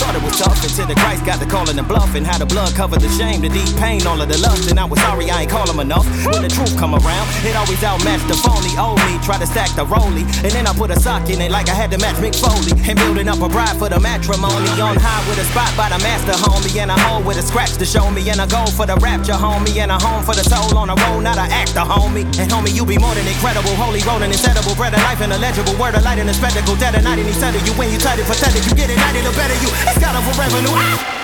Thought 0.00 0.16
it 0.16 0.22
was 0.22 0.38
tough 0.38 0.58
until 0.64 0.86
the 0.86 0.96
Christ 0.96 1.24
got 1.24 1.38
the 1.38 1.46
calling 1.46 1.78
and 1.78 1.86
bluff. 1.86 2.14
And 2.14 2.26
how 2.26 2.38
the 2.38 2.46
blood 2.46 2.74
covered 2.74 3.00
the 3.00 3.10
shame, 3.14 3.42
the 3.42 3.50
deep 3.50 3.70
pain, 3.78 4.06
all 4.06 4.20
of 4.20 4.28
the 4.28 4.38
lust. 4.38 4.70
And 4.70 4.80
I 4.80 4.84
was 4.84 4.98
sorry 5.00 5.30
I 5.30 5.42
ain't 5.46 5.50
call 5.50 5.68
him 5.68 5.78
enough. 5.78 6.06
When 6.26 6.42
the 6.42 6.50
truth 6.50 6.74
come 6.78 6.94
around, 6.94 7.26
it 7.46 7.54
always 7.54 7.82
outmatched 7.84 8.26
the 8.26 8.34
phony. 8.34 8.74
Old 8.80 8.98
me, 9.06 9.20
try 9.22 9.38
to 9.38 9.46
stack 9.46 9.70
the 9.76 9.84
rollie. 9.86 10.26
And 10.42 10.50
then 10.50 10.66
I 10.66 10.72
put 10.74 10.90
a 10.90 10.98
sock 10.98 11.30
in 11.30 11.40
it 11.40 11.50
like 11.50 11.68
I 11.68 11.76
had 11.76 11.90
to 11.92 11.98
match 11.98 12.16
Mick 12.18 12.34
Foley. 12.34 12.74
And 12.88 12.98
building 12.98 13.28
up 13.28 13.38
a 13.38 13.48
bride 13.60 13.76
for 13.76 13.88
the 13.92 14.00
matrimony. 14.00 14.72
On 14.80 14.96
high 14.96 15.20
with 15.28 15.36
a 15.36 15.44
spot 15.52 15.68
by 15.76 15.92
the 15.92 16.00
master, 16.00 16.32
homie. 16.32 16.80
And 16.80 16.90
a 16.90 16.96
hole 17.04 17.22
with 17.22 17.36
a 17.36 17.44
scratch 17.44 17.76
to 17.76 17.84
show 17.84 18.08
me. 18.10 18.24
And 18.32 18.40
a 18.40 18.48
goal 18.48 18.66
for 18.72 18.86
the 18.88 18.96
rapture, 18.96 19.36
homie. 19.36 19.76
And 19.76 19.92
a 19.92 19.98
home 20.00 20.24
for 20.24 20.34
the 20.34 20.44
soul 20.48 20.72
on 20.80 20.88
a 20.88 20.96
road, 20.96 21.20
not 21.20 21.36
an 21.36 21.52
actor, 21.52 21.84
homie. 21.84 22.24
And 22.40 22.48
homie, 22.48 22.72
you 22.72 22.88
be 22.88 22.96
more 22.96 23.14
than 23.14 23.28
incredible. 23.28 23.76
Holy 23.76 24.00
rolling, 24.08 24.32
incredible. 24.32 24.72
Bread 24.80 24.96
of 24.96 25.02
life 25.04 25.20
and 25.20 25.32
illegible. 25.32 25.76
Word 25.76 25.94
of 25.94 26.02
light 26.02 26.18
and 26.18 26.30
a 26.30 26.34
spectacle. 26.34 26.74
Dead 26.76 26.94
at 26.96 27.04
night 27.04 27.20
and 27.20 27.28
he 27.28 27.36
said 27.36 27.52
it. 27.54 27.60
You 27.68 27.76
when 27.76 27.92
you 27.92 27.98
tight 28.00 28.18
it 28.18 28.24
pathetic. 28.24 28.64
You 28.64 28.72
get 28.74 28.88
it, 28.88 28.96
night 28.96 29.20
the 29.20 29.32
better 29.36 29.56
you. 29.60 29.68
It's 29.84 30.00
got 30.00 30.16
a 30.16 30.20
for 30.24 30.34
revenue. 30.40 30.72
Ah! 30.72 31.16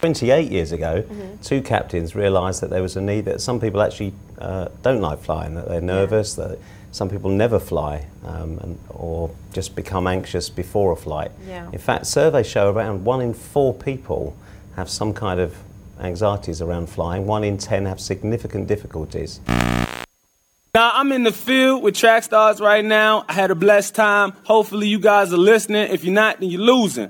28 0.00 0.52
years 0.52 0.70
ago, 0.70 1.02
two 1.42 1.62
captains 1.62 2.14
realised 2.14 2.60
that 2.60 2.68
there 2.68 2.82
was 2.82 2.94
a 2.94 3.00
need 3.00 3.24
that 3.24 3.40
some 3.40 3.58
people 3.58 3.80
actually 3.80 4.12
uh, 4.38 4.68
don't 4.82 5.00
like 5.00 5.18
flying, 5.18 5.54
that 5.54 5.66
they're 5.66 5.80
nervous, 5.80 6.34
that 6.34 6.58
some 6.94 7.08
people 7.08 7.28
never 7.28 7.58
fly 7.58 8.06
um, 8.24 8.56
and, 8.62 8.78
or 8.88 9.28
just 9.52 9.74
become 9.74 10.06
anxious 10.06 10.48
before 10.48 10.92
a 10.92 10.96
flight. 10.96 11.32
Yeah. 11.44 11.68
In 11.72 11.78
fact, 11.80 12.06
surveys 12.06 12.46
show 12.46 12.70
around 12.70 13.04
one 13.04 13.20
in 13.20 13.34
four 13.34 13.74
people 13.74 14.36
have 14.76 14.88
some 14.88 15.12
kind 15.12 15.40
of 15.40 15.56
anxieties 15.98 16.62
around 16.62 16.88
flying, 16.88 17.26
one 17.26 17.42
in 17.42 17.58
10 17.58 17.86
have 17.86 17.98
significant 17.98 18.68
difficulties. 18.68 19.40
Now 19.48 20.92
I'm 20.94 21.10
in 21.10 21.24
the 21.24 21.32
field 21.32 21.82
with 21.82 21.96
track 21.96 22.22
stars 22.22 22.60
right 22.60 22.84
now. 22.84 23.24
I 23.28 23.32
had 23.32 23.50
a 23.50 23.56
blessed 23.56 23.96
time. 23.96 24.32
Hopefully 24.44 24.86
you 24.86 25.00
guys 25.00 25.32
are 25.32 25.36
listening. 25.36 25.90
If 25.90 26.04
you're 26.04 26.14
not, 26.14 26.38
then 26.38 26.48
you're 26.48 26.60
losing. 26.60 27.08